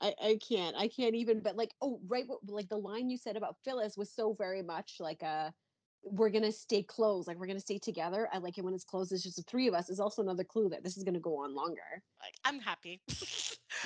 I, 0.00 0.14
I 0.22 0.38
can't. 0.46 0.76
I 0.76 0.88
can't 0.88 1.14
even. 1.14 1.40
But 1.40 1.56
like, 1.56 1.74
oh, 1.80 2.00
right. 2.08 2.24
What, 2.26 2.40
like 2.46 2.68
the 2.68 2.76
line 2.76 3.10
you 3.10 3.16
said 3.16 3.36
about 3.36 3.56
Phyllis 3.64 3.96
was 3.96 4.12
so 4.12 4.34
very 4.34 4.62
much 4.62 4.96
like 5.00 5.22
a 5.22 5.52
we're 6.04 6.30
gonna 6.30 6.52
stay 6.52 6.82
close, 6.82 7.26
like 7.26 7.38
we're 7.38 7.46
gonna 7.46 7.60
stay 7.60 7.78
together. 7.78 8.28
I 8.32 8.38
like 8.38 8.58
it 8.58 8.64
when 8.64 8.74
it's 8.74 8.84
close, 8.84 9.10
it's 9.12 9.22
just 9.22 9.36
the 9.36 9.42
three 9.42 9.66
of 9.66 9.74
us, 9.74 9.90
is 9.90 10.00
also 10.00 10.22
another 10.22 10.44
clue 10.44 10.68
that 10.70 10.84
this 10.84 10.96
is 10.96 11.04
gonna 11.04 11.20
go 11.20 11.42
on 11.42 11.54
longer. 11.54 12.02
Like 12.20 12.34
I'm 12.44 12.60
happy. 12.60 13.00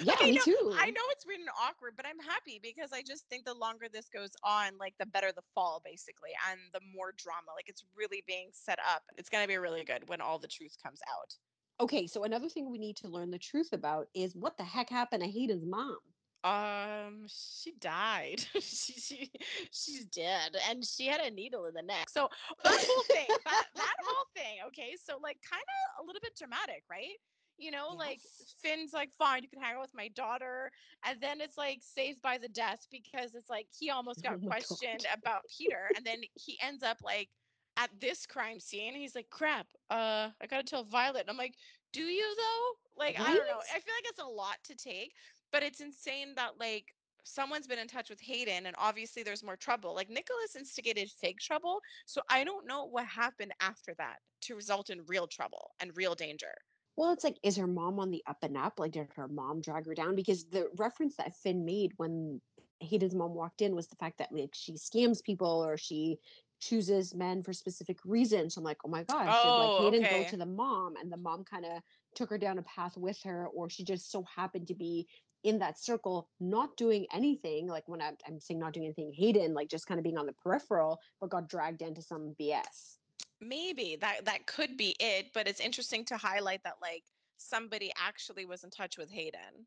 Yeah, 0.02 0.14
I 0.20 0.26
me 0.26 0.32
know, 0.32 0.42
too. 0.42 0.72
I 0.78 0.90
know 0.90 1.02
it's 1.10 1.26
weird 1.26 1.40
and 1.40 1.48
awkward, 1.60 1.94
but 1.96 2.06
I'm 2.06 2.18
happy 2.18 2.60
because 2.62 2.92
I 2.92 3.02
just 3.02 3.28
think 3.28 3.44
the 3.44 3.52
longer 3.52 3.86
this 3.92 4.08
goes 4.08 4.30
on, 4.42 4.78
like 4.78 4.94
the 4.98 5.06
better 5.06 5.32
the 5.32 5.42
fall, 5.54 5.82
basically, 5.84 6.30
and 6.50 6.60
the 6.72 6.80
more 6.94 7.12
drama. 7.16 7.52
Like 7.54 7.68
it's 7.68 7.84
really 7.94 8.22
being 8.26 8.48
set 8.52 8.78
up. 8.78 9.02
It's 9.18 9.28
gonna 9.28 9.48
be 9.48 9.56
really 9.56 9.84
good 9.84 10.08
when 10.08 10.20
all 10.20 10.38
the 10.38 10.48
truth 10.48 10.76
comes 10.82 11.00
out. 11.10 11.34
Okay, 11.80 12.06
so 12.06 12.24
another 12.24 12.48
thing 12.48 12.70
we 12.70 12.78
need 12.78 12.96
to 12.98 13.08
learn 13.08 13.30
the 13.30 13.38
truth 13.38 13.72
about 13.72 14.08
is 14.14 14.36
what 14.36 14.56
the 14.56 14.64
heck 14.64 14.88
happened 14.90 15.22
to 15.22 15.28
Hayden's 15.28 15.66
mom. 15.66 15.98
Um, 16.44 17.26
she 17.28 17.72
died. 17.78 18.40
she, 18.60 18.92
she 18.94 19.32
she's 19.70 20.04
dead, 20.06 20.56
and 20.68 20.84
she 20.84 21.06
had 21.06 21.20
a 21.20 21.30
needle 21.30 21.66
in 21.66 21.74
the 21.74 21.82
neck. 21.82 22.10
So 22.10 22.28
that 22.64 22.80
whole 22.84 23.04
thing, 23.12 23.36
that 23.44 23.66
that 23.76 23.94
whole 24.04 24.26
thing. 24.34 24.58
Okay, 24.68 24.96
so 25.02 25.18
like 25.22 25.38
kind 25.48 25.62
of 25.62 26.04
a 26.04 26.06
little 26.06 26.20
bit 26.20 26.36
dramatic, 26.36 26.82
right? 26.90 27.16
You 27.58 27.70
know, 27.70 27.94
like 27.96 28.20
Finn's 28.60 28.92
like, 28.92 29.10
fine, 29.18 29.42
you 29.44 29.48
can 29.48 29.62
hang 29.62 29.74
out 29.76 29.82
with 29.82 29.94
my 29.94 30.08
daughter, 30.08 30.70
and 31.04 31.20
then 31.20 31.40
it's 31.40 31.56
like 31.56 31.78
saved 31.82 32.20
by 32.22 32.38
the 32.38 32.48
death 32.48 32.86
because 32.90 33.34
it's 33.34 33.50
like 33.50 33.68
he 33.78 33.90
almost 33.90 34.22
Oh 34.24 34.24
got 34.24 34.40
God. 34.44 34.52
questioned 34.52 35.06
about 35.12 35.42
Peter, 35.56 35.92
and 35.96 36.04
then 36.04 36.22
he 36.34 36.58
ends 36.60 36.82
up 36.82 36.98
like 37.04 37.30
at 37.76 37.90
this 38.00 38.26
crime 38.26 38.60
scene. 38.60 38.94
He's 38.94 39.14
like, 39.14 39.30
crap, 39.30 39.66
uh, 39.90 40.28
I 40.40 40.46
gotta 40.48 40.62
tell 40.62 40.84
Violet. 40.84 41.22
And 41.22 41.30
I'm 41.30 41.36
like, 41.36 41.54
do 41.92 42.02
you 42.02 42.34
though? 42.36 43.02
Like, 43.02 43.18
I 43.18 43.34
don't 43.34 43.46
know. 43.46 43.62
I 43.74 43.78
feel 43.78 43.94
like 43.96 44.06
it's 44.06 44.20
a 44.20 44.24
lot 44.24 44.56
to 44.64 44.76
take 44.76 45.12
but 45.52 45.62
it's 45.62 45.80
insane 45.80 46.34
that 46.34 46.58
like 46.58 46.94
someone's 47.24 47.68
been 47.68 47.78
in 47.78 47.86
touch 47.86 48.10
with 48.10 48.20
Hayden 48.20 48.66
and 48.66 48.74
obviously 48.78 49.22
there's 49.22 49.44
more 49.44 49.56
trouble. 49.56 49.94
Like 49.94 50.08
Nicholas 50.08 50.56
instigated 50.56 51.10
fake 51.10 51.38
trouble, 51.38 51.80
so 52.06 52.22
I 52.28 52.42
don't 52.42 52.66
know 52.66 52.86
what 52.86 53.06
happened 53.06 53.52
after 53.60 53.94
that 53.98 54.16
to 54.42 54.56
result 54.56 54.90
in 54.90 55.02
real 55.06 55.28
trouble 55.28 55.70
and 55.78 55.96
real 55.96 56.14
danger. 56.16 56.52
Well, 56.96 57.12
it's 57.12 57.24
like, 57.24 57.38
is 57.42 57.56
her 57.56 57.66
mom 57.66 58.00
on 58.00 58.10
the 58.10 58.22
up 58.26 58.42
and 58.42 58.56
up? 58.56 58.78
Like, 58.78 58.92
did 58.92 59.08
her 59.14 59.28
mom 59.28 59.62
drag 59.62 59.86
her 59.86 59.94
down? 59.94 60.14
Because 60.14 60.44
the 60.44 60.68
reference 60.76 61.16
that 61.16 61.34
Finn 61.36 61.64
made 61.64 61.92
when 61.96 62.40
Hayden's 62.80 63.14
mom 63.14 63.34
walked 63.34 63.62
in 63.62 63.74
was 63.74 63.86
the 63.86 63.96
fact 63.96 64.18
that 64.18 64.28
like 64.32 64.50
she 64.52 64.72
scams 64.72 65.22
people 65.22 65.64
or 65.64 65.76
she 65.76 66.18
chooses 66.62 67.14
men 67.14 67.42
for 67.42 67.52
specific 67.52 67.98
reasons. 68.04 68.54
So 68.54 68.60
I'm 68.60 68.64
like, 68.64 68.78
oh 68.84 68.88
my 68.88 69.02
gosh, 69.02 69.42
did 69.42 69.56
like 69.56 69.70
Oh, 69.72 69.84
Hayden 69.84 70.02
go 70.02 70.20
okay. 70.20 70.30
to 70.30 70.36
the 70.36 70.46
mom 70.46 70.94
and 70.96 71.12
the 71.12 71.16
mom 71.16 71.44
kind 71.44 71.64
of 71.64 71.82
took 72.14 72.30
her 72.30 72.38
down 72.38 72.58
a 72.58 72.62
path 72.62 72.96
with 72.96 73.20
her, 73.24 73.48
or 73.48 73.68
she 73.68 73.84
just 73.84 74.10
so 74.10 74.24
happened 74.34 74.68
to 74.68 74.74
be 74.74 75.06
in 75.42 75.58
that 75.58 75.78
circle, 75.78 76.28
not 76.38 76.76
doing 76.76 77.06
anything. 77.12 77.66
Like 77.66 77.88
when 77.88 78.00
I'm, 78.00 78.16
I'm 78.26 78.38
saying 78.38 78.60
not 78.60 78.72
doing 78.72 78.86
anything, 78.86 79.12
Hayden, 79.12 79.54
like 79.54 79.68
just 79.68 79.86
kind 79.86 79.98
of 79.98 80.04
being 80.04 80.18
on 80.18 80.26
the 80.26 80.34
peripheral, 80.34 81.00
but 81.20 81.30
got 81.30 81.48
dragged 81.48 81.82
into 81.82 82.00
some 82.00 82.34
BS. 82.40 82.98
Maybe 83.40 83.96
that 84.00 84.24
that 84.26 84.46
could 84.46 84.76
be 84.76 84.94
it, 85.00 85.32
but 85.34 85.48
it's 85.48 85.58
interesting 85.60 86.04
to 86.06 86.16
highlight 86.16 86.62
that 86.62 86.76
like 86.80 87.02
somebody 87.38 87.90
actually 87.98 88.46
was 88.46 88.62
in 88.62 88.70
touch 88.70 88.96
with 88.96 89.10
Hayden. 89.10 89.66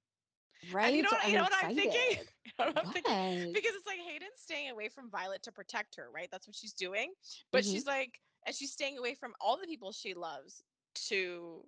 Right? 0.71 0.87
And 0.87 0.95
you 0.95 1.03
know 1.03 1.09
what, 1.11 1.23
I'm 1.23 1.31
you 1.31 1.37
know 1.37 1.43
what 1.43 1.53
I'm 1.63 1.75
thinking? 1.75 2.01
You 2.45 2.65
know 2.65 2.71
what 2.73 2.77
I'm 2.85 2.91
thinking? 2.93 3.51
Because 3.53 3.71
it's 3.75 3.87
like 3.87 3.99
Hayden's 3.99 4.39
staying 4.39 4.69
away 4.69 4.87
from 4.87 5.09
Violet 5.09 5.41
to 5.43 5.51
protect 5.51 5.95
her, 5.95 6.09
right? 6.13 6.29
That's 6.31 6.47
what 6.47 6.55
she's 6.55 6.73
doing. 6.73 7.13
But 7.51 7.63
Mhm. 7.63 7.71
she's 7.71 7.85
like, 7.85 8.21
and 8.45 8.55
she's 8.55 8.71
staying 8.71 8.97
away 8.97 9.15
from 9.15 9.33
all 9.41 9.57
the 9.57 9.65
people 9.65 9.91
she 9.91 10.13
loves 10.13 10.63
to 11.07 11.65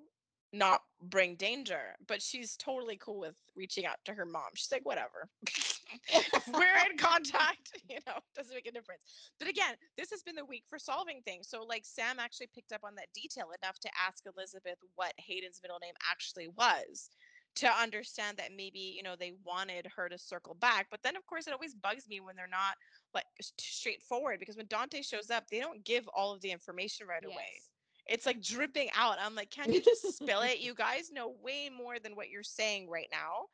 not 0.54 0.84
bring 1.02 1.36
danger. 1.36 1.96
But 2.08 2.22
she's 2.22 2.56
totally 2.56 2.98
cool 2.98 3.20
with 3.20 3.36
reaching 3.56 3.86
out 3.86 3.98
to 4.06 4.14
her 4.14 4.26
mom. 4.26 4.50
She's 4.56 4.72
like, 4.72 4.86
whatever. 4.86 5.30
we're 6.48 6.78
in 6.90 6.98
contact, 6.98 7.72
you 7.90 7.98
know, 8.08 8.20
doesn't 8.36 8.54
make 8.54 8.68
a 8.68 8.72
difference. 8.72 9.02
But 9.40 9.50
again, 9.50 9.76
this 9.98 10.10
has 10.12 10.24
been 10.24 10.36
the 10.36 10.46
week 10.46 10.64
for 10.70 10.80
solving 10.80 11.22
things. 11.24 11.50
So 11.50 11.64
like 11.64 11.86
Sam 11.86 12.20
actually 12.20 12.48
picked 12.54 12.72
up 12.72 12.82
on 12.84 12.96
that 12.96 13.12
detail 13.14 13.50
enough 13.62 13.80
to 13.80 13.90
ask 14.08 14.26
Elizabeth 14.26 14.78
what 14.96 15.14
Hayden's 15.18 15.60
middle 15.62 15.80
name 15.82 15.96
actually 16.10 16.48
was 16.50 17.10
to 17.58 17.68
understand 17.82 18.38
that 18.38 18.52
maybe 18.56 18.96
you 18.98 19.04
know 19.04 19.16
they 19.18 19.34
wanted 19.46 19.88
her 19.98 20.10
to 20.10 20.18
circle 20.18 20.56
back 20.56 20.88
but 20.92 21.04
then 21.04 21.18
of 21.18 21.26
course 21.28 21.48
it 21.48 21.54
always 21.54 21.76
bugs 21.76 22.08
me 22.10 22.22
when 22.22 22.36
they're 22.36 22.48
not 22.48 22.76
like 23.14 23.26
straightforward 23.42 24.40
because 24.40 24.58
when 24.58 24.68
dante 24.68 25.02
shows 25.02 25.32
up 25.32 25.46
they 25.50 25.60
don't 25.60 25.86
give 25.86 26.08
all 26.16 26.34
of 26.34 26.42
the 26.42 26.52
information 26.52 27.08
right 27.08 27.26
away 27.26 27.64
it's 28.08 28.26
like 28.26 28.42
dripping 28.42 28.90
out 28.96 29.18
i'm 29.22 29.36
like 29.36 29.50
can't 29.52 29.74
you 29.74 29.82
just 29.82 30.18
spill 30.18 30.42
it 30.42 30.60
you 30.60 30.74
guys 30.76 31.12
know 31.12 31.34
way 31.42 31.70
more 31.70 32.00
than 32.00 32.16
what 32.16 32.30
you're 32.30 32.44
saying 32.44 32.90
right 32.90 33.10
now 33.12 33.46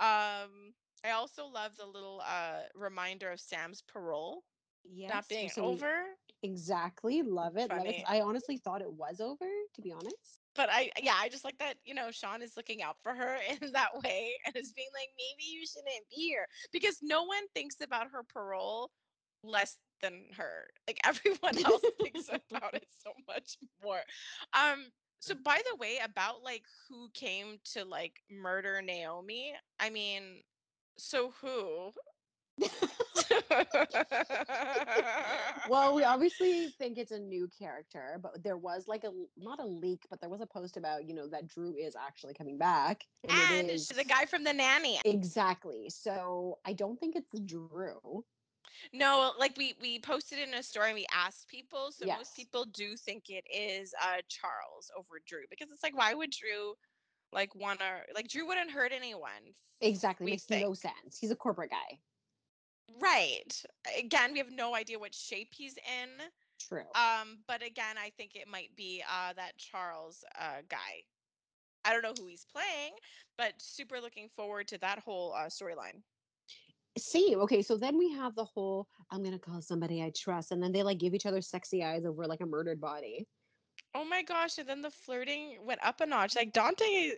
um 0.00 0.74
i 1.04 1.10
also 1.12 1.46
love 1.46 1.76
the 1.76 1.86
little 1.86 2.22
uh 2.26 2.60
reminder 2.74 3.30
of 3.30 3.40
sam's 3.40 3.82
parole 3.82 4.44
Yes. 4.84 5.08
not 5.08 5.28
being 5.28 5.50
so 5.50 5.64
over 5.64 6.04
exactly. 6.42 7.22
Love 7.22 7.56
it. 7.56 7.70
Love 7.70 7.86
it. 7.86 8.02
I 8.06 8.20
honestly 8.20 8.58
thought 8.58 8.82
it 8.82 8.92
was 8.92 9.20
over, 9.20 9.46
to 9.74 9.82
be 9.82 9.92
honest. 9.92 10.43
But 10.54 10.68
I 10.70 10.90
yeah, 11.02 11.14
I 11.18 11.28
just 11.28 11.44
like 11.44 11.58
that, 11.58 11.76
you 11.84 11.94
know, 11.94 12.10
Shawn 12.10 12.42
is 12.42 12.56
looking 12.56 12.82
out 12.82 12.96
for 13.02 13.14
her 13.14 13.36
in 13.62 13.72
that 13.72 13.90
way 14.02 14.32
and 14.46 14.56
is 14.56 14.72
being 14.72 14.88
like, 14.94 15.08
maybe 15.18 15.44
you 15.50 15.66
shouldn't 15.66 16.08
be 16.10 16.16
here. 16.16 16.46
Because 16.72 16.98
no 17.02 17.24
one 17.24 17.44
thinks 17.54 17.76
about 17.82 18.10
her 18.12 18.22
parole 18.22 18.90
less 19.42 19.76
than 20.00 20.26
her. 20.36 20.68
Like 20.86 20.98
everyone 21.04 21.64
else 21.64 21.82
thinks 22.02 22.28
about 22.28 22.74
it 22.74 22.86
so 22.98 23.10
much 23.26 23.56
more. 23.82 24.00
Um 24.58 24.86
so 25.20 25.34
by 25.42 25.60
the 25.70 25.76
way, 25.76 25.98
about 26.04 26.42
like 26.44 26.64
who 26.88 27.08
came 27.14 27.58
to 27.72 27.84
like 27.84 28.22
murder 28.30 28.82
Naomi, 28.82 29.54
I 29.80 29.90
mean, 29.90 30.42
so 30.98 31.32
who? 31.40 31.92
well, 35.66 35.94
we 35.94 36.04
obviously 36.04 36.74
think 36.78 36.98
it's 36.98 37.12
a 37.12 37.18
new 37.18 37.48
character, 37.58 38.18
but 38.22 38.42
there 38.42 38.56
was 38.56 38.86
like 38.88 39.04
a 39.04 39.12
not 39.36 39.60
a 39.60 39.66
leak, 39.66 40.06
but 40.10 40.20
there 40.20 40.30
was 40.30 40.40
a 40.40 40.46
post 40.46 40.76
about 40.76 41.04
you 41.08 41.14
know 41.14 41.28
that 41.28 41.46
Drew 41.48 41.74
is 41.76 41.96
actually 41.96 42.34
coming 42.34 42.58
back, 42.58 43.04
and, 43.24 43.32
and 43.32 43.70
is 43.70 43.88
the 43.88 44.04
guy 44.04 44.26
from 44.26 44.44
the 44.44 44.52
nanny. 44.52 45.00
exactly. 45.04 45.88
So 45.90 46.58
I 46.64 46.72
don't 46.72 46.98
think 46.98 47.16
it's 47.16 47.40
Drew. 47.40 48.24
No, 48.92 49.32
like 49.38 49.56
we 49.56 49.74
we 49.80 49.98
posted 50.00 50.38
in 50.38 50.54
a 50.54 50.62
story 50.62 50.88
and 50.88 50.94
we 50.96 51.06
asked 51.12 51.48
people, 51.48 51.92
so 51.92 52.06
Yes. 52.06 52.18
most 52.18 52.36
people 52.36 52.64
do 52.64 52.96
think 52.96 53.28
it 53.28 53.44
is 53.52 53.94
uh 54.02 54.20
Charles 54.28 54.90
over 54.96 55.20
Drew 55.26 55.44
because 55.50 55.70
it's 55.70 55.82
like 55.82 55.96
why 55.96 56.14
would 56.14 56.30
Drew 56.30 56.74
like 57.32 57.54
wanna 57.54 58.02
like 58.14 58.28
Drew 58.28 58.46
wouldn't 58.46 58.70
hurt 58.70 58.92
anyone. 58.92 59.54
Exactly, 59.80 60.30
makes 60.30 60.48
no 60.50 60.74
sense. 60.74 61.18
He's 61.18 61.30
a 61.30 61.36
corporate 61.36 61.70
guy. 61.70 61.98
Right. 63.00 63.62
Again, 63.98 64.32
we 64.32 64.38
have 64.38 64.52
no 64.52 64.74
idea 64.74 64.98
what 64.98 65.14
shape 65.14 65.52
he's 65.52 65.74
in. 65.74 66.10
True. 66.60 66.84
Um, 66.94 67.38
but 67.46 67.62
again, 67.64 67.96
I 67.98 68.10
think 68.16 68.36
it 68.36 68.48
might 68.48 68.74
be 68.76 69.02
uh 69.10 69.32
that 69.34 69.56
Charles 69.58 70.24
uh 70.38 70.62
guy. 70.68 71.02
I 71.84 71.92
don't 71.92 72.02
know 72.02 72.14
who 72.18 72.26
he's 72.26 72.46
playing, 72.46 72.92
but 73.36 73.52
super 73.58 74.00
looking 74.00 74.28
forward 74.36 74.68
to 74.68 74.78
that 74.78 75.00
whole 75.00 75.34
uh 75.34 75.46
storyline. 75.46 76.02
Same. 76.96 77.40
Okay, 77.40 77.62
so 77.62 77.76
then 77.76 77.98
we 77.98 78.12
have 78.12 78.34
the 78.34 78.44
whole 78.44 78.86
I'm 79.10 79.22
gonna 79.22 79.38
call 79.38 79.60
somebody 79.60 80.02
I 80.02 80.12
trust, 80.16 80.52
and 80.52 80.62
then 80.62 80.72
they 80.72 80.82
like 80.82 80.98
give 80.98 81.14
each 81.14 81.26
other 81.26 81.40
sexy 81.40 81.82
eyes 81.82 82.04
over 82.04 82.26
like 82.26 82.40
a 82.40 82.46
murdered 82.46 82.80
body. 82.80 83.26
Oh 83.94 84.04
my 84.04 84.22
gosh, 84.22 84.58
and 84.58 84.68
then 84.68 84.82
the 84.82 84.90
flirting 84.90 85.58
went 85.64 85.84
up 85.84 86.00
a 86.00 86.06
notch. 86.06 86.36
Like 86.36 86.52
Dante 86.52 87.12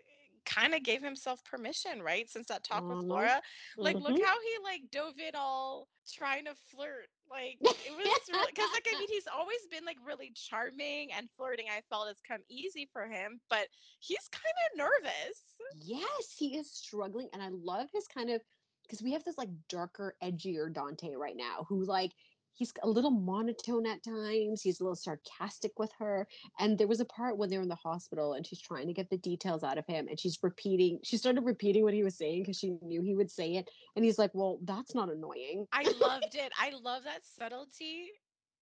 kind 0.47 0.75
of 0.75 0.83
gave 0.83 1.03
himself 1.03 1.45
permission, 1.45 2.03
right? 2.03 2.29
Since 2.31 2.49
that 2.49 2.65
talk 2.65 2.89
with 2.89 3.01
Mhm, 3.01 3.09
Laura. 3.09 3.43
Like 3.81 4.01
look 4.01 4.17
mhm. 4.17 4.21
how 4.21 4.41
he 4.41 4.59
like 4.65 4.83
dove 4.91 5.19
in 5.19 5.35
all 5.35 5.89
trying 6.11 6.47
to 6.47 6.55
flirt. 6.55 7.09
Like 7.31 7.61
it 7.85 7.93
was 7.93 8.29
really 8.29 8.53
cuz 8.53 8.71
like 8.73 8.87
I 8.91 8.97
mean 8.97 9.09
he's 9.11 9.27
always 9.29 9.67
been 9.71 9.85
like 9.85 9.99
really 10.05 10.33
charming 10.35 11.13
and 11.13 11.31
flirting 11.37 11.67
I 11.71 11.83
felt 11.91 12.09
has 12.09 12.21
come 12.21 12.43
easy 12.49 12.87
for 12.93 13.07
him, 13.09 13.41
but 13.51 13.69
he's 14.01 14.29
kind 14.29 14.55
of 14.73 14.79
nervous. 14.79 15.57
Yes, 15.71 16.33
he 16.39 16.57
is 16.57 16.71
struggling, 16.73 17.29
and 17.33 17.43
I 17.43 17.49
love 17.49 17.91
his 17.93 18.07
kind 18.09 18.31
of 18.31 18.43
because 18.83 19.03
we 19.03 19.13
have 19.13 19.25
this 19.25 19.39
like 19.39 19.51
darker, 19.69 20.17
edgier 20.23 20.73
Dante 20.73 21.15
right 21.15 21.37
now, 21.37 21.65
who 21.69 21.85
like 21.85 22.13
he's 22.57 22.73
a 22.83 22.89
little 22.89 23.11
monotone 23.11 23.87
at 23.87 24.03
times. 24.03 24.63
He's 24.63 24.81
a 24.81 24.83
little 24.83 24.97
sarcastic 24.97 25.79
with 25.79 25.93
her, 25.99 26.27
and 26.59 26.77
there 26.77 26.89
was 26.89 27.01
a 27.01 27.05
part 27.05 27.39
when 27.39 27.49
they 27.49 27.57
were 27.57 27.63
in 27.63 27.69
the 27.69 27.77
hospital, 27.77 28.33
and 28.33 28.47
she's 28.47 28.61
trying 28.61 28.87
to 28.89 28.93
get 28.93 29.09
the 29.11 29.19
details 29.19 29.63
out 29.63 29.79
of 29.79 29.87
him, 29.87 30.09
and 30.09 30.19
she's 30.19 30.39
repeating. 30.43 30.99
She 31.05 31.17
started 31.17 31.45
repeating 31.45 31.85
what 31.85 31.95
he 31.95 32.03
was 32.03 32.17
saying 32.17 32.43
because 32.43 32.59
she 32.59 32.77
knew 32.83 33.03
he 33.03 33.15
would 33.15 33.31
say 33.31 33.55
it, 33.55 33.71
and 33.95 34.05
he's 34.05 34.19
like, 34.19 34.31
"Well, 34.35 34.59
that's 34.63 34.95
not 34.95 35.11
annoying." 35.11 35.67
I 35.73 35.83
loved 36.01 36.35
it. 36.35 36.53
I 36.59 36.73
love 36.83 37.05
that 37.05 37.23
subtlety. 37.25 38.11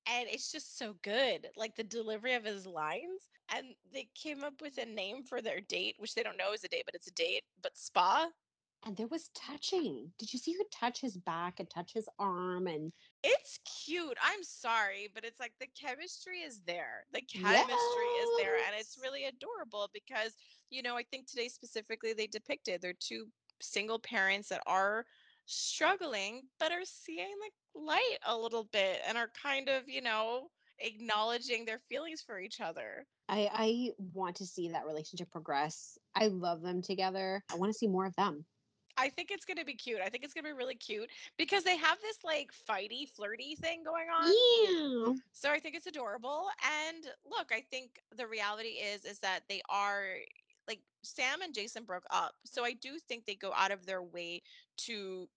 And 0.06 0.28
it's 0.28 0.52
just 0.52 0.78
so 0.78 0.94
good. 1.02 1.48
Like 1.56 1.76
the 1.76 1.84
delivery 1.84 2.34
of 2.34 2.44
his 2.44 2.66
lines. 2.66 3.30
And 3.54 3.68
they 3.92 4.08
came 4.14 4.44
up 4.44 4.60
with 4.60 4.78
a 4.78 4.86
name 4.86 5.22
for 5.22 5.40
their 5.40 5.60
date, 5.60 5.96
which 5.98 6.14
they 6.14 6.22
don't 6.22 6.36
know 6.36 6.52
is 6.52 6.64
a 6.64 6.68
date, 6.68 6.82
but 6.84 6.94
it's 6.94 7.08
a 7.08 7.12
date. 7.12 7.42
But 7.62 7.76
spa. 7.76 8.28
And 8.86 8.96
there 8.96 9.06
was 9.06 9.30
touching. 9.34 10.10
Did 10.18 10.32
you 10.32 10.38
see 10.38 10.52
her 10.52 10.64
touch 10.70 11.00
his 11.00 11.16
back 11.16 11.58
and 11.58 11.70
touch 11.70 11.92
his 11.94 12.06
arm? 12.18 12.66
And 12.66 12.92
It's 13.26 13.59
cute. 13.84 14.18
I'm 14.22 14.42
sorry, 14.44 15.09
but 15.14 15.24
it's 15.24 15.40
like 15.40 15.55
the 15.59 15.66
chemistry 15.68 16.40
is 16.40 16.60
there. 16.66 17.06
The 17.12 17.22
chemistry 17.22 18.10
is 18.22 18.30
there. 18.36 18.56
And 18.66 18.76
it's 18.78 18.98
really 19.02 19.24
adorable 19.24 19.88
because, 19.94 20.34
you 20.68 20.82
know, 20.82 20.94
I 20.96 21.05
think 21.05 21.26
today 21.26 21.48
specifically 21.48 22.12
they 22.12 22.26
depicted 22.26 22.82
they're 22.82 22.92
two 22.92 23.26
single 23.62 23.98
parents 23.98 24.51
that 24.51 24.62
are 24.66 25.06
struggling, 25.46 26.42
but 26.60 26.70
are 26.70 26.84
seeing 26.84 27.34
like 27.40 27.55
light 27.74 28.18
a 28.26 28.36
little 28.36 28.64
bit 28.64 29.01
and 29.09 29.16
are 29.16 29.30
kind 29.42 29.70
of, 29.70 29.88
you 29.88 30.02
know, 30.02 30.51
acknowledging 30.80 31.64
their 31.64 31.80
feelings 31.88 32.20
for 32.20 32.38
each 32.38 32.60
other. 32.60 33.06
I 33.28 33.48
I 33.51 33.90
want 34.12 34.36
to 34.36 34.46
see 34.46 34.68
that 34.68 34.86
relationship 34.86 35.30
progress. 35.30 35.96
I 36.14 36.26
love 36.26 36.60
them 36.60 36.82
together. 36.82 37.42
I 37.51 37.55
want 37.55 37.72
to 37.72 37.78
see 37.78 37.88
more 37.88 38.05
of 38.05 38.14
them. 38.16 38.44
I 38.96 39.08
think 39.08 39.30
it's 39.30 39.44
gonna 39.44 39.64
be 39.64 39.74
cute. 39.74 40.00
I 40.04 40.08
think 40.08 40.24
it's 40.24 40.34
gonna 40.34 40.48
be 40.48 40.52
really 40.52 40.74
cute 40.74 41.08
because 41.36 41.64
they 41.64 41.76
have 41.76 41.98
this 42.00 42.18
like 42.24 42.50
fighty, 42.68 43.08
flirty 43.08 43.56
thing 43.56 43.82
going 43.84 44.06
on. 44.08 44.26
Yeah. 44.26 45.14
So 45.32 45.50
I 45.50 45.58
think 45.58 45.74
it's 45.74 45.86
adorable. 45.86 46.46
And 46.88 47.04
look, 47.28 47.50
I 47.52 47.62
think 47.70 48.02
the 48.16 48.26
reality 48.26 48.78
is 48.80 49.04
is 49.04 49.18
that 49.20 49.40
they 49.48 49.62
are 49.68 50.04
like 50.68 50.80
Sam 51.02 51.42
and 51.42 51.54
Jason 51.54 51.84
broke 51.84 52.06
up. 52.10 52.34
So 52.44 52.64
I 52.64 52.72
do 52.72 52.98
think 52.98 53.26
they 53.26 53.34
go 53.34 53.52
out 53.56 53.72
of 53.72 53.86
their 53.86 54.02
way 54.02 54.42
to 54.78 55.28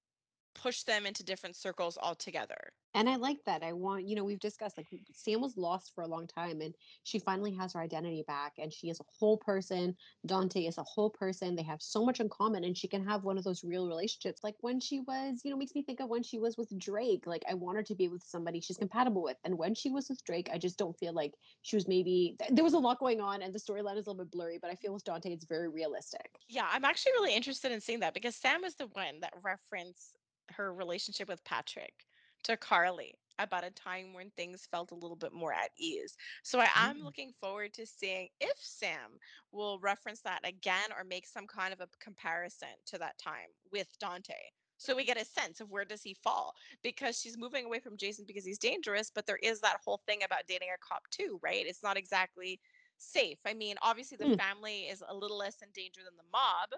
push 0.62 0.84
them 0.84 1.06
into 1.06 1.24
different 1.24 1.56
circles 1.56 1.98
altogether. 2.02 2.74
And 2.94 3.08
I 3.08 3.16
like 3.16 3.38
that. 3.46 3.62
I 3.62 3.74
want, 3.74 4.08
you 4.08 4.16
know, 4.16 4.24
we've 4.24 4.40
discussed 4.40 4.76
like 4.76 4.88
Sam 5.14 5.40
was 5.40 5.56
lost 5.56 5.92
for 5.94 6.04
a 6.04 6.08
long 6.08 6.26
time 6.26 6.62
and 6.62 6.74
she 7.04 7.20
finally 7.20 7.54
has 7.54 7.74
her 7.74 7.80
identity 7.80 8.24
back 8.28 8.54
and 8.58 8.74
she 8.74 8.90
is 8.90 9.00
a 9.00 9.04
whole 9.20 9.38
person. 9.38 9.96
Dante 10.26 10.62
is 10.62 10.80
a 10.80 10.84
whole 10.84 11.12
person. 11.12 11.56
They 11.56 11.64
have 11.64 11.82
so 11.82 12.04
much 12.04 12.20
in 12.20 12.30
common 12.30 12.64
and 12.64 12.76
she 12.76 12.88
can 12.88 13.06
have 13.06 13.24
one 13.24 13.38
of 13.38 13.44
those 13.44 13.64
real 13.64 13.88
relationships. 13.88 14.42
Like 14.44 14.56
when 14.62 14.80
she 14.80 15.02
was, 15.02 15.42
you 15.44 15.52
know, 15.52 15.58
makes 15.58 15.76
me 15.76 15.84
think 15.84 16.00
of 16.00 16.10
when 16.10 16.24
she 16.24 16.40
was 16.40 16.58
with 16.58 16.76
Drake. 16.80 17.28
Like 17.28 17.44
I 17.48 17.54
want 17.54 17.78
her 17.78 17.84
to 17.84 17.96
be 17.96 18.08
with 18.08 18.24
somebody 18.24 18.60
she's 18.60 18.78
compatible 18.78 19.22
with. 19.22 19.38
And 19.44 19.60
when 19.60 19.76
she 19.76 19.92
was 19.92 20.10
with 20.10 20.24
Drake, 20.24 20.50
I 20.52 20.58
just 20.58 20.80
don't 20.80 20.98
feel 20.98 21.14
like 21.14 21.34
she 21.62 21.76
was 21.76 21.88
maybe, 21.88 22.36
there 22.50 22.64
was 22.64 22.74
a 22.74 22.80
lot 22.80 23.00
going 23.00 23.22
on 23.22 23.44
and 23.44 23.54
the 23.54 23.60
storyline 23.60 23.98
is 23.98 24.08
a 24.08 24.10
little 24.10 24.26
bit 24.26 24.32
blurry, 24.32 24.58
but 24.60 24.72
I 24.72 24.76
feel 24.76 24.94
with 24.94 25.04
Dante, 25.04 25.32
it's 25.32 25.46
very 25.46 25.70
realistic. 25.70 26.32
Yeah, 26.50 26.68
I'm 26.72 26.86
actually 26.86 27.12
really 27.12 27.36
interested 27.36 27.72
in 27.72 27.80
seeing 27.80 28.00
that 28.00 28.16
because 28.16 28.36
Sam 28.36 28.64
is 28.64 28.74
the 28.74 28.88
one 28.88 29.20
that 29.22 29.34
referenced 29.44 30.18
her 30.52 30.74
relationship 30.74 31.28
with 31.28 31.44
Patrick 31.44 32.06
to 32.44 32.58
Carly 32.58 33.16
about 33.40 33.64
a 33.64 33.72
time 33.72 34.14
when 34.14 34.32
things 34.32 34.66
felt 34.70 34.92
a 34.92 34.96
little 34.96 35.16
bit 35.16 35.34
more 35.34 35.54
at 35.54 35.72
ease. 35.78 36.16
So 36.44 36.60
I 36.60 36.70
am 36.76 36.98
Mm. 36.98 37.04
looking 37.04 37.32
forward 37.40 37.74
to 37.76 37.86
seeing 37.86 38.30
if 38.40 38.58
Sam 38.58 39.20
will 39.52 39.80
reference 39.80 40.22
that 40.22 40.48
again 40.48 40.92
or 40.96 41.04
make 41.04 41.28
some 41.28 41.48
kind 41.48 41.74
of 41.74 41.82
a 41.82 41.88
comparison 42.00 42.70
to 42.88 42.98
that 42.98 43.18
time 43.18 43.50
with 43.72 43.88
Dante. 44.00 44.34
So 44.78 44.96
we 44.96 45.06
get 45.06 45.22
a 45.22 45.26
sense 45.26 45.60
of 45.60 45.72
where 45.72 45.86
does 45.86 46.04
he 46.04 46.14
fall 46.14 46.54
because 46.84 47.20
she's 47.20 47.38
moving 47.38 47.66
away 47.66 47.80
from 47.80 47.98
Jason 47.98 48.26
because 48.28 48.46
he's 48.46 48.60
dangerous, 48.60 49.12
but 49.14 49.26
there 49.26 49.40
is 49.44 49.60
that 49.62 49.80
whole 49.84 50.02
thing 50.06 50.24
about 50.24 50.48
dating 50.48 50.70
a 50.74 50.78
cop 50.78 51.04
too, 51.10 51.40
right? 51.42 51.66
It's 51.66 51.84
not 51.84 51.98
exactly 51.98 52.60
safe. 52.98 53.40
I 53.46 53.54
mean, 53.54 53.76
obviously 53.82 54.18
the 54.18 54.26
Mm. 54.26 54.38
family 54.38 54.84
is 54.84 55.04
a 55.08 55.14
little 55.16 55.38
less 55.38 55.62
in 55.62 55.70
danger 55.74 56.02
than 56.04 56.16
the 56.16 56.24
mob, 56.32 56.70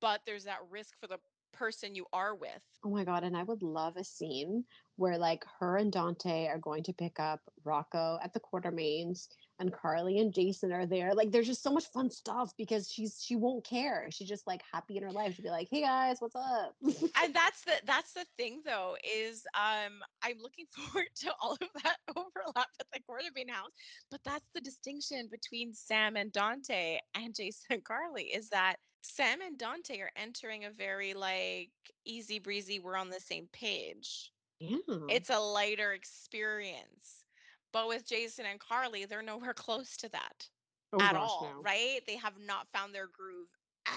but 0.00 0.22
there's 0.26 0.44
that 0.44 0.60
risk 0.70 0.98
for 1.00 1.06
the 1.06 1.18
person 1.52 1.94
you 1.94 2.06
are 2.12 2.34
with. 2.34 2.60
Oh 2.84 2.90
my 2.90 3.04
god, 3.04 3.24
and 3.24 3.36
I 3.36 3.42
would 3.42 3.62
love 3.62 3.96
a 3.96 4.04
scene 4.04 4.64
where 4.96 5.18
like 5.18 5.44
her 5.60 5.76
and 5.76 5.92
Dante 5.92 6.46
are 6.46 6.58
going 6.58 6.82
to 6.84 6.92
pick 6.92 7.18
up 7.18 7.40
Rocco 7.64 8.18
at 8.22 8.32
the 8.32 8.40
Quartermaines 8.40 9.28
and 9.58 9.72
Carly 9.72 10.18
and 10.18 10.32
Jason 10.32 10.72
are 10.72 10.86
there. 10.86 11.14
Like 11.14 11.30
there's 11.30 11.46
just 11.46 11.62
so 11.62 11.72
much 11.72 11.86
fun 11.86 12.10
stuff 12.10 12.52
because 12.56 12.90
she's 12.90 13.22
she 13.22 13.36
won't 13.36 13.64
care. 13.64 14.06
She's 14.10 14.28
just 14.28 14.46
like 14.46 14.62
happy 14.72 14.96
in 14.96 15.02
her 15.02 15.12
life. 15.12 15.34
She'll 15.34 15.44
be 15.44 15.50
like, 15.50 15.68
"Hey 15.70 15.82
guys, 15.82 16.16
what's 16.20 16.36
up?" 16.36 16.74
and 17.22 17.34
that's 17.34 17.62
the 17.62 17.72
that's 17.84 18.12
the 18.12 18.24
thing 18.36 18.62
though 18.64 18.96
is 19.16 19.44
um 19.54 20.00
i'm 20.22 20.38
looking 20.40 20.66
forward 20.70 21.08
to 21.14 21.32
all 21.40 21.52
of 21.52 21.82
that 21.82 21.96
overlap 22.16 22.68
at 22.80 22.86
the 22.92 23.00
quartermaine 23.08 23.48
house 23.48 23.70
but 24.10 24.20
that's 24.24 24.48
the 24.54 24.60
distinction 24.60 25.28
between 25.30 25.72
sam 25.74 26.16
and 26.16 26.32
dante 26.32 26.98
and 27.14 27.34
jason 27.34 27.66
and 27.70 27.84
carly 27.84 28.24
is 28.24 28.48
that 28.48 28.76
sam 29.02 29.40
and 29.40 29.58
dante 29.58 30.00
are 30.00 30.10
entering 30.16 30.64
a 30.64 30.70
very 30.70 31.14
like 31.14 31.70
easy 32.04 32.38
breezy 32.38 32.78
we're 32.78 32.96
on 32.96 33.08
the 33.08 33.20
same 33.20 33.48
page 33.52 34.32
yeah. 34.60 34.76
it's 35.08 35.30
a 35.30 35.38
lighter 35.38 35.92
experience 35.92 37.24
but 37.72 37.88
with 37.88 38.06
jason 38.06 38.44
and 38.50 38.60
carly 38.60 39.04
they're 39.04 39.22
nowhere 39.22 39.54
close 39.54 39.96
to 39.96 40.08
that 40.08 40.48
oh 40.92 41.00
at 41.00 41.12
gosh, 41.12 41.30
all, 41.30 41.52
no. 41.54 41.62
right? 41.62 42.00
They 42.06 42.16
have 42.16 42.34
not 42.44 42.66
found 42.72 42.94
their 42.94 43.08
groove 43.08 43.48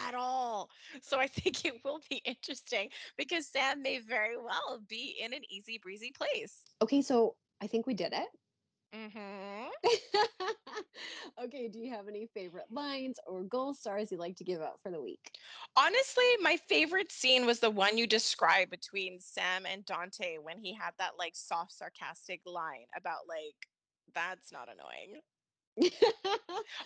at 0.07 0.15
all. 0.15 0.69
So 1.01 1.19
I 1.19 1.27
think 1.27 1.65
it 1.65 1.75
will 1.83 1.99
be 2.09 2.21
interesting 2.25 2.89
because 3.17 3.47
Sam 3.47 3.81
may 3.81 3.99
very 3.99 4.37
well 4.37 4.81
be 4.87 5.17
in 5.23 5.33
an 5.33 5.41
easy 5.49 5.79
breezy 5.81 6.11
place. 6.15 6.55
Okay, 6.81 7.01
so 7.01 7.35
I 7.61 7.67
think 7.67 7.87
we 7.87 7.93
did 7.93 8.13
it. 8.13 8.27
Hmm 8.93 9.67
okay, 11.43 11.67
do 11.67 11.79
you 11.79 11.91
have 11.91 12.07
any 12.07 12.27
favorite 12.33 12.65
lines 12.69 13.19
or 13.27 13.43
gold 13.43 13.77
stars 13.77 14.11
you'd 14.11 14.19
like 14.19 14.35
to 14.37 14.43
give 14.43 14.61
out 14.61 14.79
for 14.81 14.91
the 14.91 15.01
week? 15.01 15.31
Honestly, 15.75 16.25
my 16.41 16.57
favorite 16.57 17.11
scene 17.11 17.45
was 17.45 17.59
the 17.59 17.69
one 17.69 17.97
you 17.97 18.07
described 18.07 18.71
between 18.71 19.19
Sam 19.19 19.65
and 19.65 19.85
Dante 19.85 20.37
when 20.37 20.59
he 20.59 20.73
had 20.73 20.91
that 20.97 21.17
like 21.17 21.35
soft, 21.35 21.73
sarcastic 21.73 22.41
line 22.45 22.85
about 22.95 23.27
like, 23.27 23.69
that's 24.13 24.51
not 24.51 24.69
annoying. 24.69 25.21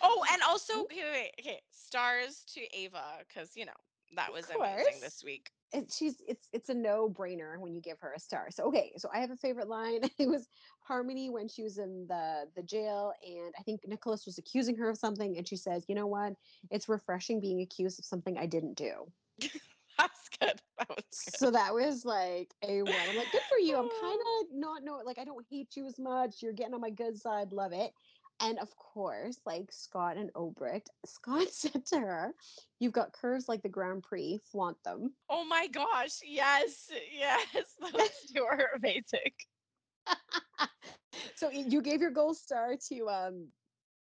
Oh, 0.02 0.24
and 0.32 0.42
also, 0.48 0.74
wait, 0.88 1.04
wait, 1.12 1.32
okay, 1.40 1.60
stars 1.70 2.44
to 2.54 2.60
Ava 2.76 3.24
because 3.28 3.56
you 3.56 3.64
know 3.66 3.72
that 4.14 4.32
was 4.32 4.50
amazing 4.50 5.00
this 5.00 5.22
week. 5.24 5.50
It, 5.72 5.92
she's 5.92 6.22
it's 6.26 6.48
it's 6.52 6.68
a 6.68 6.74
no 6.74 7.08
brainer 7.08 7.58
when 7.58 7.74
you 7.74 7.80
give 7.80 7.98
her 8.00 8.12
a 8.12 8.20
star. 8.20 8.48
So 8.50 8.64
okay, 8.64 8.92
so 8.96 9.08
I 9.12 9.20
have 9.20 9.30
a 9.30 9.36
favorite 9.36 9.68
line. 9.68 10.00
It 10.18 10.28
was 10.28 10.48
Harmony 10.80 11.30
when 11.30 11.48
she 11.48 11.62
was 11.62 11.78
in 11.78 12.06
the 12.08 12.44
the 12.54 12.62
jail, 12.62 13.12
and 13.24 13.52
I 13.58 13.62
think 13.62 13.80
Nicholas 13.86 14.24
was 14.24 14.38
accusing 14.38 14.76
her 14.76 14.88
of 14.88 14.96
something, 14.96 15.36
and 15.36 15.46
she 15.46 15.56
says, 15.56 15.84
"You 15.88 15.94
know 15.94 16.06
what? 16.06 16.34
It's 16.70 16.88
refreshing 16.88 17.40
being 17.40 17.60
accused 17.60 17.98
of 17.98 18.04
something 18.04 18.38
I 18.38 18.46
didn't 18.46 18.74
do." 18.74 18.92
That's 19.98 20.28
good. 20.40 20.60
That 20.78 20.88
was 20.88 21.04
good. 21.24 21.38
So 21.38 21.50
that 21.50 21.72
was 21.72 22.04
like 22.04 22.52
a 22.62 22.82
one. 22.82 22.94
I'm 23.08 23.16
like, 23.16 23.32
good 23.32 23.42
for 23.48 23.58
you. 23.58 23.76
I'm 23.76 23.88
oh. 23.90 24.00
kind 24.00 24.20
of 24.20 24.58
not 24.58 24.84
know 24.84 25.00
like 25.04 25.18
I 25.18 25.24
don't 25.24 25.44
hate 25.50 25.76
you 25.76 25.86
as 25.86 25.98
much. 25.98 26.42
You're 26.42 26.52
getting 26.52 26.74
on 26.74 26.80
my 26.80 26.90
good 26.90 27.18
side. 27.18 27.52
Love 27.52 27.72
it. 27.72 27.92
And 28.40 28.58
of 28.58 28.74
course, 28.76 29.40
like 29.46 29.72
Scott 29.72 30.16
and 30.16 30.32
Obrecht, 30.34 30.88
Scott 31.06 31.48
said 31.50 31.86
to 31.86 31.98
her, 31.98 32.34
"You've 32.80 32.92
got 32.92 33.12
curves 33.12 33.48
like 33.48 33.62
the 33.62 33.68
Grand 33.68 34.02
Prix. 34.02 34.40
Flaunt 34.50 34.82
them." 34.84 35.14
Oh 35.30 35.44
my 35.44 35.68
gosh. 35.68 36.20
Yes. 36.24 36.90
Yes. 37.16 37.46
Those 37.80 38.10
two 38.34 38.44
are 38.44 38.70
amazing. 38.76 39.32
so 41.34 41.50
you 41.50 41.80
gave 41.82 42.00
your 42.00 42.10
gold 42.10 42.36
star 42.36 42.74
to 42.88 43.08
um 43.08 43.48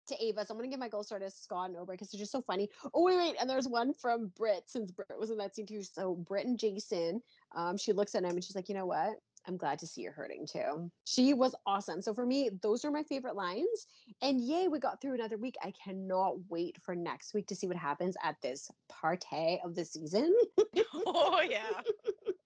to 0.08 0.24
Ava. 0.24 0.46
So 0.46 0.54
I'm 0.54 0.60
gonna 0.60 0.70
give 0.70 0.80
my 0.80 0.90
gold 0.90 1.06
star 1.06 1.20
to 1.20 1.30
Scott 1.30 1.70
and 1.70 1.78
Ober 1.78 1.94
because 1.94 2.12
they're 2.12 2.20
just 2.20 2.32
so 2.32 2.42
funny. 2.42 2.70
Oh 2.94 3.04
wait, 3.04 3.18
wait, 3.18 3.36
and 3.40 3.50
there's 3.50 3.68
one 3.68 3.94
from 3.94 4.32
Britt 4.38 4.64
since 4.68 4.92
Britt 4.92 5.18
was 5.20 5.32
in 5.32 5.38
that 5.38 5.56
scene 5.56 5.66
too. 5.66 5.82
So 5.84 6.16
Britt 6.16 6.46
and 6.46 6.60
Jason, 6.60 7.22
um, 7.56 7.78
she 7.78 7.94
looks 7.94 8.16
at 8.16 8.24
him 8.24 8.32
and 8.32 8.44
she's 8.44 8.56
like, 8.56 8.70
you 8.70 8.76
know 8.76 8.86
what? 8.86 9.16
I'm 9.48 9.58
glad 9.58 9.80
to 9.80 9.88
see 9.88 10.02
you're 10.02 10.12
hurting 10.12 10.48
too. 10.48 10.90
She 11.06 11.34
was 11.34 11.56
awesome. 11.66 12.02
So 12.02 12.14
for 12.14 12.26
me, 12.26 12.50
those 12.62 12.84
are 12.86 12.92
my 12.92 13.04
favorite 13.04 13.36
lines. 13.36 13.88
And 14.22 14.42
yay, 14.42 14.68
we 14.68 14.80
got 14.80 15.02
through 15.02 15.16
another 15.16 15.38
week. 15.38 15.56
I 15.64 15.72
cannot 15.72 16.36
wait 16.50 16.78
for 16.82 16.96
next 16.96 17.34
week 17.34 17.48
to 17.48 17.56
see 17.56 17.68
what 17.68 17.78
happens 17.78 18.16
at 18.24 18.36
this 18.42 18.70
party 18.90 19.60
of 19.64 19.76
the 19.76 19.86
season. 19.86 20.34
Oh 21.08 21.42
yeah. 21.48 21.82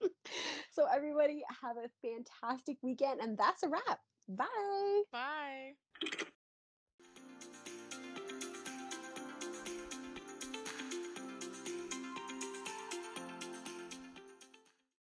so 0.72 0.86
everybody 0.94 1.44
have 1.62 1.78
a 1.78 1.90
fantastic 2.02 2.78
weekend, 2.82 3.20
and 3.22 3.38
that's 3.38 3.64
a 3.64 3.70
wrap. 3.70 4.00
Bye. 4.28 5.02
Bye. 5.12 5.72